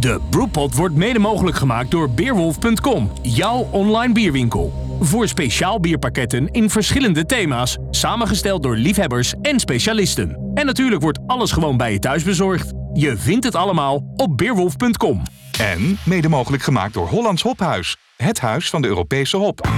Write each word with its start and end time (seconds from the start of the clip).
De 0.00 0.20
Brewpot 0.30 0.74
wordt 0.74 0.94
mede 0.94 1.18
mogelijk 1.18 1.56
gemaakt 1.56 1.90
door 1.90 2.10
Beerwolf.com, 2.10 3.10
jouw 3.22 3.68
online 3.70 4.12
bierwinkel. 4.12 4.96
Voor 5.00 5.28
speciaal 5.28 5.80
bierpakketten 5.80 6.48
in 6.50 6.70
verschillende 6.70 7.26
thema's, 7.26 7.78
samengesteld 7.90 8.62
door 8.62 8.76
liefhebbers 8.76 9.34
en 9.42 9.60
specialisten. 9.60 10.50
En 10.54 10.66
natuurlijk 10.66 11.02
wordt 11.02 11.18
alles 11.26 11.52
gewoon 11.52 11.76
bij 11.76 11.92
je 11.92 11.98
thuis 11.98 12.22
bezorgd. 12.22 12.72
Je 12.92 13.16
vindt 13.16 13.44
het 13.44 13.54
allemaal 13.54 14.12
op 14.16 14.36
Beerwolf.com. 14.36 15.22
En 15.60 15.98
mede 16.04 16.28
mogelijk 16.28 16.62
gemaakt 16.62 16.94
door 16.94 17.08
Hollands 17.08 17.42
Hophuis. 17.42 17.96
Het 18.16 18.40
huis 18.40 18.70
van 18.70 18.82
de 18.82 18.88
Europese 18.88 19.36
hop. 19.36 19.68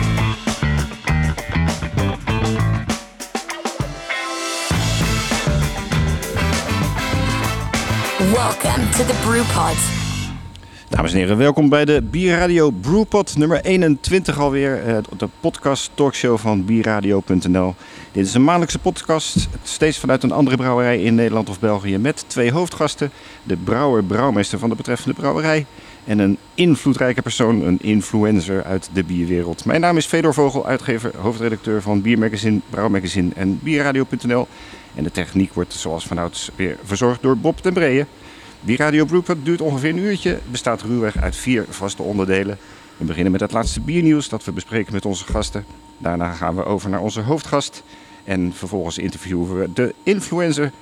Welcome 8.32 8.88
to 8.88 9.04
the 9.04 9.14
Brewpod. 9.24 9.99
Dames 10.90 11.12
en 11.12 11.18
heren, 11.18 11.36
welkom 11.36 11.68
bij 11.68 11.84
de 11.84 12.02
Bierradio 12.02 12.70
Brewpot 12.70 13.36
nummer 13.36 13.60
21 13.64 14.38
alweer. 14.38 14.82
eh, 14.86 14.96
De 15.16 15.28
podcast 15.40 15.90
talkshow 15.94 16.38
van 16.38 16.64
bierradio.nl. 16.64 17.74
Dit 18.12 18.26
is 18.26 18.34
een 18.34 18.44
maandelijkse 18.44 18.78
podcast, 18.78 19.48
steeds 19.62 19.98
vanuit 19.98 20.22
een 20.22 20.32
andere 20.32 20.56
brouwerij 20.56 21.02
in 21.02 21.14
Nederland 21.14 21.48
of 21.48 21.60
België. 21.60 21.98
Met 21.98 22.24
twee 22.26 22.52
hoofdgasten, 22.52 23.10
de 23.42 23.56
brouwer, 23.56 24.04
brouwmeester 24.04 24.58
van 24.58 24.68
de 24.68 24.74
betreffende 24.74 25.14
brouwerij. 25.14 25.66
En 26.04 26.18
een 26.18 26.38
invloedrijke 26.54 27.22
persoon, 27.22 27.64
een 27.64 27.78
influencer 27.80 28.64
uit 28.64 28.90
de 28.92 29.04
bierwereld. 29.04 29.64
Mijn 29.64 29.80
naam 29.80 29.96
is 29.96 30.06
Fedor 30.06 30.34
Vogel, 30.34 30.66
uitgever, 30.66 31.12
hoofdredacteur 31.16 31.82
van 31.82 32.02
Biermagazine, 32.02 32.60
Brouwmagazine 32.70 33.30
en 33.34 33.58
Bierradio.nl. 33.62 34.46
En 34.94 35.02
de 35.04 35.10
techniek 35.10 35.54
wordt 35.54 35.72
zoals 35.72 36.06
vanouds 36.06 36.50
weer 36.56 36.76
verzorgd 36.84 37.22
door 37.22 37.36
Bob 37.36 37.58
ten 37.60 37.72
Breeën. 37.72 38.06
Die 38.62 38.76
Radio 38.76 39.22
duurt 39.42 39.60
ongeveer 39.60 39.90
een 39.90 39.98
uurtje, 39.98 40.38
bestaat 40.50 40.82
ruwweg 40.82 41.16
uit 41.16 41.36
vier 41.36 41.64
vaste 41.68 42.02
onderdelen. 42.02 42.58
We 42.96 43.04
beginnen 43.04 43.32
met 43.32 43.40
het 43.40 43.52
laatste 43.52 43.80
biernieuws 43.80 44.28
dat 44.28 44.44
we 44.44 44.52
bespreken 44.52 44.92
met 44.92 45.04
onze 45.04 45.24
gasten. 45.24 45.64
Daarna 45.98 46.32
gaan 46.32 46.56
we 46.56 46.64
over 46.64 46.90
naar 46.90 47.00
onze 47.00 47.20
hoofdgast 47.20 47.82
en 48.24 48.52
vervolgens 48.54 48.98
interviewen 48.98 49.58
we 49.58 49.72
de 49.72 49.94
influencer. 50.02 50.72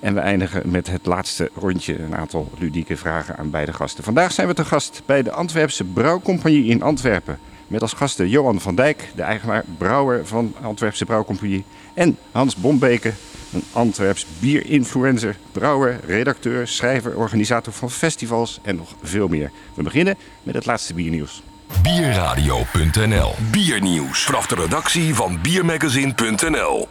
En 0.00 0.14
we 0.14 0.20
eindigen 0.20 0.70
met 0.70 0.86
het 0.86 1.06
laatste 1.06 1.50
rondje, 1.54 1.98
een 1.98 2.16
aantal 2.16 2.50
ludieke 2.58 2.96
vragen 2.96 3.36
aan 3.36 3.50
beide 3.50 3.72
gasten. 3.72 4.04
Vandaag 4.04 4.32
zijn 4.32 4.48
we 4.48 4.54
te 4.54 4.64
gast 4.64 5.02
bij 5.06 5.22
de 5.22 5.32
Antwerpse 5.32 5.84
Brouwcompagnie 5.84 6.64
in 6.64 6.82
Antwerpen. 6.82 7.38
Met 7.66 7.82
als 7.82 7.92
gasten 7.92 8.28
Johan 8.28 8.60
van 8.60 8.74
Dijk, 8.74 9.12
de 9.14 9.22
eigenaar 9.22 9.64
brouwer 9.78 10.26
van 10.26 10.54
Antwerpse 10.62 11.04
Brouwcompagnie. 11.04 11.64
En 11.94 12.16
Hans 12.32 12.56
Bombeke, 12.56 13.12
een 13.52 13.62
Antwerps 13.72 14.26
bierinfluencer, 14.38 15.36
brouwer, 15.52 16.00
redacteur, 16.06 16.68
schrijver, 16.68 17.16
organisator 17.16 17.72
van 17.72 17.90
festivals 17.90 18.58
en 18.62 18.76
nog 18.76 18.94
veel 19.02 19.28
meer. 19.28 19.50
We 19.74 19.82
beginnen 19.82 20.16
met 20.42 20.54
het 20.54 20.66
laatste 20.66 20.94
biernieuws. 20.94 21.42
Bierradio.nl 21.82 23.34
Biernieuws. 23.50 24.22
Vanaf 24.22 24.46
de 24.46 24.54
redactie 24.54 25.14
van 25.14 25.40
Biermagazine.nl 25.40 26.88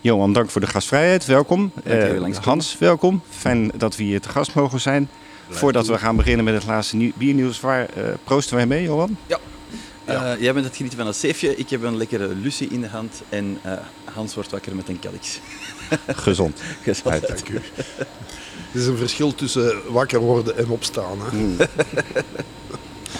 Johan, 0.00 0.32
dank 0.32 0.50
voor 0.50 0.60
de 0.60 0.66
gastvrijheid. 0.66 1.24
Welkom. 1.24 1.72
Eh. 1.84 2.36
Hans, 2.40 2.78
welkom. 2.78 3.22
Fijn 3.30 3.70
dat 3.76 3.96
we 3.96 4.02
hier 4.02 4.20
te 4.20 4.28
gast 4.28 4.54
mogen 4.54 4.80
zijn. 4.80 5.08
Voordat 5.48 5.86
we 5.86 5.98
gaan 5.98 6.16
beginnen 6.16 6.44
met 6.44 6.54
het 6.54 6.66
laatste 6.66 6.96
nieuw- 6.96 7.12
biernieuws, 7.14 7.60
waar 7.60 7.88
eh, 7.88 8.04
proosten 8.24 8.56
wij 8.56 8.66
mee, 8.66 8.82
Johan? 8.82 9.16
Ja. 9.26 9.38
Eh, 10.04 10.40
jij 10.40 10.52
bent 10.52 10.64
het 10.64 10.76
genieten 10.76 10.98
van 10.98 11.08
een 11.08 11.14
zeefje, 11.14 11.56
ik 11.56 11.70
heb 11.70 11.82
een 11.82 11.96
lekkere 11.96 12.34
Lucie 12.34 12.68
in 12.68 12.80
de 12.80 12.88
hand 12.88 13.22
en 13.28 13.58
eh, 13.62 13.72
Hans 14.12 14.34
wordt 14.34 14.50
wakker 14.50 14.76
met 14.76 14.88
een 14.88 14.98
kelix. 14.98 15.40
Gezond. 16.06 16.60
Gezondheid. 16.82 17.30
Uit. 17.30 17.48
Er 17.48 18.80
is 18.80 18.86
een 18.86 18.96
verschil 18.96 19.34
tussen 19.34 19.74
wakker 19.88 20.20
worden 20.20 20.56
en 20.56 20.68
opstaan. 20.68 21.18
Hè. 21.20 21.56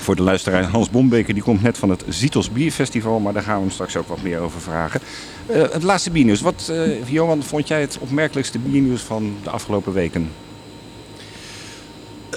Voor 0.04 0.16
de 0.16 0.22
luisteraar, 0.22 0.64
Hans 0.64 0.90
Bombeke 0.90 1.32
die 1.32 1.42
komt 1.42 1.62
net 1.62 1.78
van 1.78 1.90
het 1.90 2.04
Zitos 2.08 2.50
Bierfestival, 2.50 3.18
maar 3.18 3.32
daar 3.32 3.42
gaan 3.42 3.54
we 3.54 3.60
hem 3.60 3.70
straks 3.70 3.96
ook 3.96 4.08
wat 4.08 4.22
meer 4.22 4.38
over 4.38 4.60
vragen. 4.60 5.00
Eh, 5.46 5.62
het 5.62 5.82
laatste 5.82 6.10
biernieuws. 6.10 6.40
Wat, 6.40 6.68
eh, 6.70 7.08
Johan, 7.08 7.42
vond 7.42 7.68
jij 7.68 7.80
het 7.80 7.98
opmerkelijkste 8.00 8.58
biernieuws 8.58 9.02
van 9.02 9.36
de 9.42 9.50
afgelopen 9.50 9.92
weken? 9.92 10.30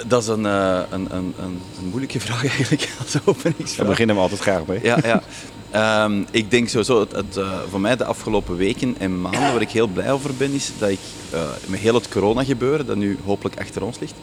Dat 0.07 0.21
is 0.21 0.27
een, 0.27 0.45
eh, 0.45 0.79
een, 0.89 1.15
een, 1.15 1.33
een, 1.39 1.61
een 1.79 1.87
moeilijke 1.89 2.19
vraag 2.19 2.45
eigenlijk 2.57 2.89
als 2.99 3.75
Daar 3.75 3.85
beginnen 3.85 4.15
we 4.15 4.21
altijd 4.21 4.39
graag 4.39 4.65
mee. 4.65 4.79
Ja, 4.83 4.97
ja. 5.03 5.23
Ehm, 5.71 6.23
ik 6.31 6.51
denk 6.51 6.69
sowieso, 6.69 6.99
het, 6.99 7.37
eh, 7.37 7.59
voor 7.69 7.81
mij 7.81 7.95
de 7.95 8.05
afgelopen 8.05 8.55
weken 8.55 8.95
en 8.99 9.21
maanden 9.21 9.51
waar 9.51 9.61
ik 9.61 9.69
heel 9.69 9.87
blij 9.87 10.11
over 10.11 10.33
ben, 10.37 10.51
is 10.51 10.71
dat 10.79 10.89
ik 10.89 10.99
eh, 11.31 11.41
met 11.65 11.79
heel 11.79 11.93
het 11.93 12.09
corona 12.09 12.43
gebeuren, 12.43 12.85
dat 12.85 12.95
nu 12.95 13.17
hopelijk 13.25 13.59
achter 13.59 13.83
ons 13.83 13.99
ligt, 13.99 14.15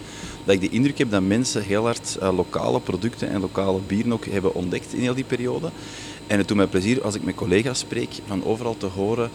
dat 0.45 0.55
ik 0.55 0.61
de 0.61 0.69
indruk 0.69 0.99
heb 0.99 1.11
dat 1.11 1.23
mensen 1.23 1.63
heel 1.63 1.85
hard 1.85 2.17
eh, 2.21 2.37
lokale 2.37 2.81
producten 2.81 3.29
en 3.29 3.41
lokale 3.41 3.81
bieren 3.87 4.13
ook 4.13 4.25
hebben 4.27 4.55
ontdekt 4.55 4.95
in 4.95 5.01
heel 5.01 5.15
die 5.15 5.25
periode. 5.25 5.71
En 6.27 6.39
het 6.39 6.49
doet 6.49 6.57
mij 6.57 6.67
plezier 6.67 7.03
als 7.03 7.15
ik 7.15 7.23
met 7.23 7.35
collega's 7.35 7.79
spreek, 7.79 8.11
van 8.27 8.45
overal 8.45 8.77
te 8.77 8.87
horen 8.87 9.31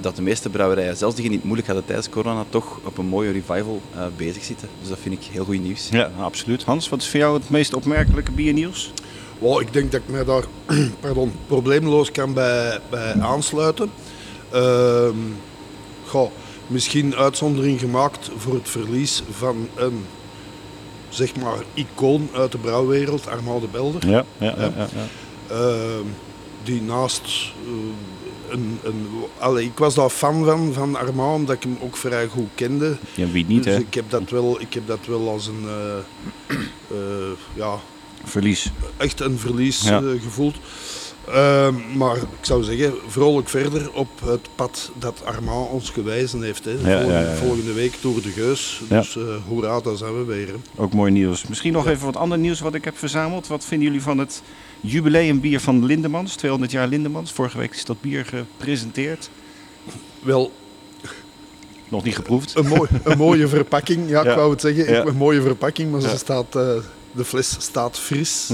dat 0.00 0.16
de 0.16 0.22
meeste 0.22 0.48
brouwerijen, 0.48 0.96
zelfs 0.96 1.16
die 1.16 1.30
niet 1.30 1.44
moeilijk 1.44 1.66
hadden 1.66 1.86
tijdens 1.86 2.08
corona, 2.08 2.44
toch 2.48 2.80
op 2.84 2.98
een 2.98 3.06
mooie 3.06 3.30
revival 3.30 3.80
bezig 4.16 4.44
zitten. 4.44 4.68
Dus 4.80 4.88
dat 4.88 4.98
vind 5.02 5.14
ik 5.14 5.28
heel 5.32 5.44
goed 5.44 5.62
nieuws. 5.62 5.88
Ja, 5.90 6.10
absoluut. 6.18 6.64
Hans, 6.64 6.88
wat 6.88 7.00
is 7.00 7.08
voor 7.08 7.20
jou 7.20 7.38
het 7.38 7.50
meest 7.50 7.74
opmerkelijke 7.74 8.32
biernieuws? 8.32 8.92
Wow, 9.40 9.60
ik 9.60 9.72
denk 9.72 9.92
dat 9.92 10.00
ik 10.00 10.08
mij 10.08 10.24
daar 10.24 10.44
pardon, 11.00 11.32
probleemloos 11.46 12.12
kan 12.12 12.34
bij, 12.34 12.78
bij 12.90 13.20
aansluiten. 13.20 13.90
Ehm, 14.50 15.16
goh, 16.06 16.30
misschien 16.66 17.14
uitzondering 17.14 17.80
gemaakt 17.80 18.30
voor 18.36 18.54
het 18.54 18.68
verlies 18.68 19.22
van 19.30 19.68
een 19.76 20.04
zeg 21.08 21.36
maar, 21.36 21.58
icoon 21.74 22.28
uit 22.34 22.52
de 22.52 22.58
brouwwereld, 22.58 23.28
Armand 23.28 23.60
de 23.60 23.68
Belder. 23.68 24.08
Ja, 24.08 24.24
ja, 24.38 24.54
ja. 24.58 24.72
ja, 24.76 24.88
Ehm, 25.50 26.06
die 26.62 26.82
naast 26.82 27.52
eh, 27.64 28.52
een, 28.52 28.78
een, 28.82 29.08
allee, 29.38 29.64
ik 29.64 29.78
was 29.78 29.94
daar 29.94 30.08
fan 30.08 30.44
van, 30.44 30.72
van 30.72 30.96
Armand, 30.96 31.34
omdat 31.36 31.56
ik 31.56 31.62
hem 31.62 31.78
ook 31.80 31.96
vrij 31.96 32.26
goed 32.26 32.48
kende. 32.54 32.96
Ja, 33.14 33.26
wie 33.30 33.44
niet, 33.46 33.64
dus 33.64 33.74
hè? 33.74 33.80
ik 33.80 33.94
heb 33.94 34.10
dat 34.10 34.30
wel, 34.30 34.60
ik 34.60 34.74
heb 34.74 34.86
dat 34.86 34.98
wel 35.06 35.28
als 35.28 35.46
een 35.46 35.64
eh, 35.66 36.56
eh, 36.98 37.30
ja, 37.54 37.78
Verlies. 38.24 38.70
echt 38.96 39.20
een 39.20 39.38
verlies 39.38 39.82
Ja. 39.82 39.98
eh, 40.02 40.22
gevoeld. 40.22 40.56
Ehm, 41.32 41.74
maar 41.96 42.16
ik 42.16 42.22
zou 42.40 42.62
zeggen, 42.62 42.92
vrolijk 43.06 43.48
verder 43.48 43.92
op 43.92 44.08
het 44.24 44.48
pad 44.54 44.90
dat 44.98 45.24
Armand 45.24 45.70
ons 45.70 45.90
gewijzen 45.90 46.42
heeft. 46.42 46.64
Hè. 46.64 46.70
Ja, 46.70 47.36
volgende, 47.36 47.68
ja, 47.68 47.74
week 47.74 47.94
Tour 48.00 48.22
de 48.22 48.30
Geus. 48.30 48.80
Dus 48.88 49.16
eh 49.16 49.22
hoera, 49.48 49.80
daar 49.80 49.96
zijn 49.96 50.18
we 50.18 50.24
weer. 50.24 50.46
hè. 50.46 50.54
Ook 50.76 50.92
mooi 50.92 51.12
nieuws. 51.12 51.46
Misschien 51.46 51.72
nog 51.72 51.86
even 51.88 52.04
wat 52.04 52.16
ander 52.16 52.38
nieuws 52.38 52.60
wat 52.60 52.74
ik 52.74 52.84
heb 52.84 52.98
verzameld. 52.98 53.46
Wat 53.46 53.64
vinden 53.64 53.86
jullie 53.86 54.02
van 54.02 54.18
het 54.18 54.42
jubileumbier 54.80 55.60
van 55.60 55.84
Lindemans? 55.84 56.34
200 56.34 56.72
jaar 56.72 56.88
Lindemans. 56.88 57.32
Vorige 57.32 57.58
week 57.58 57.74
is 57.74 57.84
dat 57.84 58.00
bier 58.00 58.24
gepresenteerd. 58.24 59.30
Wel, 60.22 60.52
Nog 61.88 62.04
niet 62.04 62.14
geproefd. 62.16 62.54
een, 62.54 62.66
mooi, 62.66 62.88
een 63.04 63.18
mooie 63.18 63.48
verpakking. 63.58 64.08
Ja, 64.08 64.24
Ja. 64.24 64.30
ik 64.30 64.36
wou 64.36 64.50
het 64.50 64.60
zeggen. 64.60 64.92
Ja. 64.92 65.04
Een 65.04 65.16
mooie 65.16 65.42
verpakking, 65.42 65.90
maar 65.90 66.00
Ja. 66.00 66.08
ze 66.08 66.16
staat, 66.16 66.56
eh, 66.56 66.68
de 67.12 67.24
fles 67.24 67.56
staat 67.58 67.98
fris. 67.98 68.50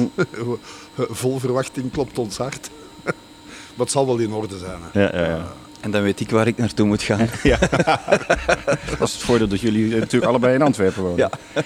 Vol 0.96 1.38
verwachting 1.38 1.92
klopt 1.92 2.18
ons 2.18 2.36
hart. 2.36 2.70
maar 3.04 3.14
het 3.76 3.90
zal 3.90 4.06
wel 4.06 4.18
in 4.18 4.32
orde 4.32 4.58
zijn. 4.58 4.78
Hè. 4.92 5.00
Ja, 5.02 5.16
ja, 5.16 5.28
ja. 5.28 5.52
En 5.80 5.92
dan 5.92 6.02
weet 6.02 6.20
ik 6.20 6.30
waar 6.30 6.46
ik 6.46 6.56
naartoe 6.56 6.86
moet 6.86 7.02
gaan. 7.02 7.18
Dat 8.98 9.08
is 9.08 9.12
het 9.12 9.22
voordeel 9.22 9.48
dat 9.48 9.60
jullie 9.60 9.92
eh, 9.92 9.98
natuurlijk 9.98 10.30
allebei 10.30 10.54
in 10.54 10.62
Antwerpen 10.62 11.02
wonen. 11.02 11.16
Ja. 11.16 11.30
We 11.52 11.62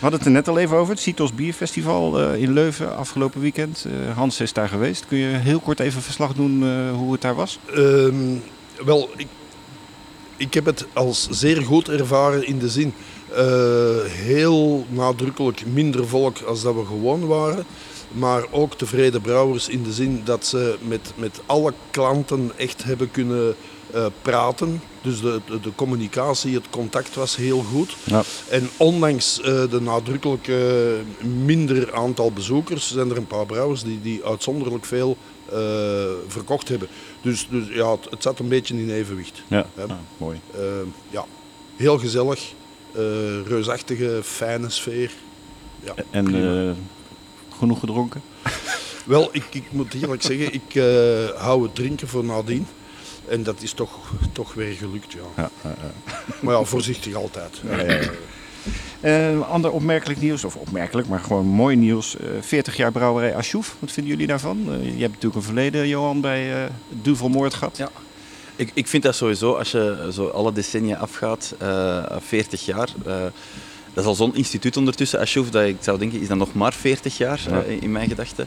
hadden 0.00 0.18
het 0.18 0.28
er 0.28 0.34
net 0.34 0.48
al 0.48 0.58
even 0.58 0.76
over. 0.76 0.92
Het 0.92 1.02
Citos 1.02 1.34
Bierfestival 1.34 2.20
eh, 2.20 2.42
in 2.42 2.52
Leuven 2.52 2.96
afgelopen 2.96 3.40
weekend. 3.40 3.86
Eh, 3.86 4.16
Hans 4.16 4.40
is 4.40 4.52
daar 4.52 4.68
geweest. 4.68 5.06
Kun 5.06 5.18
je 5.18 5.26
heel 5.26 5.60
kort 5.60 5.80
even 5.80 6.02
verslag 6.02 6.32
doen 6.32 6.62
eh, 6.62 6.96
hoe 6.96 7.12
het 7.12 7.20
daar 7.20 7.34
was? 7.34 7.58
Ehm, 7.74 8.36
wel, 8.84 9.10
ik, 9.16 9.26
ik 10.36 10.54
heb 10.54 10.64
het 10.64 10.86
als 10.92 11.28
zeer 11.30 11.62
goed 11.62 11.88
ervaren 11.88 12.46
in 12.46 12.58
de 12.58 12.68
zin. 12.68 12.94
Eh, 13.34 14.10
heel 14.10 14.86
nadrukkelijk 14.88 15.66
minder 15.66 16.08
volk 16.08 16.40
als 16.40 16.62
dat 16.62 16.74
we 16.74 16.84
gewoon 16.84 17.26
waren. 17.26 17.64
Maar 18.12 18.44
ook 18.50 18.74
tevreden 18.74 19.20
brouwers 19.20 19.68
in 19.68 19.82
de 19.82 19.92
zin 19.92 20.20
dat 20.24 20.46
ze 20.46 20.76
met, 20.80 21.12
met 21.14 21.40
alle 21.46 21.72
klanten 21.90 22.52
echt 22.56 22.84
hebben 22.84 23.10
kunnen 23.10 23.56
eh, 23.90 24.06
praten. 24.22 24.82
Dus 25.02 25.20
de, 25.20 25.40
de, 25.46 25.60
de 25.60 25.74
communicatie, 25.74 26.54
het 26.54 26.70
contact 26.70 27.14
was 27.14 27.36
heel 27.36 27.62
goed. 27.62 27.96
Ja. 28.04 28.22
En 28.48 28.68
ondanks 28.76 29.40
eh, 29.40 29.70
de 29.70 29.80
nadrukkelijke 29.80 30.96
minder 31.44 31.94
aantal 31.94 32.32
bezoekers, 32.32 32.92
zijn 32.92 33.10
er 33.10 33.16
een 33.16 33.26
paar 33.26 33.46
brouwers 33.46 33.82
die, 33.82 34.00
die 34.02 34.24
uitzonderlijk 34.24 34.84
veel 34.84 35.16
verkocht 36.26 36.68
hebben. 36.68 36.88
Dus, 37.22 37.48
dus 37.50 37.68
ja, 37.68 37.90
het, 37.90 38.06
het 38.10 38.22
zat 38.22 38.38
een 38.38 38.48
beetje 38.48 38.74
in 38.74 38.90
evenwicht. 38.90 39.42
Ja, 39.48 39.66
Ja. 39.76 39.82
Ah, 39.82 39.96
mooi. 40.16 40.40
Ja, 41.10 41.24
heel 41.76 41.98
gezellig, 41.98 42.52
reusachtige, 43.46 44.20
fijne 44.22 44.70
sfeer. 44.70 45.10
Ja, 45.80 45.94
En 46.10 46.34
eh, 46.34 46.70
genoeg 47.58 47.80
gedronken? 47.80 48.22
Wel, 49.04 49.28
ik, 49.32 49.44
ik 49.50 49.64
moet 49.70 49.94
eerlijk 49.94 50.22
zeggen, 50.22 50.52
ik 50.52 50.74
eh, 50.74 51.40
hou 51.40 51.62
het 51.62 51.74
drinken 51.74 52.08
voor 52.08 52.24
nadien. 52.24 52.66
En 53.28 53.42
dat 53.42 53.62
is 53.62 53.72
toch, 53.72 54.12
toch 54.32 54.54
weer 54.54 54.74
gelukt, 54.74 55.12
ja. 55.12 55.20
Ja, 55.36 55.50
ja, 55.62 55.74
ja. 55.82 56.14
Maar 56.40 56.54
ja, 56.54 56.64
voorzichtig 56.64 57.14
altijd. 57.14 57.60
Ja, 57.68 57.80
ja, 57.80 57.92
ja. 57.92 58.10
Eh, 59.00 59.50
ander 59.50 59.70
opmerkelijk 59.70 60.20
nieuws, 60.20 60.44
of 60.44 60.56
opmerkelijk, 60.56 61.08
maar 61.08 61.20
gewoon 61.20 61.46
mooi 61.46 61.76
nieuws. 61.76 62.16
Eh 62.16 62.26
40 62.40 62.76
jaar 62.76 62.92
brouwerij 62.92 63.36
Asjoef. 63.36 63.76
Wat 63.78 63.90
vinden 63.90 64.12
jullie 64.12 64.26
daarvan? 64.26 64.58
Eh, 64.68 64.84
je 64.84 65.00
hebt 65.00 65.12
natuurlijk 65.12 65.34
een 65.34 65.42
verleden, 65.42 65.88
Johan, 65.88 66.20
bij 66.20 66.64
eh 66.64 66.70
Duvelmoord 66.88 67.54
gehad. 67.54 67.76
Ja. 67.76 67.90
Ik, 68.56 68.70
ik 68.74 68.86
vind 68.88 69.02
dat 69.02 69.14
sowieso, 69.14 69.52
als 69.54 69.70
je 69.70 70.08
zo 70.12 70.26
alle 70.28 70.52
decennia 70.52 70.96
afgaat, 70.96 71.54
eh 71.58 72.02
40 72.18 72.64
jaar. 72.64 72.88
eh, 73.06 73.14
dat 73.94 74.04
is 74.04 74.08
al 74.08 74.14
zo'n 74.14 74.34
instituut 74.36 74.76
ondertussen, 74.76 75.20
Ashoef, 75.20 75.50
dat 75.50 75.64
ik 75.64 75.76
zou 75.80 75.98
denken, 75.98 76.20
is 76.20 76.28
dat 76.28 76.36
nog 76.36 76.54
maar 76.54 76.72
40 76.72 77.16
jaar 77.16 77.40
Ja. 77.50 77.62
eh, 77.62 77.82
in 77.82 77.92
mijn 77.92 78.08
gedachten. 78.08 78.46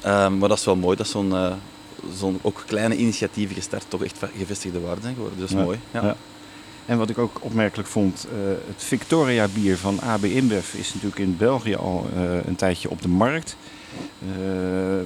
Ehm, 0.00 0.38
maar 0.38 0.48
dat 0.48 0.58
is 0.58 0.64
wel 0.64 0.76
mooi 0.76 0.96
dat 0.96 1.06
zo'n 1.08 1.34
zo'n 2.18 2.38
ook 2.42 2.62
kleine 2.66 2.96
initiatieven 2.96 3.54
gestart 3.54 3.84
toch 3.88 4.04
echt 4.04 4.18
gevestigde 4.38 4.80
waarden 4.80 5.02
zijn 5.02 5.14
geworden. 5.14 5.38
Dat 5.38 5.48
is 5.48 5.54
Ja. 5.54 5.62
mooi. 5.62 5.78
Ja. 5.90 6.02
Ja. 6.04 6.16
En 6.86 6.98
wat 6.98 7.10
ik 7.10 7.18
ook 7.18 7.38
opmerkelijk 7.40 7.88
vond, 7.88 8.26
het 8.66 8.82
Victoria 8.84 9.48
bier 9.54 9.76
van 9.76 10.00
AB 10.00 10.24
InBev 10.24 10.74
is 10.74 10.88
natuurlijk 10.94 11.20
in 11.20 11.36
België 11.36 11.74
al 11.74 12.08
een 12.46 12.56
tijdje 12.56 12.90
op 12.90 13.02
de 13.02 13.08
markt. 13.08 13.56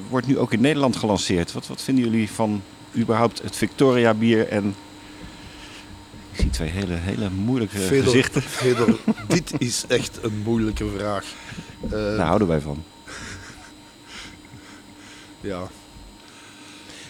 Wordt 0.09 0.27
nu 0.27 0.39
ook 0.39 0.53
in 0.53 0.61
Nederland 0.61 0.97
gelanceerd. 0.97 1.53
Wat, 1.53 1.67
wat 1.67 1.83
vinden 1.83 2.05
jullie 2.05 2.31
van 2.31 2.63
überhaupt 2.97 3.43
het 3.43 3.57
Victoria 3.57 4.15
bier 4.15 4.49
en... 4.49 4.75
Ik 6.33 6.39
zie 6.41 6.51
twee 6.51 6.69
hele, 6.69 6.95
hele 6.95 7.31
moeilijke 7.31 7.79
Fedor, 7.79 8.05
gezichten. 8.05 8.43
Fedor, 8.43 8.99
dit 9.29 9.53
is 9.59 9.85
echt 9.89 10.19
een 10.23 10.43
moeilijke 10.45 10.87
vraag. 10.97 11.25
Eh, 11.85 11.91
Daar 11.91 12.27
houden 12.27 12.49
wij 12.49 12.61
van. 12.61 12.85
ja. 15.41 15.69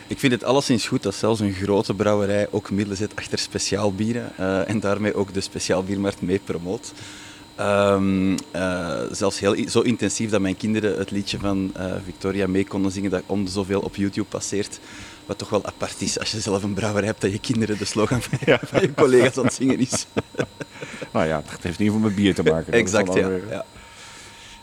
Ik 0.06 0.18
vind 0.18 0.32
het 0.32 0.44
alleszins 0.44 0.86
goed 0.86 1.02
dat 1.02 1.14
zelfs 1.14 1.40
een 1.40 1.52
grote 1.52 1.94
brouwerij 1.94 2.48
ook 2.50 2.70
middelen 2.70 2.96
zet 2.96 3.16
achter 3.16 3.38
speciaal 3.38 3.94
bieren 3.94 4.32
eh, 4.36 4.68
en 4.68 4.80
daarmee 4.80 5.14
ook 5.14 5.34
de 5.34 5.40
speciaal 5.40 5.84
biermarkt 5.84 6.22
mee 6.22 6.40
promoot. 6.44 6.92
Ehm, 7.54 8.36
eh, 8.50 9.00
zelfs 9.10 9.40
heel, 9.40 9.68
zo 9.68 9.80
intensief 9.80 10.30
dat 10.30 10.40
mijn 10.40 10.56
kinderen 10.56 10.98
het 10.98 11.10
liedje 11.10 11.38
van 11.38 11.70
eh, 11.74 11.92
Victoria 12.04 12.46
mee 12.46 12.66
konden 12.66 12.92
zingen 12.92 13.10
dat 13.10 13.22
om 13.26 13.44
de 13.44 13.50
zoveel 13.50 13.80
op 13.80 13.96
YouTube 13.96 14.28
passeert. 14.28 14.80
Wat 15.32 15.40
toch 15.40 15.62
wel 15.62 15.66
apart 15.66 16.00
is 16.00 16.18
als 16.18 16.30
je 16.30 16.40
zelf 16.40 16.62
een 16.62 16.74
brouwerij 16.74 17.08
hebt 17.08 17.20
dat 17.20 17.32
je 17.32 17.38
kinderen 17.38 17.78
de 17.78 17.84
slogan 17.84 18.22
van 18.22 18.38
je, 18.44 18.58
van 18.62 18.80
je 18.80 18.94
collega's 18.94 19.38
aan 19.38 19.44
het 19.44 19.54
zingen 19.54 19.78
is. 19.78 20.06
Nou 21.12 21.26
ja, 21.26 21.42
het 21.46 21.62
heeft 21.62 21.78
in 21.78 21.84
ieder 21.84 21.86
geval 21.86 22.00
met 22.00 22.14
bier 22.14 22.34
te 22.34 22.42
maken. 22.42 22.72
Dat 22.72 22.80
exact, 22.80 23.06
dan 23.06 23.16
ja. 23.16 23.38
ja. 23.50 23.64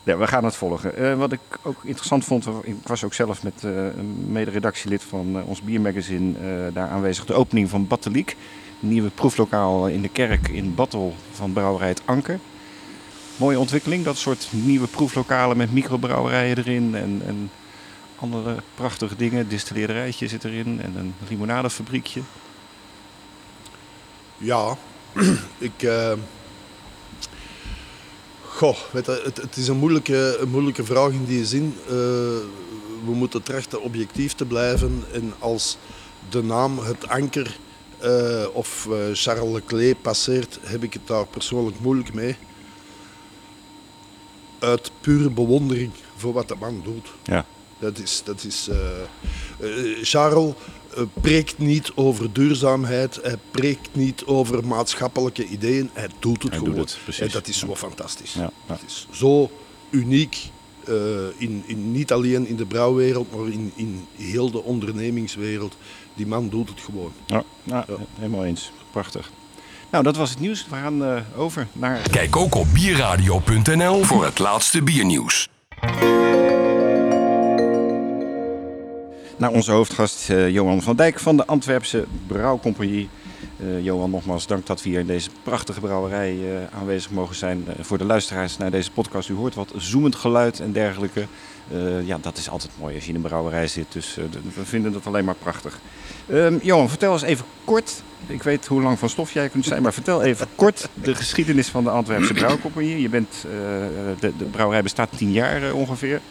Ja, 0.03 0.17
we 0.17 0.27
gaan 0.27 0.43
het 0.43 0.55
volgen. 0.55 0.95
Eh, 0.95 1.13
wat 1.13 1.31
ik 1.31 1.39
ook 1.61 1.83
interessant 1.83 2.25
vond, 2.25 2.47
ik 2.63 2.75
was 2.83 3.03
ook 3.03 3.13
zelf 3.13 3.43
met 3.43 3.63
eh, 3.63 3.85
een 3.85 4.31
mederedactielid 4.31 5.03
van 5.03 5.37
eh, 5.37 5.47
ons 5.47 5.61
biermagazine 5.61 6.37
eh, 6.37 6.73
daar 6.73 6.89
aanwezig. 6.89 7.25
De 7.25 7.33
opening 7.33 7.69
van 7.69 7.87
Batteliek, 7.87 8.35
een 8.81 8.89
nieuwe 8.89 9.09
proeflokaal 9.09 9.87
in 9.87 10.01
de 10.01 10.09
kerk 10.09 10.47
in 10.47 10.75
Battel 10.75 11.15
van 11.31 11.53
brouwerij 11.53 11.87
Het 11.87 12.01
Anker. 12.05 12.39
Mooie 13.37 13.59
ontwikkeling, 13.59 14.03
dat 14.03 14.17
soort 14.17 14.47
nieuwe 14.51 14.87
proeflokalen 14.87 15.57
met 15.57 15.73
microbrouwerijen 15.73 16.57
erin 16.57 16.95
en, 16.95 17.21
en 17.25 17.51
andere 18.19 18.55
prachtige 18.75 19.15
dingen. 19.15 19.47
Distilleerderijtje 19.49 20.27
zit 20.27 20.43
erin 20.43 20.81
en 20.81 20.95
een 20.95 21.13
limonadefabriekje. 21.27 22.21
Ja, 24.37 24.77
ik. 25.57 25.83
eh, 25.83 26.11
Goh, 28.59 28.77
weet 28.91 29.05
je, 29.05 29.21
het, 29.23 29.37
het 29.37 29.55
is 29.57 29.67
een 29.67 29.77
moeilijke, 29.77 30.37
een 30.39 30.49
moeilijke 30.49 30.83
vraag 30.83 31.11
in 31.11 31.25
die 31.25 31.45
zin. 31.45 31.75
Eh, 31.85 31.91
we 33.05 33.11
moeten 33.13 33.43
trachten 33.43 33.81
objectief 33.81 34.33
te 34.33 34.45
blijven. 34.45 35.03
En 35.13 35.33
als 35.39 35.77
de 36.29 36.43
naam 36.43 36.79
het 36.79 37.07
anker 37.07 37.57
eh, 37.97 38.45
of 38.53 38.87
eh, 38.91 38.97
Charles 39.13 39.53
Leclerc 39.53 40.01
passeert, 40.01 40.59
heb 40.61 40.83
ik 40.83 40.93
het 40.93 41.07
daar 41.07 41.25
persoonlijk 41.25 41.79
moeilijk 41.79 42.13
mee. 42.13 42.35
Uit 44.59 44.91
pure 45.01 45.29
bewondering 45.29 45.91
voor 46.15 46.33
wat 46.33 46.47
de 46.47 46.55
man 46.59 46.81
doet. 46.83 47.07
Ja. 47.23 47.45
Dat 47.79 47.97
is, 47.97 48.21
dat 48.25 48.43
is, 48.43 48.67
eh, 48.67 48.77
eh, 49.59 50.03
Charles 50.03 50.53
eh, 50.95 51.03
preekt 51.21 51.57
niet 51.57 51.91
over 51.95 52.33
duurzaamheid, 52.33 53.19
hij 53.21 53.37
preekt 53.51 53.89
niet 53.91 54.23
over 54.25 54.67
maatschappelijke 54.67 55.45
ideeën, 55.45 55.89
hij 55.93 56.07
doet 56.19 56.43
het 56.43 56.51
Hij 56.51 56.59
doet 56.59 56.67
gewoon. 56.67 56.83
het, 56.83 56.97
precies. 57.03 57.21
En 57.21 57.29
dat 57.31 57.47
is 57.47 57.59
zo 57.59 57.75
fantastisch. 57.75 58.33
Ja, 58.33 58.51
ja. 58.67 58.73
Het 58.73 58.81
is 58.87 59.07
zo 59.11 59.51
uniek, 59.89 60.49
eh, 60.89 60.93
in, 61.37 61.63
in, 61.65 61.91
niet 61.91 62.11
alleen 62.11 62.47
in 62.47 62.55
de 62.55 62.65
brouwwereld, 62.65 63.35
maar 63.35 63.47
in, 63.47 63.71
in 63.75 64.07
heel 64.15 64.51
de 64.51 64.63
ondernemingswereld. 64.63 65.77
Die 66.13 66.27
man 66.27 66.49
doet 66.49 66.69
het 66.69 66.79
gewoon. 66.81 67.11
Ja, 67.25 67.43
nou, 67.63 67.85
helemaal 68.15 68.45
eens. 68.45 68.71
Prachtig. 68.91 69.31
Nou, 69.91 70.03
dat 70.03 70.15
was 70.15 70.29
het 70.29 70.39
nieuws. 70.39 70.65
We 70.69 70.75
gaan 70.75 71.03
eh, 71.03 71.21
over 71.35 71.67
naar 71.73 72.01
Kijk 72.11 72.35
ook 72.35 72.55
op 72.55 72.67
bierradio.nl 72.73 74.03
voor 74.03 74.25
het 74.25 74.39
laatste 74.39 74.81
biernieuws. 74.83 75.49
Naar 79.39 79.51
onze 79.51 79.71
hoofdgast 79.71 80.29
eh, 80.29 80.49
Johan 80.49 80.81
van 80.81 80.95
Dijk 80.95 81.19
van 81.19 81.37
de 81.37 81.45
Antwerpse 81.45 82.05
Brouwcompagnie. 82.27 83.09
Eh, 83.59 83.83
Johan, 83.83 84.09
nogmaals 84.09 84.47
dank 84.47 84.65
dat 84.65 84.83
we 84.83 84.89
hier 84.89 84.99
in 84.99 85.07
deze 85.07 85.29
prachtige 85.43 85.79
brouwerij 85.79 86.37
eh, 86.39 86.77
aanwezig 86.79 87.11
mogen 87.11 87.35
zijn. 87.35 87.65
Voor 87.79 87.97
de 87.97 88.03
luisteraars 88.03 88.57
naar 88.57 88.71
deze 88.71 88.91
podcast, 88.91 89.29
u 89.29 89.33
hoort 89.33 89.55
wat 89.55 89.73
zoemend 89.75 90.15
geluid 90.15 90.59
en 90.59 90.71
dergelijke. 90.71 91.27
Ja, 92.05 92.17
dat 92.21 92.37
is 92.37 92.49
altijd 92.49 92.71
mooi 92.79 92.95
als 92.95 93.03
je 93.03 93.09
in 93.09 93.15
een 93.15 93.21
brouwerij 93.21 93.67
zit. 93.67 93.85
Dus 93.89 94.17
we 94.55 94.65
vinden 94.65 94.93
het 94.93 95.07
alleen 95.07 95.25
maar 95.25 95.35
prachtig. 95.35 95.79
Ehm, 96.27 96.57
Johan, 96.61 96.89
vertel 96.89 97.13
eens 97.13 97.21
even 97.21 97.45
kort. 97.63 98.03
Ik 98.27 98.43
weet 98.43 98.65
hoe 98.65 98.81
lang 98.81 98.99
van 98.99 99.09
stof 99.09 99.31
jij 99.31 99.49
kunt 99.49 99.65
zijn, 99.65 99.81
maar 99.81 99.93
vertel 99.93 100.23
even 100.23 100.47
kort 100.55 100.89
de 100.93 101.15
geschiedenis 101.15 101.67
van 101.67 101.83
de 101.83 101.89
Antwerpse 101.89 102.33
Brouwcompagnie. 102.33 103.01
Je 103.01 103.09
bent, 103.09 103.45
de, 104.19 104.31
de 104.37 104.45
brouwerij 104.45 104.83
bestaat 104.83 105.09
tien 105.17 105.31
jaar 105.31 105.73
ongeveer. 105.73 106.21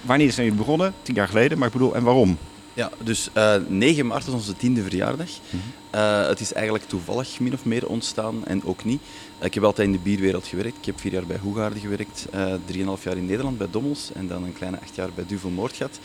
Wanneer 0.00 0.32
zijn 0.32 0.46
jullie 0.46 0.60
begonnen? 0.60 0.94
Tien 1.02 1.14
jaar 1.14 1.28
geleden, 1.28 1.58
maar 1.58 1.66
ik 1.66 1.72
bedoel, 1.72 1.94
en 1.94 2.02
waarom? 2.02 2.38
Ja, 2.74 2.90
dus 3.04 3.28
eh 3.32 3.54
9 3.68 4.06
maart 4.06 4.26
is 4.26 4.32
onze 4.32 4.56
tiende 4.56 4.82
verjaardag. 4.82 5.28
Mhm. 5.50 5.62
Eh, 5.90 6.26
het 6.26 6.40
is 6.40 6.52
eigenlijk 6.52 6.84
toevallig 6.88 7.40
min 7.40 7.52
of 7.52 7.64
meer 7.64 7.86
ontstaan 7.88 8.44
en 8.44 8.64
ook 8.64 8.84
niet. 8.84 9.00
Eh, 9.38 9.46
ik 9.46 9.54
heb 9.54 9.64
altijd 9.64 9.86
in 9.86 9.92
de 9.92 10.00
bierwereld 10.02 10.46
gewerkt. 10.46 10.76
Ik 10.78 10.84
heb 10.84 11.00
vier 11.00 11.12
jaar 11.12 11.26
bij 11.26 11.38
Hoegaarden 11.38 11.80
gewerkt, 11.80 12.26
drieënhalf 12.66 13.04
jaar 13.04 13.16
in 13.16 13.26
Nederland 13.26 13.58
bij 13.58 13.66
Dommels 13.70 14.10
en 14.12 14.28
dan 14.28 14.44
een 14.44 14.52
kleine 14.52 14.78
acht 14.80 14.94
jaar 14.94 15.10
bij 15.14 15.24
Duvelmoord 15.26 15.76
gehad. 15.76 15.98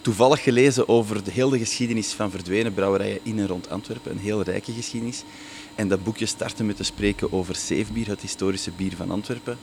Toevallig 0.00 0.42
gelezen 0.42 0.88
over 0.88 1.24
de 1.24 1.30
hele 1.30 1.58
geschiedenis 1.58 2.12
van 2.12 2.30
verdwenen 2.30 2.74
brouwerijen 2.74 3.18
in 3.22 3.38
en 3.38 3.46
rond 3.46 3.70
Antwerpen. 3.70 4.12
Een 4.12 4.18
heel 4.18 4.42
rijke 4.42 4.72
geschiedenis. 4.72 5.22
En 5.74 5.88
dat 5.88 6.04
boekje 6.04 6.26
startte 6.26 6.64
met 6.64 6.76
te 6.76 6.82
spreken 6.82 7.32
over 7.32 7.54
Seefbier, 7.54 8.08
het 8.08 8.20
historische 8.20 8.70
bier 8.70 8.96
van 8.96 9.10
Antwerpen. 9.10 9.58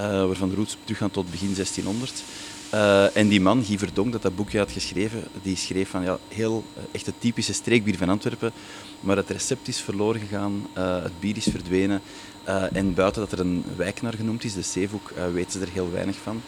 Eh, 0.00 0.26
waarvan 0.26 0.48
de 0.48 0.54
roots 0.54 0.76
teruggaan 0.84 1.10
tot 1.10 1.30
begin 1.30 1.54
1600. 1.54 2.22
Eh, 2.70 3.16
en 3.16 3.28
die 3.28 3.40
man, 3.40 3.64
Guy 3.64 3.78
Verdonk, 3.78 4.12
dat 4.12 4.22
dat 4.22 4.36
boekje 4.36 4.58
had 4.58 4.70
geschreven, 4.72 5.22
die 5.42 5.56
schreef 5.56 5.88
van 5.90 6.02
ja, 6.02 6.18
heel 6.28 6.64
eh, 6.76 6.82
echt 6.92 7.06
het 7.06 7.14
typische 7.18 7.52
streekbier 7.52 7.96
van 7.96 8.08
Antwerpen. 8.08 8.52
Maar 9.00 9.16
het 9.16 9.30
recept 9.30 9.68
is 9.68 9.80
verloren 9.80 10.20
gegaan, 10.20 10.66
het 11.02 11.20
bier 11.20 11.36
is 11.36 11.46
verdwenen. 11.50 12.00
en 12.72 12.94
buiten 12.94 13.20
dat 13.22 13.32
er 13.32 13.40
een 13.40 13.64
wijk 13.76 14.02
naar 14.02 14.14
genoemd 14.14 14.44
is, 14.44 14.54
de 14.54 14.62
Zeevoek, 14.62 15.12
weten 15.32 15.52
ze 15.52 15.60
er 15.66 15.72
heel 15.72 15.90
weinig 15.92 16.16
van. 16.22 16.42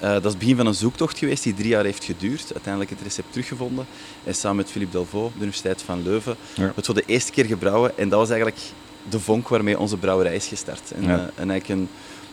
Dat 0.00 0.24
is 0.24 0.30
het 0.30 0.38
begin 0.38 0.56
van 0.56 0.66
een 0.66 0.74
zoektocht 0.74 1.18
geweest 1.18 1.42
die 1.42 1.54
drie 1.54 1.68
jaar 1.68 1.84
heeft 1.84 2.04
geduurd. 2.04 2.52
Uiteindelijk 2.52 2.90
het 2.90 3.02
recept 3.02 3.32
teruggevonden. 3.32 3.86
En 4.24 4.34
samen 4.34 4.56
met 4.56 4.70
Philippe 4.70 4.92
Delvaux, 4.92 5.32
de 5.34 5.40
Universiteit 5.40 5.82
van 5.82 6.02
Leuven, 6.02 6.36
Ja. 6.54 6.72
het 6.74 6.86
voor 6.86 6.94
de 6.94 7.04
eerste 7.06 7.32
keer 7.32 7.44
gebrouwen. 7.44 7.98
En 7.98 8.08
dat 8.08 8.18
was 8.18 8.30
eigenlijk 8.30 8.60
de 9.08 9.20
vonk 9.20 9.48
waarmee 9.48 9.78
onze 9.78 9.96
brouwerij 9.96 10.34
is 10.34 10.46
gestart. 10.46 10.90
En, 10.90 11.02
Ja. 11.02 11.30
en 11.34 11.50
eigenlijk 11.50 11.68
een, 11.68 11.88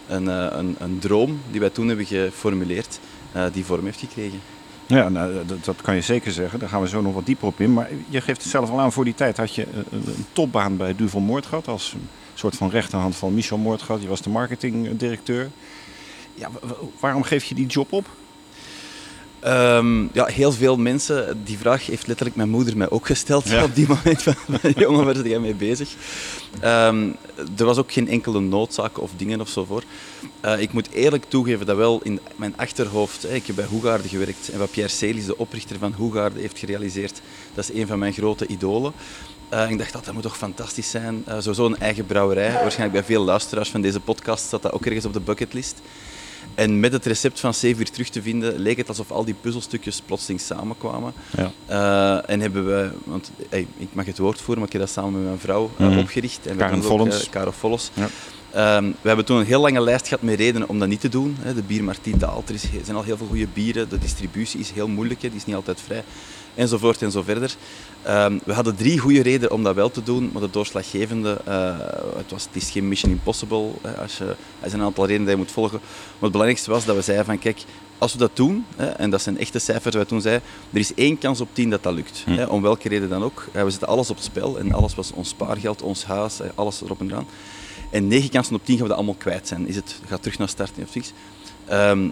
een, 0.07 0.29
eh, 0.29 0.47
een, 0.57 0.75
een 0.79 0.99
droom 0.99 1.39
die 1.51 1.59
wij 1.59 1.69
toen 1.69 1.87
hebben 1.87 2.05
geformuleerd, 2.05 2.99
eh, 3.31 3.45
die 3.53 3.65
vorm 3.65 3.85
heeft 3.85 3.99
gekregen. 3.99 4.39
Ja, 4.85 5.09
nou, 5.09 5.33
dat, 5.45 5.65
dat 5.65 5.81
kan 5.81 5.95
je 5.95 6.01
zeker 6.01 6.31
zeggen. 6.31 6.59
Daar 6.59 6.69
gaan 6.69 6.81
we 6.81 6.87
zo 6.87 7.01
nog 7.01 7.13
wat 7.13 7.25
dieper 7.25 7.47
op 7.47 7.59
in. 7.59 7.73
Maar 7.73 7.89
je 8.09 8.21
geeft 8.21 8.41
het 8.41 8.51
zelf 8.51 8.69
al 8.69 8.79
aan, 8.79 8.91
voor 8.91 9.03
die 9.03 9.13
tijd 9.15 9.37
had 9.37 9.55
je 9.55 9.63
eh, 9.63 9.69
een, 9.91 10.25
topbaan 10.33 10.77
bij 10.77 10.95
Duvel 10.95 11.19
Moord 11.19 11.45
gehad. 11.45 11.67
Als 11.67 11.93
een 11.93 12.07
soort 12.33 12.55
van 12.55 12.69
rechterhand 12.69 13.15
van 13.15 13.33
Michel 13.33 13.57
Moord 13.57 13.81
gehad. 13.81 14.01
Je 14.01 14.07
was 14.07 14.21
de 14.21 14.29
marketingdirecteur. 14.29 15.49
Ja, 16.33 16.49
wa- 16.51 16.67
wa- 16.67 16.75
waarom 16.99 17.23
geef 17.23 17.43
je 17.43 17.55
die 17.55 17.65
job 17.65 17.91
op? 17.93 18.07
Ehm, 19.47 20.01
ja, 20.13 20.25
heel 20.25 20.51
veel 20.51 20.77
mensen, 20.77 21.41
die 21.43 21.57
vraag 21.57 21.85
heeft 21.85 22.07
letterlijk 22.07 22.37
mijn 22.37 22.49
moeder 22.49 22.77
mij 22.77 22.89
ook 22.89 23.05
gesteld 23.05 23.49
Ja. 23.49 23.63
op 23.63 23.75
die 23.75 23.87
moment. 23.87 24.23
Van, 24.27 24.35
jongen, 24.75 25.05
waar 25.05 25.13
ben 25.13 25.29
jij 25.29 25.39
mee 25.39 25.55
bezig? 25.55 25.89
Ehm, 26.59 27.09
er 27.57 27.65
was 27.65 27.77
ook 27.77 27.91
geen 27.91 28.07
enkele 28.09 28.39
noodzaak 28.39 28.99
of 29.01 29.11
dingen 29.17 29.41
of 29.41 29.49
zo 29.49 29.65
voor. 29.65 29.83
Eh, 30.39 30.61
ik 30.61 30.73
moet 30.73 30.89
eerlijk 30.91 31.25
toegeven 31.27 31.65
dat 31.65 31.75
wel 31.77 31.99
in 32.03 32.19
mijn 32.35 32.53
achterhoofd, 32.57 33.21
hè, 33.23 33.33
ik 33.33 33.45
heb 33.47 33.55
bij 33.55 33.65
Hoegaarden 33.65 34.09
gewerkt 34.09 34.49
en 34.49 34.59
wat 34.59 34.71
Pierre 34.71 34.91
Celis, 34.91 35.25
de 35.25 35.37
oprichter 35.37 35.77
van 35.79 35.93
Hoegaarden, 35.97 36.41
heeft 36.41 36.59
gerealiseerd, 36.59 37.21
dat 37.53 37.69
is 37.69 37.79
een 37.81 37.87
van 37.87 37.99
mijn 37.99 38.13
grote 38.13 38.47
idolen. 38.47 38.93
Eh, 39.49 39.69
ik 39.69 39.77
dacht, 39.77 39.93
dat, 39.93 40.05
dat 40.05 40.13
moet 40.13 40.23
toch 40.23 40.37
fantastisch 40.37 40.89
zijn. 40.89 41.23
Sowieso 41.27 41.65
een 41.65 41.79
eigen 41.79 42.05
brouwerij. 42.05 42.51
Waarschijnlijk 42.51 42.91
bij 42.91 43.03
veel 43.03 43.23
luisteraars 43.23 43.69
van 43.69 43.81
deze 43.81 43.99
podcast 43.99 44.45
staat 44.45 44.61
dat 44.61 44.71
ook 44.71 44.85
ergens 44.85 45.05
op 45.05 45.13
de 45.13 45.19
bucketlist. 45.19 45.81
En 46.57 46.79
met 46.79 46.91
het 46.93 47.05
recept 47.05 47.39
van 47.39 47.53
Save 47.53 47.75
weer 47.75 47.89
terug 47.91 48.09
te 48.09 48.21
vinden, 48.21 48.59
leek 48.59 48.77
het 48.77 48.87
alsof 48.87 49.11
al 49.11 49.25
die 49.25 49.33
puzzelstukjes 49.41 50.01
plotseling 50.05 50.41
samenkwamen. 50.41 51.13
Ja. 51.37 51.51
Eh, 51.65 52.29
en 52.33 52.39
hebben 52.39 52.65
we, 52.65 52.89
want 53.03 53.31
hey, 53.49 53.67
ik 53.77 53.87
mag 53.91 54.05
het 54.05 54.17
woord 54.17 54.37
voeren, 54.37 54.57
maar 54.57 54.65
ik 54.67 54.71
heb 54.73 54.81
dat 54.81 54.91
samen 54.91 55.13
met 55.13 55.23
mijn 55.23 55.39
vrouw 55.39 55.71
eh, 55.77 55.87
Mhm. 55.87 55.97
opgericht. 55.97 56.47
En 56.47 56.57
Karen 56.57 56.77
ook, 56.77 56.83
Vollens. 56.83 57.29
eh, 57.29 57.47
Volles. 57.51 57.91
Ja. 57.93 58.07
Ehm, 58.51 58.83
we 59.01 59.07
hebben 59.07 59.25
toen 59.25 59.37
een 59.37 59.45
heel 59.45 59.61
lange 59.61 59.81
lijst 59.81 60.07
gehad 60.07 60.21
met 60.23 60.35
redenen 60.39 60.69
om 60.69 60.79
dat 60.79 60.87
niet 60.87 61.01
te 61.01 61.09
doen. 61.09 61.35
Hè. 61.39 61.53
De 61.53 61.61
biermarkt 61.63 62.03
die 62.03 62.17
daalt, 62.17 62.49
er, 62.49 62.55
is, 62.55 62.63
er 62.63 62.69
zijn 62.83 62.97
al 62.97 63.03
heel 63.03 63.17
veel 63.17 63.27
goede 63.27 63.47
bieren, 63.53 63.89
de 63.89 63.97
distributie 63.99 64.59
is 64.59 64.71
heel 64.71 64.87
moeilijk, 64.87 65.21
hè. 65.21 65.27
die 65.27 65.37
is 65.37 65.45
niet 65.45 65.55
altijd 65.55 65.81
vrij. 65.85 66.03
Enzovoort 66.57 67.01
en 67.01 67.11
zo 67.11 67.21
verder. 67.21 67.55
Ehm, 68.03 68.37
we 68.45 68.53
hadden 68.53 68.75
drie 68.75 68.99
goede 68.99 69.21
redenen 69.21 69.51
om 69.51 69.63
dat 69.63 69.75
wel 69.75 69.91
te 69.91 70.03
doen, 70.03 70.29
maar 70.33 70.41
de 70.41 70.49
doorslaggevende, 70.49 71.37
eh, 71.45 71.77
het, 72.17 72.31
was, 72.31 72.43
het 72.43 72.55
is 72.63 72.69
geen 72.69 72.87
mission 72.87 73.11
impossible, 73.11 73.71
hè, 73.81 73.97
als 73.97 74.17
je, 74.17 74.25
er 74.59 74.69
zijn 74.69 74.81
een 74.81 74.87
aantal 74.87 75.05
redenen 75.05 75.25
die 75.25 75.35
je 75.35 75.41
moet 75.41 75.51
volgen. 75.51 75.79
Maar 75.79 76.19
het 76.19 76.31
belangrijkste 76.31 76.71
was 76.71 76.85
dat 76.85 76.95
we 76.95 77.01
zeiden 77.01 77.25
van 77.25 77.39
kijk, 77.39 77.63
als 77.97 78.13
we 78.13 78.17
dat 78.17 78.35
doen, 78.35 78.65
hè, 78.75 78.85
en 78.85 79.09
dat 79.09 79.21
zijn 79.21 79.37
echte 79.37 79.59
cijfers 79.59 79.91
die 79.91 80.01
we 80.03 80.07
toen 80.07 80.21
zeiden, 80.21 80.47
er 80.73 80.79
is 80.79 80.93
één 80.93 81.17
kans 81.17 81.41
op 81.41 81.49
tien 81.53 81.69
dat 81.69 81.83
dat 81.83 81.93
lukt. 81.93 82.23
Hè, 82.25 82.45
om 82.45 82.61
welke 82.61 82.89
reden 82.89 83.09
dan 83.09 83.23
ook. 83.23 83.47
Eh, 83.51 83.63
we 83.63 83.69
zetten 83.69 83.87
alles 83.87 84.09
op 84.09 84.15
het 84.15 84.25
spel 84.25 84.59
en 84.59 84.73
alles 84.73 84.95
was 84.95 85.11
ons 85.11 85.29
spaargeld, 85.29 85.81
ons 85.81 86.05
huis, 86.05 86.39
eh, 86.39 86.49
alles 86.55 86.81
erop 86.81 86.99
en 86.99 87.09
eraan. 87.09 87.27
En 87.91 88.07
negen 88.07 88.29
kansen 88.29 88.55
op 88.55 88.65
tien 88.65 88.75
gaan 88.75 88.83
we 88.83 88.89
dat 88.89 88.97
allemaal 88.97 89.17
kwijt 89.17 89.47
zijn. 89.47 89.67
Is 89.67 89.75
het, 89.75 89.99
gaat 90.07 90.21
terug 90.21 90.37
naar 90.37 90.49
starten 90.49 90.83
of 90.83 90.95
niks. 90.95 91.11
Ehm, 91.65 92.09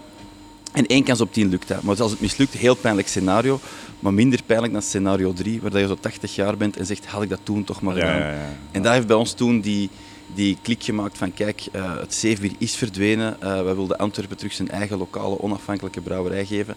en 0.72 0.86
één 0.86 1.04
kans 1.04 1.20
op 1.20 1.32
tien 1.32 1.48
lukt 1.48 1.68
dat. 1.68 1.82
Maar 1.82 2.02
als 2.02 2.10
het 2.10 2.20
mislukt, 2.20 2.52
heel 2.52 2.74
pijnlijk 2.74 3.08
scenario. 3.08 3.60
Maar 4.00 4.14
minder 4.14 4.42
pijnlijk 4.46 4.72
dan 4.72 4.82
scenario 4.82 5.32
3, 5.32 5.60
waar 5.60 5.78
je 5.78 5.86
zo 5.86 5.94
80 6.00 6.34
jaar 6.34 6.56
bent 6.56 6.76
en 6.76 6.86
zegt, 6.86 7.06
had 7.06 7.22
ik 7.22 7.28
dat 7.28 7.40
toen 7.42 7.64
toch 7.64 7.80
maar 7.82 7.94
gedaan. 7.94 8.18
ja, 8.18 8.30
ja. 8.30 8.48
En 8.70 8.82
dat 8.82 8.92
heeft 8.92 9.06
bij 9.06 9.16
ons 9.16 9.32
toen 9.32 9.60
die, 9.60 9.90
die 10.34 10.58
klik 10.62 10.82
gemaakt 10.82 11.18
van, 11.18 11.34
kijk, 11.34 11.66
eh, 11.72 11.96
het 11.98 12.14
zeebier 12.14 12.52
is 12.58 12.76
verdwenen. 12.76 13.40
Eh 13.42 13.62
wij 13.62 13.74
wilden 13.74 13.98
Antwerpen 13.98 14.36
terug 14.36 14.52
zijn 14.52 14.70
eigen 14.70 14.98
lokale, 14.98 15.40
onafhankelijke 15.42 16.00
brouwerij 16.00 16.46
geven. 16.46 16.74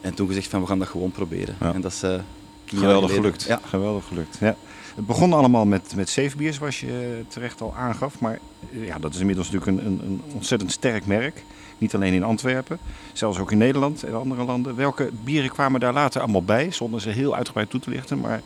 En 0.00 0.14
toen 0.14 0.26
gezegd 0.26 0.48
van, 0.48 0.60
we 0.60 0.66
gaan 0.66 0.78
dat 0.78 0.88
gewoon 0.88 1.10
proberen. 1.10 1.56
En 1.58 1.80
dat 1.80 1.92
is... 1.92 2.02
eh, 2.02 2.14
Geweldig 2.64 3.12
gelukt. 3.14 3.42
Ja. 3.42 3.60
Geweldig 3.68 4.04
gelukt. 4.06 4.36
Ja. 4.40 4.56
Het 4.94 5.06
begon 5.06 5.32
allemaal 5.32 5.66
met, 5.66 5.92
met 5.96 6.10
zoals 6.52 6.80
je 6.80 7.24
terecht 7.28 7.60
al 7.60 7.74
aangaf. 7.76 8.20
Maar 8.20 8.38
eh, 8.72 8.86
ja, 8.86 8.98
dat 8.98 9.14
is 9.14 9.20
inmiddels 9.20 9.50
natuurlijk 9.50 9.78
een, 9.78 9.86
een, 9.86 10.00
een 10.04 10.22
ontzettend 10.34 10.72
sterk 10.72 11.06
merk. 11.06 11.44
Niet 11.78 11.94
alleen 11.94 12.12
in 12.12 12.22
Antwerpen, 12.22 12.78
zelfs 13.12 13.38
ook 13.38 13.52
in 13.52 13.58
Nederland 13.58 14.02
en 14.02 14.14
andere 14.14 14.44
landen. 14.44 14.76
Welke 14.76 15.10
bieren 15.24 15.50
kwamen 15.50 15.80
daar 15.80 15.92
later 15.92 16.20
allemaal 16.20 16.42
bij, 16.42 16.70
zonder 16.70 17.00
ze 17.00 17.10
heel 17.10 17.36
uitgebreid 17.36 17.70
toe 17.70 17.80
te 17.80 17.90
lichten? 17.90 18.20
Maar 18.20 18.40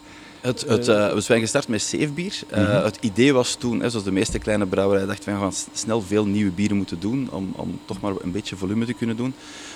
Het, 0.44 0.60
het, 0.68 0.88
eh, 0.88 1.12
we 1.12 1.20
zijn 1.20 1.40
gestart 1.40 1.68
met 1.68 1.82
zeefbier. 1.82 2.34
Eh, 2.48 2.62
Mhm. 2.62 2.84
Het 2.84 2.98
idee 3.00 3.32
was 3.32 3.54
toen, 3.54 3.80
hè, 3.80 3.90
zoals 3.90 4.04
de 4.04 4.12
meeste 4.12 4.38
kleine 4.38 4.66
brouwerijen, 4.66 5.08
dachten 5.08 5.32
we 5.34 5.40
gaan 5.40 5.52
snel 5.72 6.00
veel 6.02 6.26
nieuwe 6.26 6.50
bieren 6.50 6.76
moeten 6.76 7.00
doen 7.00 7.28
om, 7.30 7.52
om 7.56 7.78
toch 7.84 8.00
maar 8.00 8.12
een 8.20 8.32
beetje 8.32 8.56
volume 8.56 8.84
te 8.84 8.92
kunnen 8.92 9.16
doen. 9.16 9.34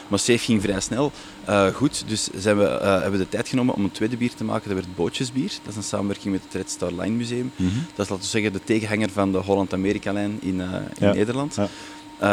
Maar 0.08 0.18
Safe 0.18 0.38
ging 0.38 0.62
vrij 0.62 0.80
snel 0.80 1.12
eh, 1.44 1.66
goed, 1.66 2.04
dus 2.06 2.28
zijn 2.37 2.58
we, 2.58 2.64
hebben 2.64 3.10
we 3.12 3.18
de 3.18 3.28
tijd 3.28 3.48
genomen 3.48 3.75
om 3.75 3.84
een 3.84 3.90
tweede 3.90 4.16
bier 4.16 4.34
te 4.34 4.44
maken. 4.44 4.68
Dat 4.68 4.78
werd 4.78 4.96
Bootjesbier. 4.96 5.48
Dat 5.62 5.70
is 5.70 5.76
een 5.76 5.82
samenwerking 5.82 6.32
met 6.34 6.42
het 6.44 6.54
Red 6.54 6.70
Star 6.70 6.92
Line 6.92 7.16
Museum. 7.16 7.52
Mhm. 7.56 7.68
Dat 7.94 8.04
is, 8.04 8.08
laten 8.10 8.25
we 8.25 8.30
zeggen, 8.30 8.52
de 8.52 8.60
tegenhanger 8.64 9.10
van 9.10 9.32
de 9.32 9.38
Holland-Amerika-lijn 9.38 10.38
in, 10.40 10.60
in 10.60 10.70
Ja. 10.98 11.12
Nederland. 11.12 11.54
Ja. 11.54 11.68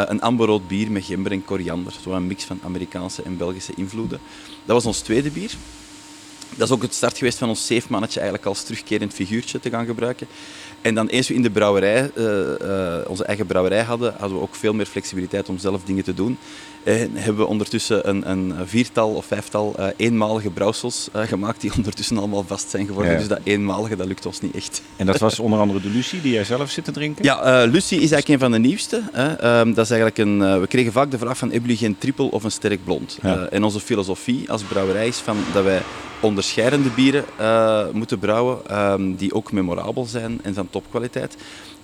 Een 0.10 0.22
amberrood 0.22 0.68
bier 0.68 0.92
met 0.92 1.04
gember 1.06 1.32
en 1.32 1.46
koriander. 1.46 1.94
Een 2.10 2.28
mix 2.28 2.44
van 2.44 2.60
Amerikaanse 2.64 3.22
en 3.24 3.38
Belgische 3.38 3.74
invloeden. 3.76 4.20
Dat 4.66 4.76
was 4.76 4.86
ons 4.86 5.00
tweede 5.00 5.30
bier. 5.32 5.52
Dat 6.50 6.68
is 6.68 6.74
ook 6.74 6.82
het 6.82 6.94
start 6.94 7.18
geweest 7.18 7.38
van 7.38 7.50
ons 7.50 7.66
safe-mannetje 7.66 8.20
eigenlijk 8.20 8.50
als 8.50 8.64
terugkerend 8.64 9.14
figuurtje 9.14 9.60
te 9.60 9.70
gaan 9.70 9.86
gebruiken. 9.86 10.28
En 10.86 10.96
dan 10.96 11.08
eens 11.08 11.28
we 11.28 11.34
in 11.34 11.42
de 11.42 11.50
brouwerij, 11.50 12.12
eh, 12.16 13.00
eh, 13.00 13.10
onze 13.10 13.24
eigen 13.24 13.46
brouwerij 13.46 13.84
hadden, 13.84 14.14
hadden 14.18 14.38
we 14.38 14.44
ook 14.44 14.56
veel 14.56 14.74
meer 14.74 14.86
flexibiliteit 14.86 15.50
om 15.50 15.58
zelf 15.58 15.84
dingen 15.84 16.04
te 16.04 16.14
doen. 16.14 16.38
En 16.86 17.12
hebben 17.14 17.44
we 17.44 17.50
ondertussen 17.50 18.10
een, 18.10 18.30
een 18.30 18.54
viertal 18.66 19.10
of 19.10 19.26
vijftal 19.26 19.74
eh, 19.78 19.88
eenmalige 19.98 20.50
brouwsels 20.50 21.08
eh, 21.14 21.22
gemaakt 21.22 21.62
die 21.62 21.72
ondertussen 21.78 22.18
allemaal 22.18 22.44
vast 22.48 22.70
zijn 22.70 22.86
geworden. 22.86 23.12
Ja. 23.12 23.18
Dus 23.18 23.28
dat 23.28 23.40
eenmalige, 23.44 23.96
dat 23.96 24.08
lukt 24.08 24.26
ons 24.26 24.42
niet 24.42 24.56
echt. 24.56 24.82
En 24.96 25.06
dat 25.06 25.18
was 25.18 25.40
onder 25.40 25.60
andere 25.60 25.82
de 25.82 25.90
Lucie, 25.90 26.22
die 26.22 26.34
jij 26.34 26.44
zelf 26.44 26.70
zit 26.70 26.86
te 26.86 26.92
drinken? 26.92 27.24
Ja, 27.24 27.42
eh 27.42 27.72
Lucie 27.72 28.02
is 28.02 28.12
eigenlijk 28.12 28.28
een 28.28 28.40
van 28.40 28.52
de 28.52 28.68
nieuwste. 28.68 29.02
Hè. 29.12 29.34
Ehm, 29.34 29.74
dat 29.74 29.86
is 29.86 29.92
eigenlijk 29.92 30.18
een, 30.18 30.42
eh, 30.42 30.60
we 30.60 30.68
kregen 30.68 30.92
vaak 30.92 31.12
de 31.12 31.18
vraag 31.18 31.38
van, 31.38 31.52
hebben 31.52 31.70
jullie 31.70 31.86
geen 31.86 31.98
triple 31.98 32.32
of 32.32 32.44
een 32.44 32.52
sterk 32.52 32.84
blond? 32.84 33.18
Ja. 33.22 33.36
Eh, 33.36 33.54
en 33.54 33.64
onze 33.64 33.80
filosofie 33.80 34.52
als 34.52 34.64
brouwerij 34.64 35.08
is 35.08 35.18
van, 35.18 35.38
dat 35.54 35.64
wij 35.64 35.82
onderscheidende 36.20 36.90
bieren 36.90 37.26
eh, 37.38 37.84
moeten 37.92 38.20
brouwen, 38.20 38.58
ehm, 38.68 39.16
die 39.16 39.34
ook 39.34 39.52
memorabel 39.52 40.06
zijn 40.06 40.40
en 40.44 40.54
van 40.54 40.68
topkwaliteit. 40.82 41.36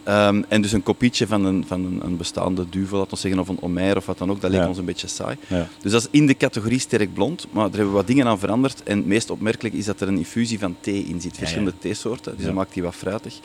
Ehm, 0.03 0.41
en 0.47 0.61
dus 0.61 0.71
een 0.71 0.83
kopietje 0.83 1.27
van 1.27 1.45
een, 1.45 1.63
van 1.67 1.85
een, 1.85 1.99
een 2.03 2.17
bestaande 2.17 2.69
duvel, 2.69 2.97
laten 2.97 3.13
we 3.13 3.19
zeggen, 3.19 3.39
of 3.39 3.47
een 3.47 3.61
Omer 3.61 3.97
of 3.97 4.05
wat 4.05 4.17
dan 4.17 4.29
ook, 4.31 4.41
dat 4.41 4.51
leek 4.51 4.59
Ja. 4.59 4.67
ons 4.67 4.77
een 4.77 4.85
beetje 4.85 5.07
saai. 5.07 5.37
Ja. 5.47 5.67
Dus 5.81 5.91
dat 5.91 6.01
is 6.01 6.07
in 6.11 6.27
de 6.27 6.37
categorie 6.37 6.79
sterk 6.79 7.13
blond, 7.13 7.47
maar 7.51 7.65
er 7.65 7.71
hebben 7.71 7.89
we 7.89 7.95
wat 7.95 8.07
dingen 8.07 8.27
aan 8.27 8.39
veranderd. 8.39 8.83
En 8.83 8.97
het 8.97 9.05
meest 9.05 9.29
opmerkelijk 9.29 9.75
is 9.75 9.85
dat 9.85 10.01
er 10.01 10.07
een 10.07 10.17
infusie 10.17 10.59
van 10.59 10.75
thee 10.79 11.03
in 11.03 11.21
zit, 11.21 11.37
verschillende 11.37 11.73
theesoorten, 11.79 12.35
dus 12.35 12.45
dat 12.45 12.53
maakt 12.53 12.73
die 12.73 12.83
wat 12.83 12.95
fruitig. 12.95 13.39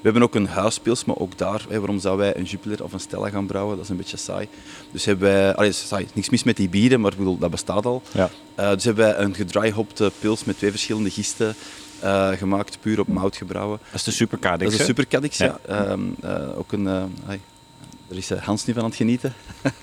We 0.00 0.04
hebben 0.04 0.22
ook 0.22 0.34
een 0.34 0.46
huispils, 0.46 1.04
maar 1.04 1.16
ook 1.16 1.38
daar, 1.38 1.66
waarom 1.68 1.98
zouden 1.98 2.24
wij 2.26 2.36
een 2.36 2.44
Jupiler 2.44 2.84
of 2.84 2.92
een 2.92 3.00
Stella 3.00 3.28
gaan 3.28 3.46
brouwen? 3.46 3.74
Dat 3.76 3.84
is 3.84 3.90
een 3.90 3.96
beetje 3.96 4.16
saai. 4.16 4.48
Dus 4.92 5.04
hebben 5.04 5.28
wij, 5.32 5.54
allee, 5.54 5.72
saai, 5.72 6.06
niks 6.14 6.30
mis 6.30 6.42
met 6.42 6.56
die 6.56 6.68
bieren, 6.68 7.00
maar 7.00 7.12
ik 7.12 7.18
bedoel, 7.18 7.38
dat 7.38 7.50
bestaat 7.50 7.86
al. 7.86 8.02
Ja. 8.14 8.30
Eh, 8.54 8.70
dus 8.72 8.84
hebben 8.84 9.04
wij 9.04 9.18
een 9.18 9.34
gedryhopte 9.34 10.12
pils 10.18 10.44
met 10.44 10.56
twee 10.56 10.70
verschillende 10.70 11.10
gisten 11.10 11.54
eh, 12.00 12.28
gemaakt, 12.28 12.78
puur 12.80 13.00
op 13.00 13.08
mout 13.08 13.36
gebrouwen. 13.36 13.78
Dat 13.84 13.94
is 13.94 14.02
de 14.04 14.10
Super 14.10 14.38
Cadix, 14.38 14.62
Dat 14.64 14.72
is 14.72 14.78
hè? 14.78 14.84
super 14.84 15.06
Cadix, 15.06 15.36
ja. 15.38 15.58
Ja. 15.68 15.84
Ehm, 15.84 16.00
eh, 16.20 16.58
ook 16.58 16.72
een, 16.72 16.86
eh, 16.86 17.02
er 18.10 18.16
is 18.16 18.30
eh, 18.30 18.42
Hans 18.42 18.64
nu 18.64 18.72
van 18.72 18.82
aan 18.82 18.88
het 18.88 18.96
genieten. 18.98 19.34
Echt, 19.62 19.74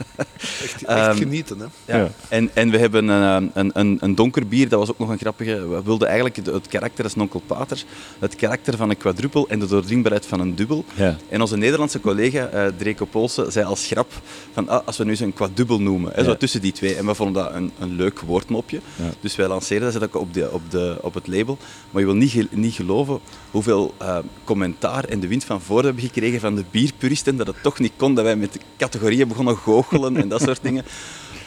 echt 0.62 0.84
Ehm, 1.08 1.18
genieten, 1.18 1.60
hè. 1.60 1.66
Ja. 1.98 1.98
Ja. 2.04 2.10
En, 2.30 2.50
en 2.54 2.70
we 2.70 2.78
hebben 2.78 3.08
een, 3.08 3.52
een, 3.54 3.72
een, 3.74 3.98
een 4.02 4.16
donker 4.16 4.48
bier, 4.48 4.70
dat 4.70 4.80
was 4.80 4.90
ook 4.90 5.00
nog 5.00 5.10
een 5.10 5.18
grappige. 5.18 5.68
We 5.68 5.82
wilden 5.84 6.08
eigenlijk 6.08 6.36
het, 6.36 6.46
het 6.46 6.68
karakter, 6.68 6.98
dat 6.98 7.06
is 7.06 7.16
een 7.16 7.22
onkel 7.22 7.42
Pater, 7.48 7.84
het 8.20 8.36
karakter 8.36 8.78
van 8.78 8.90
een 8.90 8.98
quadruppel 8.98 9.48
en 9.50 9.60
de 9.60 9.68
doordringbaarheid 9.68 10.26
van 10.26 10.40
een 10.40 10.56
dubbel. 10.56 10.86
Ja. 10.96 11.18
En 11.30 11.42
onze 11.42 11.58
Nederlandse 11.58 12.00
collega 12.00 12.48
eh 12.48 12.66
Dreko 12.78 13.06
Poolse 13.06 13.46
zei 13.50 13.66
als 13.66 13.86
grap 13.88 14.12
van 14.54 14.70
ah, 14.70 14.86
als 14.88 14.98
we 14.98 15.04
nu 15.04 15.10
eens 15.10 15.20
een 15.20 15.34
quadruppel 15.34 15.82
noemen, 15.82 16.12
hè, 16.14 16.20
Ja. 16.22 16.26
zo 16.28 16.38
tussen 16.38 16.62
die 16.62 16.72
twee. 16.72 16.96
En 16.96 17.06
we 17.06 17.16
vonden 17.16 17.44
dat 17.44 17.54
een, 17.54 17.72
een 17.80 17.96
leuk 17.96 18.20
woordmopje. 18.20 18.80
Ja. 18.96 19.10
Dus 19.20 19.36
wij 19.36 19.48
lanceerden 19.48 19.94
dat 19.94 20.04
ook 20.04 20.16
op, 20.16 20.34
de, 20.34 20.52
op, 20.52 20.62
de, 20.72 20.98
op 21.02 21.14
het 21.14 21.28
label. 21.28 21.58
Maar 21.92 22.02
je 22.02 22.08
wil 22.08 22.16
niet, 22.18 22.32
ge- 22.32 22.48
niet 22.52 22.74
geloven 22.74 23.20
hoeveel 23.52 23.94
eh, 23.98 24.18
commentaar 24.44 25.04
en 25.04 25.20
de 25.20 25.28
wind 25.28 25.44
van 25.44 25.62
voren 25.62 25.86
hebben 25.86 26.04
gekregen 26.04 26.40
van 26.40 26.56
de 26.56 26.64
bierpuristen, 26.72 27.38
dat 27.38 27.48
het 27.48 27.56
toch 27.64 27.80
niet 27.80 27.92
kon 27.98 28.15
dat 28.16 28.24
wij 28.24 28.36
met 28.36 28.58
categorieën 28.78 29.28
begonnen 29.28 29.58
goochelen 29.58 30.18
en 30.18 30.28
dat 30.30 30.42
soort 30.42 30.60
dingen. 30.62 30.86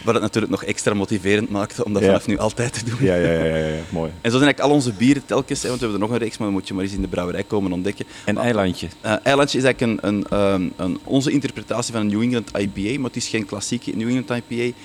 Wat 0.04 0.14
het 0.14 0.22
natuurlijk 0.22 0.52
nog 0.52 0.64
extra 0.64 0.94
motiverend 0.94 1.50
maakte 1.50 1.84
om 1.84 1.92
dat 1.92 2.02
Ja. 2.02 2.08
vanaf 2.08 2.26
nu 2.26 2.38
altijd 2.38 2.72
te 2.72 2.84
doen. 2.84 2.96
Ja, 3.00 3.14
ja, 3.14 3.30
ja, 3.32 3.44
ja, 3.44 3.56
ja, 3.56 3.80
mooi. 3.90 4.10
En 4.20 4.30
zo 4.30 4.36
zijn 4.38 4.42
eigenlijk 4.42 4.60
al 4.60 4.70
onze 4.70 4.92
bieren 4.92 5.22
telkens, 5.26 5.62
hè, 5.62 5.68
want 5.68 5.80
we 5.80 5.86
hebben 5.86 6.02
er 6.02 6.08
nog 6.08 6.16
een 6.18 6.24
reeks, 6.24 6.38
maar 6.38 6.46
dan 6.46 6.56
moet 6.56 6.68
je 6.68 6.74
maar 6.74 6.84
eens 6.84 6.92
in 6.92 7.00
de 7.00 7.08
brouwerij 7.08 7.42
komen 7.42 7.72
ontdekken. 7.72 8.04
En 8.24 8.36
eilandje. 8.38 8.88
Eh, 9.00 9.14
Eilandje 9.22 9.58
is 9.58 9.64
eigenlijk 9.64 10.02
een, 10.02 10.08
een, 10.14 10.24
ehm, 10.30 10.68
een, 10.76 10.98
onze 11.04 11.30
interpretatie 11.30 11.92
van 11.92 12.00
een 12.02 12.06
New 12.06 12.22
England 12.22 12.50
IPA, 12.58 12.94
maar 13.00 13.06
het 13.10 13.16
is 13.16 13.28
geen 13.28 13.46
klassieke 13.46 13.90
New 13.96 14.08
England 14.08 14.30
IPA. 14.48 14.76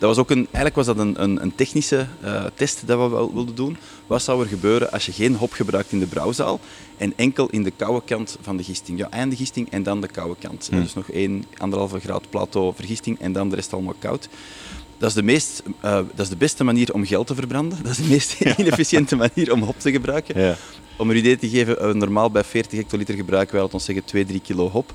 Dat 0.00 0.08
was 0.08 0.18
ook 0.18 0.30
een, 0.30 0.46
eigenlijk 0.52 0.74
was 0.74 0.86
dat 0.86 0.98
een, 0.98 1.22
een, 1.22 1.42
een 1.42 1.54
technische 1.54 2.06
eh, 2.20 2.44
test 2.54 2.82
dat 2.86 2.98
we 2.98 3.08
wel 3.16 3.34
wilden 3.34 3.54
doen. 3.54 3.76
Wat 4.06 4.22
zou 4.22 4.42
er 4.42 4.48
gebeuren 4.48 4.92
als 4.92 5.06
je 5.06 5.12
geen 5.12 5.34
hop 5.34 5.52
gebruikt 5.52 5.92
in 5.92 5.98
de 5.98 6.06
brouwzaal 6.06 6.60
en 6.96 7.12
enkel 7.16 7.48
in 7.50 7.62
de 7.62 7.70
koude 7.70 8.02
kant 8.04 8.38
van 8.40 8.56
de 8.56 8.62
gisting? 8.62 8.98
Ja, 8.98 9.10
einde 9.10 9.36
gisting 9.36 9.70
en 9.70 9.82
dan 9.82 10.00
de 10.00 10.06
koude 10.06 10.36
kant. 10.38 10.68
Hmm. 10.70 10.80
Dus 10.80 10.94
nog 10.94 11.10
1, 11.10 11.44
1,5 11.44 11.50
graad 12.02 12.30
plateau 12.30 12.74
vergisting 12.74 13.20
en 13.20 13.32
dan 13.32 13.48
de 13.48 13.54
rest 13.54 13.72
allemaal 13.72 13.94
koud. 13.98 14.28
Dat 14.98 15.08
is, 15.08 15.14
de 15.14 15.22
meest, 15.22 15.62
eh, 15.80 15.92
dat 15.92 16.20
is 16.20 16.28
de 16.28 16.36
beste 16.36 16.64
manier 16.64 16.94
om 16.94 17.06
geld 17.06 17.26
te 17.26 17.34
verbranden. 17.34 17.78
Dat 17.82 17.90
is 17.92 17.96
de 17.96 18.08
meest 18.08 18.40
inefficiënte 18.60 19.16
manier 19.16 19.52
om 19.52 19.62
hop 19.62 19.78
te 19.78 19.90
gebruiken. 19.90 20.40
Ja. 20.40 20.56
Om 20.96 21.10
een 21.10 21.16
idee 21.16 21.38
te 21.38 21.48
geven, 21.48 21.80
eh, 21.80 21.92
normaal 21.92 22.30
bij 22.30 22.44
40 22.44 22.78
hectoliter 22.78 23.14
gebruiken 23.14 23.52
wij, 23.52 23.62
laten 23.62 23.78
we 23.78 23.84
zeggen, 23.84 24.04
2, 24.04 24.24
3 24.24 24.40
kilo 24.40 24.68
hop. 24.68 24.92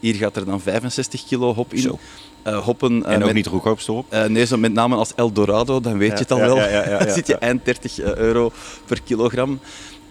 Hier 0.00 0.14
gaat 0.14 0.36
er 0.36 0.44
dan 0.44 0.60
65 0.60 1.24
kilo 1.24 1.54
hop 1.54 1.74
in. 1.74 1.80
Zo. 1.80 1.98
Eh, 2.46 2.58
hoppen, 2.58 3.04
eh, 3.04 3.12
En 3.12 3.18
ook 3.18 3.24
met, 3.24 3.34
niet 3.34 3.46
goedkoopste 3.46 3.92
op. 3.92 4.06
eh, 4.08 4.24
nee, 4.24 4.46
zo 4.46 4.56
met 4.56 4.72
name 4.72 4.96
als 4.96 5.12
Eldorado, 5.14 5.80
dan 5.80 5.98
weet 5.98 6.12
je 6.12 6.18
het 6.18 6.30
al 6.30 6.38
wel. 6.38 6.56
dan 7.04 7.10
zit 7.10 7.26
je 7.26 7.36
eind 7.36 7.64
30 7.64 8.00
euro 8.00 8.52
per 8.84 9.02
kilogram. 9.02 9.60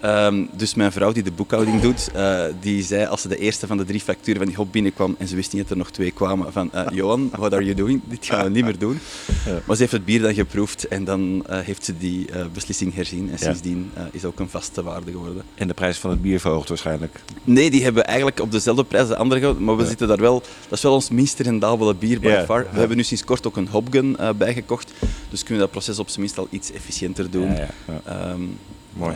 Ehm, 0.05 0.45
dus 0.55 0.73
mijn 0.75 0.91
vrouw 0.91 1.11
die 1.11 1.23
de 1.23 1.31
boekhouding 1.31 1.81
doet, 1.81 2.09
eh, 2.13 2.43
die 2.59 2.83
zei 2.83 3.05
als 3.05 3.21
ze 3.21 3.27
de 3.27 3.37
eerste 3.37 3.67
van 3.67 3.77
de 3.77 3.85
drie 3.85 3.99
facturen 3.99 4.37
van 4.37 4.47
die 4.47 4.55
hop 4.55 4.71
binnenkwam 4.71 5.15
en 5.19 5.27
ze 5.27 5.35
wist 5.35 5.53
niet 5.53 5.61
dat 5.61 5.71
er 5.71 5.77
nog 5.77 5.89
twee 5.91 6.11
kwamen 6.11 6.51
van 6.51 6.71
eh, 6.73 6.85
Johan, 6.97 7.29
what 7.31 7.53
are 7.53 7.63
you 7.63 7.75
doing? 7.75 8.01
Dit 8.05 8.25
gaan 8.25 8.43
we 8.43 8.49
niet 8.49 8.63
meer 8.63 8.77
doen. 8.79 8.99
Maar 9.65 9.75
ze 9.75 9.81
heeft 9.81 9.91
het 9.91 10.05
bier 10.05 10.21
dan 10.21 10.33
geproefd 10.33 10.87
en 10.87 11.03
dan 11.03 11.43
eh, 11.47 11.59
heeft 11.59 11.85
ze 11.85 11.97
die 11.97 12.25
beslissing 12.53 12.93
herzien. 12.95 13.31
En 13.31 13.37
sindsdien 13.39 13.91
is 14.11 14.25
ook 14.25 14.39
een 14.39 14.49
vaste 14.49 14.83
waarde 14.83 15.11
geworden. 15.11 15.43
En 15.55 15.67
de 15.67 15.73
prijs 15.73 15.97
van 15.97 16.09
het 16.09 16.21
bier 16.21 16.39
verhoogd 16.39 16.69
waarschijnlijk. 16.69 17.19
Nee, 17.43 17.71
die 17.71 17.83
hebben 17.83 18.01
we 18.01 18.07
eigenlijk 18.07 18.39
op 18.39 18.51
dezelfde 18.51 18.83
prijs 18.83 19.03
als 19.03 19.11
de 19.11 19.17
andere 19.17 19.39
gehouden, 19.39 19.65
maar 19.65 19.75
we 19.75 19.81
Ja. 19.83 19.87
zitten 19.89 20.07
daar 20.07 20.17
wel... 20.21 20.39
Dat 20.69 20.77
is 20.77 20.81
wel 20.83 20.93
ons 20.93 21.09
minst 21.09 21.39
rendabele 21.39 21.95
bier 21.95 22.19
by 22.19 22.27
Ja, 22.27 22.45
far. 22.45 22.63
ja. 22.63 22.71
We 22.71 22.79
hebben 22.79 22.97
nu 22.97 23.03
sinds 23.03 23.23
kort 23.23 23.47
ook 23.47 23.57
een 23.57 23.67
hopgun 23.67 24.17
bijgekocht, 24.37 24.91
dus 25.29 25.39
kunnen 25.43 25.57
we 25.57 25.63
dat 25.63 25.71
proces 25.71 25.99
op 25.99 26.07
zijn 26.09 26.21
minst 26.21 26.37
al 26.37 26.47
iets 26.49 26.71
efficiënter 26.71 27.29
doen. 27.31 27.55
Ja. 27.55 27.67
Ehm, 28.05 28.41
Mooi. 28.93 29.15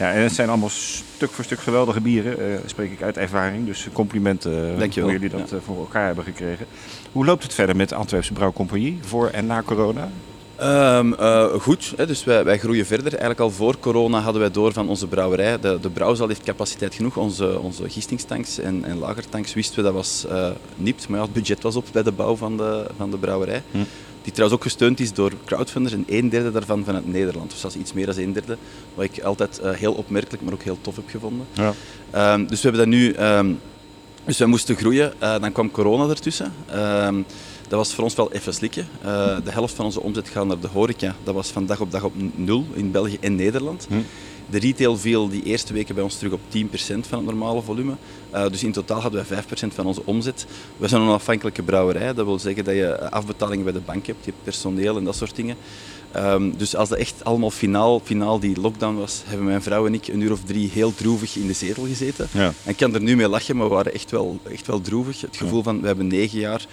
Ja, 0.00 0.12
en 0.12 0.22
het 0.22 0.32
zijn 0.34 0.48
allemaal 0.48 0.68
stuk 0.68 1.30
voor 1.30 1.44
stuk 1.44 1.60
geweldige 1.60 2.00
bieren, 2.00 2.38
eh, 2.38 2.58
spreek 2.66 2.92
ik 2.92 3.02
uit 3.02 3.16
ervaring. 3.16 3.66
Dus 3.66 3.88
complimenten 3.92 4.72
eh, 4.72 4.78
Dankjewel. 4.78 5.10
hoe 5.10 5.18
jullie 5.20 5.36
dat 5.38 5.50
Ja. 5.50 5.56
eh, 5.56 5.62
voor 5.64 5.76
elkaar 5.76 6.06
hebben 6.06 6.24
gekregen. 6.24 6.66
Hoe 7.12 7.24
loopt 7.24 7.42
het 7.42 7.54
verder 7.54 7.76
met 7.76 7.88
de 7.88 7.94
Antwerpse 7.94 8.32
Brouwcompagnie 8.32 8.98
voor 9.00 9.28
en 9.28 9.46
na 9.46 9.62
corona? 9.62 10.08
Ehm, 10.56 11.12
eh, 11.12 11.44
goed, 11.44 11.92
hè, 11.96 12.06
dus 12.06 12.24
wij, 12.24 12.44
wij 12.44 12.58
groeien 12.58 12.86
verder. 12.86 13.08
Eigenlijk 13.08 13.40
al 13.40 13.50
voor 13.50 13.78
corona 13.78 14.20
hadden 14.20 14.40
wij 14.40 14.50
door 14.50 14.72
van 14.72 14.88
onze 14.88 15.06
brouwerij. 15.06 15.60
De, 15.60 15.78
de 15.80 15.90
brouwzaal 15.90 16.28
heeft 16.28 16.42
capaciteit 16.42 16.94
genoeg. 16.94 17.16
Onze, 17.16 17.58
onze 17.60 17.88
gistingstanks 17.88 18.58
en, 18.58 18.84
en 18.84 18.98
lagertanks 18.98 19.54
wisten 19.54 19.76
we 19.76 19.82
dat 19.82 19.92
was 19.92 20.26
eh 20.30 20.48
nipt. 20.76 21.08
Maar 21.08 21.18
ja, 21.18 21.24
het 21.24 21.34
budget 21.34 21.62
was 21.62 21.76
op 21.76 21.84
bij 21.92 22.02
de 22.02 22.12
bouw 22.12 22.36
van 22.36 22.56
de, 22.56 22.86
van 22.96 23.10
de 23.10 23.16
brouwerij. 23.16 23.62
Die 24.22 24.32
trouwens 24.32 24.60
ook 24.60 24.66
gesteund 24.66 25.00
is 25.00 25.12
door 25.12 25.32
crowdfunders 25.44 25.94
en 25.94 26.04
een 26.06 26.28
derde 26.28 26.50
daarvan 26.50 26.84
vanuit 26.84 27.06
Nederland. 27.06 27.50
Dus 27.50 27.60
dat 27.60 27.74
is 27.74 27.80
iets 27.80 27.92
meer 27.92 28.06
dan 28.06 28.18
een 28.18 28.32
derde. 28.32 28.56
Wat 28.94 29.04
ik 29.04 29.22
altijd 29.22 29.58
eh, 29.58 29.72
heel 29.72 29.92
opmerkelijk, 29.92 30.42
maar 30.42 30.52
ook 30.52 30.62
heel 30.62 30.78
tof 30.80 30.96
heb 30.96 31.08
gevonden. 31.08 31.46
Ja. 31.52 31.74
Ehm, 32.10 32.46
dus 32.46 32.62
we 32.62 32.68
hebben 32.68 32.90
dat 32.90 32.98
nu... 32.98 33.12
ehm, 33.12 33.52
dus 34.24 34.38
wij 34.38 34.46
moesten 34.46 34.76
groeien. 34.76 35.12
Eh, 35.20 35.40
dan 35.40 35.52
kwam 35.52 35.70
corona 35.70 36.08
ertussen. 36.08 36.52
Ehm, 36.66 37.22
dat 37.68 37.78
was 37.78 37.94
voor 37.94 38.04
ons 38.04 38.14
wel 38.14 38.32
even 38.32 38.54
slikken. 38.54 38.88
Eh, 39.02 39.36
de 39.44 39.50
helft 39.50 39.74
van 39.74 39.84
onze 39.84 40.00
omzet 40.00 40.28
gaat 40.28 40.46
naar 40.46 40.60
de 40.60 40.68
horeca. 40.68 41.14
Dat 41.22 41.34
was 41.34 41.48
van 41.48 41.66
dag 41.66 41.80
op 41.80 41.90
dag 41.90 42.04
op 42.04 42.12
nul 42.34 42.66
in 42.72 42.90
België 42.90 43.16
en 43.20 43.34
Nederland. 43.34 43.88
De 44.50 44.58
retail 44.58 44.96
viel 44.96 45.28
die 45.28 45.42
eerste 45.42 45.72
weken 45.72 45.94
bij 45.94 46.04
ons 46.04 46.16
terug 46.16 46.32
op 46.32 46.40
10% 46.48 46.60
van 47.08 47.18
het 47.18 47.24
normale 47.24 47.62
volume. 47.62 47.92
Eh, 48.30 48.46
dus 48.48 48.64
in 48.64 48.72
totaal 48.72 49.00
hadden 49.00 49.24
wij 49.28 49.42
5% 49.42 49.74
van 49.74 49.86
onze 49.86 50.02
omzet. 50.04 50.46
We 50.76 50.88
zijn 50.88 51.00
een 51.00 51.08
onafhankelijke 51.08 51.62
brouwerij. 51.62 52.14
Dat 52.14 52.26
wil 52.26 52.38
zeggen 52.38 52.64
dat 52.64 52.74
je 52.74 53.10
afbetalingen 53.10 53.64
bij 53.64 53.72
de 53.72 53.80
bank 53.80 54.06
hebt, 54.06 54.24
je 54.24 54.30
hebt 54.30 54.44
personeel 54.44 54.96
en 54.96 55.04
dat 55.04 55.16
soort 55.16 55.36
dingen. 55.36 55.56
Ehm, 56.12 56.50
dus 56.56 56.76
als 56.76 56.88
dat 56.88 56.98
echt 56.98 57.24
allemaal 57.24 57.50
finaal, 57.50 58.00
finaal 58.04 58.40
die 58.40 58.60
lockdown 58.60 58.96
was, 58.96 59.22
hebben 59.24 59.46
mijn 59.46 59.62
vrouw 59.62 59.86
en 59.86 59.94
ik 59.94 60.08
een 60.08 60.20
uur 60.20 60.32
of 60.32 60.40
drie 60.44 60.70
heel 60.72 60.94
droevig 60.94 61.36
in 61.36 61.46
de 61.46 61.52
zetel 61.52 61.84
gezeten. 61.84 62.28
Ja. 62.32 62.52
En 62.64 62.70
ik 62.70 62.76
kan 62.76 62.94
er 62.94 63.02
nu 63.02 63.16
mee 63.16 63.28
lachen, 63.28 63.56
maar 63.56 63.68
we 63.68 63.74
waren 63.74 63.94
echt 63.94 64.10
wel, 64.10 64.40
echt 64.50 64.66
wel 64.66 64.80
droevig. 64.80 65.20
Het 65.20 65.36
gevoel 65.36 65.62
van, 65.62 65.80
we 65.80 65.86
hebben 65.86 66.06
negen 66.06 66.38
jaar 66.38 66.66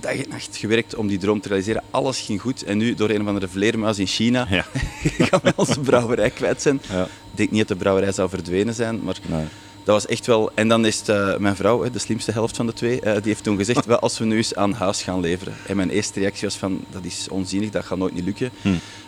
dag 0.00 0.12
en 0.14 0.28
nacht 0.28 0.56
gewerkt 0.56 0.94
om 0.94 1.06
die 1.06 1.18
droom 1.18 1.40
te 1.40 1.48
realiseren. 1.48 1.82
Alles 1.90 2.20
ging 2.20 2.40
goed. 2.40 2.62
En 2.64 2.78
nu, 2.78 2.94
door 2.94 3.10
een 3.10 3.20
of 3.20 3.26
andere 3.26 3.48
vleermuis 3.48 3.98
in 3.98 4.06
China, 4.06 4.46
Ja. 4.50 4.66
gaan 5.28 5.40
we 5.42 5.52
onze 5.56 5.80
brouwerij 5.80 6.30
kwijt 6.30 6.62
zijn. 6.62 6.80
Ja. 6.90 7.02
Ik 7.04 7.08
denk 7.40 7.50
niet 7.50 7.58
dat 7.58 7.68
de 7.68 7.76
brouwerij 7.76 8.12
zou 8.12 8.28
verdwenen 8.28 8.74
zijn, 8.74 9.00
maar 9.02 9.18
Nee. 9.26 9.44
dat 9.84 9.94
was 9.94 10.06
echt 10.06 10.26
wel... 10.26 10.50
En 10.54 10.68
dan 10.68 10.86
is 10.86 10.98
het, 10.98 11.08
eh, 11.08 11.36
mijn 11.36 11.56
vrouw, 11.56 11.90
de 11.90 11.98
slimste 11.98 12.32
helft 12.32 12.56
van 12.56 12.66
de 12.66 12.72
twee, 12.72 13.00
eh, 13.00 13.12
die 13.14 13.22
heeft 13.24 13.42
toen 13.42 13.56
gezegd, 13.56 13.86
wel, 13.86 13.98
als 13.98 14.18
we 14.18 14.24
nu 14.24 14.36
eens 14.36 14.54
aan 14.54 14.72
huis 14.72 15.02
gaan 15.02 15.20
leveren. 15.20 15.54
En 15.66 15.76
mijn 15.76 15.90
eerste 15.90 16.20
reactie 16.20 16.44
was 16.48 16.56
van, 16.56 16.84
dat 16.90 17.04
is 17.04 17.26
onzinnig, 17.30 17.70
dat 17.70 17.84
gaat 17.84 17.98
nooit 17.98 18.14
niet 18.14 18.24
lukken. 18.24 18.50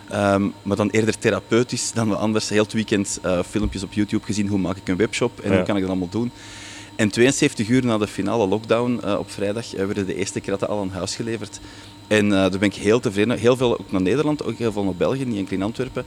Ehm, 0.09 0.47
maar 0.63 0.77
dan 0.77 0.89
eerder 0.89 1.17
therapeutisch 1.17 1.91
dan 1.91 2.09
we 2.09 2.15
anders 2.15 2.49
heel 2.49 2.63
het 2.63 2.73
weekend 2.73 3.19
eh, 3.21 3.39
filmpjes 3.49 3.83
op 3.83 3.93
YouTube 3.93 4.25
gezien, 4.25 4.47
hoe 4.47 4.59
maak 4.59 4.77
ik 4.77 4.87
een 4.87 4.97
webshop 4.97 5.39
en 5.39 5.49
Ja. 5.49 5.55
hoe 5.55 5.65
kan 5.65 5.75
ik 5.75 5.81
dat 5.81 5.89
allemaal 5.91 6.09
doen. 6.09 6.31
En 6.97 7.09
72 7.09 7.67
uur 7.67 7.85
na 7.85 7.97
de 7.97 8.07
finale 8.07 8.47
lockdown 8.47 8.99
eh, 9.03 9.19
op 9.19 9.31
vrijdag 9.31 9.73
eh, 9.75 9.85
werden 9.85 10.05
de 10.05 10.15
eerste 10.15 10.39
kratten 10.39 10.67
al 10.67 10.79
aan 10.79 10.89
huis 10.89 11.15
geleverd. 11.15 11.59
En 12.07 12.25
eh, 12.25 12.31
daar 12.31 12.49
ben 12.49 12.61
ik 12.61 12.73
heel 12.73 12.99
tevreden. 12.99 13.37
Heel 13.37 13.57
veel 13.57 13.79
ook 13.79 13.91
naar 13.91 14.01
Nederland, 14.01 14.43
ook 14.43 14.57
heel 14.57 14.71
veel 14.71 14.83
naar 14.83 14.95
België, 14.95 15.25
niet 15.25 15.37
enkel 15.37 15.55
in 15.55 15.63
Antwerpen. 15.63 16.05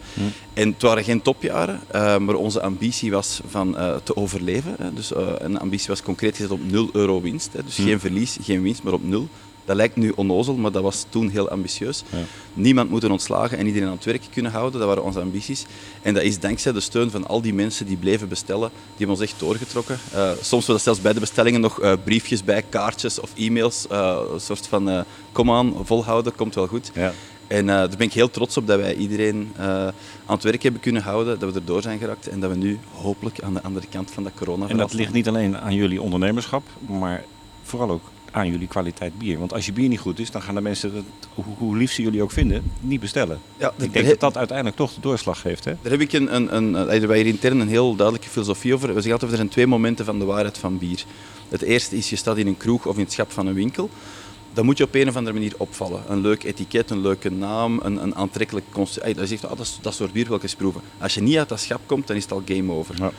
En 0.52 0.68
het 0.68 0.82
waren 0.82 1.04
geen 1.04 1.22
topjaren, 1.22 1.80
maar 2.24 2.34
onze 2.34 2.62
ambitie 2.62 3.10
was 3.10 3.40
van 3.48 3.76
te 4.02 4.16
overleven. 4.16 4.74
Hè. 4.78 4.94
Dus 4.94 5.12
een 5.38 5.58
ambitie 5.58 5.88
was 5.88 6.02
concreet 6.02 6.36
gezet 6.36 6.50
op 6.50 6.70
0 6.70 6.88
euro 6.92 7.20
winst. 7.20 7.52
Hè. 7.52 7.64
Dus 7.64 7.74
geen 7.74 8.00
verlies, 8.00 8.36
geen 8.40 8.62
winst, 8.62 8.82
maar 8.82 8.92
op 8.92 9.04
nul. 9.04 9.28
Dat 9.70 9.78
lijkt 9.78 9.96
nu 9.96 10.12
onnozel, 10.14 10.54
maar 10.54 10.72
dat 10.72 10.82
was 10.82 11.06
toen 11.08 11.28
heel 11.28 11.48
ambitieus. 11.48 12.02
Niemand 12.54 12.90
moeten 12.90 13.10
ontslagen 13.10 13.58
en 13.58 13.66
iedereen 13.66 13.88
aan 13.88 13.94
het 13.94 14.04
werk 14.04 14.22
kunnen 14.32 14.52
houden. 14.52 14.78
Dat 14.78 14.88
waren 14.88 15.04
onze 15.04 15.20
ambities. 15.20 15.66
En 16.02 16.14
dat 16.14 16.22
is 16.22 16.38
dankzij 16.38 16.72
de 16.72 16.80
steun 16.80 17.10
van 17.10 17.26
al 17.26 17.40
die 17.40 17.54
mensen 17.54 17.86
die 17.86 17.96
bleven 17.96 18.28
bestellen. 18.28 18.68
Die 18.68 18.96
hebben 18.96 19.16
ons 19.16 19.20
echt 19.20 19.40
doorgetrokken. 19.40 19.98
Eh, 20.12 20.30
soms 20.40 20.66
wel 20.66 20.78
zelfs 20.78 21.00
bij 21.00 21.12
de 21.12 21.20
bestellingen 21.20 21.60
nog 21.60 21.80
eh, 21.80 21.92
briefjes 22.04 22.44
bij, 22.44 22.62
kaartjes 22.68 23.20
of 23.20 23.30
e-mails. 23.36 23.86
eh, 23.86 24.20
een 24.32 24.40
soort 24.40 24.66
van, 24.66 25.04
kom 25.32 25.50
aan, 25.50 25.74
volhouden, 25.82 26.34
komt 26.34 26.54
wel 26.54 26.66
goed. 26.66 26.90
Ja. 26.94 27.12
En 27.46 27.66
daar 27.66 27.88
ben 27.88 28.06
ik 28.06 28.12
heel 28.12 28.30
trots 28.30 28.56
op 28.56 28.66
dat 28.66 28.78
wij 28.78 28.94
iedereen 28.94 29.52
aan 29.56 29.92
het 30.26 30.42
werk 30.42 30.62
hebben 30.62 30.80
kunnen 30.80 31.02
houden, 31.02 31.38
dat 31.38 31.52
we 31.52 31.58
erdoor 31.58 31.82
zijn 31.82 31.98
geraakt 31.98 32.28
en 32.28 32.40
dat 32.40 32.50
we 32.50 32.56
nu 32.56 32.78
hopelijk 32.92 33.40
aan 33.40 33.54
de 33.54 33.62
andere 33.62 33.86
kant 33.90 34.10
van 34.10 34.22
dat 34.22 34.32
corona 34.36 34.68
En 34.68 34.76
dat 34.76 34.92
ligt 34.92 35.12
niet 35.12 35.28
alleen 35.28 35.58
aan 35.58 35.74
jullie 35.74 36.02
ondernemerschap, 36.02 36.62
maar 36.88 37.24
vooral 37.62 37.90
ook 37.90 38.02
aan 38.30 38.50
jullie 38.50 38.68
kwaliteit 38.68 39.18
bier. 39.18 39.38
Want 39.38 39.52
als 39.52 39.66
je 39.66 39.72
bier 39.72 39.88
niet 39.88 39.98
goed 39.98 40.18
is, 40.18 40.30
dan 40.30 40.42
gaan 40.42 40.54
de 40.54 40.60
mensen, 40.60 40.94
het, 40.94 41.04
hoe, 41.34 41.44
hoe 41.58 41.76
lief 41.76 41.92
ze 41.92 42.02
jullie 42.02 42.22
ook 42.22 42.30
vinden, 42.30 42.72
niet 42.80 43.00
bestellen. 43.00 43.40
Ja, 43.56 43.72
Ik 43.76 43.92
denk 43.92 44.06
dat 44.06 44.20
dat 44.20 44.36
uiteindelijk 44.36 44.76
toch 44.76 44.94
de 44.94 45.00
doorslag 45.00 45.40
geeft. 45.40 45.64
Hè? 45.64 45.72
Daar 45.82 45.92
heb 45.92 46.00
ik 46.00 46.12
een, 46.12 46.34
een, 46.34 46.56
een, 46.56 47.06
wij 47.06 47.16
hier 47.16 47.26
intern 47.26 47.60
een 47.60 47.68
heel 47.68 47.94
duidelijke 47.94 48.28
filosofie 48.28 48.74
over. 48.74 48.86
We 48.86 48.94
zeggen 48.94 49.12
altijd, 49.12 49.30
er 49.30 49.36
zijn 49.36 49.48
twee 49.48 49.66
momenten 49.66 50.04
van 50.04 50.18
de 50.18 50.24
waarheid 50.24 50.58
van 50.58 50.78
bier. 50.78 51.04
Het 51.48 51.62
eerste 51.62 51.96
is, 51.96 52.10
je 52.10 52.16
staat 52.16 52.36
in 52.36 52.46
een 52.46 52.56
kroeg 52.56 52.86
of 52.86 52.96
in 52.96 53.02
het 53.02 53.12
schap 53.12 53.32
van 53.32 53.46
een 53.46 53.54
winkel. 53.54 53.90
Dan 54.52 54.64
moet 54.64 54.78
je 54.78 54.84
op 54.84 54.94
een 54.94 55.08
of 55.08 55.16
andere 55.16 55.36
manier 55.36 55.54
opvallen. 55.56 56.02
Een 56.08 56.20
leuk 56.20 56.42
etiket, 56.42 56.90
een 56.90 57.00
leuke 57.00 57.30
naam, 57.30 57.80
een, 57.82 58.02
een 58.02 58.14
aantrekkelijk 58.14 58.66
concept. 58.70 59.16
Dat, 59.16 59.28
zegt, 59.28 59.44
dat 59.80 59.94
soort 59.94 60.12
bier 60.12 60.26
wil 60.26 60.36
ik 60.36 60.42
eens 60.42 60.54
proeven. 60.54 60.80
Als 60.98 61.14
je 61.14 61.20
niet 61.20 61.36
uit 61.36 61.48
dat 61.48 61.60
schap 61.60 61.80
komt, 61.86 62.06
dan 62.06 62.16
is 62.16 62.22
het 62.22 62.32
al 62.32 62.42
game 62.46 62.72
over. 62.72 62.94
Ja. 62.98 63.12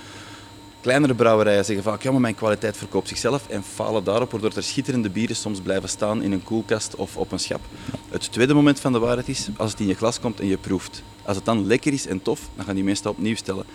Kleinere 0.81 1.13
brouwerijen 1.15 1.65
zeggen 1.65 1.83
vaak, 1.83 2.01
ja, 2.03 2.11
maar 2.11 2.21
mijn 2.21 2.35
kwaliteit 2.35 2.77
verkoopt 2.77 3.07
zichzelf 3.07 3.47
en 3.47 3.63
falen 3.63 4.03
daarop, 4.03 4.31
waardoor 4.31 4.51
er 4.55 4.63
schitterende 4.63 5.09
bieren 5.09 5.35
soms 5.35 5.59
blijven 5.59 5.89
staan 5.89 6.21
in 6.21 6.31
een 6.31 6.43
koelkast 6.43 6.95
of 6.95 7.17
op 7.17 7.31
een 7.31 7.39
schap. 7.39 7.61
Het 8.09 8.31
tweede 8.31 8.53
moment 8.53 8.79
van 8.79 8.91
de 8.91 8.99
waarheid 8.99 9.27
is, 9.27 9.47
als 9.57 9.71
het 9.71 9.79
in 9.79 9.87
je 9.87 9.93
glas 9.95 10.19
komt 10.19 10.39
en 10.39 10.47
je 10.47 10.57
proeft. 10.57 11.03
Als 11.23 11.35
het 11.35 11.45
dan 11.45 11.65
lekker 11.65 11.93
is 11.93 12.07
en 12.07 12.21
tof, 12.21 12.39
dan 12.55 12.65
gaan 12.65 12.75
die 12.75 12.93
dat 12.93 13.05
opnieuw 13.05 13.35
stellen. 13.35 13.65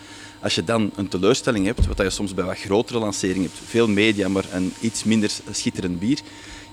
Als 0.41 0.55
je 0.55 0.65
dan 0.65 0.91
een 0.97 1.09
teleurstelling 1.09 1.67
hebt, 1.67 1.87
wat 1.87 1.97
je 1.99 2.11
soms 2.11 2.35
bij 2.35 2.45
wat 2.45 2.59
grotere 2.59 2.99
lanceringen 2.99 3.43
hebt, 3.43 3.59
veel 3.69 3.89
media, 3.89 4.29
maar 4.29 4.45
een 4.53 4.73
iets 4.81 5.05
minder 5.05 5.31
schitterend 5.51 5.99
bier, 5.99 6.21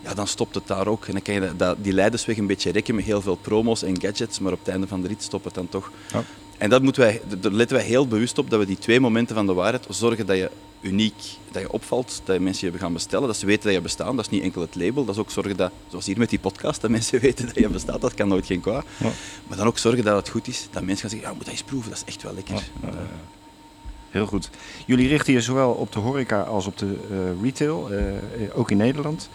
ja, 0.03 0.13
dan 0.13 0.27
stopt 0.27 0.55
het 0.55 0.67
daar 0.67 0.87
ook. 0.87 1.05
En 1.05 1.11
dan 1.11 1.21
kan 1.21 1.33
je 1.33 1.39
dat- 1.39 1.59
dat, 1.59 1.77
die 1.81 1.93
leidersweg 1.93 2.37
een 2.37 2.47
beetje 2.47 2.71
rekken 2.71 2.95
met 2.95 3.03
heel 3.03 3.21
veel 3.21 3.35
promo's 3.35 3.83
en 3.83 4.01
gadgets, 4.01 4.39
maar 4.39 4.51
op 4.53 4.59
het 4.59 4.67
einde 4.67 4.87
van 4.87 5.01
de 5.01 5.07
rit 5.07 5.23
stopt 5.23 5.45
het 5.45 5.53
dan 5.53 5.69
toch. 5.69 5.91
Ja. 6.11 6.23
En 6.63 6.69
dat 6.69 6.81
moeten 6.81 7.01
wij, 7.01 7.21
daar 7.39 7.51
letten 7.51 7.77
wij 7.77 7.85
heel 7.85 8.07
bewust 8.07 8.37
op, 8.37 8.49
dat 8.49 8.59
we 8.59 8.65
die 8.65 8.77
twee 8.77 8.99
momenten 8.99 9.35
van 9.35 9.45
de 9.45 9.53
waarheid 9.53 9.85
zorgen 9.89 10.25
dat 10.25 10.37
je 10.37 10.49
uniek, 10.81 11.15
dat 11.51 11.61
je 11.61 11.71
opvalt, 11.71 12.21
dat 12.25 12.35
je 12.35 12.41
mensen 12.41 12.71
je 12.71 12.77
gaan 12.77 12.93
bestellen, 12.93 13.27
dat 13.27 13.37
ze 13.37 13.45
weten 13.45 13.63
dat 13.63 13.73
je 13.73 13.81
bestaat. 13.81 14.15
Dat 14.15 14.25
is 14.25 14.29
niet 14.29 14.43
enkel 14.43 14.61
het 14.61 14.75
label, 14.75 15.05
dat 15.05 15.15
is 15.15 15.21
ook 15.21 15.31
zorgen 15.31 15.57
dat, 15.57 15.71
zoals 15.89 16.05
hier 16.05 16.17
met 16.17 16.29
die 16.29 16.39
podcast, 16.39 16.81
dat 16.81 16.89
mensen 16.89 17.19
weten 17.27 17.45
dat 17.45 17.55
je 17.55 17.69
bestaat, 17.69 18.01
dat 18.01 18.13
kan 18.13 18.27
nooit 18.27 18.45
geen 18.45 18.61
kwaad. 18.61 18.85
Ja. 18.97 19.09
Maar 19.47 19.57
dan 19.57 19.67
ook 19.67 19.77
zorgen 19.77 20.03
dat 20.03 20.15
het 20.15 20.29
goed 20.29 20.47
is, 20.47 20.67
dat 20.71 20.83
mensen 20.83 21.01
gaan 21.01 21.09
zeggen, 21.09 21.29
ja, 21.29 21.35
moet 21.35 21.45
dat 21.45 21.53
eens 21.53 21.63
proeven, 21.63 21.89
dat 21.89 22.03
is 22.05 22.13
echt 22.13 22.23
wel 22.23 22.33
lekker. 22.33 22.55
Ja, 22.55 22.89
Heel 24.09 24.25
goed. 24.25 24.49
Jullie 24.85 25.07
richten 25.07 25.33
je 25.33 25.41
zowel 25.41 25.71
op 25.71 25.91
de 25.91 25.99
horeca 25.99 26.41
als 26.41 26.65
op 26.65 26.77
de 26.77 26.95
eh, 27.11 27.43
retail, 27.43 27.91
eh, 27.91 28.17
eh, 28.17 28.21
ook 28.53 28.71
in 28.71 28.77
Nederland. 28.77 29.29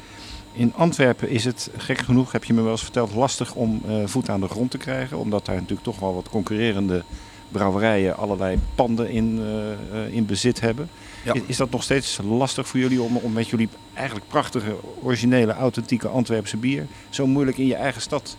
In 0.59 0.75
Antwerpen 0.77 1.29
is 1.29 1.44
het, 1.44 1.71
gek 1.77 1.99
genoeg, 1.99 2.33
heb 2.33 2.44
je 2.44 2.53
me 2.53 2.62
wel 2.62 2.71
eens 2.71 2.83
verteld, 2.83 3.14
lastig 3.14 3.55
om 3.55 3.83
eh, 3.87 3.94
voet 4.05 4.29
aan 4.29 4.40
de 4.40 4.49
grond 4.49 4.71
te 4.71 4.79
krijgen. 4.79 5.18
Omdat 5.18 5.47
daar 5.47 5.55
natuurlijk 5.55 5.83
toch 5.83 5.99
wel 5.99 6.14
wat 6.14 6.29
concurrerende 6.29 7.03
brouwerijen 7.49 8.16
allerlei 8.16 8.59
panden 8.75 9.11
in, 9.11 9.40
eh, 9.40 9.73
eh, 9.73 10.12
in 10.14 10.27
bezit 10.27 10.61
hebben. 10.61 10.88
Ja. 11.25 11.35
Is, 11.35 11.40
is 11.47 11.57
dat 11.57 11.71
nog 11.71 11.83
steeds 11.83 12.18
lastig 12.29 12.68
voor 12.68 12.81
jullie 12.81 13.03
om, 13.03 13.16
om 13.16 13.33
met 13.33 13.49
jullie 13.49 13.68
eigenlijk 13.94 14.29
prachtige, 14.29 14.77
originele, 15.03 15.53
authentieke 15.53 16.09
Antwerpse 16.09 16.57
bier 16.57 16.87
zo 17.09 17.27
moeilijk 17.27 17.59
in 17.59 17.66
je 17.66 17.75
eigen 17.75 18.03
stad 18.03 18.37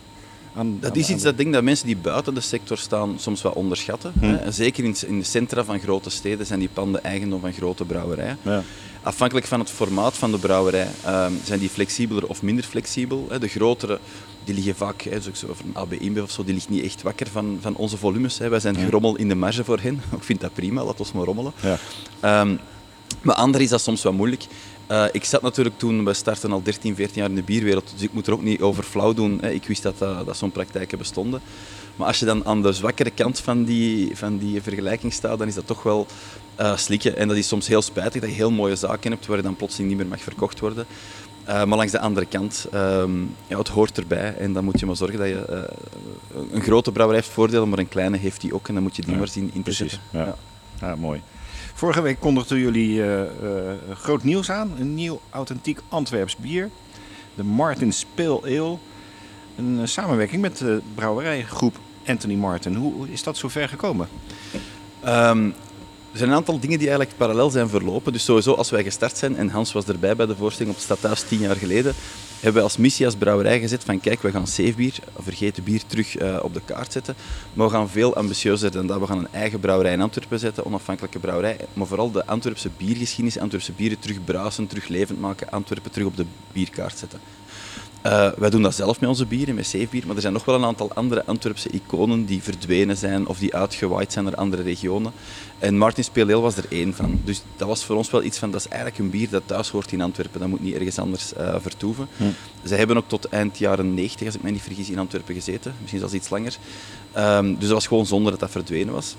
aan 0.55 0.77
Dat 0.79 0.95
is 0.95 1.09
iets 1.09 1.23
dat 1.23 1.37
denk 1.37 1.53
dat 1.53 1.63
mensen 1.63 1.85
die 1.85 1.97
buiten 1.97 2.33
de 2.33 2.41
sector 2.41 2.77
staan 2.77 3.19
soms 3.19 3.41
wel 3.41 3.51
onderschatten. 3.51 4.13
Hm. 4.19 4.25
Hè. 4.25 4.51
Zeker 4.51 4.83
in, 4.83 4.95
in 5.07 5.19
de 5.19 5.25
centra 5.25 5.63
van 5.63 5.79
grote 5.79 6.09
steden 6.09 6.45
zijn 6.45 6.59
die 6.59 6.69
panden 6.73 7.03
eigendom 7.03 7.39
van 7.39 7.53
grote 7.53 7.85
brouwerijen. 7.85 8.37
Ja. 8.41 8.63
Afhankelijk 9.03 9.47
van 9.47 9.59
het 9.59 9.69
formaat 9.69 10.17
van 10.17 10.31
de 10.31 10.37
brouwerij 10.37 10.87
ehm, 11.03 11.33
zijn 11.43 11.59
die 11.59 11.69
flexibeler 11.69 12.27
of 12.27 12.41
minder 12.41 12.63
flexibel. 12.63 13.27
Hè. 13.29 13.39
De 13.39 13.47
grotere 13.47 13.99
die 14.43 14.53
liggen 14.53 14.75
vaak, 14.75 15.01
hè, 15.01 15.21
zoals 15.21 15.45
over 15.45 15.65
een 15.65 15.75
AB 15.75 15.93
InBev 15.93 16.23
of 16.23 16.31
zo, 16.31 16.43
die 16.43 16.53
ligt 16.53 16.69
niet 16.69 16.83
echt 16.83 17.01
wakker 17.01 17.27
van, 17.27 17.57
van 17.61 17.75
onze 17.75 17.97
volumes. 17.97 18.37
Hè. 18.37 18.49
Wij 18.49 18.59
zijn 18.59 18.75
gerommel 18.75 19.15
in 19.15 19.27
de 19.27 19.35
marge 19.35 19.63
voor 19.63 19.79
hen. 19.79 20.01
Ik 20.17 20.23
vind 20.23 20.41
dat 20.41 20.53
prima, 20.53 20.83
laat 20.83 20.99
ons 20.99 21.11
maar 21.11 21.25
rommelen. 21.25 21.51
Ja. 21.61 21.77
Ehm, 22.19 22.55
maar 23.21 23.35
anderen 23.35 23.61
is 23.61 23.69
dat 23.69 23.81
soms 23.81 24.03
wat 24.03 24.13
moeilijk. 24.13 24.45
Eh, 24.87 25.05
ik 25.11 25.23
zat 25.23 25.41
natuurlijk 25.41 25.77
toen, 25.77 26.05
we 26.05 26.13
starten 26.13 26.51
al 26.51 26.63
13, 26.63 26.95
14 26.95 27.21
jaar 27.21 27.29
in 27.29 27.35
de 27.35 27.43
bierwereld, 27.43 27.91
dus 27.93 28.01
ik 28.01 28.13
moet 28.13 28.27
er 28.27 28.33
ook 28.33 28.43
niet 28.43 28.61
over 28.61 28.83
flauw 28.83 29.13
doen. 29.13 29.43
Ik 29.43 29.65
wist 29.65 29.83
dat, 29.83 29.97
dat, 29.97 30.25
dat 30.25 30.37
zo'n 30.37 30.51
praktijken 30.51 30.97
bestonden. 30.97 31.41
Maar 31.99 32.07
als 32.07 32.19
je 32.19 32.25
dan 32.25 32.45
aan 32.45 32.61
de 32.61 32.73
zwakkere 32.73 33.09
kant 33.09 33.39
van 33.39 33.63
die, 33.63 34.17
van 34.17 34.37
die 34.37 34.61
vergelijking 34.61 35.13
staat, 35.13 35.39
dan 35.39 35.47
is 35.47 35.55
dat 35.55 35.67
toch 35.67 35.83
wel 35.83 36.07
eh, 36.55 36.77
slikken. 36.77 37.17
En 37.17 37.27
dat 37.27 37.37
is 37.37 37.47
soms 37.47 37.67
heel 37.67 37.81
spijtig 37.81 38.21
dat 38.21 38.29
je 38.29 38.35
heel 38.35 38.51
mooie 38.51 38.75
zaken 38.75 39.11
hebt 39.11 39.25
waar 39.25 39.37
je 39.37 39.43
dan 39.43 39.55
plotseling 39.55 39.89
niet 39.89 39.97
meer 39.99 40.07
mag 40.07 40.21
verkocht 40.21 40.59
worden. 40.59 40.85
Eh, 41.43 41.63
maar 41.63 41.77
langs 41.77 41.91
de 41.91 41.99
andere 41.99 42.25
kant, 42.25 42.67
ehm, 42.71 43.21
ja, 43.47 43.57
het 43.57 43.67
hoort 43.67 43.97
erbij. 43.97 44.35
En 44.37 44.53
dan 44.53 44.63
moet 44.63 44.79
je 44.79 44.85
maar 44.85 44.95
zorgen 44.95 45.19
dat 45.19 45.27
je... 45.27 45.45
eh, 45.45 46.41
een 46.51 46.61
grote 46.61 46.91
brouwerij 46.91 47.21
heeft 47.21 47.33
voordelen, 47.33 47.69
maar 47.69 47.79
een 47.79 47.87
kleine 47.87 48.17
heeft 48.17 48.41
die 48.41 48.53
ook. 48.53 48.67
En 48.67 48.73
dan 48.73 48.83
moet 48.83 48.95
je 48.95 49.01
die 49.01 49.11
Ja, 49.11 49.17
maar 49.17 49.27
zien 49.27 49.43
in 49.53 49.63
te 49.63 49.75
Precies. 49.75 49.99
Ja. 50.09 50.35
Ja, 50.79 50.95
mooi. 50.95 51.21
Vorige 51.73 52.01
week 52.01 52.19
kondigden 52.19 52.59
jullie 52.59 53.03
groot 53.93 54.23
nieuws 54.23 54.51
aan. 54.51 54.71
Een 54.79 54.95
nieuw 54.95 55.21
authentiek 55.29 55.79
Antwerps 55.89 56.35
bier. 56.35 56.69
De 57.35 57.43
Martin's 57.43 58.05
Pale 58.15 58.41
Ale. 58.41 58.77
Een 59.57 59.87
samenwerking 59.87 60.41
met 60.41 60.57
de 60.57 60.81
brouwerijgroep 60.95 61.77
Anthony 62.09 62.35
Martin. 62.35 62.75
Hoe 62.75 63.09
is 63.09 63.23
dat 63.23 63.37
zover 63.37 63.69
gekomen? 63.69 64.07
Ehm, 65.03 65.49
Er 66.11 66.17
zijn 66.17 66.29
een 66.29 66.35
aantal 66.35 66.59
dingen 66.59 66.77
die 66.79 66.87
eigenlijk 66.87 67.17
parallel 67.17 67.49
zijn 67.49 67.69
verlopen. 67.69 68.13
Dus 68.13 68.23
sowieso 68.23 68.53
als 68.53 68.69
wij 68.69 68.83
gestart 68.83 69.17
zijn, 69.17 69.37
en 69.37 69.49
Hans 69.49 69.71
was 69.71 69.85
erbij 69.85 70.15
bij 70.15 70.25
de 70.25 70.35
voorstelling 70.35 70.75
op 70.75 70.81
het 70.81 70.85
Stadhuis 70.85 71.21
tien 71.21 71.39
jaar 71.39 71.55
geleden, 71.55 71.93
hebben 72.33 72.53
wij 72.53 72.63
als 72.63 72.77
missie 72.77 73.05
als 73.05 73.15
brouwerij 73.15 73.59
gezet 73.59 73.83
van 73.83 73.99
kijk, 73.99 74.21
we 74.21 74.31
gaan 74.31 74.47
zeefbier, 74.47 74.93
vergeten 75.17 75.63
bier, 75.63 75.81
terug 75.87 76.17
eh, 76.17 76.39
op 76.41 76.53
de 76.53 76.61
kaart 76.65 76.91
zetten. 76.91 77.15
Maar 77.53 77.67
we 77.67 77.73
gaan 77.73 77.89
veel 77.89 78.15
ambitieuzer 78.15 78.71
dan 78.71 78.87
dat. 78.87 78.99
We 78.99 79.05
gaan 79.05 79.17
een 79.17 79.27
eigen 79.31 79.59
brouwerij 79.59 79.93
in 79.93 80.01
Antwerpen 80.01 80.39
zetten, 80.39 80.65
onafhankelijke 80.65 81.19
brouwerij. 81.19 81.57
Maar 81.73 81.87
vooral 81.87 82.11
de 82.11 82.25
Antwerpse 82.25 82.69
biergeschiedenis, 82.77 83.39
Antwerpse 83.39 83.71
bieren 83.71 83.99
terug 83.99 84.23
bruisen, 84.23 84.67
terug 84.67 84.87
levend 84.87 85.19
maken, 85.19 85.51
Antwerpen 85.51 85.91
terug 85.91 86.07
op 86.07 86.17
de 86.17 86.25
bierkaart 86.51 86.97
zetten. 86.97 87.19
Uh, 88.05 88.29
wij 88.37 88.49
doen 88.49 88.61
dat 88.61 88.75
zelf 88.75 88.99
met 88.99 89.09
onze 89.09 89.25
bieren, 89.25 89.55
met 89.55 89.67
zeefbier, 89.67 90.03
maar 90.05 90.15
er 90.15 90.21
zijn 90.21 90.33
nog 90.33 90.45
wel 90.45 90.55
een 90.55 90.65
aantal 90.65 90.91
andere 90.93 91.25
Antwerpse 91.25 91.69
iconen 91.69 92.25
die 92.25 92.43
verdwenen 92.43 92.97
zijn 92.97 93.27
of 93.27 93.39
die 93.39 93.55
uitgewaaid 93.55 94.11
zijn 94.13 94.25
naar 94.25 94.35
andere 94.35 94.61
regionen. 94.61 95.11
En 95.59 95.77
Martins 95.77 96.09
Pale 96.09 96.33
Ale 96.33 96.41
was 96.41 96.57
er 96.57 96.65
één 96.69 96.93
van. 96.93 97.21
Dus 97.23 97.41
dat 97.57 97.67
was 97.67 97.85
voor 97.85 97.95
ons 97.95 98.11
wel 98.11 98.23
iets 98.23 98.37
van, 98.37 98.51
dat 98.51 98.59
is 98.59 98.67
eigenlijk 98.67 98.99
een 98.99 99.09
bier 99.09 99.29
dat 99.29 99.43
thuis 99.45 99.69
hoort 99.69 99.91
in 99.91 100.01
Antwerpen. 100.01 100.39
Dat 100.39 100.49
moet 100.49 100.61
niet 100.61 100.75
ergens 100.75 100.99
anders 100.99 101.33
uh, 101.37 101.55
vertoeven. 101.61 102.07
Hm. 102.17 102.23
Zij 102.63 102.77
hebben 102.77 102.97
ook 102.97 103.07
tot 103.07 103.25
eind 103.25 103.57
jaren 103.57 103.93
90, 103.93 104.25
als 104.25 104.35
ik 104.35 104.41
mij 104.41 104.51
niet 104.51 104.61
vergis, 104.61 104.89
in 104.89 104.99
Antwerpen 104.99 105.35
gezeten. 105.35 105.73
Misschien 105.79 105.99
zelfs 105.99 106.15
iets 106.15 106.29
langer. 106.29 106.57
Um, 107.17 107.53
dus 107.53 107.67
dat 107.67 107.73
was 107.73 107.87
gewoon 107.87 108.05
zonder 108.05 108.31
dat 108.31 108.39
dat 108.39 108.51
verdwenen 108.51 108.93
was. 108.93 109.15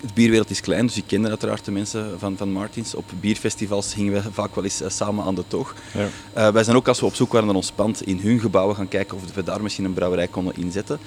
Het 0.00 0.14
bierwereld 0.14 0.50
is 0.50 0.60
klein, 0.60 0.86
dus 0.86 0.96
ik 0.96 1.04
kende 1.06 1.28
uiteraard 1.28 1.64
de 1.64 1.70
mensen 1.70 2.18
van, 2.18 2.36
van 2.36 2.52
Martins. 2.52 2.94
Op 2.94 3.04
bierfestivals 3.20 3.94
gingen 3.94 4.12
we 4.12 4.22
vaak 4.32 4.54
wel 4.54 4.64
eens 4.64 4.82
uh, 4.82 4.88
samen 4.88 5.24
aan 5.24 5.34
de 5.34 5.44
toog. 5.48 5.74
Ja. 5.94 6.08
Uh, 6.36 6.52
wij 6.52 6.64
zijn 6.64 6.76
ook 6.76 6.88
als 6.88 7.00
we 7.00 7.06
op 7.06 7.14
zoek 7.14 7.32
waren 7.32 7.46
naar 7.46 7.56
ons 7.56 7.70
pand 7.70 8.06
in 8.06 8.18
hun 8.18 8.40
gebouwen 8.40 8.76
gaan 8.76 8.88
kijken 8.88 9.16
of 9.16 9.34
we 9.34 9.42
daar 9.42 9.62
misschien 9.62 9.84
een 9.84 9.92
brouwerij 9.92 10.28
konden 10.28 10.56
inzetten. 10.56 10.98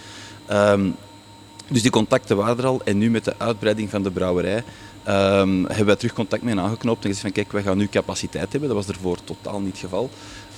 Um, 0.52 0.96
dus 1.68 1.82
die 1.82 1.92
contacten 1.92 2.38
waren 2.38 2.58
er 2.58 2.66
al 2.66 2.82
en 2.84 2.98
nu 2.98 3.10
met 3.10 3.26
de 3.26 3.34
uitbreiding 3.38 3.90
van 3.90 4.04
de 4.04 4.12
brouwerij 4.12 4.64
um, 5.08 5.66
hebben 5.66 5.86
wij 5.86 5.96
terug 5.96 6.14
contact 6.14 6.44
mee 6.44 6.60
aangeknoopt 6.60 7.04
en 7.04 7.08
gezegd 7.08 7.22
van 7.22 7.32
kijk, 7.32 7.52
wij 7.52 7.64
gaan 7.64 7.78
nu 7.78 7.88
capaciteit 7.88 8.52
hebben. 8.52 8.70
Dat 8.70 8.86
was 8.86 8.96
ervoor 8.96 9.18
totaal 9.24 9.60
niet 9.60 9.72
het 9.72 9.80
geval. 9.80 10.10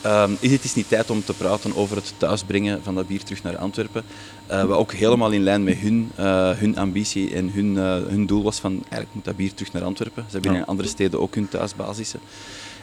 Um, 0.05 0.37
is 0.39 0.51
het 0.51 0.63
is 0.63 0.75
niet 0.75 0.87
tijd 0.87 1.09
om 1.09 1.23
te 1.23 1.33
praten 1.33 1.75
over 1.75 1.95
het 1.95 2.13
thuisbrengen 2.17 2.83
van 2.83 2.95
dat 2.95 3.07
bier 3.07 3.23
terug 3.23 3.43
naar 3.43 3.57
Antwerpen. 3.57 4.03
Uh, 4.51 4.63
wat 4.63 4.77
ook 4.77 4.93
helemaal 4.93 5.31
in 5.31 5.43
lijn 5.43 5.63
met 5.63 5.77
hun, 5.77 6.11
uh, 6.19 6.49
hun 6.49 6.77
ambitie 6.77 7.33
en 7.33 7.51
hun, 7.51 7.75
uh, 7.75 7.83
hun 7.83 8.25
doel 8.25 8.43
was 8.43 8.59
van 8.59 8.71
eigenlijk 8.71 9.13
moet 9.13 9.25
dat 9.25 9.35
bier 9.35 9.53
terug 9.53 9.73
naar 9.73 9.83
Antwerpen. 9.83 10.25
Ze 10.27 10.33
hebben 10.33 10.55
in 10.55 10.65
andere 10.65 10.89
steden 10.89 11.19
ook 11.19 11.35
hun 11.35 11.49
thuisbasissen. 11.49 12.19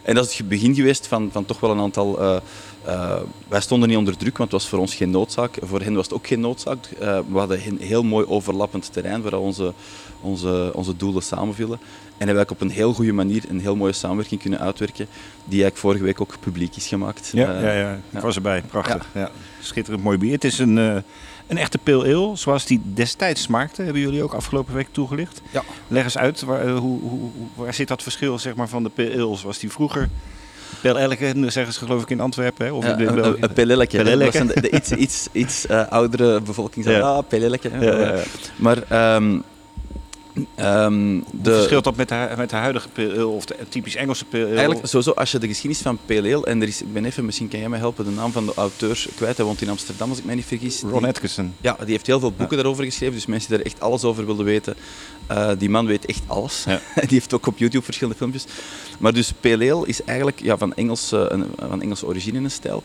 En 0.02 0.14
dat 0.14 0.30
is 0.30 0.38
het 0.38 0.48
begin 0.48 0.74
geweest 0.74 1.06
van, 1.06 1.28
van 1.32 1.44
toch 1.44 1.60
wel 1.60 1.70
een 1.70 1.80
aantal. 1.80 2.40
Uh, 2.88 2.94
uh, 2.94 3.16
wij 3.48 3.60
stonden 3.60 3.88
niet 3.88 3.98
onder 3.98 4.16
druk, 4.16 4.36
want 4.38 4.52
het 4.52 4.60
was 4.60 4.70
voor 4.70 4.78
ons 4.78 4.94
geen 4.94 5.10
noodzaak. 5.10 5.56
Voor 5.62 5.80
hen 5.80 5.94
was 5.94 6.04
het 6.04 6.14
ook 6.14 6.26
geen 6.26 6.40
noodzaak. 6.40 6.88
Uh, 7.00 7.18
we 7.28 7.38
hadden 7.38 7.60
een 7.66 7.78
heel 7.80 8.02
mooi 8.02 8.26
overlappend 8.26 8.92
terrein 8.92 9.22
waar 9.22 9.32
onze, 9.32 9.72
onze, 10.20 10.70
onze 10.74 10.96
doelen 10.96 11.22
samenvielen. 11.22 11.78
En 12.18 12.26
hebben 12.26 12.46
we 12.46 12.52
op 12.52 12.60
een 12.60 12.70
heel 12.70 12.92
goede 12.92 13.12
manier 13.12 13.42
een 13.48 13.60
heel 13.60 13.76
mooie 13.76 13.92
samenwerking 13.92 14.40
kunnen 14.40 14.60
uitwerken, 14.60 15.06
die 15.44 15.62
eigenlijk 15.62 15.76
vorige 15.76 16.04
week 16.04 16.20
ook 16.20 16.34
publiek 16.40 16.76
is 16.76 16.86
gemaakt. 16.86 17.30
Ja, 17.32 17.60
ja, 17.60 17.72
ja. 17.72 17.92
ik 17.92 18.00
ja. 18.10 18.20
was 18.20 18.36
erbij. 18.36 18.62
Prachtig. 18.62 19.06
Ja. 19.14 19.30
Schitterend 19.60 20.04
mooi 20.04 20.18
bier. 20.18 20.32
Het 20.32 20.44
is 20.44 20.58
een, 20.58 20.76
uh, 20.76 20.96
een 21.46 21.58
echte 21.58 21.78
pale 21.78 22.14
ale, 22.14 22.36
zoals 22.36 22.66
die 22.66 22.80
destijds 22.84 23.42
smaakte. 23.42 23.82
Hebben 23.82 24.02
jullie 24.02 24.22
ook 24.22 24.34
afgelopen 24.34 24.74
week 24.74 24.88
toegelicht. 24.90 25.40
Ja. 25.52 25.62
Leg 25.88 26.04
eens 26.04 26.18
uit, 26.18 26.40
waar, 26.40 26.68
hoe, 26.68 27.00
hoe, 27.00 27.30
waar 27.54 27.74
zit 27.74 27.88
dat 27.88 28.02
verschil 28.02 28.38
zeg 28.38 28.54
maar, 28.54 28.68
van 28.68 28.82
de 28.82 28.88
pale 28.88 29.12
ale 29.12 29.36
zoals 29.36 29.58
die 29.58 29.70
vroeger... 29.70 30.08
Pelelleke, 30.80 31.34
zeggen 31.50 31.72
ze 31.72 31.78
geloof 31.78 32.02
ik 32.02 32.10
in 32.10 32.20
Antwerpen. 32.20 32.66
Hè? 32.66 32.72
Of 32.72 32.84
ja, 32.84 32.96
in 32.96 33.06
een, 33.06 33.36
een 33.40 33.52
pelelleke. 33.52 34.02
De, 34.02 34.60
de, 34.60 34.70
iets, 34.70 34.90
iets, 34.90 35.28
iets 35.32 35.66
uh, 35.70 35.88
oudere 35.88 36.40
bevolking 36.40 36.84
zegt, 36.84 36.98
ja. 36.98 37.02
ah, 37.02 37.24
ja. 37.80 38.22
Maar 38.56 39.14
um, 39.16 39.42
Um, 40.60 41.24
de... 41.42 41.52
verschilt 41.52 41.84
dat 41.84 41.96
met 41.96 42.08
de, 42.08 42.28
met 42.36 42.50
de 42.50 42.56
huidige 42.56 42.88
pale 42.88 43.26
of 43.26 43.44
de 43.44 43.56
typisch 43.68 43.94
Engelse 43.96 44.24
pale 44.24 44.46
Eigenlijk 44.46 44.86
sowieso, 44.86 45.10
als 45.10 45.30
je 45.30 45.38
de 45.38 45.46
geschiedenis 45.46 45.82
van 45.82 45.98
pale 46.06 46.34
ale, 46.34 46.46
en 46.46 46.62
er 46.62 46.68
is, 46.68 46.82
ik 46.82 46.92
ben 46.92 47.04
even, 47.04 47.24
misschien 47.24 47.48
kan 47.48 47.58
jij 47.58 47.68
mij 47.68 47.78
helpen, 47.78 48.04
de 48.04 48.10
naam 48.10 48.32
van 48.32 48.46
de 48.46 48.52
auteur 48.54 49.06
kwijt, 49.16 49.36
hij 49.36 49.46
woont 49.46 49.62
in 49.62 49.68
Amsterdam 49.68 50.08
als 50.08 50.18
ik 50.18 50.24
mij 50.24 50.34
niet 50.34 50.44
vergis. 50.44 50.80
Ron 50.80 50.98
die, 50.98 51.08
Atkinson. 51.08 51.54
Ja, 51.60 51.76
die 51.80 51.90
heeft 51.90 52.06
heel 52.06 52.20
veel 52.20 52.32
boeken 52.32 52.56
ja. 52.56 52.62
daarover 52.62 52.84
geschreven, 52.84 53.14
dus 53.14 53.26
mensen 53.26 53.50
die 53.50 53.58
er 53.58 53.66
echt 53.66 53.80
alles 53.80 54.04
over 54.04 54.26
wilden 54.26 54.44
weten, 54.44 54.76
uh, 55.30 55.50
die 55.58 55.70
man 55.70 55.86
weet 55.86 56.06
echt 56.06 56.22
alles. 56.26 56.64
Ja. 56.66 56.80
die 57.00 57.08
heeft 57.08 57.34
ook 57.34 57.46
op 57.46 57.58
YouTube 57.58 57.84
verschillende 57.84 58.18
filmpjes. 58.18 58.44
Maar 58.98 59.12
dus 59.12 59.32
pale 59.40 59.72
ale 59.72 59.86
is 59.86 60.04
eigenlijk 60.04 60.42
ja, 60.42 60.56
van, 60.56 60.74
Engelse, 60.74 61.32
uh, 61.58 61.68
van 61.68 61.82
Engelse 61.82 62.06
origine 62.06 62.38
een 62.38 62.50
stijl. 62.50 62.82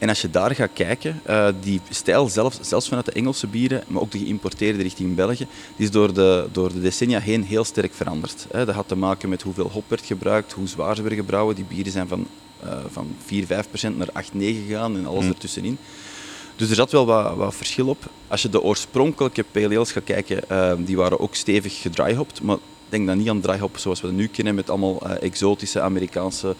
En 0.00 0.08
als 0.08 0.20
je 0.20 0.30
daar 0.30 0.54
gaat 0.54 0.70
kijken, 0.72 1.20
uh, 1.28 1.48
die 1.60 1.80
stijl 1.90 2.28
zelf, 2.28 2.58
zelfs 2.60 2.88
vanuit 2.88 3.06
de 3.06 3.12
Engelse 3.12 3.46
bieren, 3.46 3.82
maar 3.86 4.02
ook 4.02 4.10
de 4.10 4.18
geïmporteerde 4.18 4.82
richting 4.82 5.14
België, 5.14 5.46
die 5.76 5.86
is 5.86 5.90
door 5.90 6.14
de, 6.14 6.48
door 6.52 6.72
de 6.72 6.80
decennia 6.80 7.20
heen 7.20 7.44
heel 7.44 7.64
sterk 7.64 7.94
veranderd. 7.94 8.46
Hè. 8.50 8.64
Dat 8.64 8.74
had 8.74 8.88
te 8.88 8.96
maken 8.96 9.28
met 9.28 9.42
hoeveel 9.42 9.70
hop 9.70 9.84
werd 9.88 10.06
gebruikt, 10.06 10.52
hoe 10.52 10.66
zwaar 10.66 10.96
ze 10.96 11.00
werden 11.00 11.20
gebrouwen. 11.20 11.54
Die 11.54 11.64
bieren 11.64 11.92
zijn 11.92 12.08
van, 12.08 12.26
uh, 12.64 12.72
van 12.90 13.14
4, 13.24 13.46
5 13.46 13.68
procent 13.68 13.98
naar 13.98 14.08
8, 14.12 14.34
9 14.34 14.62
gegaan 14.66 14.96
en 14.96 15.06
alles 15.06 15.24
mm. 15.24 15.30
ertussenin. 15.30 15.78
Dus 16.56 16.68
er 16.68 16.74
zat 16.74 16.92
wel 16.92 17.06
wat, 17.06 17.36
wat, 17.36 17.54
verschil 17.54 17.88
op. 17.88 18.10
Als 18.28 18.42
je 18.42 18.48
de 18.48 18.62
oorspronkelijke 18.62 19.44
pale 19.50 19.76
ales 19.76 19.92
gaat 19.92 20.04
kijken, 20.04 20.42
uh, 20.52 20.72
die 20.78 20.96
waren 20.96 21.20
ook 21.20 21.34
stevig 21.34 21.80
gedryhopped, 21.80 22.42
maar 22.42 22.56
denk 22.90 23.06
dan 23.06 23.18
niet 23.18 23.28
aan 23.28 23.40
dryhop 23.40 23.78
zoals 23.78 24.00
we 24.00 24.06
dat 24.06 24.16
nu 24.16 24.26
kennen 24.26 24.54
met 24.54 24.70
allemaal 24.70 25.06
exotische 25.06 25.80
Amerikaanse 25.80 26.54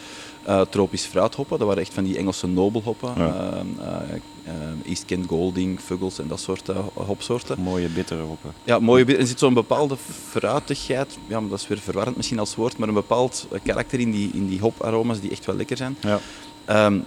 uh, 0.48 0.60
tropisch 0.60 1.04
fruithoppen. 1.04 1.58
Dat 1.58 1.66
waren 1.66 1.82
echt 1.82 1.94
van 1.94 2.04
die 2.04 2.16
Engelse 2.16 2.46
nobelhoppen. 2.46 3.12
Ja. 3.16 3.62
Uh, 3.78 4.54
East 4.86 5.04
Kent 5.04 5.26
Golding, 5.28 5.80
Fuggles 5.80 6.18
en 6.18 6.28
dat 6.28 6.40
soort 6.40 6.70
hopsoorten. 6.94 7.60
Mooie 7.60 7.88
bittere 7.88 8.22
hoppen. 8.22 8.52
Ja, 8.64 8.78
mooie 8.78 9.16
Er 9.16 9.26
zit 9.26 9.38
zo'n 9.38 9.54
bepaalde 9.54 9.96
fruitigheid, 10.28 11.18
ja, 11.26 11.40
maar 11.40 11.50
dat 11.50 11.58
is 11.60 11.68
weer 11.68 11.78
verwarrend 11.78 12.16
misschien 12.16 12.38
als 12.38 12.56
woord, 12.56 12.78
maar 12.78 12.88
een 12.88 12.94
bepaald 12.94 13.46
karakter 13.62 14.00
in 14.00 14.10
die, 14.10 14.30
in 14.32 14.48
die 14.48 14.60
hoparoma's 14.60 15.20
die 15.20 15.30
echt 15.30 15.46
wel 15.46 15.56
lekker 15.56 15.76
zijn. 15.76 15.96
Ja. 16.00 16.20
Um, 16.86 17.04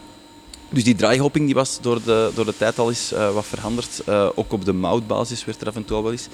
dus 0.70 0.84
die 0.84 0.96
dryhopping 0.96 1.46
die 1.46 1.56
was 1.56 1.78
door 1.82 2.04
de, 2.04 2.32
door 2.36 2.46
de 2.46 2.58
tijd 2.58 2.80
al 2.80 2.90
eens 2.90 3.14
uh, 3.14 3.34
wat 3.34 3.46
veranderd. 3.46 4.02
Uh, 4.10 4.30
ook 4.36 4.52
op 4.52 4.66
de 4.66 4.74
moutbasis 4.74 5.46
werd 5.46 5.62
er 5.62 5.68
af 5.68 5.76
en 5.76 5.86
toe 5.86 6.04
wel 6.04 6.12
eens. 6.12 6.28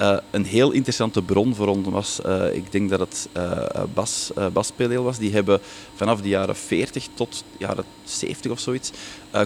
Uh, 0.00 0.16
een 0.30 0.44
heel 0.44 0.70
interessante 0.70 1.22
bron 1.22 1.54
voor 1.54 1.66
ons 1.66 1.88
was, 1.88 2.20
uh, 2.26 2.54
ik 2.54 2.72
denk 2.72 2.90
dat 2.90 3.00
het 3.00 3.28
uh, 3.36 3.58
Bas, 3.94 4.30
Baspeleel 4.52 5.02
was, 5.02 5.18
die 5.18 5.32
hebben 5.32 5.60
vanaf 5.94 6.20
de 6.20 6.28
jaren 6.28 6.56
40 6.56 7.08
tot 7.14 7.44
de 7.52 7.64
jaren 7.64 7.84
70 8.04 8.50
of 8.50 8.60
zoiets 8.60 8.90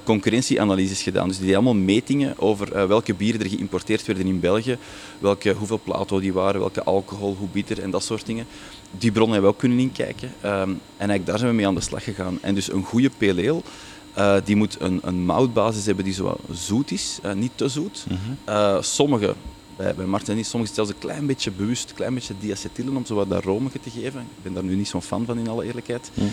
concurrentieanalyses 0.05 1.03
gedaan. 1.03 1.29
Dus 1.29 1.37
die 1.37 1.47
deden 1.47 1.63
allemaal 1.63 1.83
metingen 1.83 2.39
over 2.39 2.89
welke 2.89 3.15
bieren 3.15 3.41
er 3.41 3.49
geïmporteerd 3.49 4.07
werden 4.07 4.27
in 4.27 4.41
België, 4.41 4.79
welke, 5.19 5.53
hoeveel 5.53 5.81
plato 5.85 6.21
die 6.21 6.33
waren, 6.33 6.61
welke 6.61 6.83
alcohol, 6.83 7.37
hoe 7.39 7.49
bitter 7.53 7.83
en 7.83 7.91
dat 7.91 8.05
soort 8.05 8.27
dingen. 8.27 8.47
Die 8.91 9.13
bronnen 9.13 9.33
hebben 9.33 9.51
we 9.51 9.57
ook 9.57 9.63
kunnen 9.63 9.79
inkijken 9.79 10.29
um, 10.45 10.51
en 10.51 10.81
eigenlijk 10.97 11.27
daar 11.27 11.39
zijn 11.39 11.51
we 11.51 11.57
mee 11.57 11.67
aan 11.67 11.75
de 11.75 11.81
slag 11.81 12.05
gegaan. 12.05 12.39
En 12.43 12.55
dus 12.55 12.73
een 12.73 12.85
goede 12.85 13.11
peleel 13.19 13.63
uh, 14.19 14.37
die 14.45 14.57
moet 14.57 14.77
een, 14.81 15.01
een 15.03 15.25
moutbasis 15.25 15.87
hebben 15.87 16.05
die 16.05 16.15
zo 16.15 16.37
zoet 16.53 16.91
is, 16.91 17.19
uh, 17.25 17.33
niet 17.33 17.53
te 17.55 17.69
zoet. 17.69 18.07
Mm 18.09 18.19
-hmm. 18.45 18.83
sommige 18.83 19.35
bij, 19.81 19.95
bij 19.95 20.07
Martini 20.07 20.43
soms 20.43 20.75
zelfs 20.75 20.91
een 20.91 20.99
klein 20.99 21.27
beetje 21.27 21.51
bewust, 21.51 21.91
een 21.91 21.97
klein 21.97 22.15
beetje 22.15 22.35
diacetylen 22.41 22.97
om 22.97 23.07
zo 23.07 23.15
wat 23.15 23.29
dat 23.29 23.45
romige 23.45 23.81
te 23.81 23.91
geven. 23.91 24.21
Ik 24.21 24.43
ben 24.43 24.55
daar 24.55 24.63
nu 24.63 24.75
niet 24.75 24.89
zo'n 24.89 25.03
fan 25.03 25.25
van 25.25 25.39
in 25.39 25.49
alle 25.49 25.65
eerlijkheid. 25.65 26.11
Mm. 26.15 26.31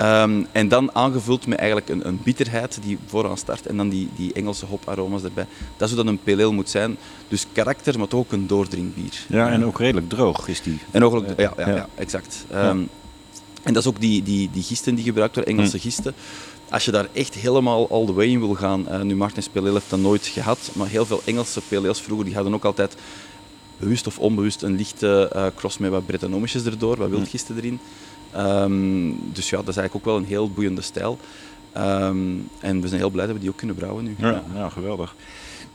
Um, 0.00 0.46
en 0.52 0.68
dan 0.68 0.94
aangevuld 0.94 1.46
met 1.46 1.58
eigenlijk 1.58 1.88
een, 1.88 2.06
een, 2.06 2.20
bitterheid 2.22 2.78
die 2.82 2.98
vooraan 3.06 3.36
start 3.36 3.66
en 3.66 3.76
dan 3.76 3.88
die, 3.88 4.08
die 4.16 4.32
Engelse 4.32 4.66
hoparoma's 4.66 5.22
erbij. 5.22 5.46
Dat 5.76 5.88
is 5.88 5.94
hoe 5.94 6.04
dat 6.04 6.12
een 6.12 6.22
pale 6.22 6.52
moet 6.52 6.70
zijn. 6.70 6.96
Dus 7.28 7.46
karakter, 7.52 7.98
maar 7.98 8.08
toch 8.08 8.20
ook 8.20 8.32
een 8.32 8.46
doordringbier. 8.46 9.24
Ja, 9.28 9.50
en 9.50 9.64
ook 9.64 9.78
redelijk 9.78 10.08
droog 10.08 10.48
is 10.48 10.62
die. 10.62 10.78
En 10.90 11.04
ook, 11.04 11.26
ja, 11.26 11.34
ja, 11.36 11.52
ja, 11.56 11.68
ja 11.68 11.88
exact. 11.94 12.44
Um, 12.52 12.56
ja. 12.80 12.86
En 13.62 13.72
dat 13.72 13.82
is 13.82 13.88
ook 13.88 14.00
die, 14.00 14.22
die, 14.22 14.50
die 14.52 14.62
gisten 14.62 14.94
die 14.94 15.04
gebruikt 15.04 15.34
worden, 15.34 15.54
Engelse 15.54 15.76
mm. 15.76 16.14
Als 16.70 16.84
je 16.84 16.90
daar 16.90 17.08
echt 17.12 17.34
helemaal 17.34 17.90
all 17.90 18.06
the 18.06 18.12
way 18.12 18.26
in 18.26 18.40
wil 18.40 18.54
gaan, 18.54 18.86
uh, 18.90 19.00
nu 19.00 19.16
Martin 19.16 19.42
Peleel 19.52 19.74
heeft 19.74 19.90
dat 19.90 20.00
nooit 20.00 20.26
gehad, 20.26 20.70
maar 20.72 20.88
heel 20.88 21.06
veel 21.06 21.22
Engelse 21.24 21.60
PLL's 21.68 22.00
vroeger 22.00 22.24
die 22.24 22.34
hadden 22.34 22.54
ook 22.54 22.64
altijd 22.64 22.96
bewust 23.78 24.06
of 24.06 24.18
onbewust 24.18 24.62
een 24.62 24.76
lichte 24.76 25.32
uh, 25.36 25.46
cross 25.54 25.78
met 25.78 25.90
wat 25.90 26.06
Brettanomyces 26.06 26.64
erdoor, 26.64 26.96
wat 26.96 27.08
wildgisten 27.08 27.56
erin. 27.56 27.78
Um, 28.36 29.32
dus 29.32 29.50
ja, 29.50 29.56
dat 29.56 29.68
is 29.68 29.76
eigenlijk 29.76 29.94
ook 29.94 30.04
wel 30.04 30.16
een 30.16 30.28
heel 30.28 30.50
boeiende 30.50 30.80
stijl. 30.80 31.18
Um, 31.76 32.48
en 32.60 32.80
we 32.80 32.88
zijn 32.88 33.00
heel 33.00 33.10
blij 33.10 33.26
dat 33.26 33.34
we 33.34 33.40
die 33.40 33.50
ook 33.50 33.56
kunnen 33.56 33.76
brouwen 33.76 34.04
nu. 34.04 34.14
Ja, 34.18 34.42
ja 34.54 34.68
geweldig. 34.68 35.14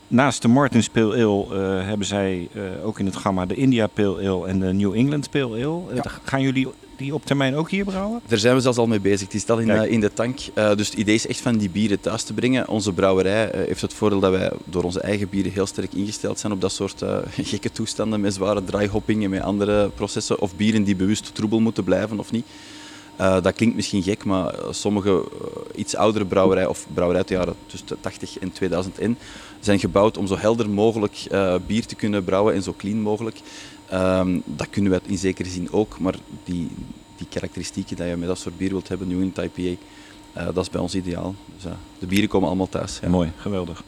Naast 0.08 0.42
de 0.42 0.48
Martins 0.48 0.90
Pale 0.90 1.14
Ale 1.14 1.46
uh, 1.52 1.86
hebben 1.88 2.08
zij 2.08 2.50
uh, 2.54 2.86
ook 2.86 3.00
in 3.00 3.06
het 3.06 3.16
gamma 3.16 3.46
de 3.46 3.56
India 3.56 3.88
Pale 3.88 4.30
Ale 4.30 4.48
en 4.48 4.60
de 4.60 4.74
New 4.74 4.94
England 4.94 5.30
Pale 5.30 5.66
Ale. 5.66 5.96
Ja. 5.96 6.04
gaan 6.24 6.42
jullie 6.42 6.68
die 7.02 7.14
op 7.14 7.26
termijn 7.26 7.56
ook 7.56 7.70
hier 7.70 7.86
brouwen? 7.86 8.22
Daar 8.28 8.38
zijn 8.38 8.56
we 8.56 8.62
zelfs 8.62 8.78
al 8.78 8.88
mee 8.88 9.00
bezig. 9.00 9.22
Het 9.22 9.34
is 9.34 9.48
al 9.48 9.60
in, 9.60 9.68
uh, 9.68 9.92
in 9.92 10.00
de 10.00 10.14
tank. 10.14 10.40
Uh, 10.56 10.76
dus 10.76 10.90
het 10.90 10.98
idee 10.98 11.16
is 11.16 11.28
echt 11.28 11.42
van 11.42 11.58
die 11.58 11.70
bieren 11.70 12.00
thuis 12.00 12.24
te 12.24 12.34
brengen. 12.34 12.68
Onze 12.68 12.94
brouwerij 12.94 13.56
uh, 13.56 13.68
heeft 13.68 13.82
het 13.82 13.94
voordeel 13.94 14.20
dat 14.20 14.32
wij 14.32 14.52
door 14.66 14.84
onze 14.84 15.02
eigen 15.02 15.30
bieren 15.30 15.52
heel 15.52 15.66
sterk 15.66 15.94
ingesteld 15.94 16.40
zijn 16.40 16.54
op 16.54 16.62
dat 16.62 16.72
soort 16.72 17.04
gekke 17.52 17.72
toestanden 17.72 18.22
met 18.22 18.34
zware 18.34 18.64
dryhopping 18.64 19.24
en 19.24 19.30
met 19.30 19.42
andere 19.42 19.90
processen. 19.90 20.40
Of 20.40 20.56
bieren 20.56 20.84
die 20.84 20.96
bewust 20.96 21.36
troebel 21.36 21.60
moeten 21.60 21.84
blijven 21.84 22.20
of 22.20 22.32
niet. 22.32 22.46
Eh, 23.22 23.42
dat 23.42 23.54
klinkt 23.54 23.76
misschien 23.76 24.04
gek, 24.04 24.24
maar 24.24 24.54
eh, 24.54 24.68
sommige 24.72 25.10
eh, 25.10 25.80
iets 25.80 25.96
oudere 25.96 26.26
brouwerijen, 26.26 26.70
of 26.70 26.88
brouwerijen 26.94 27.18
uit 27.18 27.28
de 27.28 27.34
jaren 27.34 27.56
tussen 27.66 27.88
de 27.88 27.98
80 28.00 28.40
en 28.40 28.52
2001, 28.52 29.18
zijn 29.60 29.80
gebouwd 29.80 30.18
om 30.18 30.28
zo 30.28 30.38
helder 30.38 30.70
mogelijk 30.70 31.26
eh, 31.32 31.56
bier 31.68 31.86
te 31.86 31.96
kunnen 31.96 32.24
brouwen 32.24 32.54
en 32.54 32.64
zo 32.64 32.74
clean 32.78 33.02
mogelijk. 33.02 33.40
Ehm, 33.92 34.40
dat 34.46 34.70
kunnen 34.70 34.92
we 34.92 35.02
in 35.06 35.18
zekere 35.18 35.50
zin 35.50 35.72
ook, 35.72 36.00
maar 36.00 36.16
die, 36.44 36.68
die 37.18 37.28
karakteristieken 37.30 37.96
die 37.96 38.06
je 38.06 38.18
met 38.18 38.28
dat 38.28 38.38
soort 38.38 38.58
bier 38.58 38.70
wilt 38.70 38.88
hebben, 38.88 39.08
New 39.08 39.22
England 39.22 39.58
IPA, 39.58 39.82
eh, 40.34 40.46
dat 40.46 40.58
is 40.58 40.70
bij 40.70 40.82
ons 40.82 40.96
ideaal. 40.96 41.36
Dus, 41.56 41.66
eh, 41.66 41.72
de 42.00 42.06
bieren 42.06 42.30
komen 42.30 42.48
allemaal 42.48 42.70
thuis. 42.70 43.00
Ja. 43.02 43.10
Mooi, 43.10 43.32
geweldig. 43.38 43.84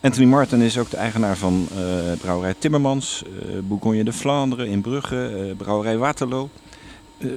Anthony 0.00 0.26
Martin 0.26 0.60
is 0.60 0.78
ook 0.78 0.90
de 0.90 0.96
eigenaar 0.96 1.36
van 1.36 1.68
eh, 1.70 2.12
brouwerij 2.20 2.54
Timmermans, 2.58 3.22
Bourgogne 3.64 4.04
de 4.04 4.12
Vlaanderen 4.12 4.66
in 4.66 4.80
Brugge, 4.80 5.54
brouwerij 5.56 5.98
Waterloo. 5.98 6.48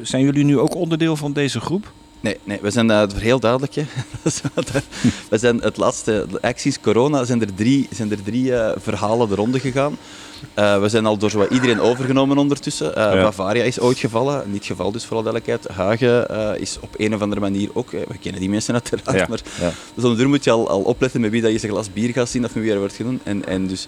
Zijn 0.01 0.23
jullie 0.23 0.43
nu 0.43 0.59
ook 0.59 0.75
onderdeel 0.75 1.15
van 1.15 1.33
deze 1.33 1.59
groep? 1.59 1.91
Nee, 2.19 2.37
nee, 2.43 2.59
we 2.61 2.71
zijn 2.71 2.89
uh, 2.89 3.03
heel 3.15 3.39
duidelijk. 3.39 3.75
Hè. 3.75 3.83
we 5.29 5.37
zijn 5.37 5.61
het 5.61 5.77
laatste, 5.77 6.27
sinds 6.55 6.79
corona 6.79 7.23
zijn 7.23 7.41
er 7.41 7.53
drie, 7.53 7.87
zijn 7.91 8.11
er 8.11 8.23
drie 8.23 8.43
uh, 8.45 8.71
verhalen 8.75 9.29
de 9.29 9.35
ronde 9.35 9.59
gegaan. 9.59 9.97
Uh, 10.59 10.79
we 10.79 10.89
zijn 10.89 11.05
al 11.05 11.17
door 11.17 11.29
zowat 11.29 11.49
iedereen 11.49 11.79
overgenomen 11.79 12.37
ondertussen. 12.37 12.87
Uh, 12.89 12.95
ja. 12.95 13.21
Bavaria 13.21 13.63
is 13.63 13.79
ooit 13.79 13.97
gevallen, 13.97 14.51
niet 14.51 14.65
geval 14.65 14.91
dus 14.91 15.05
voor 15.05 15.17
alle 15.17 15.31
duidelijkheid. 15.31 15.77
Hagen 15.77 16.27
uh, 16.31 16.61
is 16.61 16.77
op 16.79 16.89
een 16.97 17.13
of 17.13 17.21
andere 17.21 17.41
manier 17.41 17.69
ook, 17.73 17.91
we 17.91 18.17
kennen 18.21 18.41
die 18.41 18.49
mensen 18.49 18.73
uiteraard, 18.73 19.17
ja. 19.17 19.25
maar 19.29 19.41
ja. 19.59 19.71
dus 19.93 20.03
onderdoor 20.03 20.29
moet 20.29 20.43
je 20.43 20.51
al, 20.51 20.69
al 20.69 20.81
opletten 20.81 21.21
met 21.21 21.31
wie 21.31 21.41
dat 21.41 21.51
je 21.51 21.57
zijn 21.57 21.71
glas 21.71 21.93
bier 21.93 22.09
gaat 22.09 22.29
zien 22.29 22.45
of 22.45 22.53
met 22.53 22.63
wie 22.63 22.73
er 22.73 22.79
wordt 22.79 22.95
genoemd. 22.95 23.21
En, 23.23 23.45
en 23.45 23.67
dus 23.67 23.87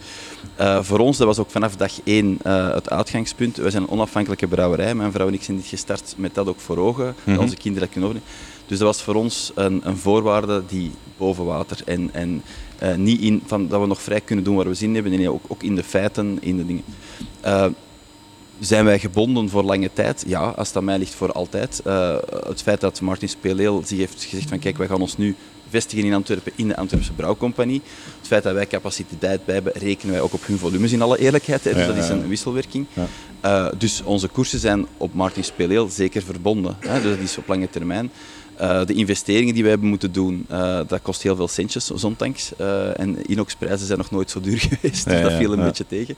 voor 0.81 0.99
ons, 0.99 1.17
dat 1.17 1.27
was 1.27 1.39
ook 1.39 1.49
vanaf 1.49 1.75
dag 1.75 1.91
één 2.03 2.39
het 2.73 2.89
uitgangspunt. 2.89 3.57
We 3.57 3.69
zijn 3.69 3.83
een 3.83 3.89
onafhankelijke 3.89 4.47
brouwerij, 4.47 4.95
mijn 4.95 5.11
vrouw 5.11 5.27
en 5.27 5.33
ik 5.33 5.43
zijn 5.43 5.57
dit 5.57 5.65
gestart 5.65 6.13
met 6.17 6.35
dat 6.35 6.47
ook 6.47 6.59
voor 6.59 6.77
ogen, 6.77 7.05
mm 7.05 7.33
-hmm. 7.33 7.43
onze 7.43 7.55
kinderen 7.55 7.89
kunnen 7.89 8.09
overnemen. 8.09 8.33
Dus 8.67 8.77
dat 8.77 8.87
was 8.87 9.01
voor 9.01 9.15
ons 9.15 9.51
een, 9.55 9.81
een 9.83 9.97
voorwaarde 9.97 10.63
die 10.67 10.91
boven 11.17 11.45
water 11.45 11.81
en, 11.85 12.09
en 12.13 12.43
uh, 12.83 12.95
niet 12.95 13.21
in 13.21 13.43
van 13.45 13.67
dat 13.67 13.81
we 13.81 13.87
nog 13.87 14.01
vrij 14.01 14.21
kunnen 14.21 14.45
doen 14.45 14.55
waar 14.55 14.67
we 14.67 14.73
zin 14.73 14.87
in 14.87 14.93
hebben, 14.93 15.11
nee, 15.11 15.31
ook, 15.31 15.43
ook 15.47 15.63
in 15.63 15.75
de 15.75 15.83
feiten, 15.83 16.37
in 16.41 16.57
de 16.57 16.65
dingen. 16.65 16.83
Uh, 17.45 17.65
zijn 18.59 18.85
wij 18.85 18.99
gebonden 18.99 19.49
voor 19.49 19.63
lange 19.63 19.89
tijd? 19.93 20.23
Ja, 20.27 20.49
als 20.49 20.71
dat 20.71 20.83
mij 20.83 20.97
ligt 20.97 21.15
voor 21.15 21.31
altijd. 21.31 21.81
Uh, 21.87 22.17
het 22.47 22.61
feit 22.61 22.81
dat 22.81 23.01
Martin 23.01 23.29
Speleel 23.29 23.83
zich 23.85 23.97
heeft 23.97 24.23
gezegd 24.23 24.49
van 24.49 24.59
kijk, 24.59 24.77
wij 24.77 24.87
gaan 24.87 25.01
ons 25.01 25.17
nu 25.17 25.35
vestigen 25.69 26.05
in 26.05 26.13
Antwerpen 26.13 26.51
in 26.55 26.67
de 26.67 26.75
Antwerpse 26.75 27.13
Brouwcompagnie. 27.13 27.81
Het 28.17 28.27
feit 28.27 28.43
dat 28.43 28.53
wij 28.53 28.67
capaciteit 28.67 29.45
bij 29.45 29.55
hebben, 29.55 29.73
rekenen 29.75 30.13
wij 30.13 30.21
ook 30.21 30.33
op 30.33 30.45
hun 30.45 30.57
volumes 30.57 30.91
in 30.91 31.01
alle 31.01 31.17
eerlijkheid. 31.19 31.63
Hè. 31.63 31.73
Dus 31.73 31.81
ja, 31.81 31.87
dat 31.87 32.03
is 32.03 32.09
een 32.09 32.27
wisselwerking. 32.27 32.85
Ja. 32.93 33.07
Uh, 33.45 33.71
dus 33.77 34.01
onze 34.03 34.27
koersen 34.27 34.59
zijn 34.59 34.85
op 34.97 35.13
Martin 35.13 35.43
Speleel 35.43 35.87
zeker 35.87 36.21
verbonden. 36.21 36.75
Hè. 36.79 37.01
Dus 37.01 37.15
dat 37.15 37.23
is 37.23 37.37
op 37.37 37.47
lange 37.47 37.69
termijn. 37.69 38.11
Uh, 38.61 38.85
de 38.85 38.93
investeringen 38.93 39.53
die 39.53 39.63
we 39.63 39.69
hebben 39.69 39.87
moeten 39.87 40.11
doen, 40.11 40.45
uh, 40.51 40.79
dat 40.87 41.01
kost 41.01 41.21
heel 41.21 41.35
veel 41.35 41.47
centjes, 41.47 41.85
zondanks. 41.85 42.51
Uh, 42.61 42.99
en 42.99 43.31
inoxprijzen 43.31 43.85
zijn 43.87 43.97
nog 43.97 44.11
nooit 44.11 44.29
zo 44.29 44.39
duur 44.39 44.59
geweest, 44.69 45.05
dus 45.05 45.13
ja, 45.13 45.21
dat 45.21 45.33
viel 45.33 45.51
een 45.51 45.59
ja. 45.59 45.65
beetje 45.65 45.87
tegen. 45.87 46.15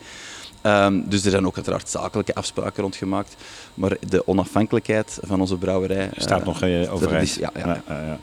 Um, 0.63 1.03
dus 1.09 1.25
er 1.25 1.31
zijn 1.31 1.45
ook 1.45 1.55
uiteraard 1.55 1.89
zakelijke 1.89 2.35
afspraken 2.35 2.81
rondgemaakt. 2.81 3.35
Maar 3.73 3.97
de 4.09 4.27
onafhankelijkheid 4.27 5.19
van 5.21 5.41
onze 5.41 5.57
brouwerij... 5.57 6.09
Staat 6.15 6.45
nog 6.45 6.63
overeind. 6.89 7.33
Ja, 7.33 7.51
ja. 7.55 7.81
ja, 7.87 8.19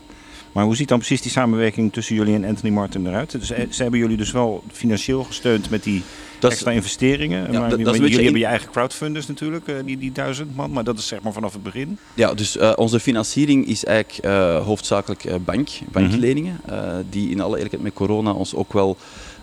Maar 0.52 0.64
hoe 0.64 0.76
ziet 0.76 0.88
dan 0.88 0.98
precies 0.98 1.22
die 1.22 1.30
samenwerking 1.30 1.92
tussen 1.92 2.14
jullie 2.14 2.34
en 2.34 2.44
Anthony 2.44 2.72
Martin 2.72 3.06
eruit? 3.06 3.30
Dus, 3.30 3.46
ze 3.46 3.82
hebben 3.82 4.00
jullie 4.00 4.16
dus 4.16 4.32
wel 4.32 4.64
financieel 4.72 5.24
gesteund 5.24 5.70
met 5.70 5.82
die 5.82 6.02
dat 6.38 6.50
extra 6.50 6.70
is, 6.70 6.76
investeringen. 6.76 7.52
Ja, 7.52 7.60
maar, 7.60 7.70
dat, 7.70 7.84
dat 7.84 7.96
jullie 7.96 8.22
hebben 8.22 8.40
je 8.40 8.46
eigen 8.46 8.70
crowdfunders 8.70 9.26
natuurlijk, 9.26 9.72
die, 9.84 9.98
die 9.98 10.12
duizend 10.12 10.56
man. 10.56 10.70
Maar 10.70 10.84
dat 10.84 10.98
is 10.98 11.06
zeg 11.06 11.22
maar 11.22 11.32
vanaf 11.32 11.52
het 11.52 11.62
begin. 11.62 11.98
Ja, 12.14 12.34
dus 12.34 12.56
uh, 12.56 12.72
onze 12.76 13.00
financiering 13.00 13.66
is 13.66 13.84
eigenlijk 13.84 14.26
uh, 14.26 14.64
hoofdzakelijk 14.64 15.44
bank, 15.44 15.68
bankleningen. 15.92 16.60
Mm 16.66 16.72
-hmm. 16.74 17.06
die 17.10 17.30
in 17.30 17.40
alle 17.40 17.54
eerlijkheid 17.54 17.82
met 17.82 17.92
corona 17.92 18.32
ons 18.32 18.54
ook 18.54 18.72
wel 18.72 18.96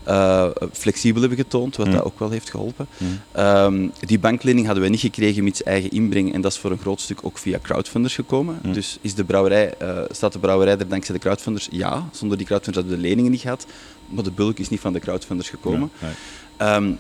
uh, 0.08 0.48
flexibel 0.74 1.22
hebben 1.22 1.40
getoond, 1.40 1.76
wat 1.76 1.88
mm. 1.88 1.94
dat 1.94 2.04
ook 2.04 2.20
wel 2.20 2.30
heeft 2.30 2.50
geholpen. 2.50 2.88
Mm. 2.98 3.20
Um, 3.44 3.92
die 4.00 4.20
banklening 4.20 4.66
hadden 4.66 4.84
we 4.84 4.90
niet 4.90 5.00
gekregen 5.00 5.44
met 5.44 5.64
eigen 5.64 5.92
inbreng 5.92 6.34
en 6.34 6.42
dat 6.42 6.52
is 6.52 6.58
voor 6.58 6.72
een 6.72 6.78
groot 6.78 7.02
stuk 7.02 7.20
ook 7.22 7.38
via 7.38 7.60
crowdfunders 7.62 8.16
gekomen. 8.16 8.60
Mm. 8.64 8.74
Dus 8.74 8.98
is 9.02 9.16
de 9.16 9.24
brouwerij, 9.24 9.74
uh, 9.82 10.00
staat 10.10 10.34
de 10.34 10.40
brouwerij 10.40 10.78
er 10.78 10.88
dankzij 10.88 11.16
de 11.16 11.22
crowdfunders? 11.22 11.68
Ja, 11.72 12.10
zonder 12.12 12.38
die 12.38 12.46
crowdfunders 12.46 12.84
hadden 12.86 13.02
we 13.02 13.04
de 13.04 13.10
leningen 13.10 13.32
niet 13.32 13.42
gehad, 13.42 13.66
maar 14.06 14.24
de 14.24 14.32
bulk 14.32 14.60
is 14.60 14.70
niet 14.70 14.80
van 14.80 14.94
de 14.94 15.00
crowdfunders 15.00 15.50
gekomen. 15.50 15.92
Ja, 16.00 16.06
nee. 16.06 16.16
Um, 16.62 17.00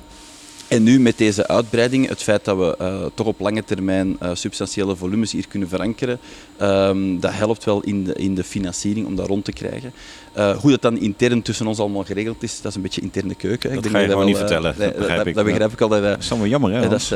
en 0.71 0.83
nu 0.83 0.99
met 0.99 1.17
deze 1.17 1.47
uitbreiding, 1.47 2.07
het 2.07 2.23
feit 2.23 2.45
dat 2.45 2.57
we 2.57 2.77
uh, 2.81 3.05
toch 3.13 3.27
op 3.27 3.39
lange 3.39 3.63
termijn 3.63 4.17
uh, 4.23 4.29
substantiële 4.33 4.95
volumes 4.95 5.31
hier 5.31 5.47
kunnen 5.47 5.69
verankeren, 5.69 6.19
um, 6.61 7.19
dat 7.19 7.33
helpt 7.33 7.63
wel 7.63 7.81
in 7.81 8.03
de, 8.03 8.13
in 8.13 8.35
de 8.35 8.43
financiering 8.43 9.05
om 9.05 9.15
dat 9.15 9.27
rond 9.27 9.45
te 9.45 9.51
krijgen. 9.51 9.93
Eh, 10.33 10.57
hoe 10.57 10.71
dat 10.71 10.81
dan 10.81 10.97
intern 10.97 11.41
tussen 11.41 11.67
ons 11.67 11.79
allemaal 11.79 12.03
geregeld 12.03 12.43
is, 12.43 12.61
dat 12.61 12.71
is 12.71 12.75
een 12.75 12.81
beetje 12.81 13.01
interne 13.01 13.35
keuken. 13.35 13.75
Dat 13.75 13.85
ik 13.85 13.91
ga 13.91 13.99
je 13.99 14.07
dat 14.07 14.25
niet 14.25 14.37
vertellen. 14.37 14.73
Eh, 14.73 14.79
dat, 14.79 14.95
begrijp 14.95 15.27
ik. 15.27 15.35
dat 15.59 15.71
ik 15.71 15.81
al. 15.81 15.89
Dat, 15.89 16.19
is 16.19 16.29
allemaal 16.29 16.49
jammer, 16.49 16.71
hè? 16.71 16.89
dat 16.89 16.99
is, 16.99 17.11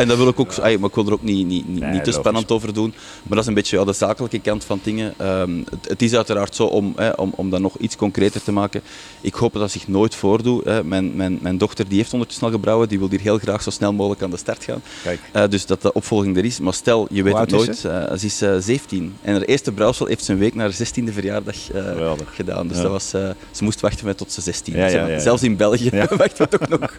en 0.00 0.08
dat 0.08 0.16
wil 0.16 0.28
ik 0.28 0.40
ook, 0.40 0.56
maar 0.56 0.70
ik 0.70 0.94
wil 0.94 1.06
er 1.06 1.12
ook 1.12 1.22
niet, 1.22 1.46
niet, 1.46 1.68
niet, 1.68 1.90
niet 1.90 2.04
te 2.04 2.12
spannend 2.12 2.50
over 2.50 2.74
doen. 2.74 2.94
Maar 3.22 3.28
dat 3.28 3.38
is 3.38 3.46
een 3.46 3.54
beetje 3.54 3.84
de 3.84 3.92
zakelijke 3.92 4.40
kant 4.40 4.64
van 4.64 4.80
dingen. 4.82 5.14
Ehm, 5.16 5.50
het, 5.88 6.02
is 6.02 6.14
uiteraard 6.14 6.54
zo, 6.54 6.64
om, 6.64 6.94
om, 7.16 7.32
om 7.36 7.50
dat 7.50 7.60
nog 7.60 7.76
iets 7.78 7.96
concreter 7.96 8.42
te 8.42 8.52
maken, 8.52 8.82
ik 9.20 9.34
hoop 9.34 9.52
dat 9.52 9.62
dat 9.62 9.70
zich 9.70 9.88
nooit 9.88 10.14
voordoet. 10.14 10.84
Mijn, 10.84 11.16
mijn, 11.16 11.38
mijn 11.42 11.58
dochter 11.58 11.88
die 11.88 11.98
heeft 11.98 12.12
ondertussen 12.12 12.46
al 12.46 12.52
gebrouwen, 12.52 12.88
die 12.88 12.98
wil 12.98 13.10
hier 13.10 13.20
heel 13.20 13.38
graag 13.38 13.62
zo 13.62 13.70
snel 13.70 13.92
mogelijk 13.92 14.22
aan 14.22 14.30
de 14.30 14.36
start 14.36 14.64
gaan. 14.64 14.82
Kijk. 15.02 15.20
Dus 15.50 15.66
dat 15.66 15.82
de 15.82 15.92
opvolging 15.92 16.36
er 16.36 16.44
is. 16.44 16.60
Maar 16.60 16.74
stel, 16.74 17.06
je 17.10 17.22
weet 17.22 17.38
het 17.38 17.50
nooit. 17.50 17.76
Ze? 17.76 18.16
Ze 18.18 18.26
is 18.26 18.64
17 18.64 19.16
en 19.22 19.32
haar 19.32 19.42
eerste 19.42 19.72
brouwsel 19.72 20.06
heeft 20.06 20.24
zijn 20.24 20.38
week 20.38 20.54
naar 20.54 20.72
16 20.72 20.93
10e 21.00 21.12
verjaardag 21.12 21.70
eh, 21.70 22.12
gedaan. 22.32 22.68
Dus 22.68 22.76
dat 22.76 22.90
was, 22.90 23.12
eh, 23.12 23.30
ze 23.50 23.64
moest 23.64 23.80
wachten 23.80 24.06
met 24.06 24.16
tot 24.16 24.32
ze 24.32 24.40
16 24.40 25.20
Zelfs 25.20 25.42
in 25.42 25.56
België 25.56 25.90
wachten 26.10 26.48
we 26.50 26.58
toch 26.58 26.68
nog. 26.68 26.96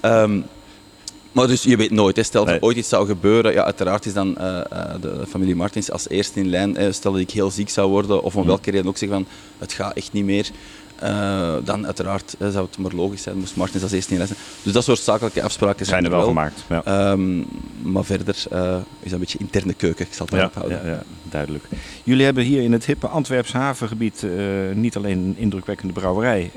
Ehm, 0.00 0.40
maar 1.32 1.46
dus 1.46 1.62
je 1.62 1.76
weet 1.76 1.90
nooit. 1.90 2.16
Hè. 2.16 2.22
Stel 2.22 2.44
dat 2.44 2.62
ooit 2.62 2.76
iets 2.76 2.88
zou 2.88 3.06
gebeuren, 3.06 3.52
ja, 3.52 3.64
uiteraard 3.64 4.06
is 4.06 4.12
dan 4.12 4.38
eh, 4.38 4.60
de 5.00 5.24
familie 5.28 5.54
Martins 5.54 5.90
als 5.90 6.08
eerste 6.08 6.40
in 6.40 6.48
lijn. 6.48 6.76
Hè. 6.76 6.92
Stel 6.92 7.12
dat 7.12 7.20
ik 7.20 7.30
heel 7.30 7.50
ziek 7.50 7.68
zou 7.68 7.90
worden 7.90 8.22
of 8.22 8.34
om 8.34 8.40
mhm. 8.40 8.48
welke 8.48 8.70
reden 8.70 8.86
ook 8.86 8.96
zeg 8.96 9.08
van 9.08 9.26
het 9.58 9.72
gaat 9.72 9.96
echt 9.96 10.12
niet 10.12 10.24
meer 10.24 10.50
eh, 11.00 11.54
dan 11.64 11.86
uiteraard 11.86 12.34
hè, 12.38 12.50
zou 12.50 12.66
het 12.66 12.78
maar 12.78 12.92
logisch 12.92 13.22
zijn, 13.22 13.38
moest 13.38 13.56
Martins 13.56 13.82
als 13.82 13.92
eerste 13.92 14.16
zijn. 14.16 14.28
Dus 14.62 14.72
dat 14.72 14.84
soort 14.84 14.98
zakelijke 14.98 15.42
afspraken 15.42 15.86
Zijn 15.86 16.04
er 16.04 16.10
wel 16.10 16.24
gemaakt. 16.24 16.64
Ja. 16.68 16.84
Ehm, 16.84 17.38
maar 17.82 18.04
verder 18.04 18.34
eh, 18.50 18.76
is 18.76 19.02
dat 19.02 19.12
een 19.12 19.18
beetje 19.18 19.38
interne 19.38 19.74
keuken, 19.74 20.06
ik 20.06 20.12
zal 20.12 20.26
het 20.26 20.34
daarop 20.34 20.54
Ja, 20.54 20.60
houden. 20.60 20.90
ja, 20.90 21.02
duidelijk. 21.22 21.64
Jullie 22.04 22.24
hebben 22.24 22.44
hier 22.44 22.62
in 22.62 22.72
het 22.72 22.84
hippe 22.86 23.06
Antwerps 23.06 23.52
havengebied 23.52 24.22
eh, 24.22 24.30
niet 24.74 24.96
alleen 24.96 25.18
een 25.18 25.34
indrukwekkende 25.38 25.92
brouwerij, 25.92 26.50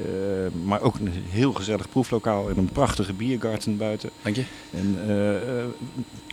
maar 0.63 0.81
ook 0.81 0.95
een 0.95 1.11
heel 1.29 1.53
gezellig 1.53 1.89
proeflokaal 1.89 2.49
en 2.49 2.57
een 2.57 2.69
prachtige 2.73 3.13
biergarten 3.13 3.77
buiten. 3.77 4.09
Dank 4.21 4.35
je. 4.35 4.43
En 4.71 4.97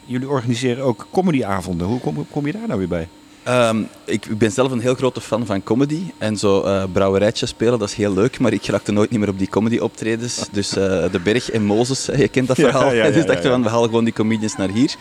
jullie 0.04 0.28
organiseren 0.28 0.84
ook 0.84 1.06
comedyavonden. 1.10 1.86
Hoe 1.86 2.00
kom, 2.00 2.14
hoe 2.14 2.26
kom 2.30 2.46
je 2.46 2.52
daar 2.52 2.66
nou 2.66 2.78
weer 2.78 2.88
bij? 2.88 3.08
Ehm, 3.42 3.82
ik, 4.04 4.26
ik 4.26 4.38
ben 4.38 4.52
zelf 4.52 4.70
een 4.72 4.80
heel 4.80 4.94
grote 4.94 5.20
fan 5.20 5.46
van 5.46 5.62
comedy. 5.62 6.00
En 6.18 6.36
zo 6.36 6.62
eh 6.62 6.84
brouwerijtjes 6.92 7.50
spelen, 7.50 7.78
dat 7.78 7.88
is 7.88 7.94
heel 7.94 8.12
leuk. 8.12 8.38
Maar 8.38 8.52
ik 8.52 8.66
raakte 8.66 8.92
nooit 8.92 9.10
niet 9.10 9.20
meer 9.20 9.28
op 9.28 9.38
die 9.38 9.48
comedy 9.48 9.78
optredens. 9.78 10.44
Dus 10.52 10.76
eh, 10.76 11.04
De 11.12 11.20
Berg 11.24 11.50
en 11.50 11.62
Mozes, 11.64 12.06
je 12.16 12.28
kent 12.28 12.46
dat 12.46 12.56
verhaal. 12.56 12.92
ja, 12.92 13.04
ja, 13.04 13.10
dus 13.14 13.26
dachten 13.26 13.44
ja. 13.44 13.50
van, 13.50 13.62
we 13.62 13.68
halen 13.68 13.88
gewoon 13.88 14.04
die 14.04 14.12
comedians 14.12 14.56
naar 14.56 14.68
hier. 14.70 14.94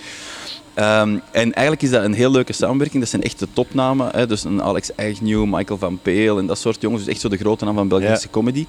Ehm, 0.73 1.17
en 1.31 1.53
eigenlijk 1.53 1.81
is 1.81 1.89
dat 1.89 2.03
een 2.03 2.13
heel 2.13 2.31
leuke 2.31 2.53
samenwerking. 2.53 2.99
Dat 3.01 3.09
zijn 3.11 3.23
echt 3.23 3.39
de 3.39 3.47
topnamen. 3.53 4.09
Hè. 4.11 4.27
Dus 4.27 4.43
een 4.43 4.61
Alex 4.63 4.89
Agnew, 4.95 5.45
Michael 5.45 5.79
van 5.79 5.99
Peel 6.01 6.37
en 6.37 6.45
dat 6.47 6.57
soort 6.59 6.81
jongens. 6.81 7.03
Dus 7.03 7.13
echt 7.13 7.21
zo 7.21 7.29
de 7.29 7.37
grote 7.37 7.65
naam 7.65 7.75
van 7.75 7.87
Belgische 7.87 8.13
Ja. 8.25 8.31
comedy. 8.31 8.65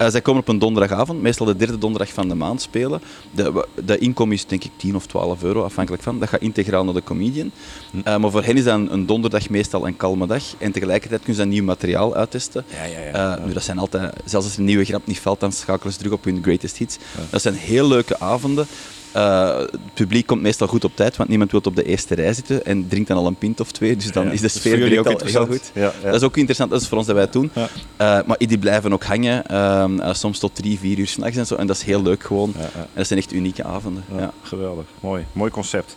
Ja. 0.00 0.06
Eh, 0.06 0.10
zij 0.10 0.20
komen 0.20 0.40
op 0.40 0.48
een 0.48 0.58
donderdagavond, 0.58 1.22
meestal 1.22 1.46
de 1.46 1.56
derde 1.56 1.78
donderdag 1.78 2.12
van 2.12 2.28
de 2.28 2.34
maand 2.34 2.62
spelen. 2.62 3.00
De, 3.30 3.66
de 3.84 3.98
inkomen 3.98 4.34
is 4.34 4.46
denk 4.46 4.64
ik 4.64 4.70
10 4.76 4.96
of 4.96 5.06
12 5.06 5.42
euro, 5.42 5.62
afhankelijk 5.62 6.02
van. 6.02 6.18
Dat 6.18 6.28
gaat 6.28 6.40
integraal 6.40 6.84
naar 6.84 6.94
de 6.94 7.02
comedian. 7.02 7.50
Hm. 7.90 7.98
Eh, 8.04 8.16
maar 8.16 8.30
voor 8.30 8.42
hen 8.42 8.56
is 8.56 8.64
dat 8.64 8.80
een, 8.88 9.06
donderdag 9.06 9.48
meestal 9.48 9.86
een 9.86 9.96
kalme 9.96 10.26
dag. 10.26 10.42
En 10.58 10.72
tegelijkertijd 10.72 11.20
kunnen 11.20 11.36
ze 11.36 11.42
dan 11.42 11.52
nieuw 11.52 11.64
materiaal 11.64 12.14
uittesten. 12.14 12.64
Ja, 12.68 12.84
ja, 12.84 13.36
Eh, 13.36 13.44
nu, 13.44 13.52
dat 13.52 13.62
zijn 13.62 13.78
altijd, 13.78 14.12
zelfs 14.24 14.46
als 14.46 14.54
er 14.54 14.58
een 14.60 14.64
nieuwe 14.64 14.84
grap 14.84 15.06
niet 15.06 15.20
valt, 15.20 15.40
dan 15.40 15.52
schakelen 15.52 15.92
ze 15.92 15.98
terug 15.98 16.12
op 16.12 16.24
hun 16.24 16.42
greatest 16.42 16.76
hits. 16.76 16.98
Dat 17.30 17.42
zijn 17.42 17.54
heel 17.54 17.88
leuke 17.88 18.20
avonden. 18.20 18.66
Eh, 19.12 19.58
het 19.58 19.94
publiek 19.94 20.26
komt 20.26 20.42
meestal 20.42 20.66
goed 20.66 20.84
op 20.84 20.96
tijd, 20.96 21.16
want 21.16 21.28
niemand 21.28 21.50
wil 21.50 21.60
op 21.64 21.76
de 21.76 21.84
eerste 21.84 22.14
rij 22.14 22.32
zitten 22.32 22.64
en 22.64 22.88
drinkt 22.88 23.08
dan 23.08 23.16
al 23.16 23.26
een 23.26 23.34
pint 23.34 23.60
of 23.60 23.72
twee. 23.72 23.96
Dus 23.96 24.12
dan 24.12 24.26
Ja, 24.26 24.32
is 24.32 24.40
de 24.40 24.48
sfeer 24.48 24.98
ook 24.98 25.06
al 25.06 25.20
heel 25.24 25.46
goed. 25.46 25.70
Ja, 25.74 25.80
ja. 25.80 26.06
Dat 26.10 26.14
is 26.14 26.22
ook 26.22 26.36
interessant, 26.36 26.70
dat 26.70 26.80
is 26.80 26.88
voor 26.88 26.98
ons 26.98 27.06
dat 27.06 27.14
wij 27.14 27.24
het 27.24 27.32
doen. 27.32 27.50
Eh, 27.54 27.68
maar 27.96 28.36
die 28.38 28.58
blijven 28.58 28.92
ook 28.92 29.04
hangen, 29.04 29.46
ehm, 29.46 30.00
eh, 30.00 30.14
soms 30.14 30.38
tot 30.38 30.54
drie, 30.54 30.78
vier 30.78 30.98
uur 30.98 31.06
s'nachts 31.06 31.36
en 31.36 31.46
zo. 31.46 31.54
En 31.54 31.66
dat 31.66 31.76
is 31.76 31.82
heel 31.82 32.02
leuk 32.02 32.22
gewoon. 32.22 32.54
En 32.74 32.86
dat 32.94 33.06
zijn 33.06 33.18
echt 33.18 33.32
unieke 33.32 33.64
avonden. 33.64 34.04
Geweldig, 34.42 34.84
mooi. 35.00 35.24
Mooi 35.32 35.50
concept. 35.50 35.96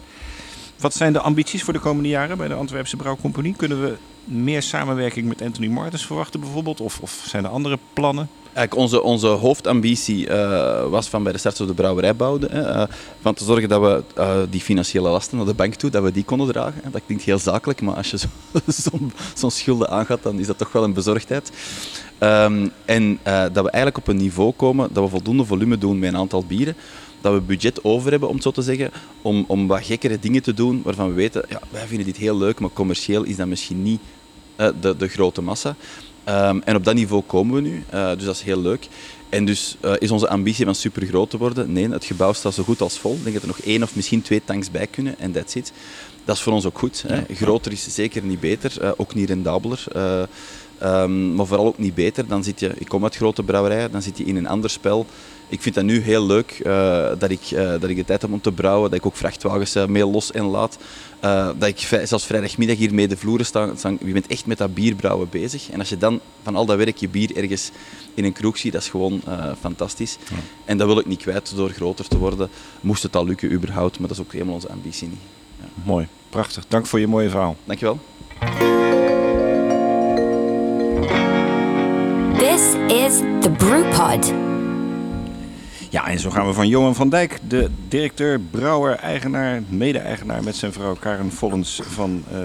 Wat 0.80 0.93
zijn 0.93 1.13
de 1.13 1.19
ambities 1.19 1.63
voor 1.63 1.73
de 1.73 1.80
komende 1.80 2.10
jaren 2.10 2.38
bij 2.38 2.47
de 2.47 2.54
Antwerpse 2.54 2.95
Brouwcompagnie? 2.95 3.54
Kunnen 3.58 3.82
we 3.82 3.95
meer 4.24 4.62
samenwerking 4.62 5.28
met 5.28 5.42
Anthony 5.42 5.68
Martens 5.68 6.06
verwachten 6.06 6.40
bijvoorbeeld? 6.40 6.82
Of, 6.82 7.00
of 7.02 7.24
zijn 7.28 7.44
er 7.44 7.50
andere 7.50 7.78
plannen? 7.94 8.30
Eigenlijk 8.54 8.76
onze, 8.76 9.02
onze 9.02 9.28
hoofdambitie 9.28 10.28
eh, 10.28 10.90
was 10.90 11.08
van 11.08 11.24
bij 11.24 11.32
de 11.32 11.38
start 11.38 11.62
of 11.62 11.68
de 11.68 11.74
brouwerij 11.74 12.16
bouwden, 12.16 12.52
hè, 12.52 12.62
eh, 12.62 12.88
van 13.22 13.34
te 13.34 13.44
zorgen 13.44 13.70
dat 13.70 13.82
we 13.82 14.04
eh, 14.16 14.38
die 14.50 14.62
financiële 14.62 15.10
lasten 15.10 15.38
naar 15.38 15.46
de 15.46 15.54
bank 15.54 15.74
toe, 15.74 15.90
dat 15.90 16.04
we 16.04 16.12
die 16.12 16.24
konden 16.24 16.48
dragen. 16.48 16.82
Dat 16.92 17.02
klinkt 17.06 17.24
heel 17.24 17.40
zakelijk, 17.40 17.82
maar 17.82 17.96
als 17.96 18.12
je 18.12 18.18
zo- 18.18 18.28
zo'n 18.90 19.14
zo'n 19.34 19.52
schulden 19.52 19.90
aangaat, 19.90 20.24
dan 20.24 20.40
is 20.40 20.48
dat 20.48 20.58
toch 20.58 20.72
wel 20.72 20.84
een 20.84 20.94
bezorgdheid. 20.94 21.52
Ehm, 22.18 22.68
en 22.86 23.20
dat 23.24 23.64
we 23.64 23.70
eigenlijk 23.70 23.98
op 23.98 24.08
een 24.08 24.18
niveau 24.18 24.52
komen 24.52 24.90
dat 24.92 25.04
we 25.04 25.10
voldoende 25.10 25.46
volume 25.46 25.78
doen 25.78 26.00
met 26.00 26.14
een 26.14 26.20
aantal 26.20 26.44
bieren, 26.46 26.76
dat 27.24 27.34
we 27.34 27.42
budget 27.42 27.84
over 27.84 28.12
hebben, 28.12 28.30
om 28.30 28.36
het 28.36 28.44
zo 28.44 28.52
te 28.52 28.62
zeggen, 28.62 28.92
om, 29.22 29.44
om 29.48 29.68
wat 29.68 29.86
gekkere 29.86 30.20
dingen 30.20 30.42
te 30.42 30.54
doen 30.54 30.82
waarvan 30.84 31.08
we 31.08 31.14
weten, 31.14 31.46
ja, 31.50 31.60
wij 31.70 31.88
vinden 31.88 32.06
dit 32.06 32.18
heel 32.18 32.38
leuk, 32.38 32.60
maar 32.60 32.70
commercieel 32.74 33.24
is 33.24 33.36
dat 33.36 33.48
misschien 33.48 33.84
niet 33.84 34.00
eh, 34.56 34.68
de, 34.82 34.98
de 34.98 35.08
grote 35.08 35.42
massa. 35.42 35.76
Ehm, 36.24 36.60
en 36.66 36.76
op 36.76 36.84
dat 36.84 36.94
niveau 36.96 37.24
komen 37.24 37.56
we 37.56 37.62
nu, 37.62 37.84
eh, 37.90 38.12
dus 38.16 38.26
dat 38.26 38.36
is 38.36 38.42
heel 38.42 38.62
leuk. 38.62 38.88
En 39.30 39.46
dus 39.46 39.78
eh, 39.82 39.94
is 39.98 40.12
onze 40.12 40.30
ambitie 40.30 40.66
van 40.66 40.76
super 40.76 41.06
groot 41.06 41.30
te 41.30 41.38
worden? 41.38 41.72
Nee, 41.72 41.90
het 41.90 42.06
gebouw 42.06 42.34
staat 42.34 42.54
zo 42.54 42.64
goed 42.64 42.82
als 42.82 43.00
vol. 43.00 43.14
Ik 43.14 43.24
denk 43.24 43.34
dat 43.34 43.44
er 43.44 43.48
nog 43.48 43.60
één 43.60 43.84
of 43.84 43.96
misschien 43.96 44.22
twee 44.22 44.42
tanks 44.46 44.72
bij 44.72 44.88
kunnen 44.88 45.20
en 45.20 45.32
that's 45.32 45.56
it. 45.56 45.72
Dat 46.26 46.36
is 46.36 46.42
voor 46.42 46.54
ons 46.54 46.66
ook 46.66 46.78
goed. 46.78 47.04
Hè. 47.08 47.36
Groter 47.36 47.72
is 47.72 47.94
zeker 47.96 48.24
niet 48.24 48.40
beter, 48.40 48.94
ook 48.98 49.16
niet 49.16 49.30
rendabeler. 49.30 49.84
Eh, 50.78 51.02
ehm, 51.04 51.36
maar 51.36 51.46
vooral 51.46 51.66
ook 51.66 51.78
niet 51.78 51.96
beter. 51.96 52.28
Dan 52.28 52.44
zit 52.44 52.60
je, 52.60 52.72
ik 52.78 52.88
kom 52.88 53.04
uit 53.04 53.16
grote 53.16 53.44
brouwerijen, 53.44 53.92
dan 53.92 54.02
zit 54.02 54.18
je 54.18 54.24
in 54.24 54.36
een 54.36 54.48
ander 54.48 54.70
spel. 54.70 55.06
Ik 55.50 55.62
vind 55.62 55.76
dat 55.76 55.84
nu 55.84 56.00
heel 56.02 56.26
leuk 56.26 56.52
eh, 56.64 57.10
dat, 57.20 57.30
ik, 57.30 57.42
eh, 57.52 57.70
dat 57.80 57.90
ik 57.90 57.96
de 57.96 58.06
tijd 58.06 58.22
heb 58.22 58.32
om 58.32 58.42
te 58.42 58.52
brouwen, 58.52 58.90
dat 58.90 59.00
ik 59.00 59.06
ook 59.06 59.16
vrachtwagens 59.16 59.76
eh, 59.76 59.86
mee 59.86 60.06
los 60.06 60.32
en 60.32 60.44
laat. 60.44 60.78
Dat 61.58 61.68
ik 61.68 61.78
zelfs 62.04 62.26
vrijdagmiddag 62.26 62.78
hier 62.78 62.94
mee 62.94 63.08
de 63.08 63.18
vloeren 63.18 63.46
sta, 63.46 63.70
sta- 63.76 63.90
Je 64.06 64.12
bent 64.14 64.28
echt 64.28 64.46
met 64.46 64.58
dat 64.58 64.74
bierbrouwen 64.74 65.28
bezig. 65.30 65.70
En 65.70 65.80
als 65.80 65.90
je 65.90 65.98
dan 65.98 66.20
van 66.44 66.56
al 66.56 66.66
dat 66.66 66.78
werk 66.78 66.98
je 66.98 67.10
bier 67.10 67.36
ergens 67.38 67.72
in 68.14 68.24
een 68.26 68.34
kroeg 68.34 68.58
ziet, 68.58 68.74
dat 68.74 68.82
is 68.82 68.90
gewoon 68.90 69.22
fantastisch. 69.60 70.18
En 70.66 70.78
dat 70.78 70.88
wil 70.88 71.00
ik 71.00 71.06
niet 71.06 71.22
kwijt 71.22 71.56
door 71.56 71.70
groter 71.70 72.08
te 72.08 72.18
worden. 72.18 72.50
Moest 72.82 73.04
het 73.04 73.16
al 73.16 73.26
lukken 73.26 73.52
überhaupt, 73.52 74.00
maar 74.00 74.08
dat 74.08 74.18
is 74.18 74.24
ook 74.24 74.32
helemaal 74.34 74.54
onze 74.54 74.70
ambitie 74.70 75.08
niet. 75.08 75.20
Mooi, 75.84 76.08
prachtig. 76.30 76.66
Dank 76.68 76.86
voor 76.86 77.00
je 77.00 77.08
mooie 77.08 77.30
verhaal. 77.30 77.56
Dankjewel. 77.66 78.00
This 82.63 82.97
is 82.97 83.17
the 83.17 83.52
Brewpod. 83.58 84.34
Ja, 85.89 86.08
en 86.08 86.19
zo 86.19 86.30
gaan 86.30 86.47
we 86.47 86.54
van 86.54 86.67
Johan 86.67 86.95
van 86.95 87.10
Dijk, 87.10 87.39
de 87.47 87.69
directeur, 87.88 88.39
brouwer, 88.39 88.95
eigenaar, 88.95 89.62
mede-eigenaar 89.69 90.43
met 90.43 90.56
zijn 90.56 90.73
vrouw 90.73 90.95
Karen 90.95 91.32
Vollens 91.32 91.82
van 91.84 92.23
eh, 92.28 92.38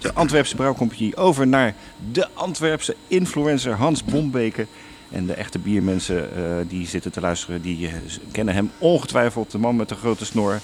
de 0.00 0.12
Antwerpse 0.14 0.56
Brouwcompagnie 0.56 1.16
over 1.16 1.46
naar 1.46 1.74
de 2.12 2.28
Antwerpse 2.34 2.96
influencer 3.08 3.72
Hans 3.72 4.04
Bombeke. 4.04 4.66
En 5.10 5.26
de 5.26 5.34
echte 5.34 5.58
biermensen 5.58 6.36
eh, 6.36 6.42
die 6.68 6.86
zitten 6.86 7.12
te 7.12 7.20
luisteren, 7.20 7.62
die 7.62 7.86
eh, 7.86 7.92
kennen 8.32 8.54
hem 8.54 8.70
ongetwijfeld, 8.78 9.50
de 9.50 9.58
man 9.58 9.76
met 9.76 9.88
de 9.88 9.94
grote 9.94 10.24
snor. 10.24 10.60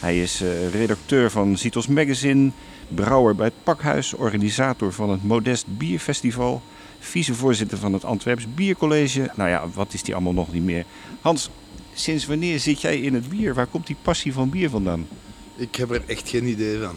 Hij 0.00 0.22
is 0.22 0.42
redacteur 0.72 1.30
van 1.30 1.56
Citos 1.56 1.86
Magazine, 1.86 2.50
brouwer 2.88 3.34
bij 3.34 3.46
het 3.46 3.62
Pakhuis, 3.62 4.14
organisator 4.14 4.92
van 4.92 5.10
het 5.10 5.24
Modest 5.24 5.66
Bierfestival, 5.66 6.62
vicevoorzitter 7.04 7.78
van 7.78 7.92
het 7.92 8.04
Antwerps 8.04 8.54
Biercollege. 8.54 9.30
Nou 9.36 9.48
ja, 9.48 9.68
wat 9.74 9.92
is 9.92 10.02
die 10.02 10.14
allemaal 10.14 10.32
nog 10.32 10.52
niet 10.52 10.62
meer? 10.62 10.84
Hans, 11.20 11.50
sinds 11.94 12.26
wanneer 12.26 12.60
zit 12.60 12.80
jij 12.80 13.00
in 13.00 13.14
het 13.14 13.28
bier? 13.28 13.54
Waar 13.54 13.66
komt 13.66 13.86
die 13.86 13.96
passie 14.02 14.32
van 14.32 14.50
bier 14.50 14.70
vandaan? 14.70 15.06
Ik 15.56 15.74
heb 15.76 15.90
er 15.90 16.02
echt 16.06 16.28
geen 16.28 16.46
idee 16.46 16.78
van. 16.78 16.96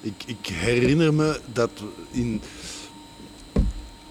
Ik, 0.00 0.22
ik 0.26 0.46
herinner 0.46 1.14
me 1.14 1.40
dat 1.52 1.70
in 2.10 2.40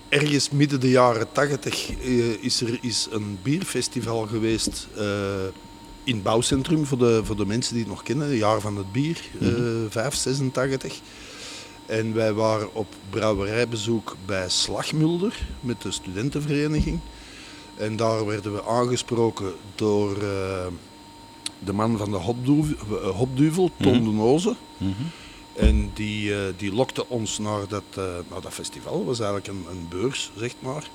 ergens 0.09 0.49
midden 0.49 0.79
de 0.79 0.89
jaren 0.89 1.31
tachtig 1.31 1.89
eh, 1.89 2.43
is 2.43 2.61
er 2.61 2.77
is 2.81 3.07
een 3.11 3.39
bierfestival 3.43 4.27
geweest 4.27 4.87
eh, 4.97 5.05
in 6.03 6.13
het 6.13 6.23
bouwcentrum 6.23 6.85
voor 6.85 6.97
de, 6.97 7.21
voor 7.23 7.35
de 7.35 7.45
mensen 7.45 7.73
die 7.73 7.83
het 7.83 7.91
nog 7.91 8.03
kennen, 8.03 8.29
het 8.29 8.37
jaar 8.37 8.61
van 8.61 8.77
het 8.77 8.91
bier, 8.91 9.21
eh 9.39 9.47
5, 9.89 10.15
86. 10.15 11.01
En 11.99 12.13
wij 12.13 12.33
waren 12.33 12.75
op 12.75 12.87
brouwerijbezoek 13.09 14.15
bij 14.25 14.49
Slagmulder 14.49 15.47
met 15.59 15.81
de 15.81 15.91
studentenvereniging. 15.91 16.99
En 17.77 17.95
daar 17.95 18.25
werden 18.25 18.53
we 18.53 18.63
aangesproken 18.65 19.53
door 19.75 20.15
eh, 20.15 20.67
de 21.59 21.73
man 21.73 21.97
van 21.97 22.11
de 22.11 22.17
hopduvel, 22.17 22.75
eh, 22.97 23.09
hopduvel 23.09 23.71
Ton 23.81 24.03
de 24.03 24.09
Noze. 24.09 24.55
En 25.55 25.91
die, 25.93 26.35
eh, 26.35 26.41
die 26.57 26.73
lokte 26.73 27.09
ons 27.09 27.39
naar 27.39 27.67
dat, 27.67 27.83
naar 28.29 28.41
dat 28.41 28.53
festival. 28.53 28.97
Dat 28.97 29.05
was 29.05 29.19
eigenlijk 29.19 29.47
een, 29.47 29.65
een 29.69 29.87
beurs, 29.89 30.31
zeg 30.35 30.53
maar. 30.59 30.89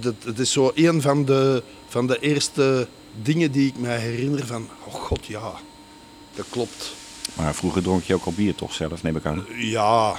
Dat, 0.00 0.14
het 0.24 0.38
is 0.38 0.52
zo 0.52 0.72
een 0.74 1.02
van 1.02 1.24
de, 1.24 1.62
van 1.88 2.06
de 2.06 2.18
eerste 2.18 2.88
dingen 3.22 3.52
die 3.52 3.66
ik 3.66 3.78
mij 3.78 3.98
herinner 3.98 4.46
van... 4.46 4.68
Oh 4.86 4.94
god, 4.94 5.26
ja, 5.26 5.52
dat 6.34 6.46
klopt. 6.48 6.94
Maar 7.36 7.54
vroeger 7.54 7.82
dronk 7.82 8.04
je 8.04 8.14
ook 8.14 8.24
al 8.24 8.32
bier 8.32 8.54
toch 8.54 8.72
zelf, 8.72 9.02
neem 9.02 9.16
ik 9.16 9.24
aan. 9.24 9.44
Ja, 9.56 10.16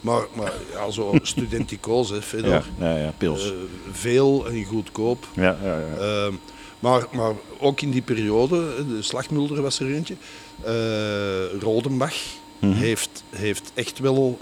maar, 0.00 0.26
maar 0.34 0.52
ja, 0.72 0.90
zo 0.90 1.14
studenticoos, 1.22 2.10
hè, 2.10 2.22
Fedor. 2.22 2.50
Ja, 2.50 2.62
ja, 2.78 2.96
ja 2.96 3.12
pils. 3.18 3.50
Eh, 3.50 3.56
veel 3.90 4.46
en 4.48 4.64
goedkoop. 4.64 5.26
ja, 5.34 5.58
ja, 5.62 5.78
ja. 5.78 5.96
Ehm, 5.96 6.34
maar, 6.78 7.06
maar 7.12 7.32
ook 7.58 7.80
in 7.80 7.90
die 7.90 8.02
periode, 8.02 8.86
de 8.88 9.02
Slagmulder 9.02 9.62
was 9.62 9.80
er 9.80 9.94
eentje, 9.94 10.16
eh, 10.62 11.60
Rodenbach 11.60 12.16
heeft, 12.60 13.22
heeft 13.30 13.70
echt 13.74 13.98
wel 13.98 14.38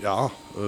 ja, 0.00 0.30
eh, 0.56 0.62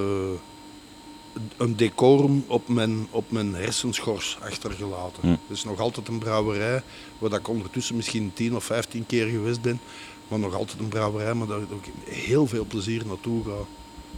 een 1.56 1.76
decorum 1.76 2.44
op 2.46 2.68
mijn, 2.68 3.06
op 3.10 3.30
mijn 3.30 3.54
hersenschors 3.54 4.38
achtergelaten. 4.42 5.28
Het 5.28 5.38
is 5.48 5.64
nog 5.64 5.80
altijd 5.80 6.08
een 6.08 6.18
brouwerij 6.18 6.82
waar 7.18 7.32
ik 7.32 7.48
ondertussen 7.48 7.96
misschien 7.96 8.30
10 8.34 8.56
of 8.56 8.64
15 8.64 9.06
keer 9.06 9.26
geweest 9.26 9.62
ben. 9.62 9.80
Maar 10.28 10.38
nog 10.38 10.54
altijd 10.54 10.80
een 10.80 10.88
brouwerij, 10.88 11.34
maar 11.34 11.46
daar 11.46 11.60
ik 11.60 11.92
heel 12.04 12.46
veel 12.46 12.64
plezier 12.64 13.06
naartoe 13.06 13.44
ga. 13.44 13.50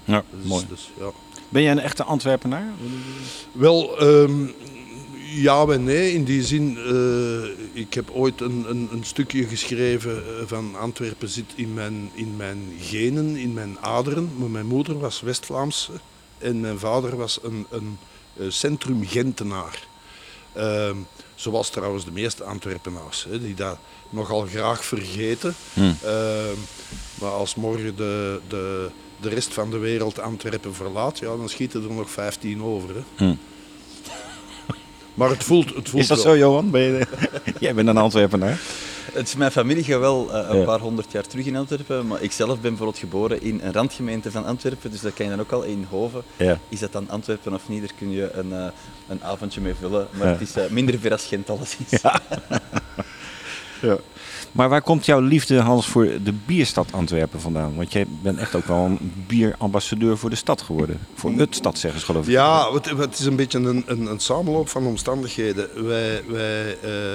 ja 0.04 0.24
Dus, 0.30 0.48
mooi. 0.48 0.64
dus, 0.68 0.90
ja. 0.98 1.10
Ben 1.48 1.62
jij 1.62 1.72
een 1.72 1.78
echte 1.78 2.04
Antwerpenaar? 2.04 2.72
Wel, 3.52 3.98
ehm, 3.98 4.46
ja 5.34 5.66
en 5.66 5.84
nee. 5.84 6.12
In 6.12 6.24
die 6.24 6.44
zin, 6.44 6.76
eh, 6.76 7.80
ik 7.82 7.94
heb 7.94 8.10
ooit 8.10 8.40
een, 8.40 8.64
een, 8.68 8.88
een 8.92 9.04
stukje 9.04 9.44
geschreven 9.44 10.16
eh, 10.16 10.46
van 10.46 10.76
Antwerpen 10.76 11.28
zit 11.28 11.52
in 11.54 11.74
mijn, 11.74 12.10
in 12.14 12.36
mijn 12.36 12.58
genen, 12.80 13.36
in 13.36 13.52
mijn 13.52 13.78
aderen. 13.80 14.30
Maar 14.36 14.50
mijn 14.50 14.66
moeder 14.66 14.98
was 14.98 15.20
West-Vlaamse 15.20 15.92
en 16.44 16.60
mijn 16.60 16.78
vader 16.78 17.16
was 17.16 17.38
een, 17.42 17.66
een 17.70 17.98
eh, 18.36 18.46
centrum-Gentenaar. 18.48 19.86
Ehm, 20.52 20.96
zoals 21.34 21.70
trouwens 21.70 22.04
de 22.04 22.10
meeste 22.10 22.44
Antwerpenaars, 22.44 23.26
hè, 23.30 23.40
die 23.40 23.54
dat 23.54 23.78
nogal 24.10 24.46
graag 24.46 24.84
vergeten. 24.84 25.54
Ehm, 25.74 26.58
maar 27.20 27.30
als 27.30 27.54
morgen 27.54 27.96
de, 27.96 28.40
de, 28.48 28.88
de 29.20 29.28
rest 29.28 29.52
van 29.54 29.70
de 29.70 29.78
wereld 29.78 30.20
Antwerpen 30.20 30.74
verlaat, 30.74 31.18
ja, 31.18 31.26
dan 31.26 31.48
schieten 31.48 31.82
er 31.82 31.92
nog 31.92 32.10
15 32.10 32.62
over. 32.62 32.88
Hè. 32.94 33.34
Maar 35.14 35.28
het 35.28 35.44
voelt, 35.44 35.74
het 35.74 35.88
voelt 35.88 36.02
Is 36.02 36.08
dat 36.08 36.22
wel. 36.22 36.32
zo, 36.32 36.38
Johan? 36.38 36.70
Ben 36.70 36.82
je, 36.82 37.06
jij 37.60 37.74
bent 37.74 37.88
een 37.88 37.96
Antwerpenaar. 37.96 38.60
Het 39.12 39.26
is 39.28 39.34
mijn 39.34 39.50
familie 39.50 39.84
gaat 39.84 39.98
wel 40.00 40.32
eh, 40.32 40.48
een 40.50 40.58
Ja. 40.58 40.64
paar 40.64 40.78
honderd 40.80 41.12
jaar 41.12 41.26
terug 41.26 41.46
in 41.46 41.56
Antwerpen, 41.56 42.06
maar 42.06 42.22
ik 42.22 42.32
zelf 42.32 42.52
ben 42.52 42.60
bijvoorbeeld 42.70 42.98
geboren 42.98 43.42
in 43.42 43.60
een 43.62 43.72
randgemeente 43.72 44.30
van 44.30 44.44
Antwerpen, 44.44 44.90
dus 44.90 45.00
dat 45.00 45.14
kan 45.14 45.24
je 45.24 45.30
dan 45.30 45.40
ook 45.40 45.52
al 45.52 45.62
in 45.62 45.86
Hoven. 45.90 46.22
Ja. 46.36 46.58
Is 46.68 46.78
dat 46.80 46.92
dan 46.92 47.08
Antwerpen 47.10 47.54
of 47.54 47.68
niet, 47.68 47.80
daar 47.80 47.92
kun 47.98 48.10
je 48.10 48.32
een, 48.32 48.52
eh, 48.52 48.66
een 49.08 49.24
avondje 49.24 49.60
mee 49.60 49.74
vullen, 49.80 50.06
maar 50.10 50.26
Ja. 50.26 50.32
het 50.32 50.40
is 50.40 50.56
eh, 50.56 50.70
minder 50.70 50.98
ver 50.98 51.12
als 51.12 51.26
Gent 51.26 51.50
alleszins. 51.50 51.90
Ja. 53.82 53.96
Maar 54.52 54.68
waar 54.68 54.82
komt 54.82 55.06
jouw 55.06 55.20
liefde, 55.20 55.58
Hans, 55.60 55.86
voor 55.86 56.04
de 56.24 56.32
bierstad 56.32 56.86
Antwerpen 56.92 57.40
vandaan? 57.40 57.76
Want 57.76 57.92
jij 57.92 58.06
bent 58.22 58.38
echt 58.38 58.54
ook 58.54 58.64
wel 58.66 58.84
een 58.84 59.12
bierambassadeur 59.26 60.18
voor 60.18 60.30
de 60.30 60.36
stad 60.36 60.62
geworden. 60.62 60.98
Voor 61.14 61.32
het 61.32 61.54
stad, 61.54 61.78
zeggen 61.78 62.00
ze 62.00 62.06
geloof 62.06 62.26
ik. 62.26 62.32
Ja, 62.32 62.72
het, 62.72 62.90
het 62.90 63.18
is 63.18 63.24
een 63.24 63.36
beetje 63.36 63.58
een, 63.58 63.82
een, 63.86 64.06
een 64.06 64.18
samenloop 64.20 64.68
van 64.68 64.86
omstandigheden. 64.86 65.86
Wij, 65.86 66.22
wij, 66.28 66.78
eh, 66.82 67.14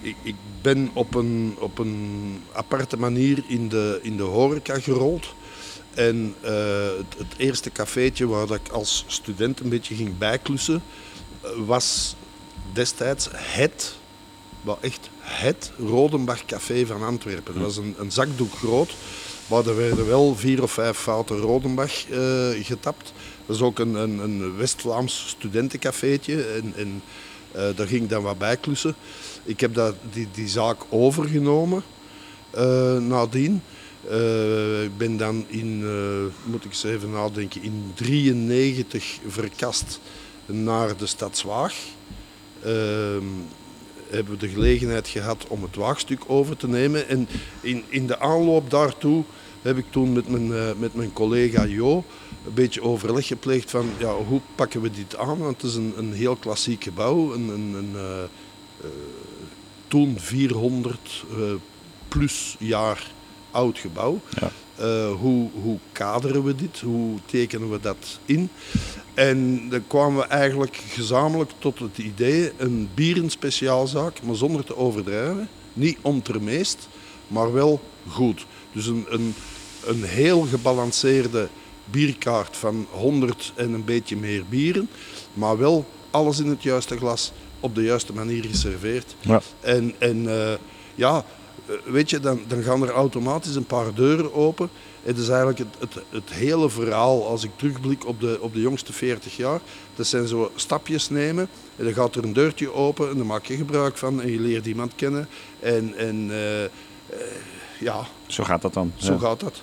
ik, 0.00 0.16
ik 0.22 0.34
ben 0.66 0.90
op 0.92 1.14
een, 1.14 1.56
op 1.58 1.78
een 1.78 2.42
aparte 2.52 2.96
manier 2.96 3.42
in 3.48 3.68
de, 3.68 3.98
in 4.02 4.16
de 4.16 4.22
horeca 4.22 4.80
gerold. 4.80 5.34
En 5.94 6.34
eh, 6.40 6.52
het, 7.16 7.34
eerste 7.36 7.70
cafeetje 7.70 8.26
waar 8.26 8.50
ik 8.50 8.68
als 8.68 9.04
student 9.06 9.60
een 9.60 9.68
beetje 9.68 9.94
ging 9.94 10.18
bijklussen, 10.18 10.82
eh, 11.40 11.50
was 11.66 12.16
destijds 12.72 13.28
het, 13.32 13.94
wel 14.60 14.78
echt 14.80 15.10
het 15.18 15.72
Rodenbach 15.78 16.44
Café 16.44 16.86
van 16.86 17.02
Antwerpen. 17.02 17.54
Dat 17.54 17.62
was 17.62 17.76
een, 17.76 17.94
een 17.98 18.12
zakdoek 18.12 18.54
groot, 18.54 18.94
maar 19.46 19.66
er 19.66 19.76
werden 19.76 20.06
wel 20.06 20.36
vier 20.36 20.62
of 20.62 20.72
vijf 20.72 20.96
fouten 20.96 21.36
Rodenbach 21.38 22.08
eh, 22.08 22.48
getapt. 22.64 23.12
Dat 23.46 23.56
is 23.56 23.62
ook 23.62 23.78
een, 23.78 23.94
een, 23.94 24.18
een 24.18 24.56
West-Vlaams 24.56 25.24
studentencafeetje 25.28 26.44
en, 26.76 27.02
daar 27.76 27.86
ging 27.86 28.02
ik 28.02 28.08
dan 28.08 28.22
wat 28.22 28.38
bij 28.38 28.56
klussen. 28.56 28.94
Ik 29.44 29.60
heb 29.60 29.74
dat, 29.74 29.94
die, 30.12 30.28
die 30.32 30.48
zaak 30.48 30.76
overgenomen 30.88 31.82
eh, 32.50 32.98
nadien. 32.98 33.62
Eh, 34.08 34.82
ik 34.82 34.96
ben 34.96 35.16
dan 35.16 35.44
in, 35.48 35.82
eh, 35.84 36.50
moet 36.50 36.64
ik 36.64 36.70
eens 36.70 36.84
even 36.84 37.10
nadenken, 37.10 37.62
in 37.62 37.92
93 37.94 39.18
verkast 39.26 40.00
naar 40.46 40.96
de 40.96 41.06
stad 41.06 41.36
Zwaag. 41.36 41.74
Ehm, 42.62 43.24
hebben 44.08 44.32
we 44.32 44.38
de 44.38 44.48
gelegenheid 44.48 45.08
gehad 45.08 45.44
om 45.48 45.62
het 45.62 45.76
waagstuk 45.76 46.20
over 46.26 46.56
te 46.56 46.68
nemen. 46.68 47.08
En 47.08 47.28
in, 47.60 47.84
in 47.88 48.06
de 48.06 48.18
aanloop 48.18 48.70
daartoe 48.70 49.24
heb 49.66 49.78
ik 49.78 49.90
toen 49.90 50.12
met 50.12 50.28
mijn, 50.28 50.52
eh, 50.52 50.70
met 50.78 50.94
mijn 50.94 51.12
collega 51.12 51.64
Jo 51.64 52.04
een 52.46 52.54
beetje 52.54 52.82
overleg 52.82 53.26
gepleegd 53.26 53.70
van 53.70 53.86
ja, 53.98 54.14
hoe 54.14 54.40
pakken 54.54 54.80
we 54.80 54.90
dit 54.90 55.16
aan. 55.16 55.38
Want 55.38 55.62
het 55.62 55.70
is 55.70 55.76
een, 55.76 55.92
een 55.96 56.12
heel 56.12 56.36
klassiek 56.36 56.84
gebouw, 56.84 57.34
een, 57.34 57.48
een, 57.48 57.74
een 57.74 57.94
eh, 58.80 58.88
toen 59.88 60.14
400 60.18 61.24
eh, 61.30 61.36
plus 62.08 62.56
jaar 62.58 63.10
oud 63.50 63.78
gebouw. 63.78 64.20
Ja. 64.40 64.50
Hoe, 65.20 65.50
hoe 65.62 65.78
kaderen 65.92 66.44
we 66.44 66.54
dit? 66.54 66.80
Hoe 66.80 67.18
tekenen 67.26 67.70
we 67.70 67.80
dat 67.80 68.18
in? 68.24 68.48
En 69.14 69.68
dan 69.68 69.86
kwamen 69.86 70.18
we 70.18 70.26
eigenlijk 70.26 70.76
gezamenlijk 70.88 71.50
tot 71.58 71.78
het 71.78 71.98
idee 71.98 72.52
een 72.56 72.88
bierenspeciaalzaak, 72.94 74.22
maar 74.22 74.34
zonder 74.34 74.64
te 74.64 74.76
overdrijven. 74.76 75.48
Niet 75.72 75.98
ontermeest, 76.00 76.88
maar 77.26 77.52
wel 77.52 77.80
goed. 78.08 78.46
Dus 78.72 78.86
een, 78.86 79.06
een, 79.08 79.34
een 79.86 80.04
heel 80.04 80.40
gebalanceerde 80.40 81.48
bierkaart 81.84 82.56
van 82.56 82.86
100 82.90 83.52
en 83.54 83.72
een 83.72 83.84
beetje 83.84 84.16
meer 84.16 84.44
bieren, 84.48 84.88
maar 85.34 85.58
wel 85.58 85.86
alles 86.10 86.38
in 86.38 86.48
het 86.48 86.62
juiste 86.62 86.96
glas 86.96 87.32
op 87.60 87.74
de 87.74 87.82
juiste 87.82 88.12
manier 88.12 88.44
geserveerd. 88.44 89.16
Ja. 89.20 89.40
En, 89.60 89.94
en 89.98 90.28
eh, 90.28 90.58
ja, 90.94 91.24
eh, 91.66 91.74
weet 91.84 92.10
je, 92.10 92.20
dan, 92.20 92.40
dan 92.46 92.62
gaan 92.62 92.82
er 92.82 92.90
automatisch 92.90 93.54
een 93.54 93.66
paar 93.66 93.94
deuren 93.94 94.34
open. 94.34 94.70
Het 95.02 95.18
is 95.18 95.28
eigenlijk 95.28 95.58
het, 95.58 95.68
het, 95.78 96.04
het 96.10 96.30
hele 96.32 96.70
verhaal, 96.70 97.26
als 97.26 97.44
ik 97.44 97.50
terugblik 97.56 98.06
op 98.06 98.20
de, 98.20 98.38
op 98.40 98.52
de 98.52 98.60
jongste 98.60 98.92
40 98.92 99.36
jaar, 99.36 99.60
dat 99.94 100.06
zijn 100.06 100.26
zo 100.26 100.50
stapjes 100.54 101.08
nemen. 101.10 101.48
En 101.76 101.84
dan 101.84 101.94
gaat 101.94 102.14
er 102.14 102.24
een 102.24 102.32
deurtje 102.32 102.72
open 102.72 103.10
en 103.10 103.16
dan 103.16 103.26
maak 103.26 103.46
je 103.46 103.56
gebruik 103.56 103.96
van 103.96 104.22
en 104.22 104.30
je 104.30 104.40
leert 104.40 104.66
iemand 104.66 104.92
kennen. 104.94 105.28
En, 105.60 105.94
en 105.96 106.28
eh, 106.30 106.70
ja, 107.80 108.06
Zo 108.26 108.44
gaat 108.44 108.62
dat 108.62 108.74
dan. 108.74 108.92
zo 108.96 109.18
gaat 109.18 109.40
dat. 109.40 109.62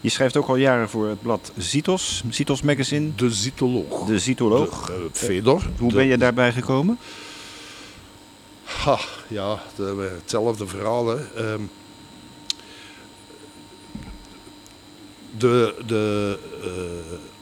Je 0.00 0.08
schrijft 0.08 0.36
ook 0.36 0.48
al 0.48 0.56
jaren 0.56 0.88
voor 0.88 1.08
het 1.08 1.22
blad 1.22 1.52
Zitos, 1.56 2.22
Zitos 2.30 2.62
Magazine, 2.62 3.14
De 3.14 3.30
zytoloog. 3.30 4.06
de 4.06 4.18
Zytoloog. 4.18 4.86
De, 4.86 4.92
eh, 4.92 4.98
Fedor. 5.12 5.62
Hoe 5.78 5.88
De- 5.88 5.94
ben 5.94 6.06
je 6.06 6.18
daarbij 6.18 6.52
gekomen? 6.52 6.98
Ha, 8.64 8.98
ja, 9.28 9.62
de- 9.76 10.10
hetzelfde 10.20 10.66
verhaal. 10.66 11.06
Hè. 11.08 11.16
Ehm, 11.36 11.60
de 15.38 15.74
de 15.86 16.38
eh, 16.62 16.70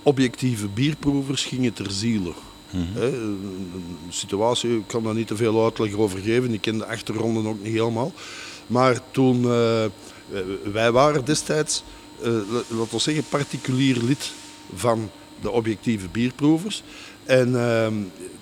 objectieve 0.02 0.68
bierproevers 0.68 1.44
gingen 1.44 1.72
ter 1.72 1.90
ziele. 1.90 2.32
Hè, 2.70 3.06
een, 3.06 3.72
een 3.74 4.12
situatie, 4.12 4.76
ik 4.76 4.86
kan 4.86 5.02
daar 5.02 5.14
niet 5.14 5.26
te 5.26 5.36
veel 5.36 5.64
uitleg 5.64 5.94
over 5.94 6.18
geven, 6.18 6.52
ik 6.52 6.60
ken 6.60 6.78
de 6.78 6.86
achtergronden 6.86 7.46
ook 7.46 7.62
niet 7.62 7.72
helemaal. 7.72 8.12
Maar 8.66 9.00
toen, 9.10 9.44
eh, 9.44 9.84
wij 10.72 10.92
waren 10.92 11.24
destijds, 11.24 11.82
eh, 12.22 12.26
la- 12.32 12.62
laten 12.68 12.94
we 12.94 12.98
zeggen, 12.98 13.24
particulier 13.28 13.96
lid 14.02 14.32
van 14.74 15.10
de 15.40 15.50
objectieve 15.50 16.08
bierproevers. 16.12 16.82
En 17.24 17.60
ehm, 17.60 17.94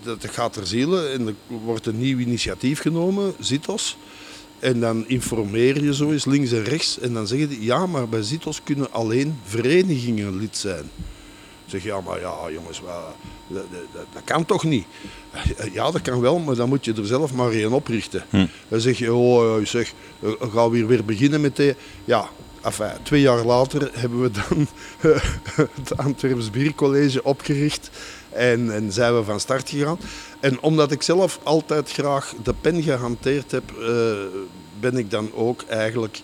dat 0.03 0.27
gaat 0.31 0.53
ter 0.53 0.67
ziele 0.67 1.07
en 1.07 1.27
er 1.27 1.35
wordt 1.65 1.87
een 1.87 1.99
nieuw 1.99 2.19
initiatief 2.19 2.81
genomen, 2.81 3.35
Zitos. 3.41 3.97
En 4.59 4.81
dan 4.81 5.09
informeer 5.09 5.85
je 5.85 5.95
zo 5.95 6.11
eens 6.11 6.25
links 6.25 6.53
en 6.53 6.65
rechts 6.65 6.99
en 6.99 7.13
dan 7.13 7.27
zeggen 7.27 7.49
die, 7.49 7.63
ja, 7.65 7.87
maar 7.87 8.09
bij 8.09 8.23
Zitos 8.23 8.61
kunnen 8.65 8.93
alleen 8.93 9.39
verenigingen 9.45 10.37
lid 10.39 10.57
zijn. 10.57 10.91
Zeg 11.69 11.83
ja, 11.83 12.01
maar 12.01 12.21
ja, 12.21 12.35
jongens, 12.51 12.81
dat, 13.47 13.65
dat, 13.71 14.07
dat 14.13 14.23
kan 14.25 14.45
toch 14.45 14.65
niet? 14.65 14.87
Ja, 15.73 15.91
dat 15.91 16.03
kan 16.03 16.21
wel, 16.21 16.39
maar 16.39 16.55
dan 16.55 16.69
moet 16.69 16.85
je 16.85 16.95
er 16.95 17.07
zelf 17.07 17.33
maar 17.33 17.51
één 17.51 17.73
oprichten. 17.73 18.25
Dan 18.69 18.81
zeg 18.81 18.99
je, 18.99 19.15
oh, 19.15 19.65
zeg, 19.65 19.93
eh, 20.21 20.31
gaan 20.53 20.71
we 20.71 20.77
hier 20.77 20.87
weer 20.87 21.05
beginnen 21.05 21.41
met. 21.41 21.75
Ja, 22.05 22.29
enfin, 22.63 22.91
twee 23.03 23.21
jaar 23.21 23.45
later 23.45 23.91
hebben 23.93 24.23
we 24.23 24.31
dan 24.31 24.67
het 25.81 25.97
Antwerps 25.97 26.51
Biercollege 26.51 27.25
opgericht 27.25 27.91
en, 28.31 28.75
en 28.75 28.93
zijn 28.93 29.17
we 29.17 29.25
van 29.25 29.41
start 29.41 29.71
gegaan. 29.71 29.99
En 30.41 30.61
omdat 30.61 30.93
ik 30.93 31.03
zelf 31.03 31.41
altijd 31.43 31.93
graag 31.93 32.35
de 32.43 32.55
pen 32.61 32.83
gehanteerd 32.83 33.51
heb, 33.51 33.79
eh, 33.81 33.87
ben 34.81 34.97
ik 34.97 35.11
dan 35.11 35.31
ook 35.35 35.63
eigenlijk 35.63 36.21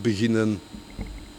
beginnen 0.00 0.60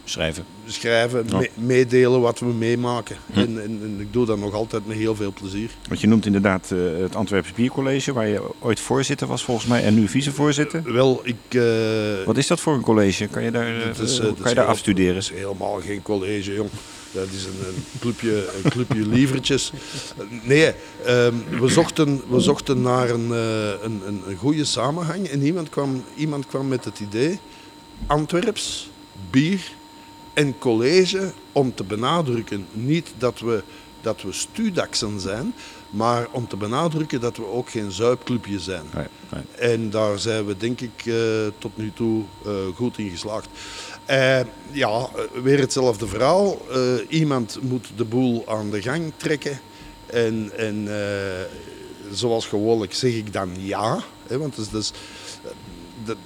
Schrijven. 0.04 0.53
Schrijven, 0.66 1.24
Ja. 1.28 1.38
me- 1.38 1.50
meedelen 1.54 2.22
wat 2.22 2.40
we 2.40 2.46
meemaken. 2.46 3.16
En, 3.34 3.62
en, 3.64 3.80
en 3.84 3.98
ik 4.00 4.14
doe 4.14 4.26
dat 4.26 4.38
nog 4.38 4.54
altijd 4.54 4.88
met 4.88 4.98
heel 4.98 5.16
veel 5.16 5.34
plezier. 5.34 5.70
Want 5.88 6.02
je 6.02 6.08
noemt 6.08 6.26
inderdaad 6.26 6.72
eh, 6.72 6.78
het 7.02 7.16
Antwerps 7.16 7.52
Biercollege, 7.54 8.14
waar 8.14 8.28
je 8.28 8.42
ooit 8.60 8.80
voorzitter 8.80 9.28
was 9.28 9.44
volgens 9.44 9.68
mij 9.68 9.84
en 9.84 9.94
nu 9.94 10.08
vicevoorzitter. 10.08 10.94
Wel, 10.94 11.22
ik... 11.24 11.36
eh, 11.50 11.62
Wat 12.26 12.38
is 12.38 12.48
dat 12.48 12.60
voor 12.60 12.74
een 12.74 12.82
college? 12.82 13.28
Kan 13.28 13.44
je 13.44 13.52
daar, 13.52 13.82
eh, 13.82 14.00
is, 14.00 14.20
eh, 14.20 14.26
kan 14.26 14.36
je 14.36 14.44
daar 14.44 14.56
heel- 14.56 14.64
afstuderen? 14.66 15.14
Dat 15.14 15.24
is 15.24 15.30
helemaal 15.30 15.80
geen 15.86 16.02
college, 16.02 16.54
jong. 16.54 16.70
Dat 17.12 17.28
is 17.36 17.46
een, 17.46 17.68
een 17.68 17.84
clubje, 18.00 18.50
een 18.64 18.70
clubje 18.72 19.08
lievertjes. 19.08 19.72
Nee, 20.44 20.72
ehm, 21.06 21.34
we, 21.60 21.68
zochten, 21.68 22.22
we 22.30 22.40
zochten 22.40 22.82
naar 22.82 23.10
een, 23.10 23.32
eh, 23.34 23.68
een, 23.84 24.02
een, 24.08 24.22
een 24.28 24.36
goede 24.38 24.66
samenhang. 24.66 25.28
En 25.28 25.42
iemand 25.42 25.70
kwam, 25.70 26.04
iemand 26.16 26.48
kwam 26.48 26.68
met 26.68 26.86
het 26.86 27.00
idee, 27.00 27.40
Antwerps, 28.08 28.90
bier 29.32 29.62
en 30.34 30.58
college, 30.58 31.32
om 31.52 31.76
te 31.76 31.84
benadrukken, 31.84 32.68
niet 32.72 33.14
dat 33.18 33.40
we, 33.40 33.64
dat 34.02 34.22
we 34.22 34.32
studaksen 34.32 35.20
zijn, 35.20 35.54
maar 35.90 36.28
om 36.32 36.48
te 36.48 36.58
benadrukken 36.58 37.22
dat 37.22 37.38
we 37.38 37.46
ook 37.46 37.70
geen 37.70 37.92
zuipclubje 37.92 38.60
zijn. 38.60 38.84
Nee, 38.94 39.08
nee. 39.30 39.70
En 39.72 39.90
daar 39.90 40.20
zijn 40.20 40.46
we 40.46 40.58
denk 40.58 40.82
ik 40.82 41.06
eh, 41.06 41.16
tot 41.58 41.78
nu 41.78 41.92
toe 41.94 42.24
eh, 42.46 42.52
goed 42.76 42.98
in 42.98 43.10
geslaagd. 43.10 43.48
Eh, 44.06 44.40
ja, 44.72 45.10
weer 45.44 45.60
hetzelfde 45.60 46.08
verhaal. 46.08 46.62
Iemand 47.10 47.60
moet 47.62 47.92
de 47.96 48.06
boel 48.06 48.44
aan 48.48 48.70
de 48.70 48.82
gang 48.82 49.12
trekken. 49.18 49.60
En, 50.06 50.52
en 50.58 50.88
zoals 52.12 52.46
gewoonlijk 52.46 52.94
zeg 52.94 53.14
ik 53.14 53.34
dan 53.34 53.50
ja. 53.58 54.04
Hè, 54.28 54.38
want 54.38 54.56
dat 54.56 54.82
is, 54.82 54.92
dat 56.06 56.18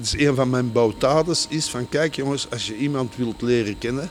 is 0.00 0.18
een 0.18 0.34
van 0.34 0.50
mijn 0.50 0.72
boutades 0.72 1.46
is 1.48 1.68
van 1.68 1.88
kijk 1.88 2.16
jongens, 2.16 2.50
als 2.50 2.66
je 2.66 2.76
iemand 2.76 3.16
wilt 3.16 3.42
leren 3.42 3.78
kennen, 3.78 4.10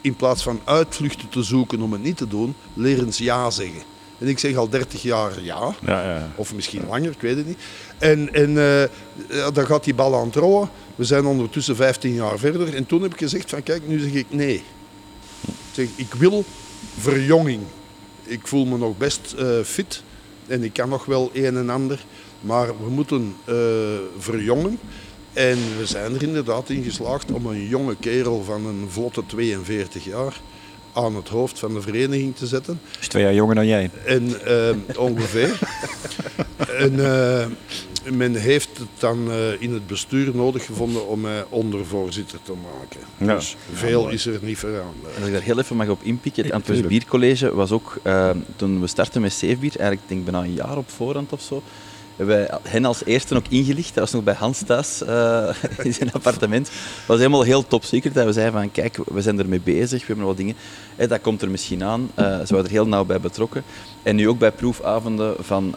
in 0.00 0.16
plaats 0.16 0.42
van 0.42 0.60
uitvluchten 0.64 1.28
te 1.28 1.42
zoeken 1.42 1.80
om 1.80 1.92
het 1.92 2.02
niet 2.02 2.16
te 2.16 2.28
doen, 2.28 2.54
leer 2.74 2.98
eens 2.98 3.18
ja 3.18 3.50
zeggen. 3.50 3.82
En 4.18 4.28
ik 4.28 4.38
zeg 4.38 4.56
al 4.56 4.68
30 4.68 5.02
jaar 5.02 5.42
ja. 5.42 5.74
Ja, 5.86 6.02
ja. 6.02 6.30
Of 6.36 6.54
misschien 6.54 6.86
langer, 6.88 7.10
ik 7.10 7.20
weet 7.20 7.36
het 7.36 7.46
niet. 7.46 7.58
En, 7.98 8.32
en 8.32 8.50
ja, 9.28 9.50
dan 9.50 9.66
gaat 9.66 9.84
die 9.84 9.94
bal 9.94 10.14
aan 10.14 10.26
het 10.26 10.34
rollen. 10.34 10.70
We 10.94 11.04
zijn 11.04 11.26
ondertussen 11.26 11.76
15 11.76 12.14
jaar 12.14 12.38
verder. 12.38 12.74
En 12.74 12.86
toen 12.86 13.02
heb 13.02 13.12
ik 13.12 13.18
gezegd 13.18 13.50
van 13.50 13.62
kijk, 13.62 13.88
nu 13.88 13.98
zeg 13.98 14.12
ik 14.12 14.26
nee. 14.28 14.62
Ik 15.46 15.54
zeg, 15.72 15.88
ik 15.96 16.14
wil 16.14 16.44
verjonging. 16.98 17.62
Ik 18.22 18.46
voel 18.46 18.64
me 18.64 18.78
nog 18.78 18.96
best 18.96 19.34
eh, 19.38 19.46
fit. 19.64 20.02
En 20.46 20.62
ik 20.62 20.72
kan 20.72 20.88
nog 20.88 21.04
wel 21.04 21.30
een 21.32 21.56
en 21.56 21.70
ander. 21.70 22.04
Maar 22.40 22.66
we 22.66 22.90
moeten 22.90 23.36
eh, 23.44 23.54
verjongen. 24.18 24.78
En 25.34 25.58
we 25.78 25.86
zijn 25.86 26.14
er 26.14 26.22
inderdaad 26.22 26.68
in 26.68 26.82
geslaagd 26.82 27.32
om 27.32 27.46
een 27.46 27.66
jonge 27.66 27.96
kerel 27.96 28.42
van 28.44 28.66
een 28.66 28.86
vlotte 28.88 29.26
42 29.26 30.04
jaar 30.04 30.40
aan 30.92 31.16
het 31.16 31.28
hoofd 31.28 31.58
van 31.58 31.74
de 31.74 31.80
vereniging 31.80 32.36
te 32.36 32.46
zetten. 32.46 32.80
Is 33.00 33.08
twee 33.08 33.22
jaar 33.22 33.34
jonger 33.34 33.54
dan 33.54 33.66
jij. 33.66 33.90
En 34.04 34.44
eh, 34.44 34.98
ongeveer. 34.98 35.58
en 36.84 37.04
eh, 37.04 37.46
men 38.12 38.34
heeft 38.34 38.78
het 38.78 38.88
dan 38.98 39.30
eh, 39.30 39.62
in 39.62 39.72
het 39.72 39.86
bestuur 39.86 40.36
nodig 40.36 40.64
gevonden 40.64 41.08
om 41.08 41.20
mij 41.20 41.44
ondervoorzitter 41.48 42.38
te 42.42 42.52
maken. 42.52 43.00
Ja. 43.18 43.34
Dus 43.34 43.56
veel 43.72 44.08
is 44.08 44.26
er 44.26 44.38
niet 44.42 44.58
veranderd. 44.58 45.16
Als 45.16 45.26
ik 45.26 45.32
daar 45.32 45.42
heel 45.42 45.58
even 45.58 45.76
mag 45.76 45.88
op 45.88 46.02
inpikken, 46.02 46.44
het 46.44 46.52
Antwerps. 46.52 46.86
Biercollege 46.86 47.54
was 47.54 47.70
ook, 47.70 47.98
eh, 48.02 48.30
toen 48.56 48.80
we 48.80 48.86
startten 48.86 49.20
met 49.20 49.32
Savebier, 49.32 49.76
eigenlijk 49.76 50.08
denk 50.08 50.20
ik 50.20 50.30
bijna 50.30 50.46
een 50.46 50.54
jaar 50.54 50.76
op 50.76 50.90
voorhand 50.90 51.32
of 51.32 51.40
zo, 51.40 51.62
hebben 52.16 52.36
wij 52.36 52.58
hen 52.62 52.84
als 52.84 53.04
eerste 53.04 53.34
ook 53.34 53.48
ingelicht. 53.48 53.94
Dat 53.94 54.02
was 54.04 54.12
nog 54.12 54.22
bij 54.22 54.34
Hans 54.34 54.62
thuis 54.62 55.02
eh, 55.02 55.48
in 55.86 55.94
zijn 55.94 56.12
appartement. 56.12 56.66
Dat 56.66 57.06
was 57.06 57.18
helemaal 57.18 57.42
heel 57.42 57.66
top 57.66 57.84
secret. 57.84 58.14
Dat 58.14 58.24
we 58.24 58.32
zeiden 58.32 58.60
van, 58.60 58.70
kijk, 58.70 58.98
we 59.06 59.22
zijn 59.22 59.38
ermee 59.38 59.60
bezig, 59.60 60.00
we 60.00 60.06
hebben 60.06 60.16
nog 60.16 60.26
wat 60.26 60.36
dingen. 60.36 60.54
Eh, 60.96 61.08
dat 61.08 61.20
komt 61.20 61.42
er 61.42 61.50
misschien 61.50 61.84
aan. 61.84 62.10
Eh, 62.14 62.24
ze 62.24 62.46
waren 62.48 62.64
er 62.64 62.70
heel 62.70 62.86
nauw 62.86 63.04
bij 63.04 63.20
betrokken. 63.20 63.62
En 64.02 64.16
nu 64.16 64.28
ook 64.28 64.38
bij 64.38 64.52
proefavonden 64.52 65.34
van, 65.40 65.74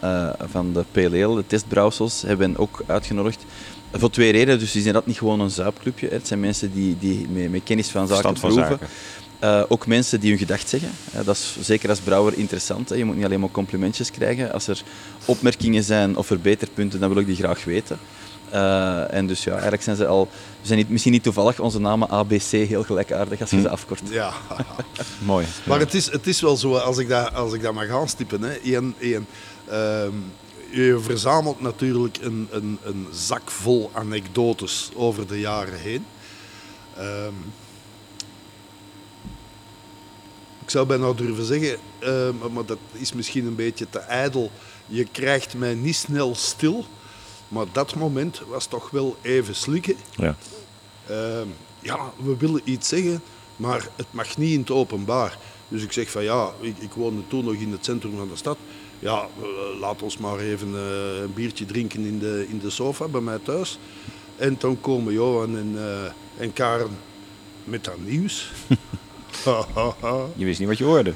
van 0.50 0.72
de 0.72 0.84
PLL, 0.90 1.34
de 1.34 1.46
testbrouwsels, 1.46 2.22
hebben 2.22 2.38
we 2.38 2.52
hen 2.52 2.62
ook 2.62 2.82
uitgenodigd. 2.86 3.44
Voor 3.92 4.10
twee 4.10 4.32
redenen. 4.32 4.58
Dus 4.58 4.66
het 4.66 4.76
is 4.76 4.84
inderdaad 4.84 5.06
niet 5.06 5.18
gewoon 5.18 5.40
een 5.40 5.50
zuipclubje. 5.50 6.08
Het 6.08 6.26
zijn 6.26 6.40
mensen 6.40 6.72
die, 6.72 6.96
die 6.98 7.28
met, 7.28 7.50
met 7.50 7.62
kennis 7.64 7.88
van 7.88 8.06
zaken 8.06 8.18
Stand 8.18 8.38
van 8.38 8.50
proeven. 8.50 8.70
zaken. 8.70 8.88
Eh, 9.38 9.62
ook 9.68 9.86
mensen 9.86 10.20
die 10.20 10.30
hun 10.30 10.38
gedacht 10.38 10.68
zeggen. 10.68 10.90
Eh, 11.12 11.24
dat 11.24 11.36
is 11.36 11.56
zeker 11.60 11.88
als 11.88 12.00
brouwer 12.00 12.38
interessant. 12.38 12.88
Hè. 12.88 12.94
Je 12.94 13.04
moet 13.04 13.16
niet 13.16 13.24
alleen 13.24 13.40
maar 13.40 13.50
complimentjes 13.50 14.10
krijgen. 14.10 14.52
Als 14.52 14.68
er 14.68 14.82
opmerkingen 15.24 15.82
zijn 15.82 16.16
of 16.16 16.26
verbeterpunten, 16.26 17.00
dan 17.00 17.08
wil 17.08 17.18
ik 17.18 17.26
die 17.26 17.36
graag 17.36 17.64
weten. 17.64 17.98
Eh, 18.50 19.14
en 19.14 19.26
dus 19.26 19.44
ja, 19.44 19.52
eigenlijk 19.52 19.82
zijn 19.82 19.96
ze 19.96 20.06
al... 20.06 20.28
Zijn 20.62 20.78
niet, 20.78 20.88
misschien 20.88 21.12
niet 21.12 21.22
toevallig 21.22 21.60
onze 21.60 21.80
namen 21.80 22.08
ABC 22.08 22.50
heel 22.50 22.82
gelijkaardig 22.82 23.40
als 23.40 23.50
je 23.50 23.60
ze 23.60 23.68
afkort. 23.68 24.02
Ja. 24.10 24.32
Mooi. 25.18 25.46
Maar 25.64 25.78
het 25.78 25.94
is, 25.94 26.10
het 26.10 26.26
is 26.26 26.40
wel 26.40 26.56
zo, 26.56 26.76
als 26.76 26.98
ik 26.98 27.08
dat, 27.08 27.34
als 27.34 27.52
ik 27.52 27.62
dat 27.62 27.74
mag 27.74 27.88
aanstippen. 27.88 28.42
Hè. 28.42 28.58
Eén, 28.64 28.94
één, 28.98 29.26
ehm, 29.68 30.12
je 30.70 30.98
verzamelt 31.02 31.60
natuurlijk 31.60 32.18
een, 32.20 32.48
een, 32.50 32.78
een 32.82 33.06
zak 33.12 33.50
vol 33.50 33.90
anekdotes 33.92 34.90
over 34.94 35.26
de 35.26 35.40
jaren 35.40 35.78
heen. 35.78 36.04
Ehm, 36.96 37.34
ik 40.68 40.74
zou 40.74 40.86
bijna 40.86 41.12
durven 41.12 41.44
zeggen, 41.44 41.78
ehm, 41.98 42.52
maar 42.52 42.64
dat 42.64 42.78
is 42.92 43.12
misschien 43.12 43.46
een 43.46 43.54
beetje 43.54 43.86
te 43.90 43.98
ijdel. 43.98 44.50
Je 44.86 45.04
krijgt 45.04 45.54
mij 45.54 45.74
niet 45.74 45.94
snel 45.94 46.34
stil. 46.34 46.84
Maar 47.48 47.66
dat 47.72 47.94
moment 47.94 48.40
was 48.48 48.66
toch 48.66 48.90
wel 48.90 49.16
even 49.22 49.54
slikken. 49.54 49.96
Ja. 50.16 50.36
Ehm, 51.06 51.46
ja, 51.80 52.12
we 52.22 52.36
willen 52.36 52.60
iets 52.64 52.88
zeggen, 52.88 53.22
maar 53.56 53.88
het 53.96 54.06
mag 54.10 54.36
niet 54.36 54.52
in 54.52 54.60
het 54.60 54.70
openbaar. 54.70 55.38
Dus 55.68 55.82
ik 55.82 55.92
zeg 55.92 56.10
van 56.10 56.22
ja, 56.22 56.50
ik, 56.60 56.78
ik 56.78 56.92
woonde 56.92 57.22
toen 57.28 57.44
nog 57.44 57.54
in 57.54 57.72
het 57.72 57.84
centrum 57.84 58.16
van 58.16 58.28
de 58.28 58.36
stad. 58.36 58.58
Ja, 58.98 59.26
eh, 59.40 59.80
laat 59.80 60.02
ons 60.02 60.18
maar 60.18 60.38
even 60.38 60.74
eh, 60.74 61.20
een 61.20 61.34
biertje 61.34 61.66
drinken 61.66 62.04
in 62.04 62.18
de, 62.18 62.46
in 62.48 62.58
de 62.58 62.70
sofa 62.70 63.08
bij 63.08 63.20
mij 63.20 63.38
thuis. 63.38 63.78
En 64.36 64.56
dan 64.58 64.80
komen 64.80 65.12
Johan 65.12 65.56
en, 65.56 65.72
eh, 65.76 66.42
en 66.42 66.52
Karen 66.52 66.98
met 67.64 67.84
dat 67.84 67.98
nieuws. 68.04 68.50
Je 70.36 70.44
wist 70.44 70.58
niet 70.58 70.68
wat 70.68 70.78
je 70.78 70.84
hoorde. 70.84 71.12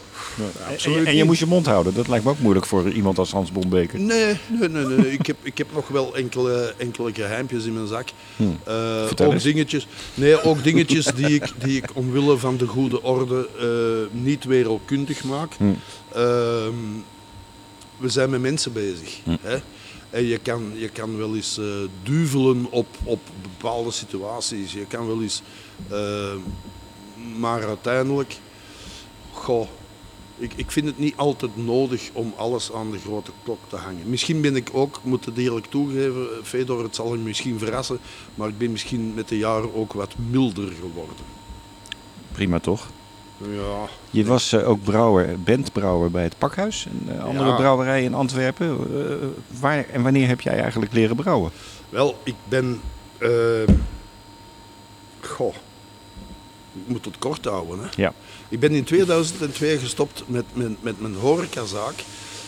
En, 0.84 0.92
je- 0.92 1.02
en 1.04 1.16
je 1.16 1.24
moest 1.24 1.38
je 1.40 1.46
mond 1.46 1.66
houden. 1.66 1.94
Dat 1.94 2.08
lijkt 2.08 2.24
me 2.24 2.30
ook 2.30 2.38
moeilijk 2.38 2.66
voor 2.66 2.90
iemand 2.90 3.18
als 3.18 3.30
Hans 3.30 3.52
Bombeker. 3.52 4.00
Nee, 4.00 4.36
nee, 4.60 4.68
nee. 4.68 4.84
nee. 4.84 5.12
ik, 5.12 5.26
heb, 5.26 5.36
ik 5.42 5.58
heb 5.58 5.66
nog 5.74 5.88
wel 5.88 6.16
enkele, 6.16 6.74
enkele 6.76 7.12
geheimpjes 7.14 7.64
in 7.64 7.74
mijn 7.74 7.86
zak. 7.86 8.08
Eh, 8.64 9.06
Vertel 9.06 9.26
ook 9.26 9.32
eens. 9.32 9.42
dingetjes, 9.42 9.86
nee, 10.14 10.42
ook 10.42 10.62
dingetjes 10.64 11.04
die 11.04 11.34
ik, 11.34 11.52
die 11.58 11.76
ik 11.76 11.90
omwille 11.94 12.36
van 12.38 12.56
de 12.56 12.66
goede 12.66 13.02
orde 13.02 13.48
eh, 14.12 14.20
niet 14.20 14.44
wereldkundig 14.44 15.24
maak. 15.24 15.52
Ehm, 16.12 16.74
we 17.96 18.08
zijn 18.08 18.30
met 18.30 18.40
mensen 18.40 18.72
bezig. 18.72 19.18
Hè? 19.40 19.56
En 20.10 20.24
je 20.26 20.38
kan, 20.38 20.72
je 20.74 20.88
kan 20.88 21.16
wel 21.16 21.34
eens 21.36 21.58
eh, 21.58 21.64
duvelen 22.02 22.66
op, 22.70 22.86
op 23.04 23.20
bepaalde 23.42 23.90
situaties. 23.90 24.72
Je 24.72 24.86
kan 24.88 25.06
wel 25.06 25.22
eens... 25.22 25.42
eh, 27.34 27.38
maar 27.40 27.66
uiteindelijk... 27.66 28.36
Goh, 29.32 29.66
ik, 30.38 30.52
ik 30.56 30.70
vind 30.70 30.86
het 30.86 30.98
niet 30.98 31.16
altijd 31.16 31.56
nodig 31.56 32.10
om 32.12 32.32
alles 32.36 32.72
aan 32.72 32.90
de 32.90 32.98
grote 32.98 33.30
klok 33.44 33.58
te 33.68 33.76
hangen. 33.76 34.10
Misschien 34.10 34.40
ben 34.40 34.56
ik 34.56 34.68
ook, 34.72 35.00
moet 35.02 35.24
het 35.24 35.38
eerlijk 35.38 35.66
toegeven, 35.66 36.26
Fedor, 36.42 36.82
het 36.82 36.94
zal 36.94 37.12
je 37.14 37.18
misschien 37.18 37.58
verrassen, 37.58 37.98
maar 38.34 38.48
ik 38.48 38.58
ben 38.58 38.70
misschien 38.72 39.14
met 39.14 39.28
de 39.28 39.38
jaren 39.38 39.74
ook 39.74 39.92
wat 39.92 40.14
milder 40.30 40.68
geworden. 40.80 41.14
Prima 42.32 42.58
toch? 42.58 42.86
Ja, 43.38 43.88
Je 44.10 44.24
was 44.24 44.52
eh, 44.52 44.68
ook 44.68 44.82
brouwer, 44.82 45.40
bandbrouwer 45.40 46.10
bij 46.10 46.22
het 46.22 46.38
Pakhuis. 46.38 46.86
Een 46.86 47.16
eh, 47.16 47.24
andere 47.24 47.48
Ja. 47.48 47.56
brouwerij 47.56 48.02
in 48.04 48.14
Antwerpen. 48.14 48.68
Eh, 49.10 49.14
waar 49.60 49.84
en 49.88 50.02
wanneer 50.02 50.28
heb 50.28 50.40
jij 50.40 50.60
eigenlijk 50.60 50.92
leren 50.92 51.16
brouwen? 51.16 51.50
wel, 51.88 52.18
ik 52.22 52.34
ben... 52.48 52.80
eh, 53.18 53.28
goh, 55.20 55.54
moet 56.86 57.04
het 57.04 57.18
kort 57.18 57.44
houden. 57.44 57.78
Hè. 57.78 57.88
Ja. 57.96 58.14
Ik 58.48 58.60
ben 58.60 58.70
in 58.70 58.84
2002 58.84 59.78
gestopt 59.78 60.24
met, 60.26 60.44
met, 60.52 60.82
met 60.82 61.00
mijn 61.00 61.14
horecazaak. 61.14 62.04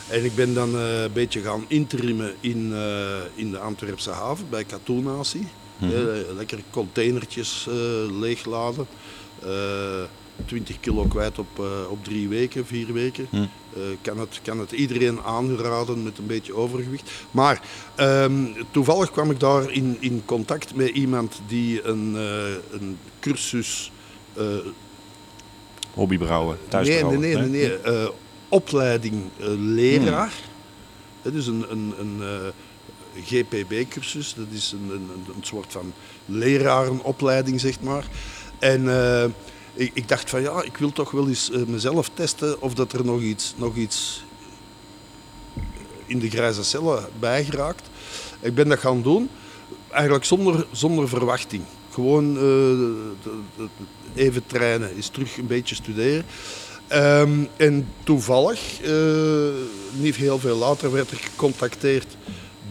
En 0.09 0.25
ik 0.25 0.35
ben 0.35 0.55
dan 0.55 0.77
eh, 0.77 1.03
een 1.03 1.12
beetje 1.12 1.41
gaan 1.41 1.64
interimmen 1.68 2.35
in, 2.41 2.72
eh, 2.72 3.16
in 3.35 3.51
de 3.51 3.59
Antwerpse 3.59 4.11
haven 4.11 4.47
bij 4.51 4.64
Katoenatie. 4.64 5.47
Eh, 5.81 5.89
lekker 6.37 6.59
containertjes 6.70 7.66
leegladen. 8.11 8.87
Eh 9.43 10.03
20 10.47 10.81
kilo 10.81 11.05
kwijt 11.05 11.39
op, 11.39 11.62
op 11.89 12.05
drie 12.05 12.29
weken, 12.29 12.66
vier 12.66 12.93
weken. 12.93 13.29
Eh, 13.33 13.83
kan, 14.03 14.18
het, 14.18 14.41
kan 14.43 14.59
het 14.59 14.72
iedereen 14.72 15.20
aanraden 15.20 16.03
met 16.03 16.18
een 16.18 16.27
beetje 16.27 16.55
overgewicht. 16.55 17.11
Maar 17.31 17.61
ehm, 17.95 18.47
toevallig 18.70 19.11
kwam 19.11 19.31
ik 19.31 19.41
daar 19.41 19.72
in, 19.72 19.97
in 20.01 20.22
contact 20.25 20.75
met 20.75 20.89
iemand 20.89 21.41
die 21.47 21.85
een, 21.85 22.14
een 22.70 22.99
cursus 23.20 23.93
Hobbybrouwen, 25.95 26.57
Nee, 26.61 26.68
thuisbrouwen. 26.68 27.20
nee, 27.20 27.35
nee, 27.37 27.49
nee, 27.49 27.68
nee. 27.68 27.78
eh, 27.78 28.09
opleiding 28.49 29.22
eh, 29.41 29.47
leraar. 29.57 30.32
Het 31.22 31.35
is 31.35 31.47
een, 31.47 31.64
een, 31.70 31.95
een 31.99 32.20
eh, 32.22 33.22
GPB-cursus. 33.24 34.35
Dat 34.35 34.47
is 34.51 34.72
een, 34.72 34.91
een, 34.91 35.11
een 35.37 35.43
soort 35.45 35.72
van 35.72 35.93
lerarenopleiding, 36.26 37.61
zeg 37.61 37.80
maar. 37.80 38.05
En 38.59 38.89
eh, 38.89 39.24
ik, 39.74 39.91
ik 39.95 40.09
dacht 40.09 40.30
van 40.30 40.43
ja, 40.43 40.62
ik 40.62 40.76
wil 40.76 40.93
toch 40.93 41.11
wel 41.11 41.28
eens 41.28 41.51
eh, 41.51 41.62
mezelf 41.62 42.11
testen 42.14 42.61
of 42.62 42.74
dat 42.74 42.93
er 42.93 43.05
nog 43.05 43.20
iets, 43.20 43.55
nog 43.57 43.74
iets 43.76 44.24
in 46.07 46.18
de 46.18 46.30
grijze 46.30 46.64
cellen 46.64 47.05
bij 47.18 47.45
geraakt. 47.45 47.89
Ik 48.41 48.55
ben 48.55 48.68
dat 48.68 48.78
gaan 48.78 49.03
doen, 49.03 49.28
eigenlijk 49.91 50.24
zonder, 50.24 50.66
zonder 50.72 51.09
verwachting. 51.09 51.62
Gewoon 51.95 52.37
eh, 52.37 54.25
even 54.25 54.47
trainen, 54.47 54.95
eens 54.95 55.09
terug 55.09 55.37
een 55.37 55.47
beetje 55.47 55.75
studeren. 55.75 56.25
Ehm, 56.87 57.45
en 57.57 57.89
toevallig, 58.05 58.81
eh, 58.81 58.93
niet 59.93 60.17
heel 60.17 60.39
veel 60.39 60.57
later, 60.57 60.93
werd 60.93 61.13
ik 61.13 61.21
gecontacteerd 61.21 62.17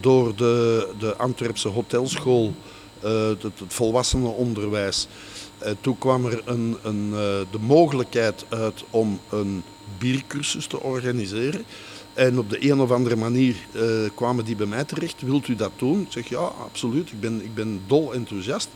door 0.00 0.36
de, 0.36 0.88
de 0.98 1.16
Antwerpse 1.16 1.68
hotelschool, 1.68 2.54
eh, 3.00 3.26
het, 3.26 3.42
het 3.42 3.54
volwassenenonderwijs. 3.66 5.08
Toen 5.80 5.98
kwam 5.98 6.26
er 6.26 6.42
een, 6.44 6.76
een, 6.82 7.10
de 7.50 7.58
mogelijkheid 7.60 8.44
uit 8.48 8.84
om 8.90 9.20
een 9.30 9.62
biercursus 9.98 10.66
te 10.66 10.80
organiseren. 10.80 11.64
En 12.14 12.38
op 12.38 12.50
de 12.50 12.70
een 12.70 12.80
of 12.80 12.90
andere 12.90 13.16
manier 13.16 13.56
eh, 13.72 13.82
kwamen 14.14 14.44
die 14.44 14.56
bij 14.56 14.66
mij 14.66 14.84
terecht. 14.84 15.22
Wilt 15.22 15.48
u 15.48 15.54
dat 15.54 15.72
doen? 15.76 16.00
Ik 16.00 16.12
zeg 16.12 16.28
ja, 16.28 16.38
absoluut. 16.38 17.10
Ik 17.10 17.20
ben, 17.20 17.44
ik 17.44 17.54
ben 17.54 17.82
dol 17.86 18.14
enthousiast. 18.14 18.68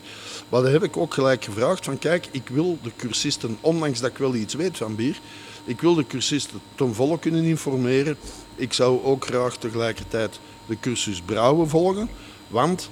Maar 0.49 0.63
dan 0.63 0.73
heb 0.73 0.83
ik 0.83 0.97
ook 0.97 1.15
gelijk 1.15 1.45
gevraagd 1.45 1.85
van 1.85 1.99
kijk, 1.99 2.29
ik 2.31 2.49
wil 2.49 2.79
de 2.83 2.91
cursisten, 2.97 3.59
ondanks 3.61 4.01
dat 4.01 4.11
ik 4.11 4.19
wel 4.19 4.35
iets 4.35 4.55
weet 4.55 4.77
van 4.77 4.95
bier, 4.95 5.21
ik 5.65 5.81
wil 5.81 5.95
de 5.95 6.07
cursisten 6.07 6.61
ten 6.75 6.95
volle 6.95 7.19
kunnen 7.19 7.45
informeren. 7.45 8.17
Ik 8.55 8.73
zou 8.73 9.05
ook 9.05 9.25
graag 9.25 9.57
tegelijkertijd 9.57 10.41
de 10.67 10.77
cursus 10.81 11.21
brouwen 11.21 11.69
volgen. 11.69 12.09
Want 12.49 12.91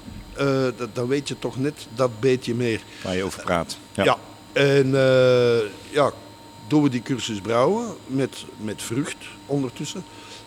dat, 0.76 0.94
dan 0.94 1.06
weet 1.06 1.28
je 1.28 1.38
toch 1.38 1.58
net 1.58 1.86
dat 1.94 2.20
beetje 2.20 2.54
meer. 2.54 2.82
Waar 3.02 3.16
je 3.16 3.22
over 3.22 3.42
praat. 3.42 3.78
Ja. 3.92 4.18
En 4.56 4.94
eh, 4.94 5.58
ja, 5.90 6.12
doen 6.66 6.82
we 6.82 6.88
die 6.88 7.02
cursus 7.02 7.40
brouwen 7.40 7.86
met, 8.06 8.44
met 8.56 8.82
vrucht 8.82 9.16
ondertussen. 9.46 10.04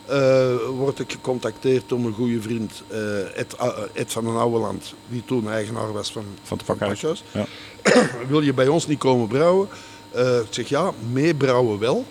Eh, 0.10 0.56
word 0.68 1.00
ik 1.00 1.12
gecontacteerd 1.12 1.90
door 1.90 2.00
mijn 2.00 2.14
goede 2.14 2.42
vriend 2.42 2.84
eh, 2.88 3.38
Ed, 3.38 3.56
eh, 3.56 3.68
Ed 3.94 4.12
van 4.12 4.24
den 4.26 4.36
Ouweland, 4.36 4.94
die 5.08 5.24
toen 5.26 5.52
eigenaar 5.52 5.94
was 5.94 6.12
van, 6.12 6.26
Van 6.44 6.58
het 6.58 6.66
pakhuis. 6.66 7.02
Ja. 7.32 7.46
Wil 8.30 8.42
je 8.42 8.54
bij 8.54 8.68
ons 8.68 8.88
niet 8.88 9.00
komen 9.00 9.28
brouwen? 9.28 9.68
Ik 10.14 10.48
zeg 10.50 10.70
ja, 10.70 10.94
meebrouwen 11.12 11.80
wel. 11.80 12.06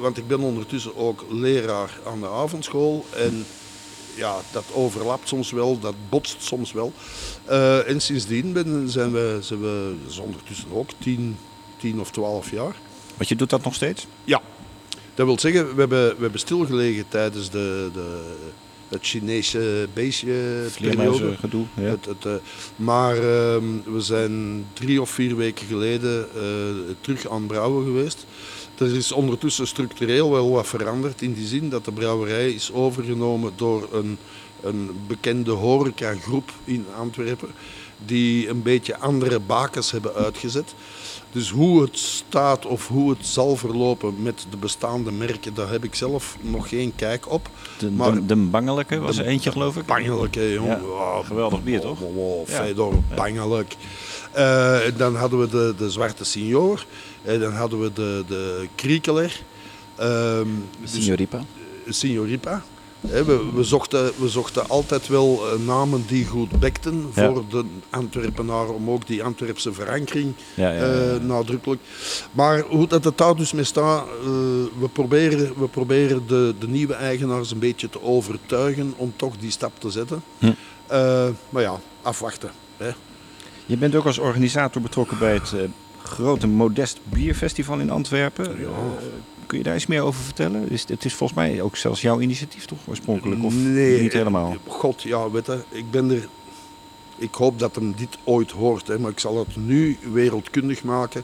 Want 0.00 0.18
ik 0.18 0.26
ben 0.26 0.40
ondertussen 0.40 0.96
ook 0.96 1.24
leraar 1.30 1.98
aan 2.06 2.20
de 2.20 2.28
avondschool. 2.28 3.04
En 3.16 3.46
ja, 4.14 4.36
dat 4.52 4.64
overlapt 4.72 5.28
soms 5.28 5.50
wel, 5.50 5.78
dat 5.78 5.94
botst 6.08 6.42
soms 6.42 6.72
wel. 6.72 6.92
En 7.86 8.00
sindsdien 8.00 8.52
ben, 8.52 8.88
zijn, 8.88 9.12
we, 9.12 9.38
zijn 9.40 9.60
we, 9.60 9.94
ondertussen 10.20 10.68
ook 10.72 10.88
tien, 10.98 11.36
tien 11.76 12.00
of 12.00 12.10
twaalf 12.10 12.50
jaar. 12.50 12.74
Want 13.16 13.28
je 13.28 13.36
doet 13.36 13.50
dat 13.50 13.64
nog 13.64 13.74
steeds? 13.74 14.06
Ja, 14.24 14.40
dat 15.14 15.26
wil 15.26 15.38
zeggen, 15.38 15.74
we 15.74 15.80
hebben, 15.80 16.08
we 16.16 16.22
hebben 16.22 16.40
stilgelegen 16.40 17.04
tijdens 17.08 17.50
de, 17.50 17.90
de, 17.92 18.32
het 18.88 19.06
Chinese 19.06 19.88
beestje 19.94 20.66
periode. 20.80 21.36
Gedoe. 21.36 21.64
Ja. 21.76 21.82
Het, 21.82 22.04
het, 22.04 22.24
eh, 22.24 22.32
maar 22.76 23.16
ehm, 23.16 23.64
we 23.84 24.00
zijn 24.00 24.66
drie 24.72 25.00
of 25.00 25.10
vier 25.10 25.36
weken 25.36 25.66
geleden 25.66 26.28
eh, 26.34 26.42
terug 27.00 27.28
aan 27.28 27.38
het 27.38 27.46
brouwen 27.46 27.84
geweest. 27.84 28.26
Er 28.78 28.96
is 28.96 29.12
ondertussen 29.12 29.66
structureel 29.66 30.30
wel 30.30 30.50
wat 30.50 30.66
veranderd 30.66 31.22
in 31.22 31.32
die 31.32 31.46
zin 31.46 31.68
dat 31.68 31.84
de 31.84 31.92
brouwerij 31.92 32.50
is 32.50 32.72
overgenomen 32.72 33.52
door 33.56 33.88
een, 33.92 34.18
een 34.62 34.90
bekende 35.06 35.50
horecagroep 35.50 36.52
in 36.64 36.86
Antwerpen 36.96 37.50
die 38.06 38.48
een 38.48 38.62
beetje 38.62 38.98
andere 38.98 39.40
bakens 39.40 39.90
hebben 39.90 40.14
uitgezet. 40.14 40.74
Dus 41.34 41.50
hoe 41.50 41.82
het 41.82 41.98
staat 41.98 42.66
of 42.66 42.88
hoe 42.88 43.10
het 43.10 43.26
zal 43.26 43.56
verlopen 43.56 44.22
met 44.22 44.46
de 44.50 44.56
bestaande 44.56 45.12
merken, 45.12 45.54
daar 45.54 45.70
heb 45.70 45.84
ik 45.84 45.94
zelf 45.94 46.36
nog 46.40 46.68
geen 46.68 46.92
kijk 46.96 47.30
op. 47.32 47.48
De, 47.78 47.90
Maar- 47.90 48.14
de, 48.14 48.26
de 48.26 48.36
bangelijke 48.36 48.98
was 48.98 49.16
De 49.16 49.22
er 49.22 49.28
eentje, 49.28 49.50
geloof 49.52 49.76
ik. 49.76 49.86
Bangelijk, 49.86 50.34
hè, 50.34 50.42
jongen. 50.42 50.82
Ja, 50.82 51.22
geweldig 51.22 51.62
bier, 51.62 51.80
toch? 51.80 52.00
Oh, 52.00 52.16
oh, 52.16 52.40
oh, 52.40 52.48
Ja. 52.48 52.54
Fedor, 52.64 52.94
bangelijk. 53.16 53.76
Eh, 54.32 54.86
en 54.86 54.94
dan 54.96 55.16
hadden 55.16 55.40
we 55.40 55.48
de, 55.48 55.74
de 55.76 55.90
Zwarte 55.90 56.24
Signor. 56.24 56.86
En 57.22 57.40
dan 57.40 57.52
hadden 57.52 57.80
we 57.80 57.92
de, 57.92 58.24
de 58.28 58.68
Kriekeler. 58.74 59.40
Ehm, 59.96 60.48
dus- 60.80 60.92
Signoripa. 61.88 62.62
We, 63.10 63.50
we, 63.54 63.64
zochten, 63.64 64.12
we 64.16 64.28
zochten 64.28 64.68
altijd 64.68 65.08
wel 65.08 65.40
eh, 65.52 65.58
namen 65.66 66.04
die 66.06 66.26
goed 66.26 66.58
bekten 66.60 67.06
Ja. 67.14 67.26
voor 67.32 67.44
de 67.48 67.64
Antwerpenaar, 67.90 68.68
om 68.68 68.90
ook 68.90 69.06
die 69.06 69.22
Antwerpse 69.24 69.72
verankering 69.72 70.34
Ja, 70.54 70.70
ja, 70.70 70.84
ja, 70.84 70.92
ja. 70.94 71.14
eh, 71.14 71.20
nadrukkelijk. 71.20 71.80
Maar 72.32 72.60
hoe 72.60 72.86
dat 72.86 73.04
het 73.04 73.18
daar 73.18 73.36
dus 73.36 73.52
mee 73.52 73.64
staat, 73.64 74.06
eh, 74.06 74.24
we 74.78 74.88
proberen, 74.92 75.52
we 75.58 75.68
proberen 75.68 76.22
de, 76.26 76.54
de 76.58 76.68
nieuwe 76.68 76.94
eigenaars 76.94 77.50
een 77.50 77.58
beetje 77.58 77.88
te 77.88 78.02
overtuigen 78.02 78.94
om 78.96 79.12
toch 79.16 79.36
die 79.36 79.50
stap 79.50 79.72
te 79.80 79.90
zetten. 79.90 80.22
Hm. 80.38 80.52
Maar 81.48 81.62
ja, 81.62 81.80
afwachten. 82.02 82.50
Hè. 82.76 82.90
Je 83.66 83.76
bent 83.76 83.94
ook 83.94 84.04
als 84.06 84.18
organisator 84.18 84.82
betrokken 84.82 85.18
bij 85.18 85.32
het 85.34 85.52
grote 86.02 86.46
Modest 86.46 86.98
Bierfestival 87.04 87.78
in 87.78 87.90
Antwerpen. 87.90 88.46
Eh, 88.58 88.68
kun 89.54 89.62
je 89.62 89.68
daar 89.68 89.78
iets 89.78 89.86
meer 89.86 90.02
over 90.02 90.22
vertellen? 90.22 90.70
Is, 90.70 90.88
het 90.88 91.04
is 91.04 91.14
volgens 91.14 91.38
mij 91.38 91.62
ook 91.62 91.76
zelfs 91.76 92.00
jouw 92.00 92.20
initiatief 92.20 92.64
toch 92.64 92.78
oorspronkelijk? 92.86 93.44
Of 93.44 93.54
nee, 93.54 94.00
niet 94.00 94.12
helemaal? 94.12 94.56
God, 94.66 95.02
ja, 95.02 95.30
weet 95.30 95.46
je, 95.46 95.58
ik 95.68 95.90
ben 95.90 96.10
er. 96.10 96.28
Ik 97.16 97.34
hoop 97.34 97.58
dat 97.58 97.74
hem 97.74 97.94
dit 97.96 98.18
ooit 98.24 98.50
hoort, 98.50 98.86
hè, 98.86 98.98
maar 98.98 99.10
ik 99.10 99.18
zal 99.18 99.38
het 99.38 99.56
nu 99.56 99.98
wereldkundig 100.12 100.82
maken. 100.82 101.22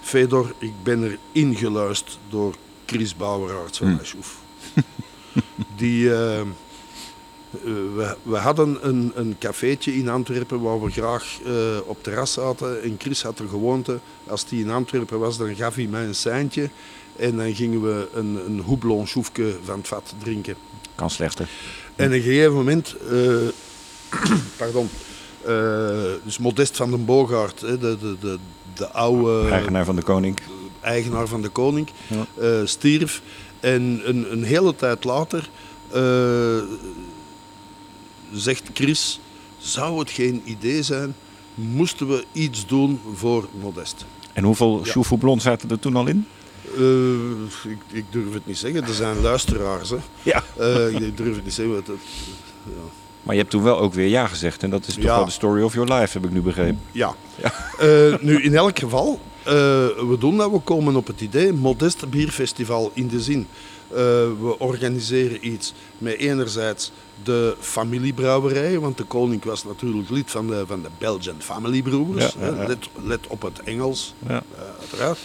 Fedor, 0.00 0.54
ik 0.58 0.72
ben 0.82 1.02
er 1.02 1.18
ingeluisterd 1.32 2.18
door 2.28 2.54
Chris 2.86 3.16
Bouweraerts 3.16 3.78
van 3.78 3.86
Hmm. 3.86 3.98
Aschhoef. 3.98 4.40
Die, 5.76 6.14
eh, 6.14 6.40
eh, 6.40 6.46
we, 7.94 8.16
we 8.22 8.36
hadden 8.36 8.88
een, 8.88 9.12
een 9.14 9.36
cafeetje 9.38 9.96
in 9.96 10.08
Antwerpen 10.08 10.60
waar 10.60 10.82
we 10.82 10.90
graag 10.90 11.38
eh, 11.44 11.52
op 11.84 12.02
terras 12.02 12.32
zaten. 12.32 12.82
En 12.82 12.96
Chris 12.98 13.22
had 13.22 13.36
de 13.36 13.48
gewoonte, 13.48 13.98
als 14.26 14.44
hij 14.48 14.58
in 14.58 14.70
Antwerpen 14.70 15.18
was, 15.18 15.36
dan 15.36 15.54
gaf 15.54 15.74
hij 15.74 15.86
mij 15.86 16.04
een 16.04 16.14
seintje. 16.14 16.70
En 17.18 17.36
dan 17.36 17.54
gingen 17.54 17.82
we 17.82 18.08
een, 18.14 18.38
een 18.46 18.62
houblon 18.66 19.06
van 19.64 19.78
het 19.78 19.88
vat 19.88 20.14
drinken. 20.22 20.54
Kan 20.94 21.10
slechter. 21.10 21.48
En 21.96 22.06
op 22.06 22.12
een 22.12 22.20
gegeven 22.22 22.52
moment, 22.54 22.94
eh, 23.10 23.36
pardon, 24.58 24.88
eh, 25.44 25.52
dus 26.24 26.38
Modest 26.38 26.76
van 26.76 26.90
den 26.90 27.04
Boogaard, 27.04 27.60
de, 27.60 27.78
de, 27.78 28.16
de, 28.20 28.38
de 28.74 28.88
oude 28.90 29.48
Eigenaar 29.50 29.84
van 29.84 29.96
de 29.96 30.02
Koning. 30.02 30.38
eigenaar 30.80 31.26
van 31.26 31.42
de 31.42 31.48
Koning, 31.48 31.88
Ja. 32.06 32.26
eh, 32.40 32.60
stierf. 32.66 33.22
En 33.60 34.00
een, 34.04 34.32
een 34.32 34.42
hele 34.44 34.74
tijd 34.76 35.04
later 35.04 35.48
zegt 38.32 38.62
Chris, 38.74 39.20
zou 39.58 39.98
het 39.98 40.10
geen 40.10 40.42
idee 40.44 40.82
zijn, 40.82 41.14
moesten 41.54 42.08
we 42.08 42.24
iets 42.32 42.66
doen 42.66 43.00
voor 43.14 43.48
Modest. 43.60 44.04
En 44.32 44.44
hoeveel 44.44 44.80
Ja. 44.84 44.90
zaten 45.40 45.70
er 45.70 45.78
toen 45.78 45.96
al 45.96 46.06
in? 46.06 46.26
Eh, 46.76 47.70
ik, 47.70 47.78
ik 47.92 48.04
durf 48.10 48.32
het 48.32 48.46
niet 48.46 48.58
zeggen, 48.58 48.82
er 48.84 48.94
zijn 48.94 49.20
luisteraars. 49.20 49.90
Hè. 49.90 49.96
Ja. 50.22 50.42
Eh, 50.56 50.88
ik 51.00 51.16
durf 51.16 51.34
het 51.34 51.44
niet 51.44 51.54
zeggen. 51.54 51.74
want 51.74 51.86
het- 51.86 51.96
Maar 53.22 53.34
je 53.34 53.40
hebt 53.40 53.52
toen 53.52 53.62
wel 53.62 53.78
ook 53.78 53.94
weer 53.94 54.08
ja 54.08 54.26
gezegd. 54.26 54.62
En 54.62 54.70
dat 54.70 54.86
is 54.86 54.94
toch 54.94 55.02
Ja. 55.04 55.16
wel 55.16 55.24
de 55.24 55.30
story 55.30 55.62
of 55.62 55.74
your 55.74 55.92
life, 55.92 56.12
heb 56.18 56.24
ik 56.24 56.32
nu 56.32 56.40
begrepen. 56.40 56.80
Ja. 56.92 57.14
Eh, 57.78 58.14
nu, 58.20 58.42
in 58.42 58.54
elk 58.56 58.78
geval, 58.78 59.20
we 59.44 60.16
doen 60.18 60.36
dat. 60.36 60.50
We 60.50 60.58
komen 60.60 60.96
op 60.96 61.06
het 61.06 61.20
idee, 61.20 61.52
Modest 61.52 62.10
Bierfestival 62.10 62.90
in 62.94 63.08
de 63.08 63.20
zin. 63.20 63.46
we 64.40 64.54
organiseren 64.58 65.46
iets 65.48 65.72
met 65.98 66.16
enerzijds 66.16 66.92
de 67.22 67.56
familiebrouwerijen, 67.60 68.80
want 68.80 68.96
de 68.96 69.04
koning 69.04 69.44
was 69.44 69.64
natuurlijk 69.64 70.10
lid 70.10 70.30
van 70.30 70.46
de, 70.46 70.64
van 70.66 70.82
de 70.82 70.88
Belgian 70.98 71.36
Family 71.38 71.82
Brewers. 71.82 72.32
Ja, 72.32 72.46
ja, 72.46 72.46
ja. 72.46 72.54
hè. 72.54 72.66
Let, 72.66 72.88
let 73.02 73.26
op 73.26 73.42
het 73.42 73.60
Engels, 73.64 74.14
eh, 74.26 74.36
uiteraard. 74.80 75.18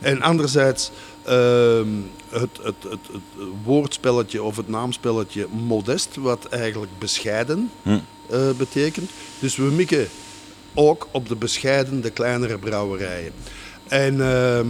En 0.00 0.22
anderzijds 0.22 0.90
ehm, 1.22 1.88
het, 2.28 2.58
het, 2.62 2.74
het, 2.82 2.98
het 3.12 3.46
woordspelletje 3.64 4.42
of 4.42 4.56
het 4.56 4.68
naamspelletje 4.68 5.46
modest, 5.66 6.16
wat 6.16 6.44
eigenlijk 6.44 6.92
bescheiden 6.98 7.70
Hm. 7.82 7.98
eh, 8.30 8.50
betekent. 8.56 9.10
Dus 9.38 9.56
we 9.56 9.62
mikken 9.62 10.08
ook 10.74 11.08
op 11.10 11.28
de 11.28 11.36
bescheiden, 11.36 12.00
de 12.00 12.10
kleinere 12.10 12.58
brouwerijen. 12.58 13.32
En 13.88 14.20
ehm, 14.20 14.68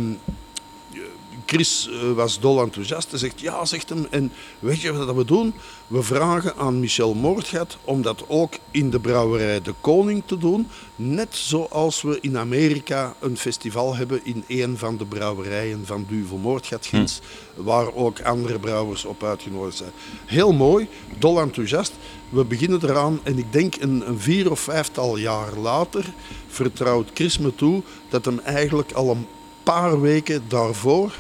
Chris 1.55 1.89
eh, 1.89 2.13
was 2.13 2.41
dol 2.41 2.61
enthousiast. 2.61 3.11
Hij 3.11 3.19
zegt, 3.19 3.41
ja, 3.41 3.65
zegt 3.65 3.89
hem. 3.89 4.07
En 4.11 4.33
weet 4.59 4.81
je 4.81 4.93
wat 4.93 5.15
we 5.15 5.25
doen? 5.25 5.55
We 5.87 6.03
vragen 6.03 6.57
aan 6.57 6.81
Michel 6.81 7.15
Moordgat 7.15 7.77
om 7.85 8.03
dat 8.03 8.25
ook 8.29 8.53
in 8.71 8.91
de 8.91 9.01
brouwerij 9.01 9.63
De 9.63 9.75
Koning 9.81 10.23
te 10.27 10.39
doen. 10.39 10.69
Net 10.97 11.29
zoals 11.31 12.03
we 12.03 12.19
in 12.21 12.39
Amerika 12.39 13.15
een 13.21 13.37
festival 13.37 13.97
hebben 13.97 14.21
in 14.25 14.45
een 14.49 14.79
van 14.79 14.97
de 14.97 15.05
brouwerijen 15.05 15.87
van 15.87 16.07
Duvel 16.09 16.37
Moordgat 16.37 16.87
Gins. 16.87 17.21
Waar 17.55 17.95
ook 17.95 18.21
andere 18.21 18.59
brouwers 18.59 19.05
op 19.05 19.23
uitgenodigd 19.23 19.77
zijn. 19.77 19.93
Heel 20.25 20.53
mooi, 20.53 20.89
dol 21.19 21.41
enthousiast. 21.41 21.93
We 22.29 22.45
beginnen 22.45 22.81
eraan 22.83 23.21
en 23.23 23.39
ik 23.39 23.53
denk 23.53 23.75
een, 23.81 24.09
een 24.09 24.21
vier 24.21 24.51
of 24.51 24.61
vijftal 24.61 25.17
jaar 25.17 25.53
later 25.57 26.05
vertrouwt 26.49 27.11
Chris 27.15 27.39
me 27.39 27.55
toe 27.55 27.83
dat 28.09 28.25
hem 28.25 28.39
eigenlijk 28.39 28.93
al 28.93 29.11
een 29.11 29.27
paar 29.63 30.01
weken 30.01 30.43
daarvoor 30.49 31.13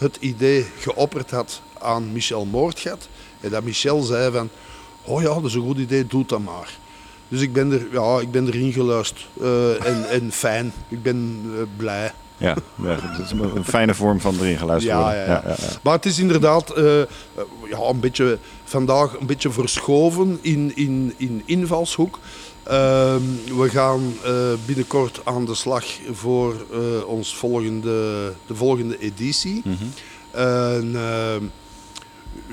het 0.00 0.16
idee 0.20 0.66
geopperd 0.78 1.30
had 1.30 1.62
aan 1.78 2.12
Michel 2.12 2.44
Moordgat. 2.44 3.08
En 3.40 3.50
dat 3.50 3.62
Michel 3.62 4.02
zei 4.02 4.32
van, 4.32 4.48
oh 5.04 5.22
ja, 5.22 5.34
dat 5.34 5.44
is 5.44 5.54
een 5.54 5.62
goed 5.62 5.78
idee, 5.78 6.06
doe 6.06 6.24
dat 6.26 6.40
maar. 6.40 6.78
Dus 7.28 7.40
ik 7.40 7.52
ben 7.52 7.72
er, 7.72 7.86
ja, 7.92 8.20
ik 8.20 8.30
ben 8.30 8.46
erin 8.46 8.72
geluisterd 8.72 9.26
eh, 9.40 9.86
en, 9.86 10.08
en 10.10 10.32
fijn. 10.32 10.72
Ik 10.88 11.02
ben 11.02 11.40
eh, 11.56 11.62
blij. 11.76 12.12
Ja, 12.36 12.56
ja, 12.82 12.94
dat 12.94 13.24
is 13.24 13.30
een 13.30 13.64
fijne 13.64 13.94
vorm 13.94 14.20
van 14.20 14.34
erin 14.40 14.56
geluisterd 14.58 14.96
Ja, 14.96 15.02
worden. 15.02 15.26
ja, 15.26 15.42
ja. 15.46 15.56
Maar 15.82 15.94
het 15.94 16.06
is 16.06 16.18
inderdaad 16.18 16.70
eh, 16.70 16.84
ja, 17.70 17.78
een 17.88 18.00
beetje, 18.00 18.38
vandaag 18.64 19.16
een 19.20 19.26
beetje 19.26 19.50
verschoven 19.50 20.38
in, 20.40 20.72
in, 20.76 21.14
in 21.16 21.42
invalshoek. 21.44 22.18
Ehm, 22.70 23.22
we 23.58 23.68
gaan 23.68 24.14
eh, 24.24 24.32
binnenkort 24.66 25.20
aan 25.24 25.44
de 25.44 25.54
slag 25.54 25.84
voor 26.12 26.66
eh, 26.72 27.06
ons 27.06 27.36
volgende, 27.36 28.32
de 28.46 28.54
volgende 28.54 28.98
editie. 28.98 29.62
Mhm. 29.64 29.84
En, 30.30 30.96
ehm, 30.96 31.44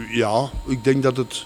ja, 0.09 0.49
ik 0.65 0.83
denk 0.83 1.03
dat 1.03 1.17
het. 1.17 1.45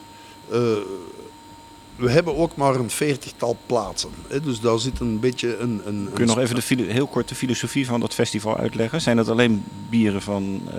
Eh, 2.02 2.08
we 2.08 2.12
hebben 2.12 2.36
ook 2.38 2.56
maar 2.56 2.76
een 2.76 2.90
veertigtal 2.90 3.58
plaatsen. 3.66 4.10
Hè, 4.28 4.40
dus 4.42 4.60
daar 4.60 4.80
zit 4.80 5.00
een 5.00 5.20
beetje 5.20 5.58
een. 5.58 5.82
een 5.86 6.10
Kun 6.14 6.26
je 6.26 6.30
nog 6.36 6.40
even 6.40 6.78
de, 6.78 6.84
heel 6.84 7.08
kort 7.08 7.28
de 7.28 7.36
filosofie 7.36 7.86
van 7.86 8.00
dat 8.00 8.14
festival 8.14 8.58
uitleggen? 8.58 9.02
Zijn 9.02 9.16
dat 9.18 9.30
alleen 9.30 9.64
bieren 9.90 10.22
van 10.22 10.62
eh, 10.68 10.74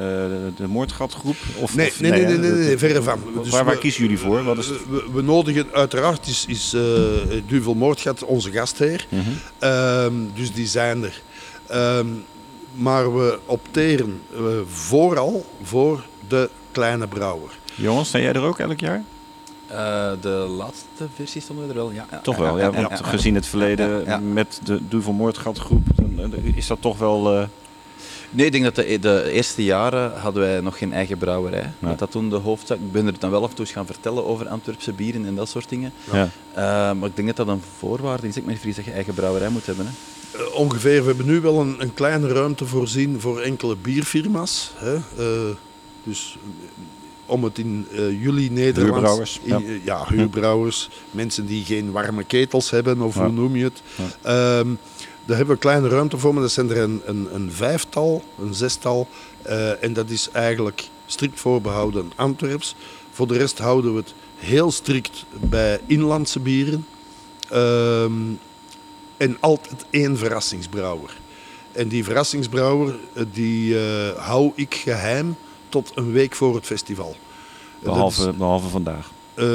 de 0.56 0.66
Moordgatgroep? 0.68 1.36
Of, 1.60 1.74
Nee, 1.76 1.86
of- 1.88 2.00
nee, 2.00 2.10
nee, 2.10 2.20
nee, 2.24 2.32
hè, 2.32 2.38
nee, 2.38 2.50
nee, 2.50 2.70
dat- 2.70 2.78
verre 2.78 3.02
van. 3.02 3.20
Dus 3.42 3.48
waar 3.50 3.64
waar 3.64 3.74
we- 3.74 3.80
kiezen 3.80 4.02
jullie 4.02 4.18
voor? 4.18 4.42
Wat 4.44 4.58
is 4.58 4.66
het? 4.66 4.78
We, 4.90 5.04
we 5.12 5.22
nodigen 5.22 5.66
uiteraard, 5.72 6.26
is, 6.26 6.44
is 6.48 6.72
eh 6.74 6.80
Duvel 7.46 7.74
Moordgat 7.74 8.24
onze 8.24 8.50
gastheer. 8.50 9.06
Mhm. 9.08 9.20
Ehm, 9.58 10.12
dus 10.34 10.52
die 10.52 10.66
zijn 10.66 11.04
er. 11.04 11.22
Ehm, 11.66 12.06
maar 12.74 13.16
we 13.16 13.38
opteren 13.46 14.20
eh, 14.34 14.40
vooral 14.66 15.46
voor 15.62 16.04
de 16.28 16.50
kleine 16.72 17.06
brouwer. 17.06 17.50
Jongens, 17.74 18.10
zijn 18.10 18.22
jij 18.22 18.32
er 18.32 18.42
ook 18.42 18.58
elk 18.58 18.80
jaar? 18.80 19.02
Eh, 19.72 20.10
de 20.20 20.28
laatste 20.28 21.06
versie 21.14 21.40
stonden 21.40 21.64
we 21.64 21.70
er 21.72 21.78
wel, 21.78 21.90
ja. 21.90 22.06
ja. 22.10 22.18
Toch 22.18 22.36
wel, 22.36 22.58
ja. 22.58 22.70
Want 22.72 22.88
ja. 22.88 22.96
gezien 22.96 23.34
het 23.34 23.46
verleden 23.46 23.88
Ja, 23.88 24.02
ja. 24.06 24.18
met 24.18 24.60
de 24.64 24.80
Duvel 24.88 25.12
Moordgatgroep, 25.12 25.86
dan, 25.94 26.34
eh, 26.34 26.56
is 26.56 26.66
dat 26.66 26.80
toch 26.80 26.98
wel... 26.98 27.32
eh, 27.32 27.42
Nee, 28.34 28.46
ik 28.46 28.52
denk 28.52 28.64
dat 28.64 28.74
de, 28.74 28.98
de 28.98 29.30
eerste 29.30 29.64
jaren 29.64 30.12
hadden 30.20 30.42
wij 30.42 30.60
nog 30.60 30.78
geen 30.78 30.92
eigen 30.92 31.18
brouwerij. 31.18 31.70
Ja. 31.78 31.88
Dat 31.88 31.98
dat 31.98 32.10
toen 32.10 32.30
de 32.30 32.36
hoofdzaak. 32.36 32.78
Ik 32.78 32.92
ben 32.92 33.06
er 33.06 33.18
dan 33.18 33.30
wel 33.30 33.42
af 33.42 33.48
en 33.48 33.54
toe 33.54 33.64
eens 33.64 33.74
gaan 33.74 33.86
vertellen 33.86 34.26
over 34.26 34.48
Antwerpse 34.48 34.92
bieren 34.92 35.26
en 35.26 35.34
dat 35.34 35.48
soort 35.48 35.68
dingen. 35.68 35.92
ja. 36.12 36.28
Eh, 36.54 36.62
maar 36.98 37.08
ik 37.08 37.16
denk 37.16 37.28
dat 37.28 37.36
dat 37.36 37.48
een 37.48 37.62
voorwaarde 37.78 38.28
is. 38.28 38.36
Ik 38.36 38.42
me 38.44 38.50
niet 38.50 38.58
vergis 38.58 38.76
dat 38.76 38.84
je 38.84 38.92
eigen 38.92 39.14
brouwerij 39.14 39.48
moet 39.48 39.66
hebben. 39.66 39.86
Hè. 39.86 39.92
Ongeveer, 40.42 41.00
we 41.00 41.06
hebben 41.06 41.26
nu 41.26 41.40
wel 41.40 41.60
een, 41.60 41.74
een 41.78 41.94
kleine 41.94 42.28
ruimte 42.28 42.66
voorzien 42.66 43.20
voor 43.20 43.40
enkele 43.40 43.76
bierfirma's. 43.76 44.72
Hè? 44.76 44.94
Eh, 44.94 45.54
dus 46.04 46.36
om 47.32 47.44
het 47.44 47.58
in 47.58 47.86
eh 47.92 48.22
jullie 48.22 48.50
Nederlands... 48.50 48.92
Huurbrouwers, 48.92 49.40
in- 49.42 49.48
ja. 49.48 49.58
eh, 49.74 49.84
ja, 49.84 50.04
huurbrouwers. 50.08 50.88
mensen 51.10 51.46
die 51.46 51.64
geen 51.64 51.90
warme 51.90 52.24
ketels 52.24 52.70
hebben, 52.70 53.00
of 53.00 53.14
Ja. 53.14 53.22
hoe 53.24 53.32
noem 53.32 53.56
je 53.56 53.64
het. 53.64 53.82
Ja. 53.96 54.04
Ehm, 54.60 54.68
daar 55.24 55.36
hebben 55.36 55.54
we 55.54 55.60
kleine 55.60 55.88
ruimte 55.88 56.18
voor, 56.18 56.32
maar 56.32 56.42
dat 56.42 56.52
zijn 56.52 56.70
er 56.70 56.78
een, 56.78 57.02
een, 57.04 57.28
een 57.34 57.52
vijftal, 57.52 58.22
een 58.40 58.54
zestal. 58.54 59.08
Eh, 59.42 59.84
en 59.84 59.92
dat 59.92 60.10
is 60.10 60.28
eigenlijk 60.32 60.88
strikt 61.06 61.40
voorbehouden 61.40 62.12
Antwerps. 62.16 62.74
Voor 63.10 63.26
de 63.28 63.36
rest 63.38 63.58
houden 63.58 63.92
we 63.92 63.98
het 63.98 64.14
heel 64.36 64.70
strikt 64.70 65.24
bij 65.40 65.80
inlandse 65.86 66.40
bieren. 66.40 66.86
Ehm, 67.50 68.12
en 69.16 69.36
altijd 69.40 69.84
één 69.90 70.18
verrassingsbrouwer. 70.18 71.20
En 71.72 71.88
die 71.88 72.04
verrassingsbrouwer, 72.04 72.94
die 73.32 73.76
hou 74.16 74.52
ik 74.54 74.74
geheim 74.74 75.36
tot 75.68 75.92
een 75.94 76.12
week 76.12 76.34
voor 76.34 76.54
het 76.54 76.66
festival. 76.66 77.16
Eh, 77.82 77.88
is- 77.88 77.94
behalve, 77.94 78.32
behalve 78.32 78.68
vandaag. 78.68 79.10
eh, 79.34 79.46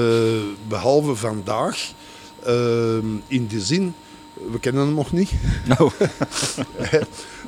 behalve 0.67 1.15
vandaag, 1.15 1.91
ehm, 2.43 3.05
in 3.27 3.47
de 3.47 3.61
zin, 3.61 3.93
we 4.51 4.59
kennen 4.59 4.85
hem 4.85 4.93
nog 4.93 5.11
niet, 5.11 5.31
Nou, 5.77 5.91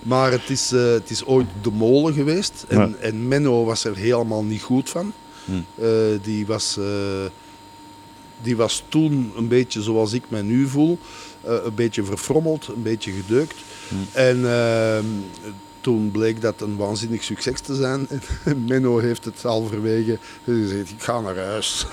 maar 0.03 0.31
het 0.31 0.49
is, 0.49 0.71
eh, 0.71 0.81
het 0.91 1.09
is 1.09 1.25
ooit 1.25 1.47
de 1.61 1.71
molen 1.71 2.13
geweest. 2.13 2.65
En, 2.67 2.77
Ja. 2.79 2.89
en 2.99 3.27
Menno 3.27 3.65
was 3.65 3.83
er 3.83 3.95
helemaal 3.95 4.43
niet 4.43 4.61
goed 4.61 4.89
van. 4.89 5.13
Hmm. 5.45 5.65
Eh, 5.75 5.87
die, 6.21 6.45
was, 6.47 6.77
eh, 6.77 6.85
die 8.41 8.55
was 8.57 8.83
toen 8.89 9.31
een 9.37 9.47
beetje 9.47 9.81
zoals 9.81 10.13
ik 10.13 10.23
mij 10.27 10.41
nu 10.41 10.67
voel. 10.67 10.97
Eh, 11.41 11.53
een 11.65 11.75
beetje 11.75 12.03
verfrommeld, 12.03 12.67
een 12.67 12.81
beetje 12.83 13.11
gedeukt. 13.11 13.55
Hmm. 13.87 14.05
En 14.11 14.35
ehm, 14.51 15.05
toen 15.81 16.11
bleek 16.11 16.41
dat 16.41 16.61
een 16.61 16.75
waanzinnig 16.77 17.23
succes 17.23 17.59
te 17.59 17.75
zijn. 17.75 18.07
En 18.43 18.65
Menno 18.67 18.97
heeft 18.97 19.25
het 19.25 19.41
halverwege 19.41 20.17
gezegd, 20.43 20.89
ik 20.89 21.01
ga 21.03 21.19
naar 21.21 21.37
huis. 21.37 21.85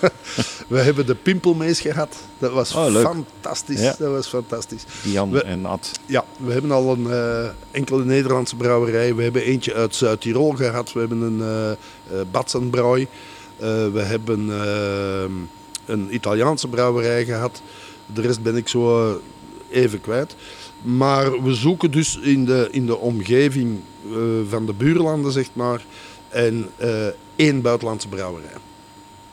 We 0.68 0.78
hebben 0.78 1.06
de 1.06 1.14
pimpelmees 1.14 1.80
gehad. 1.80 2.16
Dat 2.38 2.52
was 2.52 2.74
Oh, 2.74 2.94
fantastisch. 3.00 3.80
Ja. 3.80 3.94
Dat 3.98 4.10
was 4.10 4.26
fantastisch. 4.28 4.84
Jan 5.02 5.30
We- 5.30 5.42
en 5.42 5.66
Ad. 5.66 5.90
Ja, 6.06 6.24
we 6.36 6.52
hebben 6.52 6.70
al 6.70 6.92
een 6.92 7.10
eh, 7.10 7.48
enkele 7.70 8.04
Nederlandse 8.04 8.56
brouwerij. 8.56 9.14
We 9.14 9.22
hebben 9.22 9.42
eentje 9.42 9.74
uit 9.74 9.94
Zuid-Tirol 9.94 10.50
gehad. 10.52 10.92
We 10.92 10.98
hebben 11.00 11.20
een 11.20 11.40
eh 11.42 11.70
uh, 12.16 12.20
Batsenbrouw. 12.30 12.96
Eh, 12.96 13.06
we 13.92 14.00
hebben 14.00 14.50
eh, 14.50 15.30
een 15.86 16.14
Italiaanse 16.14 16.68
brouwerij 16.68 17.24
gehad. 17.24 17.62
De 18.06 18.20
rest 18.20 18.42
ben 18.42 18.56
ik 18.56 18.68
zo 18.68 19.08
eh, 19.10 19.14
even 19.82 20.00
kwijt. 20.00 20.34
Maar 20.82 21.42
we 21.42 21.54
zoeken 21.54 21.90
dus 21.90 22.18
in 22.18 22.44
de, 22.44 22.68
in 22.70 22.86
de 22.86 22.96
omgeving 22.98 23.80
eh, 24.10 24.16
van 24.48 24.66
de 24.66 24.72
buurlanden, 24.72 25.32
zeg 25.32 25.48
maar, 25.52 25.84
en 26.28 26.68
eh, 26.76 27.06
één 27.36 27.60
buitenlandse 27.60 28.08
brouwerij. 28.08 28.50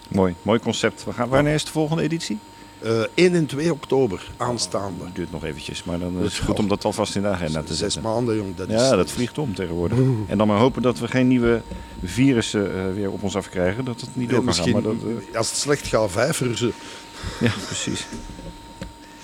Mooi, 0.07 0.35
mooi 0.41 0.59
concept. 0.59 1.03
We 1.03 1.13
gaan, 1.13 1.29
wanneer 1.29 1.53
is 1.53 1.65
de 1.65 1.71
volgende 1.71 2.03
editie? 2.03 2.37
Eh 2.81 2.99
1 3.13 3.33
en 3.35 3.45
2 3.45 3.71
oktober 3.71 4.31
aanstaande. 4.37 5.03
Dat 5.03 5.15
duurt 5.15 5.31
nog 5.31 5.43
eventjes, 5.43 5.83
maar 5.83 5.99
dan 5.99 6.23
is 6.23 6.37
het 6.37 6.45
goed 6.45 6.59
om 6.59 6.67
dat 6.67 6.85
alvast 6.85 7.15
in 7.15 7.21
de 7.21 7.27
agenda 7.27 7.61
te 7.61 7.67
Zes 7.75 7.79
zetten. 7.93 8.01
maanden, 8.11 8.35
jong. 8.35 8.55
Dat 8.55 8.67
is, 8.67 8.73
Ja, 8.73 8.95
dat 8.95 9.11
vliegt 9.11 9.37
om 9.37 9.53
tegenwoordig. 9.55 9.97
En 10.27 10.37
dan 10.37 10.47
maar 10.47 10.57
hopen 10.59 10.81
dat 10.81 10.99
we 10.99 11.07
geen 11.07 11.27
nieuwe 11.27 11.61
virussen 12.03 12.93
weer 12.95 13.11
op 13.11 13.23
ons 13.23 13.35
afkrijgen. 13.35 13.85
Dat 13.85 14.01
het 14.01 14.09
niet 14.15 14.29
Ja, 14.29 14.35
door 14.35 14.43
kan 14.45 14.53
gaan. 14.53 14.63
misschien, 14.65 14.83
Maar 14.99 15.11
dat, 15.15 15.21
eh, 15.31 15.37
als 15.37 15.49
het 15.49 15.57
slecht 15.57 15.87
gaat, 15.87 16.11
vijf 16.11 16.37
ze. 16.55 16.71
ja, 17.39 17.51
precies. 17.65 18.05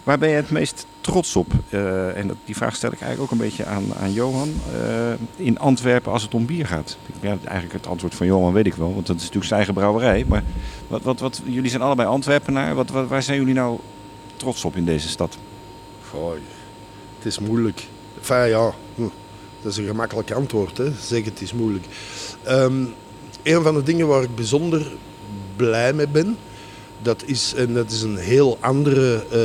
Waar 0.03 0.17
ben 0.17 0.29
je 0.29 0.35
het 0.35 0.51
meest 0.51 0.85
trots 1.03 1.35
op? 1.35 1.51
Eh, 1.69 2.17
en 2.17 2.31
die 2.45 2.55
vraag 2.55 2.75
stel 2.75 2.91
ik 2.91 3.01
eigenlijk 3.01 3.21
ook 3.31 3.39
een 3.39 3.45
beetje 3.45 3.65
aan, 3.65 3.93
aan 3.99 4.13
Johan. 4.13 4.53
Eh, 4.73 5.13
in 5.35 5.59
Antwerpen 5.59 6.11
als 6.11 6.21
het 6.21 6.33
om 6.33 6.45
bier 6.45 6.67
gaat. 6.67 6.97
Ja, 7.19 7.37
eigenlijk 7.43 7.73
het 7.73 7.87
antwoord 7.87 8.15
van 8.15 8.27
Johan 8.27 8.53
weet 8.53 8.65
ik 8.65 8.73
wel, 8.73 8.93
want 8.93 9.07
dat 9.07 9.15
is 9.15 9.21
natuurlijk 9.21 9.47
zijn 9.47 9.59
eigen 9.59 9.73
brouwerij. 9.73 10.25
Maar 10.27 10.43
wat, 10.87 11.01
wat, 11.01 11.19
wat, 11.19 11.41
jullie 11.45 11.69
zijn 11.69 11.81
allebei 11.81 12.07
Antwerpenaar. 12.07 12.75
Wat, 12.75 12.89
waar 12.89 13.23
zijn 13.23 13.37
jullie 13.37 13.53
nou 13.53 13.79
trots 14.35 14.65
op 14.65 14.75
in 14.75 14.85
deze 14.85 15.07
stad? 15.07 15.37
Gooi. 16.09 16.41
Het 17.17 17.25
is 17.25 17.39
moeilijk. 17.39 17.87
Enfin 18.17 18.47
ja, 18.47 18.73
hm, 18.95 19.07
dat 19.61 19.71
is 19.71 19.77
een 19.77 19.85
gemakkelijk 19.85 20.31
antwoord. 20.31 20.77
Hè. 20.77 20.91
Zeg 21.01 21.25
het 21.25 21.41
is 21.41 21.53
moeilijk. 21.53 21.85
Ehm, 22.43 22.85
een 23.43 23.63
van 23.63 23.73
de 23.73 23.83
dingen 23.83 24.07
waar 24.07 24.23
ik 24.23 24.35
bijzonder 24.35 24.91
blij 25.55 25.93
mee 25.93 26.07
ben, 26.07 26.37
dat 27.03 27.23
is, 27.25 27.53
en 27.53 27.73
dat 27.73 27.91
is 27.91 28.01
een 28.01 28.17
heel 28.17 28.57
andere 28.59 29.23
eh, 29.31 29.39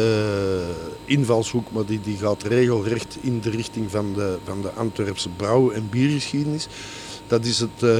invalshoek, 1.04 1.70
maar 1.72 1.84
die, 1.84 2.00
die 2.00 2.16
gaat 2.16 2.42
regelrecht 2.42 3.16
in 3.20 3.40
de 3.40 3.50
richting 3.50 3.90
van 3.90 4.12
de, 4.14 4.38
van 4.44 4.62
de 4.62 4.70
Antwerpse 4.70 5.28
brouw- 5.28 5.70
en 5.70 5.88
biergeschiedenis. 5.90 6.68
Dat 7.26 7.44
is 7.44 7.58
het, 7.58 7.82
eh, 7.82 7.90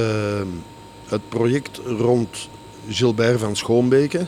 het 1.05 1.29
project 1.29 1.81
rond 1.85 2.49
Gilbert 2.87 3.39
van 3.39 3.55
Schoonbeke 3.55 4.27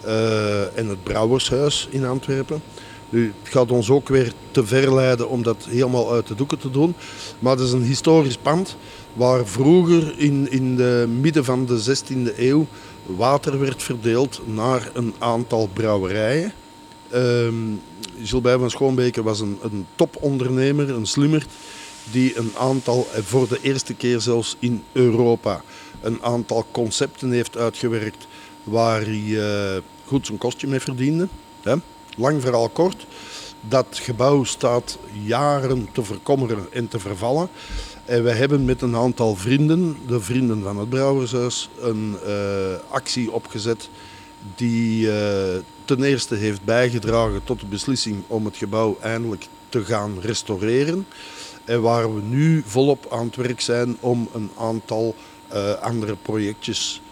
eh, 0.00 0.78
en 0.78 0.88
het 0.88 1.02
Brouwershuis 1.02 1.88
in 1.90 2.04
Antwerpen. 2.04 2.62
Nu, 3.08 3.32
het 3.42 3.52
gaat 3.52 3.70
ons 3.70 3.90
ook 3.90 4.08
weer 4.08 4.32
te 4.50 4.66
ver 4.66 4.94
leiden 4.94 5.28
om 5.28 5.42
dat 5.42 5.66
helemaal 5.68 6.12
uit 6.12 6.26
de 6.26 6.34
doeken 6.34 6.58
te 6.58 6.70
doen. 6.70 6.94
Maar 7.38 7.52
het 7.52 7.66
is 7.66 7.72
een 7.72 7.82
historisch 7.82 8.36
pand 8.36 8.76
waar 9.12 9.46
vroeger 9.46 10.14
in, 10.18 10.50
in 10.50 10.76
de 10.76 11.08
midden 11.20 11.44
van 11.44 11.66
de 11.66 11.96
16e 12.04 12.38
eeuw 12.38 12.66
water 13.06 13.58
werd 13.58 13.82
verdeeld 13.82 14.40
naar 14.44 14.90
een 14.94 15.14
aantal 15.18 15.68
brouwerijen. 15.72 16.52
Ehm 17.10 17.54
Gilbert 18.22 18.60
van 18.60 18.70
Schoonbeke 18.70 19.22
was 19.22 19.40
een, 19.40 19.58
een 19.62 19.86
topondernemer, 19.94 20.90
een 20.90 21.06
slimmer, 21.06 21.46
die 22.10 22.36
een 22.38 22.52
aantal, 22.58 23.06
eh, 23.12 23.22
voor 23.22 23.48
de 23.48 23.58
eerste 23.62 23.94
keer 23.94 24.20
zelfs 24.20 24.56
in 24.58 24.84
Europa, 24.92 25.62
een 26.00 26.22
aantal 26.22 26.66
concepten 26.70 27.30
heeft 27.30 27.56
uitgewerkt 27.56 28.26
waar 28.64 29.00
hij 29.00 29.24
eh, 29.38 29.82
goed 30.06 30.26
zijn 30.26 30.38
kostje 30.38 30.66
mee 30.66 30.80
verdiende. 30.80 31.28
Hè? 31.62 31.74
Lang 32.16 32.40
verhaal 32.40 32.68
kort. 32.68 33.06
Dat 33.68 33.86
gebouw 33.90 34.44
staat 34.44 34.98
jaren 35.24 35.88
te 35.92 36.04
verkommeren 36.04 36.66
en 36.72 36.88
te 36.88 36.98
vervallen. 36.98 37.48
En 38.04 38.24
we 38.24 38.30
hebben 38.30 38.64
met 38.64 38.82
een 38.82 38.96
aantal 38.96 39.36
vrienden, 39.36 39.96
de 40.06 40.20
vrienden 40.20 40.62
van 40.62 40.78
het 40.78 40.88
Brouwershuis, 40.88 41.68
een 41.80 42.16
eh, 42.26 42.34
actie 42.88 43.32
opgezet 43.32 43.88
die 44.54 45.12
eh, 45.12 45.60
ten 45.84 46.02
eerste 46.02 46.34
heeft 46.34 46.64
bijgedragen 46.64 47.44
tot 47.44 47.60
de 47.60 47.66
beslissing 47.66 48.22
om 48.26 48.44
het 48.44 48.56
gebouw 48.56 48.98
eindelijk 49.00 49.46
te 49.68 49.84
gaan 49.84 50.20
restaureren. 50.20 51.06
En 51.64 51.82
waar 51.82 52.14
we 52.14 52.20
nu 52.20 52.62
volop 52.66 53.06
aan 53.10 53.26
het 53.26 53.36
werk 53.36 53.60
zijn 53.60 53.96
om 54.00 54.28
een 54.34 54.50
aantal 54.58 55.14
eh, 55.48 55.72
andere 55.72 56.16
projectjes 56.22 57.02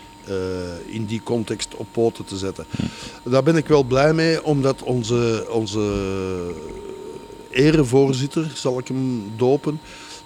in 0.86 1.04
die 1.04 1.22
context 1.22 1.74
op 1.74 1.86
poten 1.92 2.24
te 2.24 2.36
zetten. 2.36 2.66
Daar 3.22 3.42
ben 3.42 3.56
ik 3.56 3.68
wel 3.68 3.82
blij 3.82 4.12
mee, 4.12 4.44
omdat 4.44 4.82
onze, 4.82 5.46
onze 5.50 5.94
erevoorzitter, 7.50 8.50
zal 8.54 8.78
ik 8.78 8.88
hem 8.88 9.32
dopen, 9.36 9.80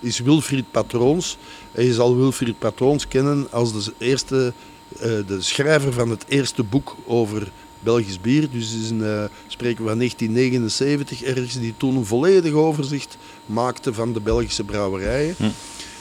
is 0.05 0.19
Wilfried 0.19 0.71
Patroons. 0.71 1.37
En 1.73 1.85
je 1.85 1.95
zal 1.95 2.17
Wilfried 2.17 2.59
Patroons 2.59 3.09
kennen 3.09 3.47
als 3.51 3.85
de, 3.85 3.93
eerste, 3.99 4.53
eh, 4.99 5.01
de 5.27 5.37
schrijver 5.41 5.93
van 5.93 6.11
het 6.11 6.25
eerste 6.29 6.63
boek 6.63 6.97
over 7.07 7.53
Belgisch 7.85 8.21
bier. 8.21 8.51
Dus 8.51 8.75
is 8.75 8.91
een, 8.91 9.05
eh, 9.05 9.25
spreken 9.47 9.83
we 9.83 9.89
van 9.89 9.99
1979 9.99 11.23
ergens, 11.23 11.59
die 11.59 11.75
toen 11.77 11.97
een 11.97 12.07
volledig 12.07 12.53
overzicht 12.53 13.17
maakte 13.47 13.95
van 13.95 14.13
de 14.13 14.21
Belgische 14.21 14.65
brouwerijen. 14.65 15.37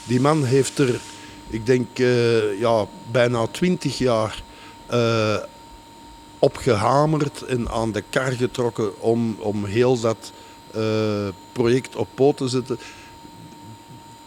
Die 0.04 0.20
man 0.20 0.44
heeft 0.44 0.78
er, 0.78 1.00
ik 1.48 1.66
denk, 1.66 1.98
eh, 1.98 2.60
ja, 2.60 2.86
bijna 3.10 3.46
twintig 3.46 3.98
jaar 3.98 4.42
eh, 4.86 5.36
op 6.38 6.56
gehamerd 6.56 7.42
en 7.42 7.70
aan 7.70 7.92
de 7.92 8.02
kar 8.10 8.32
getrokken 8.32 9.00
om, 9.00 9.36
om 9.38 9.64
heel 9.64 10.00
dat 10.00 10.32
project 11.52 11.96
op 11.96 12.08
poot 12.14 12.36
te 12.36 12.48
zetten. 12.48 12.78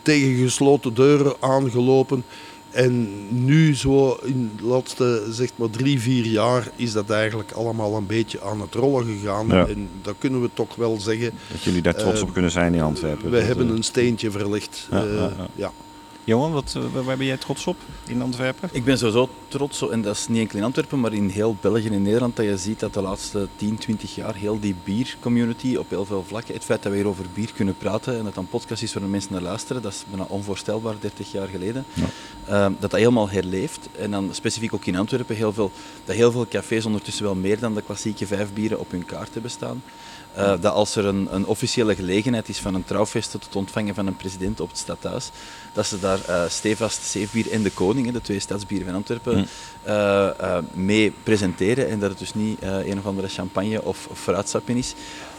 Tegen 0.07 0.35
gesloten 0.35 0.93
deuren 0.93 1.33
aangelopen. 1.39 2.23
En 2.71 3.07
nu 3.45 3.75
zo 3.75 4.19
in 4.23 4.51
de 4.57 4.63
laatste 4.63 5.23
zeg 5.29 5.49
maar 5.55 5.69
drie, 5.69 5.99
vier 5.99 6.25
jaar 6.25 6.71
is 6.75 6.91
dat 6.93 7.09
eigenlijk 7.09 7.51
allemaal 7.51 7.95
een 7.95 8.05
beetje 8.05 8.41
aan 8.41 8.61
het 8.61 8.73
rollen 8.73 9.05
gegaan. 9.05 9.47
Ja. 9.47 9.67
En 9.67 9.89
dat 10.01 10.15
kunnen 10.17 10.41
we 10.41 10.49
toch 10.53 10.75
wel 10.75 10.99
zeggen. 10.99 11.31
Dat 11.51 11.63
jullie 11.63 11.81
daar 11.81 11.95
trots 11.95 12.21
Eh, 12.21 12.27
op 12.27 12.33
kunnen 12.33 12.51
zijn 12.51 12.73
in 12.73 12.81
Antwerpen. 12.81 13.31
We 13.31 13.39
hebben 13.39 13.67
eh, 13.69 13.75
een 13.75 13.83
steentje 13.83 14.31
verlegd. 14.31 14.87
Ja, 14.91 15.03
Eh, 15.03 15.13
ja, 15.15 15.31
ja. 15.55 15.71
Johan, 16.27 16.51
wat, 16.51 16.73
eh, 16.77 17.03
waar- 17.03 17.17
ben 17.17 17.25
jij 17.25 17.37
trots 17.37 17.67
op 17.67 17.75
in 18.07 18.21
Antwerpen? 18.21 18.69
Ik 18.71 18.83
ben 18.83 18.97
sowieso 18.97 19.29
trots, 19.47 19.81
op- 19.81 19.91
en 19.91 20.01
dat 20.01 20.15
is 20.15 20.27
niet 20.27 20.39
enkel 20.39 20.57
in 20.57 20.63
Antwerpen, 20.63 20.99
maar 20.99 21.13
in 21.13 21.29
heel 21.29 21.55
België 21.61 21.87
en 21.87 22.01
Nederland, 22.01 22.35
dat 22.35 22.45
je 22.45 22.57
ziet 22.57 22.79
dat 22.79 22.93
de 22.93 23.01
laatste 23.01 23.47
10, 23.55 23.77
20 23.77 24.15
jaar 24.15 24.35
heel 24.35 24.59
die 24.59 24.75
biercommunity 24.83 25.75
op 25.75 25.89
heel 25.89 26.05
veel 26.05 26.23
vlakken, 26.27 26.53
het 26.53 26.63
feit 26.63 26.83
dat 26.83 26.91
we 26.91 26.97
hier 26.97 27.07
over 27.07 27.25
bier 27.33 27.53
kunnen 27.53 27.77
praten 27.77 28.17
en 28.17 28.23
dat 28.23 28.33
dan 28.35 28.47
podcast 28.47 28.83
is 28.83 28.93
waar 28.93 29.03
de 29.03 29.09
mensen 29.09 29.33
naar 29.33 29.41
luisteren, 29.41 29.81
dat 29.81 29.91
is 29.91 30.03
bijna 30.09 30.25
onvoorstelbaar 30.29 30.95
30 30.99 31.31
jaar 31.31 31.47
geleden, 31.47 31.85
Ehm, 32.47 32.71
dat 32.79 32.91
dat 32.91 32.99
helemaal 32.99 33.29
herleeft. 33.29 33.89
En 33.99 34.11
dan 34.11 34.29
specifiek 34.31 34.73
ook 34.73 34.85
in 34.85 34.95
Antwerpen, 34.97 35.35
heel 35.35 35.53
veel, 35.53 35.71
dat 36.05 36.15
heel 36.15 36.31
veel 36.31 36.47
cafés 36.47 36.85
ondertussen 36.85 37.23
wel 37.23 37.35
meer 37.35 37.59
dan 37.59 37.73
de 37.73 37.81
klassieke 37.81 38.27
vijf 38.27 38.53
bieren 38.53 38.79
op 38.79 38.91
hun 38.91 39.05
kaart 39.05 39.33
hebben 39.33 39.51
staan. 39.51 39.83
Eh, 40.33 40.53
dat 40.61 40.73
als 40.73 40.95
er 40.95 41.05
een, 41.05 41.27
een 41.31 41.45
officiële 41.45 41.95
gelegenheid 41.95 42.49
is 42.49 42.59
van 42.59 42.73
een 42.73 42.83
trouwfeest 42.85 43.31
tot 43.31 43.43
het 43.45 43.55
ontvangen 43.55 43.95
van 43.95 44.07
een 44.07 44.15
president 44.15 44.59
op 44.59 44.69
het 44.69 44.77
stadhuis, 44.77 45.29
dat 45.73 45.85
ze 45.85 45.99
daar 45.99 46.16
eh 46.25 46.43
stevast 46.49 47.03
Zeefbier 47.03 47.51
en 47.51 47.63
de 47.63 47.69
Koning, 47.71 48.11
de 48.11 48.21
twee 48.21 48.39
stadsbieren 48.39 48.85
van 48.87 48.95
Antwerpen, 48.95 49.47
eh, 49.83 50.27
eh, 50.39 50.63
mee 50.73 51.13
presenteren. 51.23 51.89
En 51.89 51.99
dat 51.99 52.09
het 52.09 52.19
dus 52.19 52.33
niet 52.33 52.61
een 52.61 52.97
of 52.97 53.05
andere 53.05 53.27
champagne 53.27 53.83
of, 53.83 54.07
of 54.11 54.19
fruitsapje 54.19 54.77
is. 54.77 54.93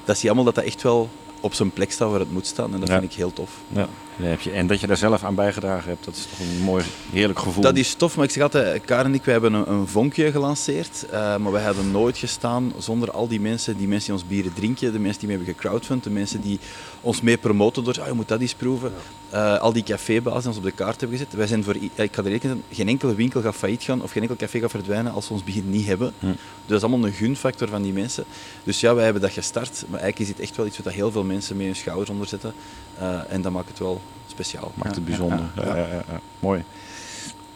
Dat 0.04 0.16
zie 0.16 0.24
je 0.28 0.34
allemaal 0.34 0.52
dat 0.52 0.54
dat 0.54 0.64
echt 0.72 0.82
wel 0.82 1.08
op 1.40 1.54
zijn 1.54 1.70
plek 1.70 1.92
staat 1.92 2.10
waar 2.10 2.20
het 2.20 2.32
moet 2.32 2.46
staan. 2.46 2.74
En 2.74 2.80
dat 2.80 2.88
Ja. 2.88 2.98
vind 2.98 3.10
ik 3.12 3.18
heel 3.18 3.32
tof. 3.32 3.50
Ja, 3.68 3.74
daar 3.74 3.88
heb 4.26 4.40
je, 4.40 4.50
en 4.50 4.66
dat 4.66 4.80
je 4.80 4.86
daar 4.86 4.96
zelf 4.96 5.24
aan 5.24 5.34
bijgedragen 5.34 5.88
hebt, 5.88 6.04
dat 6.04 6.14
is 6.14 6.26
toch 6.30 6.38
een 6.38 6.62
mooi, 6.62 6.84
heerlijk 7.12 7.38
gevoel. 7.38 7.62
Dat 7.62 7.76
is 7.76 7.94
tof, 7.94 8.16
maar 8.16 8.24
ik 8.24 8.30
zeg 8.30 8.42
altijd, 8.42 8.84
Karen 8.84 9.06
en 9.06 9.14
ik, 9.14 9.24
wij 9.24 9.32
hebben 9.32 9.52
een, 9.52 9.70
een 9.70 9.86
vonkje 9.86 10.30
gelanceerd, 10.30 11.06
eh, 11.10 11.36
maar 11.36 11.52
wij 11.52 11.62
hadden 11.62 11.90
nooit 11.90 12.18
gestaan 12.18 12.72
zonder 12.78 13.10
al 13.10 13.28
die 13.28 13.40
mensen, 13.40 13.76
die 13.76 13.88
mensen 13.88 14.12
die 14.12 14.22
ons 14.22 14.30
bieren 14.30 14.52
drinken, 14.54 14.92
de 14.92 14.98
mensen 14.98 15.20
die 15.20 15.28
mee 15.28 15.36
hebben 15.36 15.54
gecrowdfund, 15.54 16.04
de 16.04 16.10
mensen 16.10 16.40
die 16.40 16.58
ons 17.00 17.20
mee 17.20 17.36
promoten 17.36 17.84
door, 17.84 18.00
ah, 18.00 18.06
je 18.06 18.12
moet 18.12 18.28
dat 18.28 18.40
eens 18.40 18.54
proeven. 18.54 18.92
Eh, 19.30 19.58
al 19.58 19.72
die 19.72 19.82
cafébazen 19.82 20.40
die 20.40 20.48
ons 20.48 20.56
op 20.56 20.62
de 20.62 20.70
kaart 20.70 21.00
hebben 21.00 21.18
gezet. 21.18 21.34
Wij 21.34 21.46
zijn 21.46 21.64
voor, 21.64 21.76
ik 21.76 22.14
ga 22.14 22.22
er 22.22 22.28
rekenen, 22.28 22.62
geen 22.72 22.88
enkele 22.88 23.14
winkel 23.14 23.40
gaat 23.40 23.54
failliet 23.54 23.82
gaan 23.82 24.02
of 24.02 24.10
geen 24.10 24.22
enkel 24.22 24.36
café 24.36 24.58
gaat 24.60 24.70
verdwijnen 24.70 25.12
als 25.12 25.28
we 25.28 25.34
ons 25.34 25.44
bier 25.44 25.62
niet 25.62 25.86
hebben. 25.86 26.12
Dus 26.20 26.36
dat 26.66 26.76
is 26.76 26.82
allemaal 26.82 27.06
een 27.08 27.14
gunfactor 27.14 27.68
van 27.68 27.82
die 27.82 27.92
mensen. 27.92 28.24
Dus 28.64 28.80
ja, 28.80 28.94
wij 28.94 29.04
hebben 29.04 29.22
dat 29.22 29.30
gestart, 29.30 29.84
maar 29.88 30.00
eigenlijk 30.00 30.30
is 30.30 30.36
het 30.36 30.40
echt 30.46 30.56
wel 30.56 30.66
iets 30.66 30.78
wat 30.78 30.92
heel 30.92 31.10
veel 31.10 31.24
mensen 31.24 31.56
mee 31.56 31.66
hun 31.66 31.76
schouders 31.76 32.10
onder 32.10 32.26
zetten. 32.26 32.52
Eh, 32.87 32.87
en 33.28 33.42
dat 33.42 33.52
maakt 33.52 33.68
het 33.68 33.78
wel 33.78 34.00
speciaal. 34.26 34.72
Maakt 34.74 34.96
het 34.96 35.04
Ja, 35.06 35.12
ja, 35.12 35.16
bijzonder. 35.18 35.50
ja. 35.56 35.64
Ja, 35.66 35.76
ja, 35.76 35.86
ja, 35.86 36.02
ja. 36.10 36.20
Mooi. 36.38 36.64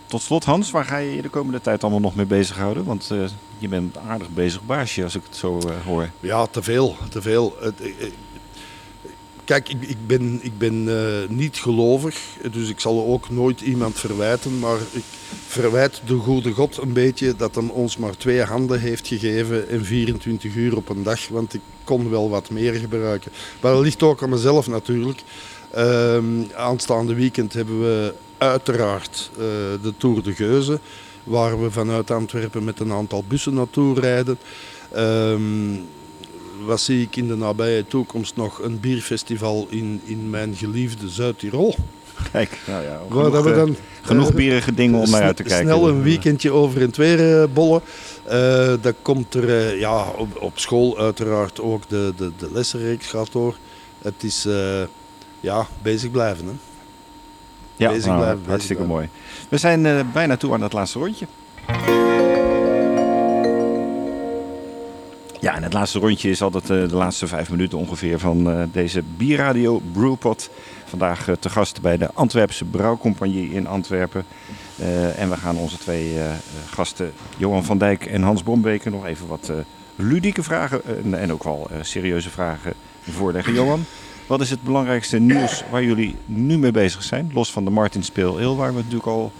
Tot 0.06 0.22
slot 0.22 0.44
Hans, 0.44 0.70
waar 0.70 0.84
ga 0.84 0.96
je 0.96 1.14
je 1.16 1.22
de 1.22 1.28
komende 1.28 1.60
tijd 1.60 1.82
allemaal 1.82 2.00
nog 2.00 2.14
mee 2.14 2.26
bezighouden? 2.26 2.84
Want 2.84 3.10
eh, 3.10 3.18
je 3.58 3.68
bent 3.68 3.96
een 3.96 4.02
aardig 4.08 4.28
bezig 4.28 4.62
baasje 4.62 5.02
als 5.02 5.14
ik 5.14 5.22
het 5.26 5.36
zo 5.36 5.58
eh, 5.58 5.74
hoor. 5.86 6.10
Ja, 6.20 6.46
te 6.46 6.62
veel. 6.62 6.96
Te 7.10 7.22
veel. 7.22 7.56
Het, 7.60 7.80
eh, 7.80 7.88
eh, 7.88 8.12
Kijk, 9.44 9.68
ik, 9.68 9.82
ik 9.82 10.06
ben, 10.06 10.38
ik 10.42 10.58
ben 10.58 10.88
eh, 10.88 11.28
niet 11.28 11.56
gelovig, 11.56 12.16
dus 12.52 12.68
ik 12.68 12.80
zal 12.80 13.06
ook 13.06 13.30
nooit 13.30 13.60
iemand 13.60 13.98
verwijten. 13.98 14.58
Maar 14.58 14.78
ik 14.92 15.04
verwijt 15.46 16.02
de 16.06 16.16
goede 16.16 16.52
God 16.52 16.76
een 16.76 16.92
beetje 16.92 17.36
dat 17.36 17.54
hij 17.54 17.64
ons 17.64 17.96
maar 17.96 18.16
twee 18.16 18.42
handen 18.42 18.80
heeft 18.80 19.06
gegeven 19.06 19.68
en 19.68 19.84
24 19.84 20.54
uur 20.54 20.76
op 20.76 20.88
een 20.88 21.02
dag. 21.02 21.28
Want 21.28 21.54
ik 21.54 21.60
kon 21.84 22.10
wel 22.10 22.30
wat 22.30 22.50
meer 22.50 22.74
gebruiken. 22.74 23.32
Maar 23.60 23.72
dat 23.72 23.82
ligt 23.82 24.02
ook 24.02 24.22
aan 24.22 24.30
mezelf 24.30 24.66
natuurlijk. 24.66 25.22
Ehm, 25.70 26.42
aanstaande 26.54 27.14
weekend 27.14 27.52
hebben 27.52 27.80
we 27.80 28.14
uiteraard 28.38 29.30
eh, 29.32 29.38
de 29.82 29.92
Tour 29.96 30.22
de 30.22 30.34
Geuze. 30.34 30.80
Waar 31.24 31.62
we 31.62 31.70
vanuit 31.70 32.10
Antwerpen 32.10 32.64
met 32.64 32.80
een 32.80 32.92
aantal 32.92 33.24
bussen 33.28 33.54
naartoe 33.54 34.00
rijden. 34.00 34.38
Ehm, 34.92 35.74
wat 36.64 36.80
zie 36.80 37.02
ik 37.02 37.16
in 37.16 37.28
de 37.28 37.36
nabije 37.36 37.86
toekomst 37.86 38.36
nog? 38.36 38.62
Een 38.62 38.80
bierfestival 38.80 39.66
in, 39.70 40.00
in 40.04 40.30
mijn 40.30 40.54
geliefde 40.54 41.08
Zuid-Tirol. 41.08 41.74
Kijk, 42.32 42.58
nou 42.66 42.82
ja, 42.82 43.00
Waar 43.08 43.30
dat 43.30 43.44
we 43.44 43.50
eh, 43.50 43.56
dan 43.56 43.76
genoeg 44.02 44.28
eh, 44.28 44.34
bierige 44.34 44.74
dingen 44.74 45.00
om 45.00 45.10
naar 45.10 45.22
uit 45.22 45.36
te 45.36 45.42
kijken. 45.42 45.66
Snel 45.66 45.88
een 45.88 46.02
weekendje 46.02 46.50
over 46.50 46.80
en 46.80 46.86
het 46.86 46.96
weer 46.96 47.42
eh, 47.42 47.48
bollen. 47.52 47.80
Eh 48.24 48.72
dan 48.80 48.94
komt 49.02 49.34
er 49.34 49.78
ja, 49.78 50.04
op, 50.08 50.42
op 50.42 50.58
school 50.58 50.98
uiteraard 50.98 51.60
ook 51.60 51.88
de, 51.88 52.12
de, 52.16 52.32
de 52.38 52.48
lessenreeks 52.52 53.06
gaat 53.06 53.32
door. 53.32 53.56
Het 54.02 54.22
is 54.22 54.46
ja, 55.40 55.66
bezig 55.82 56.10
blijven. 56.10 56.46
Hè. 56.46 56.52
Ja, 57.76 57.90
bezig 57.90 58.06
nou, 58.06 58.18
blijven, 58.20 58.42
hartstikke 58.46 58.84
mooi. 58.84 59.08
We 59.48 59.58
zijn 59.58 60.10
bijna 60.12 60.36
toe 60.36 60.52
aan 60.52 60.62
het 60.62 60.72
laatste 60.72 60.98
rondje. 60.98 61.26
Ja, 65.42 65.54
en 65.54 65.62
het 65.62 65.72
laatste 65.72 65.98
rondje 65.98 66.30
is 66.30 66.42
altijd 66.42 66.62
eh, 66.62 66.88
de 66.88 66.94
laatste 66.94 67.26
vijf 67.26 67.50
minuten 67.50 67.78
ongeveer 67.78 68.18
van 68.18 68.50
eh, 68.50 68.62
deze 68.72 69.02
Bierradio 69.16 69.82
Brewpot. 69.92 70.50
Vandaag 70.84 71.28
eh, 71.28 71.34
te 71.34 71.48
gast 71.48 71.80
bij 71.80 71.96
de 71.96 72.12
Antwerpse 72.12 72.64
Brouwcompagnie 72.64 73.50
in 73.50 73.66
Antwerpen. 73.66 74.24
En 75.16 75.30
we 75.30 75.36
gaan 75.36 75.56
onze 75.56 75.78
twee 75.78 76.16
gasten, 76.70 77.12
Johan 77.36 77.64
van 77.64 77.78
Dijk 77.78 78.06
en 78.06 78.22
Hans 78.22 78.42
Bombeker, 78.42 78.90
nog 78.90 79.06
even 79.06 79.26
wat 79.26 79.52
ludieke 79.96 80.42
vragen 80.42 80.82
en 81.14 81.32
ook 81.32 81.44
wel 81.44 81.70
serieuze 81.80 82.30
vragen 82.30 82.72
voorleggen. 83.00 83.54
Johan, 83.54 83.84
wat 84.26 84.40
is 84.40 84.50
het 84.50 84.62
belangrijkste 84.62 85.18
nieuws 85.18 85.64
waar 85.70 85.84
jullie 85.84 86.16
nu 86.26 86.58
mee 86.58 86.70
bezig 86.70 87.02
zijn? 87.02 87.30
Los 87.34 87.52
van 87.52 87.64
de 87.64 87.70
Martin 87.70 88.02
Speel 88.02 88.56
waar 88.56 88.70
we 88.70 88.76
natuurlijk 88.76 89.06
al 89.06 89.32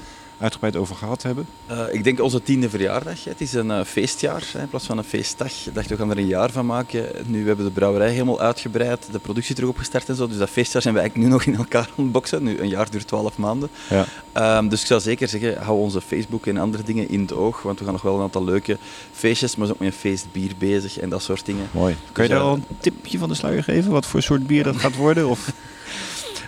uitgebreid 0.42 0.76
over 0.76 0.96
gehad 0.96 1.22
hebben. 1.22 1.46
Eh, 1.66 1.78
ik 1.92 2.04
denk 2.04 2.20
onze 2.20 2.42
tiende 2.42 2.70
verjaardag. 2.70 3.24
Het 3.24 3.40
is 3.40 3.52
een 3.52 3.70
eh, 3.70 3.84
feestjaar 3.84 4.42
hè, 4.52 4.60
in 4.60 4.68
plaats 4.68 4.86
van 4.86 4.98
een 4.98 5.04
feestdag. 5.04 5.66
Ik 5.66 5.74
dacht, 5.74 5.88
we 5.88 5.96
gaan 5.96 6.10
er 6.10 6.18
een 6.18 6.26
jaar 6.26 6.50
van 6.50 6.66
maken. 6.66 7.08
Nu 7.26 7.46
hebben 7.46 7.64
we 7.64 7.70
de 7.70 7.78
brouwerij 7.78 8.10
helemaal 8.10 8.40
uitgebreid, 8.40 9.08
de 9.12 9.18
productie 9.18 9.54
terug 9.54 9.70
opgestart 9.70 10.08
en 10.08 10.16
zo. 10.16 10.26
Dus 10.26 10.38
dat 10.38 10.50
feestjaar 10.50 10.82
zijn 10.82 10.94
we 10.94 11.00
eigenlijk 11.00 11.28
nu 11.28 11.34
nog 11.36 11.44
in 11.44 11.56
elkaar 11.56 11.90
aan 11.96 12.04
het 12.04 12.12
boksen. 12.12 12.42
Nu, 12.42 12.58
een 12.58 12.68
jaar 12.68 12.90
duurt 12.90 13.06
twaalf 13.06 13.36
maanden. 13.38 13.68
Ja. 13.88 14.04
Ehm, 14.32 14.68
dus 14.68 14.80
ik 14.80 14.86
zou 14.86 15.00
zeker 15.00 15.28
zeggen, 15.28 15.62
hou 15.62 15.78
onze 15.78 16.00
Facebook 16.00 16.46
en 16.46 16.56
andere 16.56 16.82
dingen 16.82 17.08
in 17.08 17.20
het 17.20 17.32
oog. 17.32 17.62
Want 17.62 17.78
we 17.78 17.84
gaan 17.84 17.92
nog 17.92 18.02
wel 18.02 18.16
een 18.16 18.22
aantal 18.22 18.44
leuke 18.44 18.78
feestjes, 19.12 19.56
maar 19.56 19.66
we 19.66 19.74
zijn 19.74 19.78
ook 19.78 19.92
met 19.92 19.94
een 19.94 20.10
feestbier 20.10 20.52
bezig 20.58 20.98
en 20.98 21.08
dat 21.08 21.22
soort 21.22 21.46
dingen. 21.46 21.68
Mooi. 21.70 21.96
Kan 22.12 22.24
je 22.24 22.30
Dus, 22.30 22.38
daar 22.38 22.46
eh, 22.46 22.52
al 22.52 22.54
een 22.54 22.76
tipje 22.80 23.18
van 23.18 23.28
de 23.28 23.34
sluier 23.34 23.62
geven? 23.62 23.90
Wat 23.90 24.06
voor 24.06 24.22
soort 24.22 24.46
bier 24.46 24.64
dat 24.64 24.76
gaat 24.76 24.96
worden? 24.96 25.28
Of... 25.28 25.52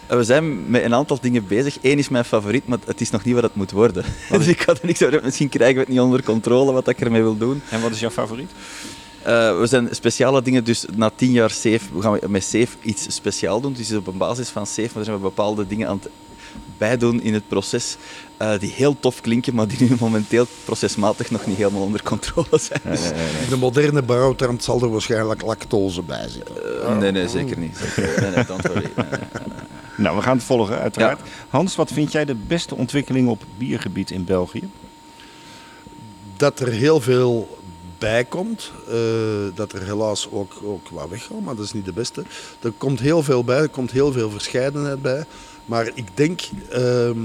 We 0.09 0.25
zijn 0.25 0.71
met 0.71 0.83
een 0.85 0.95
aantal 0.95 1.19
dingen 1.21 1.47
bezig. 1.47 1.77
Eén 1.83 1.99
is 1.99 2.09
mijn 2.09 2.25
favoriet, 2.25 2.67
maar 2.67 2.79
het 2.87 3.01
is 3.01 3.11
nog 3.11 3.25
niet 3.25 3.35
wat 3.35 3.43
het 3.43 3.55
moet 3.55 3.71
worden. 3.71 4.05
dus 4.31 4.47
ik 4.47 4.61
had 4.61 4.79
er 4.81 4.87
niks 4.87 5.03
over. 5.03 5.21
Misschien 5.23 5.49
krijgen 5.49 5.75
we 5.75 5.81
het 5.81 5.89
niet 5.89 6.01
onder 6.01 6.23
controle 6.23 6.73
wat 6.73 6.89
ik 6.89 7.01
ermee 7.01 7.23
wil 7.23 7.37
doen. 7.37 7.63
En 7.71 7.81
wat 7.81 7.91
is 7.91 8.01
jouw 8.01 8.11
favoriet? 8.11 8.51
Eh, 9.23 9.59
we 9.59 9.67
zijn 9.67 9.89
speciale 9.91 10.43
dingen, 10.43 10.65
dus 10.65 10.85
na 10.97 11.11
tien 11.17 11.31
jaar 11.31 11.51
safe 11.51 11.81
gaan 12.01 12.13
we 12.13 12.29
met 12.29 12.43
safe 12.45 12.69
iets 12.83 13.15
speciaal 13.15 13.61
doen. 13.61 13.73
Dus 13.73 13.81
het 13.81 13.91
is 13.91 13.97
op 13.97 14.07
een 14.07 14.17
basis 14.19 14.49
van 14.49 14.67
safe, 14.67 14.89
maar 14.89 14.97
er 14.99 15.05
zijn 15.05 15.17
we 15.17 15.23
bepaalde 15.23 15.67
dingen 15.67 15.89
aan 15.89 16.01
het 16.03 16.11
bijdoen 16.79 17.23
in 17.23 17.35
het 17.35 17.49
proces 17.49 17.97
eh, 18.37 18.59
die 18.59 18.71
heel 18.71 18.97
tof 19.01 19.21
klinken, 19.21 19.55
maar 19.55 19.69
die 19.69 19.89
nu 19.89 19.97
momenteel 20.01 20.47
procesmatig 20.65 21.31
nog 21.31 21.47
niet 21.47 21.57
helemaal 21.57 21.83
onder 21.83 22.03
controle 22.03 22.59
zijn. 22.59 22.81
In 23.43 23.49
de 23.49 23.57
moderne 23.57 24.03
brouwtrend 24.03 24.65
zal 24.65 24.83
er 24.83 24.91
waarschijnlijk 24.91 25.43
lactose 25.43 26.03
bij 26.03 26.29
zitten. 26.29 26.83
eh, 26.87 26.99
nee, 26.99 27.11
nee, 27.11 27.29
zeker 27.29 27.59
niet. 27.59 27.77
Zeker. 27.95 28.21
Nee, 28.23 28.31
nee, 28.31 28.45
Nou, 29.97 30.17
we 30.17 30.23
gaan 30.23 30.37
het 30.37 30.47
volgen 30.47 30.79
uiteraard. 30.79 31.21
Hans, 31.49 31.77
wat 31.77 31.93
vind 31.93 32.13
jij 32.13 32.25
de 32.25 32.35
beste 32.35 32.75
ontwikkeling 32.75 33.29
op 33.29 33.45
biergebied 33.59 34.11
in 34.11 34.25
België? 34.25 34.71
dat 36.37 36.61
er 36.61 36.69
heel 36.69 37.01
veel 37.01 37.59
bij 37.99 38.25
komt. 38.25 38.73
eh, 38.89 38.95
dat 39.55 39.73
er 39.73 39.83
helaas 39.83 40.29
ook, 40.31 40.53
ook 40.63 40.89
wat 40.89 41.09
weggaat, 41.09 41.41
maar 41.41 41.57
dat 41.57 41.65
is 41.65 41.73
niet 41.73 41.85
de 41.85 41.93
beste. 41.93 42.23
Er 42.61 42.73
komt 42.79 43.01
heel 43.01 43.23
veel 43.23 43.45
bij, 43.45 43.59
er 43.59 43.69
komt 43.69 43.91
heel 43.91 44.13
veel 44.13 44.31
verscheidenheid 44.31 45.03
bij. 45.03 45.25
Maar 45.65 45.91
ik 45.95 46.17
denk 46.17 46.41
ehm, 46.71 47.19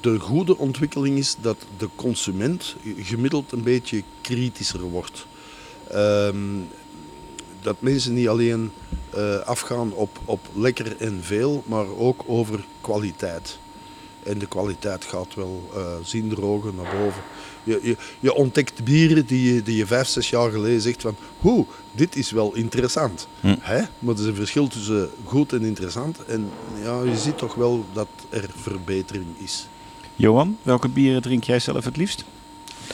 de 0.00 0.18
goede 0.18 0.58
ontwikkeling 0.58 1.18
is 1.18 1.36
dat 1.40 1.56
de 1.78 1.88
consument 1.94 2.76
gemiddeld 2.98 3.52
een 3.52 3.62
beetje 3.62 4.02
kritischer 4.20 4.80
wordt. 4.82 5.26
Ehm, 5.90 6.36
dat 7.66 7.76
mensen 7.80 8.14
niet 8.14 8.28
alleen 8.28 8.70
eh, 9.10 9.38
afgaan 9.38 9.92
op, 9.92 10.20
op 10.24 10.40
lekker 10.54 10.96
en 11.00 11.18
veel, 11.22 11.62
maar 11.66 11.86
ook 11.96 12.22
over 12.26 12.64
kwaliteit. 12.80 13.58
En 14.22 14.38
de 14.38 14.46
kwaliteit 14.46 15.04
gaat 15.04 15.34
wel 15.34 15.70
eh 15.74 15.80
zien 16.02 16.28
drogen 16.28 16.74
naar 16.74 16.94
boven. 17.00 17.22
Je, 17.64 17.80
je, 17.82 17.96
je 18.20 18.34
ontdekt 18.34 18.84
bieren 18.84 19.26
die 19.26 19.54
je, 19.54 19.62
die 19.62 19.76
je 19.76 19.86
vijf, 19.86 20.06
zes 20.06 20.30
jaar 20.30 20.50
geleden 20.50 20.80
zegt 20.80 21.02
van... 21.02 21.16
Hoe, 21.38 21.66
dit 21.92 22.16
is 22.16 22.30
wel 22.30 22.54
interessant. 22.54 23.28
Hè? 23.60 23.82
Maar 23.98 24.14
er 24.14 24.20
is 24.20 24.26
een 24.26 24.34
verschil 24.34 24.68
tussen 24.68 25.10
goed 25.24 25.52
en 25.52 25.62
interessant. 25.62 26.24
En 26.24 26.50
ja, 26.82 27.02
je 27.02 27.16
ziet 27.16 27.38
toch 27.38 27.54
wel 27.54 27.84
dat 27.92 28.08
er 28.28 28.48
verbetering 28.56 29.26
is. 29.38 29.68
Johan, 30.16 30.58
welke 30.62 30.88
bieren 30.88 31.22
drink 31.22 31.44
jij 31.44 31.58
zelf 31.58 31.84
het 31.84 31.96
liefst? 31.96 32.24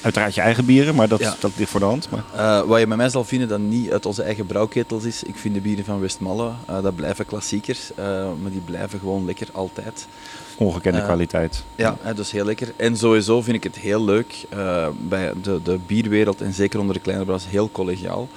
Uiteraard 0.00 0.34
je 0.34 0.40
eigen 0.40 0.64
bieren, 0.64 0.94
maar 0.94 1.08
dat, 1.08 1.20
Ja. 1.20 1.36
dat 1.40 1.50
ligt 1.56 1.70
voor 1.70 1.80
de 1.80 1.86
hand. 1.86 2.08
Maar... 2.10 2.24
Eh, 2.34 2.66
wat 2.68 2.80
je 2.80 2.86
met 2.86 2.96
mij 2.96 3.08
zal 3.08 3.24
vinden 3.24 3.48
dat 3.48 3.58
niet 3.58 3.90
uit 3.90 4.06
onze 4.06 4.22
eigen 4.22 4.46
brouwketels 4.46 5.04
is. 5.04 5.22
Ik 5.22 5.36
vind 5.36 5.54
de 5.54 5.60
bieren 5.60 5.84
van 5.84 6.00
Westmalle, 6.00 6.50
eh, 6.66 6.82
dat 6.82 6.96
blijven 6.96 7.26
klassiekers. 7.26 7.94
eh, 7.94 8.04
maar 8.42 8.50
die 8.50 8.60
blijven 8.60 8.98
gewoon 8.98 9.24
lekker 9.24 9.48
altijd. 9.52 10.06
Ongekende 10.56 11.02
kwaliteit. 11.02 11.64
Ja, 11.76 11.96
is 12.16 12.32
heel 12.32 12.44
lekker. 12.44 12.72
En 12.76 12.96
sowieso 12.96 13.42
vind 13.42 13.56
ik 13.56 13.62
het 13.64 13.76
heel 13.76 14.04
leuk 14.04 14.44
bij 15.08 15.32
de, 15.42 15.60
de 15.62 15.78
bierwereld 15.86 16.40
en 16.40 16.52
zeker 16.52 16.80
onder 16.80 16.94
de 16.94 17.00
kleine 17.00 17.24
brouwers 17.24 17.50
heel 17.50 17.70
collegiaal. 17.72 18.28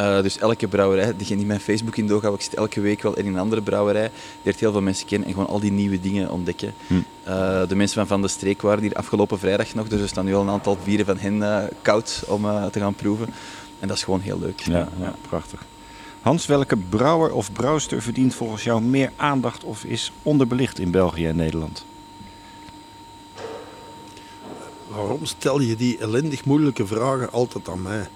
Uh, 0.00 0.22
dus 0.22 0.38
elke 0.38 0.68
brouwerij, 0.68 1.16
degene 1.16 1.36
die 1.36 1.46
mijn 1.46 1.60
Facebook 1.60 1.96
in 1.96 2.06
doorgaat, 2.06 2.34
ik 2.34 2.40
zit 2.40 2.54
elke 2.54 2.80
week 2.80 3.02
wel 3.02 3.16
in 3.16 3.26
een 3.26 3.38
andere 3.38 3.62
brouwerij, 3.62 4.08
die 4.08 4.40
leert 4.42 4.60
heel 4.60 4.72
veel 4.72 4.80
mensen 4.80 5.06
kennen 5.06 5.28
en 5.28 5.34
gewoon 5.34 5.48
al 5.48 5.60
die 5.60 5.72
nieuwe 5.72 6.00
dingen 6.00 6.30
ontdekken. 6.30 6.74
Hm. 6.86 6.94
Uh, 6.94 7.02
de 7.68 7.74
mensen 7.74 7.96
van 7.96 8.06
Van 8.06 8.22
de 8.22 8.28
Streek 8.28 8.62
waren 8.62 8.82
hier 8.82 8.94
afgelopen 8.94 9.38
vrijdag 9.38 9.74
nog, 9.74 9.88
dus 9.88 10.00
er 10.00 10.08
staan 10.08 10.24
nu 10.24 10.34
al 10.34 10.42
een 10.42 10.48
aantal 10.48 10.78
bieren 10.84 11.06
van 11.06 11.18
hen 11.18 11.34
uh, 11.36 11.62
koud 11.82 12.22
om 12.26 12.44
uh, 12.44 12.66
te 12.66 12.78
gaan 12.78 12.94
proeven. 12.94 13.26
En 13.78 13.88
dat 13.88 13.96
is 13.96 14.02
gewoon 14.02 14.20
heel 14.20 14.38
leuk. 14.38 14.60
Ja, 14.60 14.88
ja, 15.00 15.14
prachtig. 15.28 15.64
Hans, 16.20 16.46
welke 16.46 16.76
brouwer 16.76 17.34
of 17.34 17.52
brouwster 17.52 18.02
verdient 18.02 18.34
volgens 18.34 18.64
jou 18.64 18.82
meer 18.82 19.12
aandacht 19.16 19.64
of 19.64 19.84
is 19.84 20.12
onderbelicht 20.22 20.78
in 20.78 20.90
België 20.90 21.26
en 21.26 21.36
Nederland? 21.36 21.84
Waarom 24.88 25.26
stel 25.26 25.60
je 25.60 25.76
die 25.76 25.98
ellendig 25.98 26.44
moeilijke 26.44 26.86
vragen 26.86 27.32
altijd 27.32 27.68
aan 27.68 27.82
mij? 27.82 28.08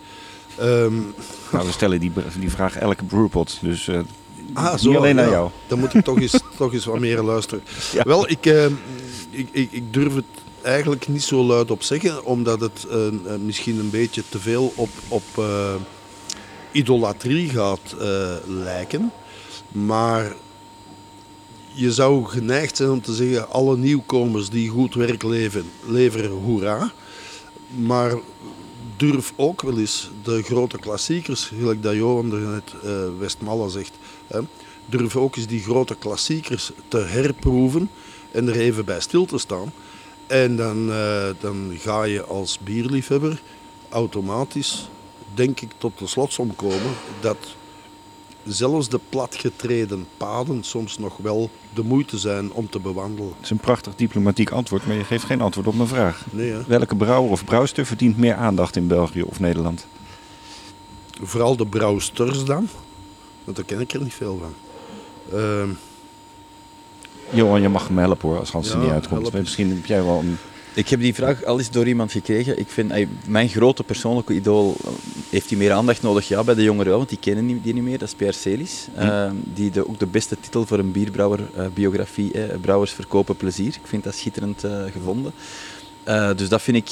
Um, 0.61 1.15
nou, 1.53 1.67
we 1.67 1.73
stellen 1.73 2.01
die, 2.01 2.13
die 2.39 2.51
vraag 2.51 2.77
elke 2.77 3.05
brewpot, 3.05 3.59
dus 3.61 3.87
uh, 3.87 4.01
ah, 4.53 4.73
niet 4.73 4.81
zo, 4.81 4.95
alleen 4.95 5.17
ja. 5.17 5.23
naar 5.23 5.31
jou. 5.31 5.51
Dan 5.67 5.79
moet 5.79 5.95
ik 5.95 6.05
toch 6.05 6.21
eens, 6.21 6.41
toch 6.59 6.73
eens 6.73 6.85
wat 6.85 6.99
meer 6.99 7.23
luisteren. 7.23 7.65
Ja. 7.93 8.03
Wel, 8.03 8.31
ik, 8.31 8.47
uh, 8.47 8.65
ik, 9.31 9.49
ik, 9.51 9.73
ik, 9.73 9.93
durf 9.93 10.15
het 10.15 10.25
eigenlijk 10.63 11.09
niet 11.09 11.23
zo 11.23 11.45
luid 11.45 11.71
op 11.71 11.83
zeggen, 11.83 12.25
omdat 12.25 12.61
het 12.61 12.87
uh, 12.91 12.97
misschien 13.45 13.79
een 13.79 13.91
beetje 13.91 14.23
te 14.29 14.39
veel 14.39 14.73
op, 14.77 14.91
op 15.09 15.45
idolatrie 16.73 17.49
gaat 17.49 17.97
lijken. 18.47 19.13
Maar 19.73 20.33
je 21.73 21.93
zou 21.93 22.25
geneigd 22.25 22.77
zijn 22.77 22.91
om 22.91 23.01
te 23.01 23.15
zeggen, 23.15 23.51
alle 23.51 23.77
nieuwkomers 23.77 24.49
die 24.49 24.69
goed 24.69 24.95
werk 24.95 25.23
leven, 25.23 25.71
leveren 25.87 26.31
hoera. 26.31 26.93
Maar 27.77 28.15
durf 28.97 29.33
ook 29.37 29.63
wel 29.63 29.79
eens 29.79 30.11
de 30.23 30.43
grote 30.43 30.79
klassiekers, 30.79 31.45
gelijk 31.45 31.83
dat 31.83 31.95
Johan 31.95 32.33
er 32.33 32.41
net 32.41 32.75
uh, 32.85 32.91
Westmalle 33.19 33.69
zegt, 33.71 33.93
hè, 34.27 34.41
durf 34.87 35.17
ook 35.17 35.37
eens 35.37 35.47
die 35.47 35.61
grote 35.61 35.95
klassiekers 35.95 36.71
te 36.89 36.99
herproeven 36.99 37.91
en 38.31 38.49
er 38.49 38.57
even 38.57 38.85
bij 38.85 39.01
stil 39.01 39.25
te 39.25 39.39
staan. 39.39 39.73
En 40.27 40.57
dan, 40.57 40.89
uh, 40.89 41.27
dan 41.41 41.73
ga 41.79 42.03
je 42.03 42.25
als 42.25 42.59
bierliefhebber 42.59 43.41
automatisch, 43.89 44.89
denk 45.35 45.61
ik, 45.61 45.71
tot 45.79 45.99
de 45.99 46.07
slotsom 46.07 46.57
komen 46.57 46.93
dat 47.21 47.37
zelfs 48.45 48.89
de 48.89 49.01
platgetreden 49.09 50.07
paden 50.17 50.63
soms 50.63 50.99
nog 50.99 51.17
wel 51.17 51.51
de 51.75 51.83
moeite 51.83 52.19
zijn 52.19 52.53
om 52.53 52.71
te 52.71 52.81
bewandelen. 52.81 53.33
Het 53.35 53.45
is 53.45 53.51
een 53.51 53.57
prachtig 53.57 53.95
diplomatiek 53.95 54.51
antwoord, 54.51 54.87
maar 54.87 54.97
je 54.97 55.05
geeft 55.05 55.25
geen 55.25 55.41
antwoord 55.41 55.67
op 55.67 55.75
mijn 55.75 55.89
vraag. 55.89 56.25
Nee, 56.31 56.51
hè? 56.51 56.63
Welke 56.67 56.97
brouwer 56.97 57.31
of 57.31 57.45
brouwster 57.45 57.87
verdient 57.87 58.19
meer 58.19 58.35
aandacht 58.35 58.77
in 58.77 58.87
België 58.87 59.23
of 59.23 59.41
Nederland? 59.41 59.87
Vooral 61.23 61.57
de 61.57 61.67
brouwsters 61.67 62.45
dan, 62.45 62.69
want 63.45 63.57
daar 63.57 63.67
ken 63.67 63.81
ik 63.81 63.93
er 63.93 64.03
niet 64.03 64.15
veel 64.15 64.41
van. 64.43 64.55
Ehm, 65.39 65.69
Johan, 67.31 67.63
je 67.63 67.69
mag 67.69 67.91
me 67.91 68.01
helpen 68.01 68.29
hoor, 68.29 68.39
als 68.39 68.51
Hans 68.51 68.71
er 68.71 68.79
niet 68.79 68.91
uitkomt. 68.91 69.33
Misschien 69.33 69.69
heb 69.69 69.87
jij 69.87 70.05
wel 70.05 70.19
een... 70.19 70.37
Ik 70.75 70.89
heb 70.89 71.01
die 71.01 71.15
vraag 71.15 71.45
al 71.45 71.59
eens 71.59 71.71
door 71.71 71.87
iemand 71.87 72.13
gekregen. 72.13 72.59
Ik 72.59 72.69
vind, 72.69 72.93
mijn 73.27 73.49
grote 73.49 73.83
persoonlijke 73.83 74.35
idool, 74.35 74.77
eh, 74.85 74.91
heeft 75.31 75.49
hij 75.49 75.59
meer 75.59 75.73
aandacht 75.73 76.03
nodig? 76.03 76.29
Ja, 76.29 76.45
bij 76.45 76.55
de 76.55 76.63
jongeren 76.63 76.89
wel, 76.89 76.97
want 76.97 77.09
die 77.09 77.19
kennen 77.19 77.47
die- 77.63 77.75
niet 77.75 77.83
meer. 77.83 77.99
Dat 77.99 78.09
is 78.09 78.15
Pierre 78.15 78.37
Celis. 78.37 78.87
eh, 78.95 79.31
die 79.55 79.71
de, 79.71 79.89
ook 79.89 79.99
de 79.99 80.07
beste 80.07 80.37
titel 80.41 80.67
voor 80.67 80.79
een 80.79 80.93
bierbrouwer 80.93 81.41
eh, 81.57 81.67
biografie, 81.75 82.33
eh, 82.33 82.57
Brouwers 82.61 82.93
verkopen 82.93 83.37
plezier. 83.37 83.67
Ik 83.69 83.81
vind 83.87 84.05
dat 84.05 84.15
schitterend 84.15 84.65
gevonden. 84.93 85.33
Dus 86.37 86.49
dat 86.49 86.63
vind 86.63 86.77
ik 86.77 86.91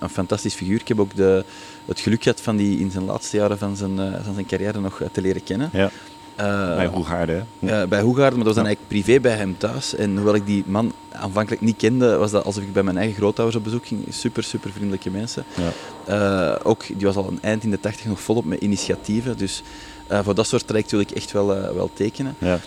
een 0.00 0.08
fantastisch 0.10 0.54
figuur. 0.54 0.80
Ik 0.80 0.88
heb 0.88 1.00
ook 1.00 1.14
de, 1.16 1.44
het 1.84 2.00
geluk 2.00 2.22
gehad 2.22 2.40
van 2.40 2.56
die 2.56 2.78
in 2.78 2.90
zijn 2.90 3.04
laatste 3.04 3.36
jaren 3.36 3.58
van 3.58 3.76
zijn, 3.76 3.96
van 4.24 4.34
zijn 4.34 4.46
carrière 4.46 4.80
nog 4.80 5.00
te 5.12 5.20
leren 5.20 5.42
kennen. 5.44 5.70
Ja, 5.72 5.90
Eh, 6.36 6.76
bij 6.76 6.86
Roegaarde, 6.86 7.42
hè? 7.58 7.82
eh, 7.82 7.88
bij 7.88 8.00
Hoegaarden, 8.00 8.38
maar 8.38 8.46
dat 8.46 8.54
was 8.54 8.64
dan 8.64 8.64
Ja. 8.64 8.68
eigenlijk 8.70 8.88
privé 8.88 9.20
bij 9.20 9.36
hem 9.36 9.58
thuis. 9.58 9.94
En 9.94 10.16
hoewel 10.16 10.34
ik 10.34 10.46
die 10.46 10.62
man 10.66 10.92
aanvankelijk 11.12 11.62
niet 11.62 11.76
kende, 11.76 12.16
was 12.16 12.30
dat 12.30 12.44
alsof 12.44 12.62
ik 12.62 12.72
bij 12.72 12.82
mijn 12.82 12.96
eigen 12.96 13.16
grootouders 13.16 13.58
op 13.58 13.64
bezoek 13.64 13.86
ging. 13.86 14.04
Super, 14.10 14.42
super 14.42 14.70
vriendelijke 14.72 15.10
mensen. 15.10 15.44
Ja. 15.54 16.52
Eh, 16.54 16.60
ook, 16.62 16.86
die 16.86 17.06
was 17.06 17.16
al 17.16 17.28
een 17.28 17.42
eind 17.42 17.64
in 17.64 17.70
de 17.70 17.80
tachtig 17.80 18.04
nog 18.06 18.20
volop 18.20 18.44
met 18.44 18.60
initiatieven. 18.60 19.36
Dus 19.36 19.62
voor 20.08 20.34
dat 20.34 20.46
soort 20.46 20.66
traject 20.66 20.90
wil 20.90 21.00
ik 21.00 21.10
echt 21.10 21.32
wel, 21.32 21.46
wel 21.46 21.90
tekenen. 21.94 22.34
Ja. 22.38 22.58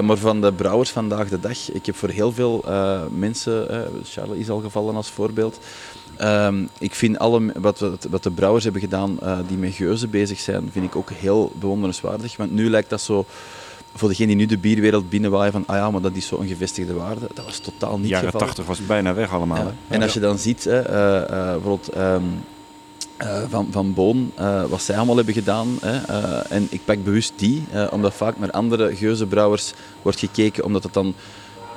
Maar 0.00 0.16
van 0.16 0.40
de 0.40 0.52
brouwers 0.52 0.90
vandaag 0.90 1.28
de 1.28 1.40
dag, 1.40 1.72
ik 1.72 1.86
heb 1.86 1.96
voor 1.96 2.08
heel 2.08 2.32
veel 2.32 2.64
mensen, 3.10 3.70
eh, 3.70 3.78
Charles 4.04 4.38
is 4.38 4.50
al 4.50 4.60
gevallen 4.60 4.94
als 4.96 5.10
voorbeeld. 5.10 5.58
Ehm, 6.16 6.64
ik 6.78 6.94
vind 6.94 7.18
alle, 7.18 7.52
wat, 7.56 7.78
wat, 7.78 8.06
wat 8.10 8.22
de 8.22 8.30
brouwers 8.30 8.64
hebben 8.64 8.82
gedaan 8.82 9.20
eh, 9.20 9.38
die 9.48 9.56
met 9.56 9.74
geuzen 9.74 10.10
bezig 10.10 10.40
zijn, 10.40 10.68
vind 10.72 10.84
ik 10.84 10.96
ook 10.96 11.10
heel 11.10 11.52
bewonderenswaardig. 11.58 12.36
Want 12.36 12.52
nu 12.52 12.70
lijkt 12.70 12.90
dat 12.90 13.00
zo, 13.00 13.26
voor 13.94 14.08
degene 14.08 14.26
die 14.26 14.36
nu 14.36 14.46
de 14.46 14.58
bierwereld 14.58 15.08
binnenwaaien, 15.08 15.52
van 15.52 15.64
ah 15.66 15.76
ja, 15.76 15.90
maar 15.90 16.00
dat 16.00 16.14
is 16.14 16.26
zo'n 16.26 16.46
gevestigde 16.46 16.94
waarde. 16.94 17.28
Dat 17.34 17.44
was 17.44 17.58
totaal 17.58 17.98
niet 17.98 18.08
jaren 18.08 18.30
geval. 18.30 18.40
80 18.40 18.66
was 18.66 18.78
het 18.78 18.86
bijna 18.86 19.14
weg 19.14 19.32
allemaal. 19.32 19.56
Ja. 19.56 19.72
hè? 19.86 19.94
En 19.94 20.02
als 20.02 20.12
je 20.12 20.20
dan 20.20 20.38
ziet, 20.38 20.64
hè, 20.64 20.80
eh, 20.80 21.22
eh, 21.22 21.28
bijvoorbeeld 21.28 21.88
ehm, 21.88 22.22
eh, 23.16 23.42
van, 23.48 23.68
van 23.70 23.94
Boon, 23.94 24.32
wat 24.68 24.82
zij 24.82 24.96
allemaal 24.96 25.16
hebben 25.16 25.34
gedaan. 25.34 25.78
Hè, 25.80 25.96
en 26.40 26.66
ik 26.70 26.80
pak 26.84 27.04
bewust 27.04 27.32
die, 27.36 27.64
omdat 27.90 28.14
vaak 28.14 28.38
naar 28.38 28.50
andere 28.50 28.96
geuzenbrouwers 28.96 29.72
wordt 30.02 30.18
gekeken, 30.18 30.64
omdat 30.64 30.82
het 30.82 30.92
dan 30.92 31.14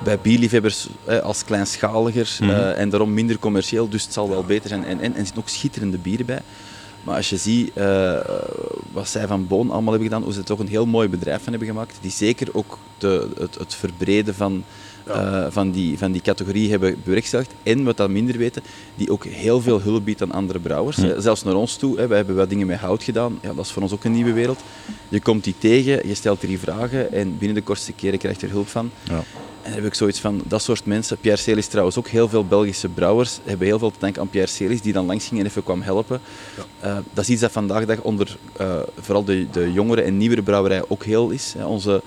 bij 0.02 0.18
bierliefhebbers 0.18 0.86
eh, 1.04 1.18
als 1.18 1.44
kleinschaliger 1.44 2.36
Mhm. 2.40 2.50
eh, 2.50 2.78
en 2.80 2.88
daarom 2.90 3.14
minder 3.14 3.38
commercieel, 3.38 3.88
dus 3.88 4.02
het 4.04 4.12
zal 4.12 4.28
wel 4.28 4.44
beter 4.44 4.68
zijn. 4.68 4.84
En, 4.84 5.00
en, 5.00 5.00
en 5.00 5.10
er 5.16 5.24
zitten 5.24 5.38
ook 5.42 5.48
schitterende 5.48 5.98
bieren 5.98 6.26
bij. 6.26 6.40
Maar 7.04 7.16
als 7.16 7.30
je 7.30 7.36
ziet 7.36 7.70
eh, 7.74 8.18
wat 8.92 9.08
zij 9.08 9.26
van 9.26 9.46
Boon 9.46 9.70
allemaal 9.70 9.92
hebben 9.92 10.08
gedaan, 10.08 10.22
hoe 10.22 10.32
ze 10.32 10.38
er 10.38 10.44
toch 10.44 10.58
een 10.58 10.68
heel 10.68 10.86
mooi 10.86 11.08
bedrijf 11.08 11.42
van 11.42 11.52
hebben 11.52 11.68
gemaakt, 11.70 11.96
die 12.00 12.10
zeker 12.10 12.48
ook 12.52 12.78
de, 12.98 13.28
het, 13.38 13.54
het 13.58 13.74
verbreden 13.74 14.34
van, 14.34 14.64
eh, 15.06 15.46
van, 15.48 15.70
die, 15.70 15.98
van 15.98 16.12
die 16.12 16.20
categorie 16.20 16.70
hebben 16.70 16.96
bewerkstelligd. 17.04 17.50
En 17.62 17.84
wat 17.84 17.96
dat 17.96 18.10
minder 18.10 18.38
weten, 18.38 18.62
die 18.96 19.10
ook 19.10 19.24
heel 19.24 19.60
veel 19.60 19.80
hulp 19.80 20.04
biedt 20.04 20.22
aan 20.22 20.32
andere 20.32 20.58
brouwers. 20.58 20.96
Hm. 20.96 21.04
Eh, 21.04 21.18
Zelfs 21.18 21.42
naar 21.44 21.54
ons 21.54 21.76
toe, 21.76 21.98
hè, 21.98 22.06
wij 22.06 22.16
hebben 22.16 22.36
wat 22.36 22.48
dingen 22.48 22.66
met 22.66 22.78
hout 22.78 23.02
gedaan. 23.02 23.38
Ja, 23.42 23.52
dat 23.54 23.64
is 23.64 23.70
voor 23.72 23.82
ons 23.82 23.92
ook 23.92 24.04
een 24.04 24.12
nieuwe 24.12 24.32
wereld. 24.32 24.60
Je 25.08 25.20
komt 25.20 25.44
die 25.44 25.54
tegen, 25.58 26.08
je 26.08 26.14
stelt 26.14 26.40
drie 26.40 26.58
vragen 26.58 27.12
en 27.12 27.38
binnen 27.38 27.56
de 27.56 27.62
kortste 27.62 27.92
keren 27.92 28.18
krijg 28.18 28.40
je 28.40 28.46
er 28.46 28.52
hulp 28.52 28.68
van. 28.68 28.90
Ja. 29.02 29.22
En 29.64 29.72
heb 29.72 29.84
ik 29.84 29.94
zoiets 29.94 30.20
van, 30.20 30.42
dat 30.44 30.62
soort 30.62 30.86
mensen, 30.86 31.18
Pierre 31.18 31.40
Celis 31.40 31.66
trouwens 31.66 31.98
ook, 31.98 32.08
heel 32.08 32.28
veel 32.28 32.46
Belgische 32.46 32.88
brouwers 32.88 33.38
hebben 33.44 33.66
heel 33.66 33.78
veel 33.78 33.90
te 33.90 33.98
danken 33.98 34.20
aan 34.20 34.28
Pierre 34.28 34.50
Celis, 34.50 34.80
die 34.80 34.92
dan 34.92 35.06
langs 35.06 35.26
ging 35.26 35.40
en 35.40 35.46
even 35.46 35.62
kwam 35.62 35.82
helpen. 35.82 36.20
Eh, 36.80 36.96
dat 37.12 37.24
is 37.24 37.30
iets 37.30 37.40
dat 37.40 37.52
vandaag 37.52 37.84
dag 37.84 38.00
onder 38.00 38.36
eh, 38.56 38.76
vooral 39.00 39.24
de, 39.24 39.46
de 39.50 39.72
jongere 39.72 40.02
en 40.02 40.16
nieuwere 40.16 40.42
brouwerij 40.42 40.82
ook 40.88 41.04
heel 41.04 41.30
is. 41.30 41.54
Hè. 41.58 41.66
Onze, 41.66 42.02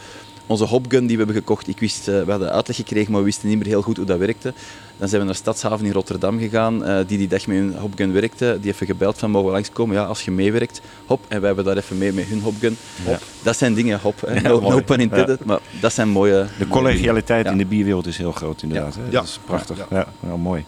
onze 0.47 0.63
hopgun 0.65 1.07
die 1.07 1.17
we 1.17 1.23
hebben 1.23 1.35
gekocht, 1.41 1.67
ik 1.67 1.79
wist, 1.79 2.07
eh, 2.07 2.21
we 2.23 2.31
hadden 2.31 2.51
uitleg 2.51 2.75
gekregen, 2.75 3.11
maar 3.11 3.19
we 3.19 3.25
wisten 3.25 3.47
niet 3.49 3.57
meer 3.57 3.67
heel 3.67 3.81
goed 3.81 3.97
hoe 3.97 4.05
dat 4.05 4.17
werkte. 4.17 4.53
Dan 4.97 5.07
zijn 5.07 5.21
we 5.21 5.27
naar 5.27 5.35
Stadshaven 5.35 5.85
in 5.85 5.91
Rotterdam 5.91 6.39
gegaan, 6.39 6.85
eh, 6.85 6.97
die 7.07 7.17
die 7.17 7.27
dag 7.27 7.47
met 7.47 7.57
hun 7.57 7.75
hopgun 7.75 8.11
werkte. 8.13 8.57
Die 8.61 8.71
even 8.71 8.85
gebeld 8.85 9.17
van, 9.17 9.31
mogen 9.31 9.47
we 9.47 9.53
langskomen? 9.53 9.95
Ja, 9.95 10.03
als 10.03 10.21
je 10.25 10.31
meewerkt, 10.31 10.81
hop. 11.05 11.25
En 11.27 11.37
wij 11.37 11.47
hebben 11.47 11.65
daar 11.65 11.77
even 11.77 11.97
mee 11.97 12.11
met 12.13 12.25
hun 12.25 12.41
hopgun. 12.41 12.77
Ja. 13.05 13.19
Dat 13.43 13.57
zijn 13.57 13.73
dingen, 13.73 13.99
hop. 13.99 14.21
hè. 14.21 14.33
Ja, 14.33 14.41
no, 14.41 14.61
mooi. 14.61 14.75
no 14.75 14.81
pun 14.81 14.99
intended, 14.99 15.45
maar 15.45 15.59
dat 15.81 15.93
zijn 15.93 16.09
mooie... 16.09 16.47
De 16.59 16.67
collegialiteit 16.67 17.45
Ja. 17.45 17.51
in 17.51 17.57
de 17.57 17.65
bierwereld 17.65 18.05
is 18.07 18.17
heel 18.17 18.31
groot 18.31 18.61
inderdaad. 18.61 18.95
Hè? 18.95 19.01
Ja. 19.05 19.09
Dat 19.11 19.23
is 19.23 19.39
prachtig. 19.45 19.77
Ja, 19.77 19.85
Ja. 19.89 20.07
wel 20.19 20.37
mooi. 20.37 20.65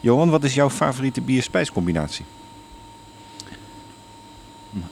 Johan, 0.00 0.30
wat 0.30 0.44
is 0.44 0.54
jouw 0.54 0.70
favoriete 0.70 1.20
bier-spijscombinatie? 1.20 2.24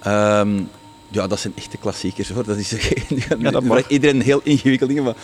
Ehm, 0.01 0.61
ja, 1.13 1.27
dat 1.27 1.41
zijn 1.41 1.53
echte 1.57 1.77
klassiekers 1.77 2.29
hoor. 2.29 2.45
Dat 2.45 2.57
is 2.57 2.71
Ja, 3.39 3.51
dat 3.51 3.63
mag. 3.63 3.89
iedereen 3.89 4.21
heel 4.21 4.41
ingewikkeld 4.45 4.89
dingen, 4.89 5.05
maar 5.05 5.17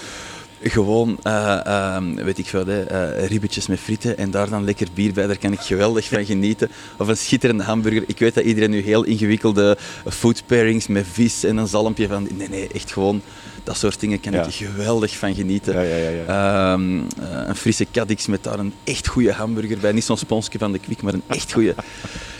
gewoon, 0.62 1.18
eh, 1.22 1.66
ehm, 1.66 2.14
weet 2.14 2.38
ik 2.38 2.46
veel, 2.46 2.66
hè, 2.66 2.82
eh, 2.82 3.26
ribbetjes 3.26 3.66
met 3.66 3.80
frieten 3.80 4.18
en 4.18 4.30
daar 4.30 4.48
dan 4.48 4.64
lekker 4.64 4.86
bier 4.94 5.12
bij. 5.12 5.26
Daar 5.26 5.38
kan 5.38 5.52
ik 5.52 5.60
geweldig 5.60 6.08
van 6.08 6.24
genieten. 6.24 6.70
Of 6.98 7.08
een 7.08 7.16
schitterende 7.16 7.62
hamburger. 7.64 8.04
Ik 8.06 8.18
weet 8.18 8.34
dat 8.34 8.44
iedereen 8.44 8.70
nu 8.70 8.80
heel 8.80 9.04
ingewikkelde 9.04 9.76
food 10.08 10.42
pairings 10.46 10.86
met 10.86 11.06
vis 11.12 11.44
en 11.44 11.56
een 11.56 11.68
zalmpje 11.68 12.08
van. 12.08 12.28
Nee, 12.36 12.48
nee, 12.48 12.68
echt 12.72 12.92
gewoon 12.92 13.22
dat 13.64 13.76
soort 13.76 14.00
dingen 14.00 14.20
kan 14.20 14.32
Ja. 14.32 14.44
ik 14.44 14.54
geweldig 14.54 15.16
van 15.16 15.34
genieten. 15.34 15.74
Ja, 15.74 15.80
ja, 15.80 15.96
ja, 15.96 16.08
ja. 16.08 16.72
Ehm, 16.72 16.98
eh, 16.98 17.46
een 17.46 17.56
frisse 17.56 17.86
Cadix 17.92 18.26
met 18.26 18.44
daar 18.44 18.58
een 18.58 18.74
echt 18.84 19.06
goede 19.06 19.32
hamburger 19.32 19.78
bij. 19.78 19.92
Niet 19.92 20.04
zo'n 20.04 20.16
sponsje 20.16 20.58
van 20.58 20.72
de 20.72 20.78
Kwik, 20.78 21.02
maar 21.02 21.14
een 21.14 21.22
echt 21.26 21.52
goede. 21.52 21.74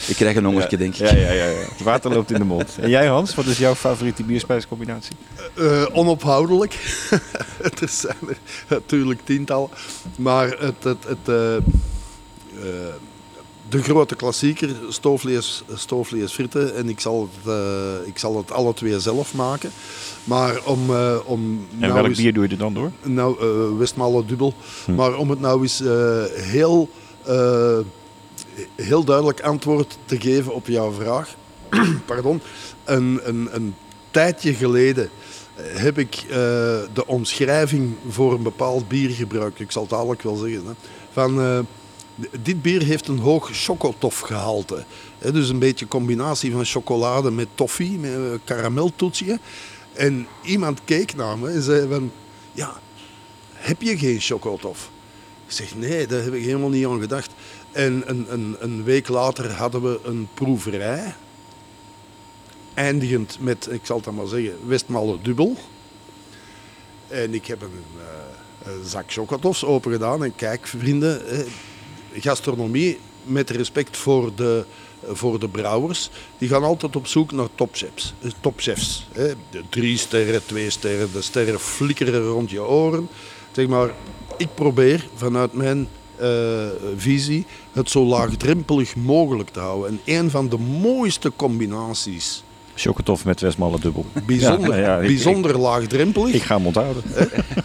Ik 0.07 0.17
krijg 0.17 0.37
een 0.37 0.45
hongertje, 0.45 0.77
denk 0.77 0.93
ik. 0.95 0.99
Ja, 1.11 1.15
ja, 1.17 1.33
ja, 1.33 1.45
ja. 1.45 1.59
Het 1.59 1.83
water 1.83 2.11
loopt 2.13 2.31
in 2.31 2.39
de 2.39 2.45
mond. 2.45 2.77
En 2.81 2.91
jij 2.91 3.07
Hans, 3.07 3.35
wat 3.35 3.47
is 3.47 3.59
jouw 3.59 3.75
favoriete 3.75 4.23
bier-spijscombinatie? 4.23 5.17
Eh, 5.55 5.87
onophoudelijk. 5.93 6.73
er 7.81 7.89
zijn 7.89 8.17
er 8.29 8.37
natuurlijk 8.69 9.21
tientallen. 9.25 9.69
Maar 10.17 10.49
het, 10.49 10.85
het, 10.85 11.05
het, 11.07 11.29
eh, 11.29 11.57
de 13.69 13.83
grote 13.83 14.15
klassieker, 14.15 14.71
stoofvlees, 14.89 15.63
stoofvlees 15.75 16.33
frieten. 16.33 16.75
En 16.75 16.89
ik 16.89 17.01
zal, 17.01 17.29
het, 17.43 17.53
eh, 17.53 18.07
ik 18.09 18.19
zal 18.19 18.37
het 18.37 18.51
alle 18.53 18.75
twee 18.75 19.01
zelf 19.01 19.35
maken. 19.35 19.71
Maar 20.25 20.61
om, 20.65 20.95
eh, 20.95 21.17
om 21.25 21.41
En 21.73 21.79
nou 21.79 21.93
welk 21.93 22.07
eens- 22.07 22.19
bier 22.19 22.33
doe 22.35 22.45
je 22.45 22.51
er 22.51 22.59
dan 22.59 22.75
door? 22.75 22.91
nou, 23.03 23.45
Westmalle 23.79 24.25
dubbel. 24.25 24.55
Hm. 24.85 24.95
Maar 24.95 25.17
om 25.17 25.31
het 25.31 25.41
nou 25.41 25.63
eens 25.63 25.79
heel, 26.35 26.89
heel 28.77 29.05
duidelijk 29.05 29.41
antwoord 29.41 29.99
te 30.05 30.21
geven 30.21 30.55
op 30.55 30.67
jouw 30.67 30.93
vraag. 30.93 31.35
Pardon. 32.07 32.41
Een, 32.85 33.21
een, 33.23 33.49
een 33.53 33.75
tijdje 34.11 34.55
geleden 34.55 35.11
heb 35.55 35.99
ik 35.99 36.25
de 36.93 37.07
omschrijving 37.07 37.95
voor 38.09 38.33
een 38.33 38.43
bepaald 38.43 38.89
bier 38.89 39.11
gebruikt. 39.11 39.61
Ik 39.61 39.71
zal 39.71 39.83
het 39.83 39.91
dadelijk 39.91 40.23
wel 40.23 40.37
zeggen. 40.37 40.63
Hè. 40.67 40.73
Van, 41.13 41.67
dit 42.41 42.63
bier 42.63 42.83
heeft 42.83 43.09
een 43.09 43.19
hoog 43.19 43.51
chocotofgehalte. 43.53 44.85
Dus 45.19 45.49
een 45.49 45.59
beetje 45.59 45.89
combinatie 45.89 46.53
van 46.53 46.65
chocolade 46.65 47.31
met 47.31 47.49
toffee, 47.55 47.99
met 47.99 48.13
eh, 48.13 48.39
karameltoetsje. 48.45 49.39
En 49.93 50.27
iemand 50.43 50.81
keek 50.85 51.15
naar 51.15 51.39
me 51.39 51.51
en 51.51 51.63
zei 51.63 51.89
van... 51.89 52.13
Ja, 52.53 52.81
heb 53.53 53.83
je 53.83 53.99
geen 53.99 54.21
chocotof? 54.21 54.91
Ik 55.47 55.53
zeg, 55.53 55.75
nee, 55.75 56.07
daar 56.07 56.23
heb 56.23 56.35
ik 56.35 56.45
helemaal 56.45 56.69
niet 56.69 56.87
aan 56.87 57.01
gedacht. 57.01 57.31
En 57.73 58.03
een, 58.07 58.27
een, 58.29 58.57
een 58.59 58.85
week 58.85 59.09
later 59.09 59.53
hadden 59.53 59.83
we 59.83 60.01
een 60.03 60.29
proeverij. 60.35 61.15
Eindigend 62.75 63.37
met, 63.41 63.69
ik 63.71 63.81
zal 63.83 63.97
het 63.97 64.11
maar 64.11 64.27
zeggen, 64.27 64.53
Westmalle 64.67 65.19
dubbel. 65.23 65.57
En 67.09 67.35
ik 67.35 67.47
heb 67.47 67.63
een, 67.63 67.83
eh, 68.63 68.73
zak 68.85 69.13
chocotofs 69.13 69.65
open 69.65 69.93
gedaan. 69.93 70.25
En 70.25 70.35
kijk, 70.37 70.67
vrienden, 70.67 71.47
gastronomie 72.15 72.99
met 73.25 73.51
respect 73.51 73.97
voor 73.97 74.31
de, 74.35 74.65
voor 75.07 75.39
de 75.41 75.49
brouwers, 75.49 76.11
die 76.39 76.49
gaan 76.49 76.63
altijd 76.65 76.97
op 76.97 77.07
zoek 77.07 77.33
naar 77.33 77.49
topchefs. 77.55 78.15
eh, 78.23 78.31
topchefs 78.41 79.07
hè. 79.13 79.29
De 79.51 79.63
drie 79.69 79.97
sterren, 79.99 80.47
twee 80.47 80.71
sterren, 80.71 81.09
de 81.13 81.23
sterren 81.23 81.61
flikkeren 81.61 82.27
rond 82.27 82.51
je 82.51 82.63
oren. 82.63 83.09
Zeg 83.53 83.67
maar, 83.67 83.91
ik 84.37 84.49
probeer 84.55 85.07
vanuit 85.15 85.53
mijn 85.53 85.89
eh, 86.17 86.29
visie 86.97 87.47
het 87.73 87.91
zo 87.91 88.05
laagdrempelig 88.05 88.97
mogelijk 88.97 89.49
te 89.51 89.61
houden. 89.61 89.91
En 90.05 90.15
een 90.21 90.31
van 90.31 90.49
de 90.49 90.59
mooiste 90.59 91.33
combinaties, 91.37 92.43
Chocotof 92.75 93.25
met 93.25 93.41
Westmalle 93.41 93.81
dubbel. 93.81 94.07
bijzonder, 94.27 94.75
Ja, 94.79 94.83
ja, 94.83 94.99
ik- 95.01 95.07
bijzonder 95.07 95.59
laagdrempelig, 95.59 96.35
Ik 96.35 96.43
ga 96.43 96.57
hem 96.57 96.67
onthouden. 96.67 97.03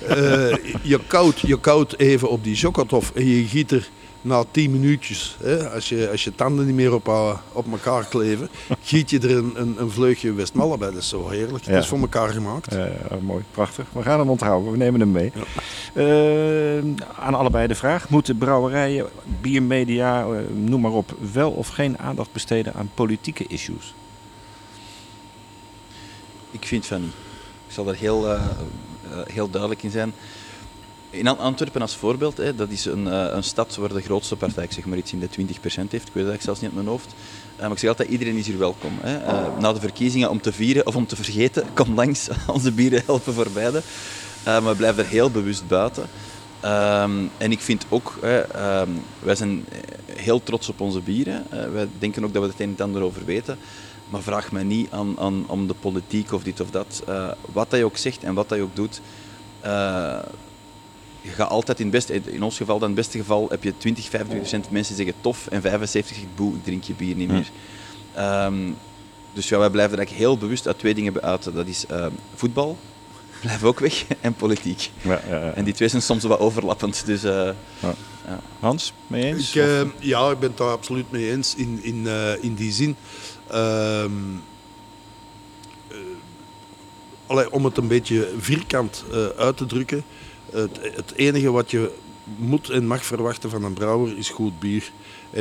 eh, 0.08 0.56
je, 0.82 1.00
koudt, 1.08 1.40
je 1.40 1.60
koudt 1.60 2.00
even 2.00 2.30
op 2.30 2.44
die 2.44 2.56
chocotof 2.56 3.12
en 3.16 3.26
je 3.28 3.46
giet 3.48 3.72
er 3.72 3.90
na 4.24 4.44
10 4.52 4.72
minuutjes, 4.72 5.38
hè, 5.42 5.70
als, 5.70 5.90
je, 5.90 6.10
als 6.12 6.24
je 6.24 6.36
tanden 6.36 6.66
niet 6.66 6.76
meer 6.76 6.94
op, 6.94 7.08
eh, 7.08 7.38
op 7.52 7.72
elkaar 7.72 8.06
kleven, 8.06 8.50
giet 8.84 9.10
je 9.10 9.20
er 9.20 9.38
een, 9.38 9.54
een, 9.56 9.76
een 9.80 9.92
vleugje 9.92 10.34
Westmalle 10.34 10.78
bij. 10.78 10.92
Dat 10.92 11.02
is 11.02 11.10
zo 11.10 11.30
heerlijk. 11.30 11.64
Ja. 11.64 11.72
Het 11.72 11.84
is 11.84 11.90
voor 11.90 12.00
elkaar 12.00 12.30
gemaakt. 12.30 12.76
Eh, 12.76 12.86
mooi, 13.22 13.44
prachtig. 13.52 13.86
We 13.92 14.02
gaan 14.02 14.20
hem 14.20 14.30
onthouden, 14.30 14.72
we 14.72 14.78
nemen 14.78 15.00
hem 15.00 15.12
mee. 15.12 15.32
Eh, 15.94 16.78
aan 17.20 17.34
allebei 17.34 17.68
de 17.68 17.76
vraag: 17.76 18.10
moeten 18.10 18.38
brouwerijen, 18.38 19.10
biermedia, 19.42 20.22
eh, 20.22 20.30
noem 20.54 20.82
maar 20.82 20.92
op, 20.92 21.16
wel 21.34 21.52
of 21.52 21.68
geen 21.68 22.00
aandacht 22.00 22.32
besteden 22.32 22.74
aan 22.74 22.90
politieke 22.94 23.48
issues? 23.48 23.94
Ik 26.52 26.66
vind 26.66 26.86
van 26.86 27.02
niet. 27.02 27.14
Ik 27.68 27.74
zal 27.74 27.88
er 27.88 27.96
heel, 27.96 28.38
heel 29.28 29.50
duidelijk 29.50 29.84
in 29.84 29.92
zijn. 29.92 30.14
In 31.14 31.28
An- 31.28 31.38
Antwerpen 31.38 31.82
als 31.82 31.96
voorbeeld, 31.96 32.38
hè, 32.38 32.56
dat 32.56 32.70
is 32.70 32.86
een, 32.86 33.08
eh, 33.08 33.26
een 33.32 33.44
stad 33.44 33.76
waar 33.76 33.94
de 33.94 34.02
grootste 34.02 34.36
partij, 34.36 34.64
ik 34.64 34.72
zeg 34.72 34.86
maar 34.86 34.98
iets 34.98 35.14
in 35.14 35.20
de 35.20 35.30
20% 35.30 35.92
heeft, 35.92 36.08
ik 36.08 36.14
weet 36.14 36.24
het 36.26 36.32
eigenlijk 36.32 36.42
zelfs 36.42 36.60
niet 36.60 36.70
uit 36.70 36.80
mijn 36.80 36.88
hoofd. 36.88 37.14
Eh, 37.56 37.62
maar 37.62 37.72
ik 37.72 37.78
zeg 37.78 37.90
altijd, 37.90 38.10
iedereen 38.10 38.36
is 38.36 38.48
hier 38.48 38.58
welkom. 38.58 38.92
Hè. 39.02 39.18
Eh, 39.18 39.58
na 39.60 39.74
de 39.74 39.80
verkiezingen 39.80 40.30
om 40.30 40.42
te 40.42 40.54
vieren 40.54 40.88
of 40.88 40.96
om 40.96 41.08
te 41.08 41.16
vergeten, 41.16 41.66
kom 41.74 41.96
langs, 41.96 42.30
onze 42.54 42.72
bieren 42.72 43.04
helpen 43.06 43.34
voor 43.34 43.48
beide. 43.54 43.82
Maar 44.44 44.76
blijf 44.76 44.98
er 44.98 45.06
heel 45.06 45.30
bewust 45.32 45.68
buiten. 45.68 46.04
Ehm, 46.60 47.12
en 47.38 47.52
ik 47.52 47.60
vind 47.60 47.86
ook, 47.90 48.20
ehm, 48.22 48.90
wij 49.20 49.36
zijn 49.36 49.66
heel 50.06 50.44
trots 50.44 50.70
op 50.70 50.82
onze 50.82 51.00
bieren. 51.00 51.46
Wij 51.74 51.88
denken 52.00 52.24
ook 52.24 52.34
dat 52.34 52.44
we 52.44 52.50
het 52.50 52.60
een 52.60 52.74
en 52.78 52.84
ander 52.86 53.02
over 53.02 53.26
weten. 53.26 53.58
Maar 54.10 54.22
vraag 54.22 54.52
mij 54.52 54.64
niet 54.64 54.92
aan, 54.92 55.20
aan, 55.20 55.44
om 55.48 55.68
de 55.68 55.74
politiek 55.74 56.32
of 56.32 56.44
dit 56.44 56.60
of 56.60 56.70
dat. 56.72 57.04
Wat 57.52 57.70
dat 57.70 57.80
je 57.80 57.86
ook 57.86 57.98
zegt 57.98 58.24
en 58.24 58.34
wat 58.34 58.50
dat 58.50 58.58
je 58.58 58.64
ook 58.64 58.76
doet. 58.76 59.02
Je 61.24 61.30
gaat 61.30 61.50
altijd 61.50 61.80
in, 61.80 61.86
het 61.86 61.94
beste, 61.96 62.22
in 62.32 62.44
ons 62.44 62.58
geval, 62.58 62.80
dan 62.80 62.90
in 62.90 62.96
het 62.96 63.06
beste 63.06 63.18
geval, 63.18 63.48
heb 63.50 63.64
je 63.64 63.78
20, 63.78 64.04
25 64.10 64.38
procent 64.50 64.72
mensen 64.72 64.96
zeggen 64.96 65.14
tof 65.22 65.48
en 65.48 65.62
75 65.62 66.16
zegt 66.16 66.36
boe, 66.36 66.56
ik 66.56 66.64
drink 66.64 66.84
je 66.84 66.94
bier 66.94 67.16
niet 67.16 67.30
meer. 67.30 67.50
Ehm, 68.14 68.56
dus 69.34 69.50
ja, 69.50 69.58
wij 69.58 69.70
blijven 69.70 69.94
er 69.94 70.00
eigenlijk 70.00 70.28
heel 70.28 70.38
bewust 70.38 70.68
uit 70.68 70.80
twee 70.80 70.94
dingen 70.94 71.22
uit. 71.22 71.50
Dat 71.54 71.68
is 71.68 71.86
ehm, 71.86 72.12
voetbal, 72.36 72.78
blijf 73.42 73.64
ook 73.64 73.80
weg, 73.80 74.06
en 74.22 74.34
politiek. 74.34 74.92
Ja, 75.02 75.18
eh, 75.20 75.58
En 75.58 75.64
die 75.64 75.74
twee 75.74 75.88
zijn 75.88 76.02
soms 76.02 76.24
wat 76.24 76.40
overlappend. 76.40 77.06
Dus, 77.06 77.24
eh, 77.24 77.50
Hans, 78.60 78.94
mee 79.08 79.24
eens? 79.24 79.56
Ik, 79.56 79.64
eh, 79.64 79.82
ja, 80.00 80.30
ik 80.32 80.40
ben 80.40 80.50
het 80.50 80.58
daar 80.58 80.70
absoluut 80.72 81.12
mee 81.12 81.32
eens 81.32 81.56
in, 81.56 81.80
in, 81.82 82.08
eh, 82.08 82.44
in 82.44 82.54
die 82.56 82.72
zin. 82.72 82.96
Ehm, 83.48 84.12
eh, 85.88 85.98
allee, 87.28 87.52
om 87.52 87.66
het 87.66 87.78
een 87.78 87.88
beetje 87.88 88.30
vierkant 88.40 89.04
eh, 89.12 89.26
uit 89.28 89.58
te 89.58 89.66
drukken. 89.66 90.04
Het, 90.54 90.80
het 90.82 91.14
enige 91.16 91.52
wat 91.52 91.72
je 91.72 91.92
moet 92.24 92.70
en 92.70 92.88
mag 92.88 93.06
verwachten 93.06 93.50
van 93.50 93.64
een 93.64 93.74
brouwer 93.74 94.18
is 94.18 94.30
goed 94.30 94.60
bier. 94.60 94.92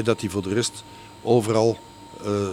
Dat 0.04 0.20
hij 0.20 0.30
voor 0.30 0.42
de 0.42 0.54
rest 0.54 0.84
overal 1.22 1.78
eh, 2.24 2.48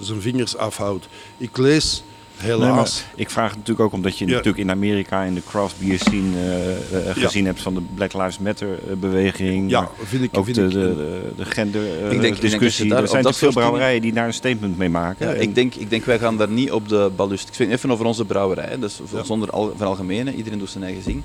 zijn 0.00 0.20
vingers 0.20 0.56
afhoudt. 0.56 1.08
Ik 1.36 1.56
lees 1.56 2.02
helaas... 2.42 3.04
maar 3.04 3.12
ik 3.16 3.30
vraag 3.30 3.48
het 3.48 3.58
natuurlijk 3.58 3.86
ook 3.86 3.92
omdat 3.92 4.18
je 4.18 4.24
Ja. 4.26 4.30
natuurlijk 4.30 4.58
in 4.58 4.70
Amerika 4.70 5.22
in 5.22 5.34
de 5.34 5.42
craft 5.48 5.74
beer 5.78 5.98
scene 5.98 6.36
eh, 6.36 7.08
eh, 7.08 7.16
gezien 7.16 7.44
hebt 7.46 7.60
van 7.62 7.74
de 7.74 7.80
Black 7.94 8.12
Lives 8.12 8.38
Matter 8.38 8.68
eh, 8.88 8.94
beweging. 8.96 9.70
Ja, 9.70 9.88
vind 10.02 10.22
ik, 10.22 10.38
ook 10.38 10.44
vind 10.44 10.56
de, 10.56 10.62
ik. 10.64 10.70
de, 10.70 10.78
de, 10.78 11.32
de 11.36 11.44
gender 11.44 11.82
eh, 11.82 11.88
Ik 11.92 11.98
denk- 12.00 12.12
ik 12.12 12.20
denk 12.20 12.32
dat 12.34 12.42
je 12.42 12.48
discussie. 12.48 12.88
daar 12.88 13.02
er 13.02 13.08
zijn 13.08 13.22
dat 13.22 13.32
natuurlijk 13.32 13.52
veel 13.52 13.62
brouwerijen 13.62 14.02
die 14.02 14.12
daar 14.12 14.26
een 14.26 14.34
statement 14.34 14.78
mee 14.78 14.88
maken. 14.90 15.28
Ja, 15.28 15.32
ik, 15.34 15.54
denk, 15.54 15.74
ik 15.74 15.90
denk, 15.90 16.04
wij 16.04 16.18
gaan 16.18 16.36
daar 16.36 16.48
niet 16.48 16.72
op 16.72 16.88
de 16.88 17.10
balust. 17.16 17.48
Ik 17.48 17.54
spreek 17.54 17.70
even 17.70 17.90
over 17.90 18.04
onze 18.06 18.24
brouwerij, 18.24 18.78
dus 18.78 19.00
Ja. 19.12 19.22
zonder 19.24 19.50
al, 19.50 19.72
van 19.76 19.86
algemene, 19.86 20.34
iedereen 20.34 20.58
doet 20.58 20.70
zijn 20.70 20.84
eigen 20.84 21.02
zing. 21.02 21.22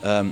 Ehm, 0.00 0.26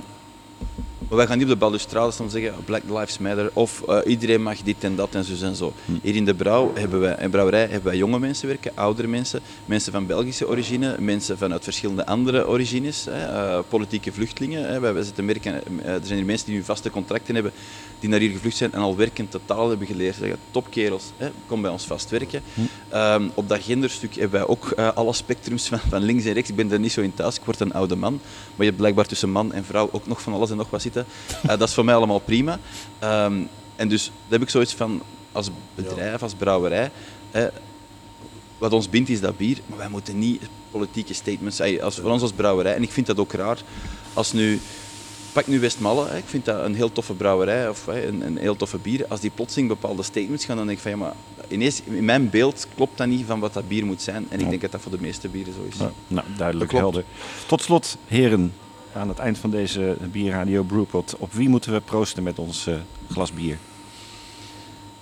maar 1.11 1.19
wij 1.19 1.29
gaan 1.29 1.37
niet 1.37 1.47
op 1.47 1.53
de 1.53 1.65
balustrade 1.65 2.11
staan 2.11 2.29
zeggen 2.29 2.53
Black 2.65 2.81
Lives 2.87 3.17
Matter 3.17 3.49
of 3.53 3.83
eh, 3.83 3.97
iedereen 4.05 4.41
mag 4.41 4.61
dit 4.61 4.83
en 4.83 4.95
dat 4.95 5.15
en 5.15 5.23
zo 5.23 5.45
en 5.45 5.55
zo. 5.55 5.73
Hier 6.01 6.15
in 6.15 6.25
de 6.25 6.33
brouw 6.33 6.71
hebben 6.73 6.99
wij, 6.99 7.15
in 7.19 7.29
brouwerij 7.29 7.61
hebben 7.61 7.83
wij 7.83 7.97
jonge 7.97 8.19
mensen 8.19 8.47
werken, 8.47 8.71
oudere 8.75 9.07
mensen, 9.07 9.41
mensen 9.65 9.91
van 9.91 10.05
Belgische 10.05 10.47
origine, 10.47 10.95
mensen 10.99 11.37
vanuit 11.37 11.63
verschillende 11.63 12.05
andere 12.05 12.47
origines, 12.47 13.05
hè, 13.09 13.25
eh, 13.25 13.59
politieke 13.69 14.11
vluchtelingen. 14.11 14.67
Hè. 14.67 14.79
Wij, 14.79 14.93
wij 14.93 15.03
zitten 15.03 15.25
merken, 15.25 15.53
eh, 15.53 15.93
er 15.93 15.99
zijn 16.03 16.17
hier 16.17 16.25
mensen 16.25 16.45
die 16.47 16.55
nu 16.55 16.63
vaste 16.63 16.89
contracten 16.89 17.33
hebben, 17.33 17.51
die 17.99 18.09
naar 18.09 18.19
hier 18.19 18.31
gevlucht 18.31 18.57
zijn 18.57 18.73
en 18.73 18.81
al 18.81 18.95
werkend 18.95 19.31
totaal 19.31 19.69
hebben 19.69 19.87
geleerd. 19.87 20.15
Zeggen, 20.15 20.37
topkerels, 20.51 21.03
hè, 21.17 21.29
kom 21.47 21.61
bij 21.61 21.71
ons 21.71 21.85
vast 21.85 22.09
werken. 22.09 22.41
Ehm, 22.89 23.27
op 23.33 23.49
dat 23.49 23.63
genderstuk 23.63 24.15
hebben 24.15 24.39
wij 24.39 24.49
ook 24.49 24.71
eh, 24.71 24.89
alle 24.93 25.13
spectrums 25.13 25.67
van, 25.67 25.79
van 25.89 26.01
links 26.01 26.25
en 26.25 26.33
rechts. 26.33 26.49
Ik 26.49 26.55
ben 26.55 26.71
er 26.71 26.79
niet 26.79 26.91
zo 26.91 27.01
in 27.01 27.13
thuis, 27.13 27.35
ik 27.35 27.45
word 27.45 27.59
een 27.59 27.73
oude 27.73 27.95
man. 27.95 28.13
Maar 28.13 28.57
je 28.57 28.63
hebt 28.63 28.77
blijkbaar 28.77 29.05
tussen 29.05 29.29
man 29.29 29.53
en 29.53 29.65
vrouw 29.65 29.89
ook 29.91 30.07
nog 30.07 30.21
van 30.21 30.33
alles 30.33 30.49
en 30.49 30.57
nog 30.57 30.69
wat 30.69 30.81
zitten. 30.81 31.00
Eh, 31.41 31.47
dat 31.47 31.67
is 31.67 31.73
voor 31.73 31.85
mij 31.85 31.95
allemaal 31.95 32.19
prima. 32.19 32.59
Ehm, 32.99 33.41
en 33.75 33.87
dus 33.87 34.05
daar 34.05 34.13
heb 34.29 34.41
ik 34.41 34.49
zoiets 34.49 34.73
van, 34.73 35.01
als 35.31 35.49
bedrijf, 35.75 36.23
als 36.23 36.33
brouwerij, 36.33 36.91
hè, 37.31 37.47
wat 38.57 38.73
ons 38.73 38.89
bindt 38.89 39.09
is 39.09 39.21
dat 39.21 39.37
bier, 39.37 39.57
maar 39.65 39.77
wij 39.77 39.89
moeten 39.89 40.19
niet 40.19 40.41
politieke 40.71 41.13
statements, 41.13 41.61
als, 41.81 41.95
voor 41.95 42.11
ons 42.11 42.21
als 42.21 42.31
brouwerij, 42.31 42.75
en 42.75 42.83
ik 42.83 42.91
vind 42.91 43.07
dat 43.07 43.19
ook 43.19 43.33
raar, 43.33 43.57
als 44.13 44.33
nu, 44.33 44.59
pak 45.31 45.47
nu 45.47 45.59
Westmalle, 45.59 46.17
ik 46.17 46.23
vind 46.25 46.45
dat 46.45 46.65
een 46.65 46.75
heel 46.75 46.91
toffe 46.91 47.13
brouwerij, 47.13 47.69
of 47.69 47.87
een, 47.87 48.25
een 48.25 48.37
heel 48.37 48.55
toffe 48.55 48.77
bier, 48.77 49.05
als 49.07 49.19
die 49.19 49.29
plotseling 49.29 49.69
bepaalde 49.69 50.03
statements 50.03 50.45
gaan, 50.45 50.57
dan 50.57 50.65
denk 50.65 50.77
ik 50.77 50.83
van 50.83 50.91
ja, 50.91 50.97
maar 50.97 51.13
ineens, 51.47 51.81
in 51.83 52.05
mijn 52.05 52.29
beeld 52.29 52.67
klopt 52.75 52.97
dat 52.97 53.07
niet 53.07 53.25
van 53.25 53.39
wat 53.39 53.53
dat 53.53 53.67
bier 53.67 53.85
moet 53.85 54.01
zijn, 54.01 54.25
en 54.29 54.39
ik 54.39 54.49
denk 54.49 54.61
dat 54.61 54.71
dat 54.71 54.81
voor 54.81 54.91
de 54.91 55.01
meeste 55.01 55.27
bieren 55.27 55.53
zo 55.53 55.65
is. 55.69 55.77
Ja, 55.77 55.91
nou, 56.07 56.27
duidelijk, 56.37 56.71
helder. 56.71 57.03
Tot 57.47 57.61
slot, 57.61 57.97
heren, 58.07 58.53
aan 58.93 59.07
het 59.07 59.19
eind 59.19 59.37
van 59.37 59.49
deze 59.49 59.97
Bierradio 60.11 60.63
Brewpot, 60.63 61.15
op 61.17 61.33
wie 61.33 61.49
moeten 61.49 61.73
we 61.73 61.81
proosten 61.81 62.23
met 62.23 62.39
ons 62.39 62.67
eh, 62.67 62.75
glas 63.09 63.33
bier? 63.33 63.57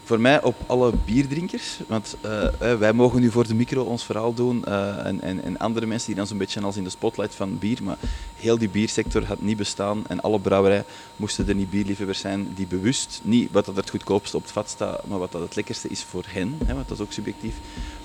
Voor 0.04 0.20
mij 0.20 0.44
op 0.44 0.56
alle 0.66 0.94
bierdrinkers, 1.06 1.80
want 1.88 2.16
eh, 2.22 2.72
eh, 2.72 2.80
wij 2.80 2.94
mogen 2.94 3.22
nu 3.22 3.32
voor 3.32 3.48
de 3.48 3.56
micro 3.56 3.84
ons 3.84 4.04
verhaal 4.04 4.34
doen 4.34 4.66
en, 4.66 5.22
en, 5.22 5.44
en 5.44 5.58
andere 5.58 5.86
mensen 5.86 6.08
die 6.08 6.16
dan 6.16 6.28
zo'n 6.28 6.38
beetje 6.38 6.62
als 6.62 6.78
in 6.78 6.84
de 6.84 6.90
spotlight 6.90 7.36
van 7.36 7.58
bier, 7.58 7.84
maar 7.84 7.98
heel 8.36 8.58
die 8.58 8.70
biersector 8.70 9.26
had 9.26 9.42
niet 9.42 9.58
bestaan 9.58 10.04
en 10.08 10.22
alle 10.22 10.40
brouwerijen 10.40 10.86
moesten 11.16 11.48
er 11.48 11.56
niet 11.56 11.70
bierliefhebbers 11.70 12.20
zijn 12.20 12.54
die 12.56 12.68
bewust, 12.68 13.22
niet 13.24 13.52
wat 13.52 13.66
dat 13.66 13.76
het 13.76 13.90
goedkoopste 13.90 14.38
op 14.38 14.44
het 14.44 14.52
vat 14.52 14.70
staat, 14.70 15.08
maar 15.08 15.20
wat 15.20 15.32
dat 15.32 15.42
het 15.42 15.56
lekkerste 15.56 15.88
is 15.88 16.04
voor 16.04 16.24
hen, 16.28 16.58
hè, 16.66 16.74
want 16.74 16.88
dat 16.88 16.98
is 16.98 17.04
ook 17.04 17.12
subjectief. 17.12 17.56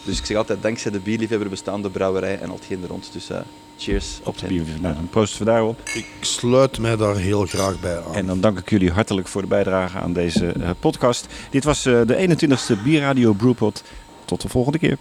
Dus 0.04 0.18
ik 0.18 0.26
zeg 0.26 0.36
altijd, 0.36 0.62
dankzij 0.62 0.90
de 0.90 1.00
bierliefhebber 1.00 1.48
bestaan 1.48 1.82
de 1.82 1.90
brouwerij 1.90 2.38
en 2.38 2.48
al 2.48 2.54
hetgeen 2.54 2.82
er 2.82 2.88
rond. 2.88 3.12
Dus 3.12 3.28
cheers 3.78 4.20
Op 4.24 4.38
de 4.38 4.46
hen. 4.46 4.54
bier. 4.54 4.64
Nou, 4.80 4.94
dan 4.94 5.08
proosten 5.10 5.38
we 5.38 5.44
daarop. 5.44 5.80
Ik 5.94 6.06
sluit 6.20 6.78
mij 6.78 6.96
daar 6.96 7.16
heel 7.16 7.46
graag 7.46 7.80
bij 7.80 7.96
aan. 7.96 8.14
En 8.14 8.26
dan 8.26 8.40
dank 8.40 8.58
ik 8.58 8.70
jullie 8.70 8.90
hartelijk 8.90 9.28
voor 9.28 9.42
de 9.42 9.48
bijdrage 9.48 9.98
aan 9.98 10.12
deze 10.12 10.46
eh, 10.46 10.70
podcast. 10.80 11.26
Dit 11.50 11.64
was 11.64 11.86
eh, 11.86 12.00
de 12.06 12.36
21ste 12.48 12.82
Bierradio 12.84 13.32
Brewpot. 13.32 13.82
Tot 14.24 14.40
de 14.40 14.48
volgende 14.48 14.78
keer. 14.78 14.96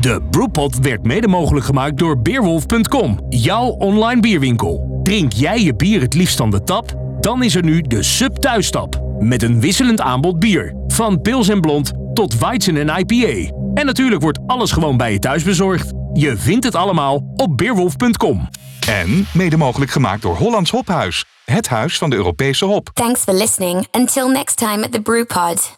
De 0.00 0.22
Brewpot 0.30 0.78
werd 0.78 1.02
mede 1.04 1.28
mogelijk 1.28 1.66
gemaakt 1.66 1.98
door 1.98 2.22
Beerwolf.com, 2.22 3.18
jouw 3.28 3.66
online 3.66 4.20
bierwinkel. 4.20 5.00
Drink 5.02 5.32
jij 5.32 5.62
je 5.62 5.74
bier 5.74 6.00
het 6.00 6.14
liefst 6.14 6.36
van 6.36 6.50
de 6.50 6.62
tap? 6.62 7.07
Dan 7.28 7.42
is 7.42 7.54
er 7.54 7.64
nu 7.64 7.80
de 7.80 8.02
Sub 8.02 8.36
Thuistap. 8.36 9.02
Met 9.18 9.42
een 9.42 9.60
wisselend 9.60 10.00
aanbod 10.00 10.38
bier. 10.38 10.76
Van 10.86 11.22
pils 11.22 11.48
en 11.48 11.60
blond 11.60 11.92
tot 12.14 12.38
Weizen 12.38 12.76
en 12.76 12.98
IPA. 12.98 13.52
En 13.74 13.86
natuurlijk 13.86 14.22
wordt 14.22 14.38
alles 14.46 14.72
gewoon 14.72 14.96
bij 14.96 15.12
je 15.12 15.18
thuis 15.18 15.42
bezorgd. 15.42 15.92
Je 16.12 16.36
vindt 16.36 16.64
het 16.64 16.74
allemaal 16.74 17.32
op 17.34 17.56
Beerwolf.com. 17.56 18.48
En 18.86 19.26
mede 19.32 19.56
mogelijk 19.56 19.90
gemaakt 19.90 20.22
door 20.22 20.36
Hollands 20.36 20.70
Hophuis. 20.70 21.24
Het 21.44 21.68
huis 21.68 21.98
van 21.98 22.10
de 22.10 22.16
Europese 22.16 22.64
hop. 22.64 22.90
Thanks 22.92 23.20
for 23.20 23.34
listening. 23.34 23.86
Until 23.90 24.28
next 24.28 24.56
time 24.56 24.84
at 24.84 24.92
the 24.92 25.00
Brew 25.00 25.26
Pod. 25.26 25.76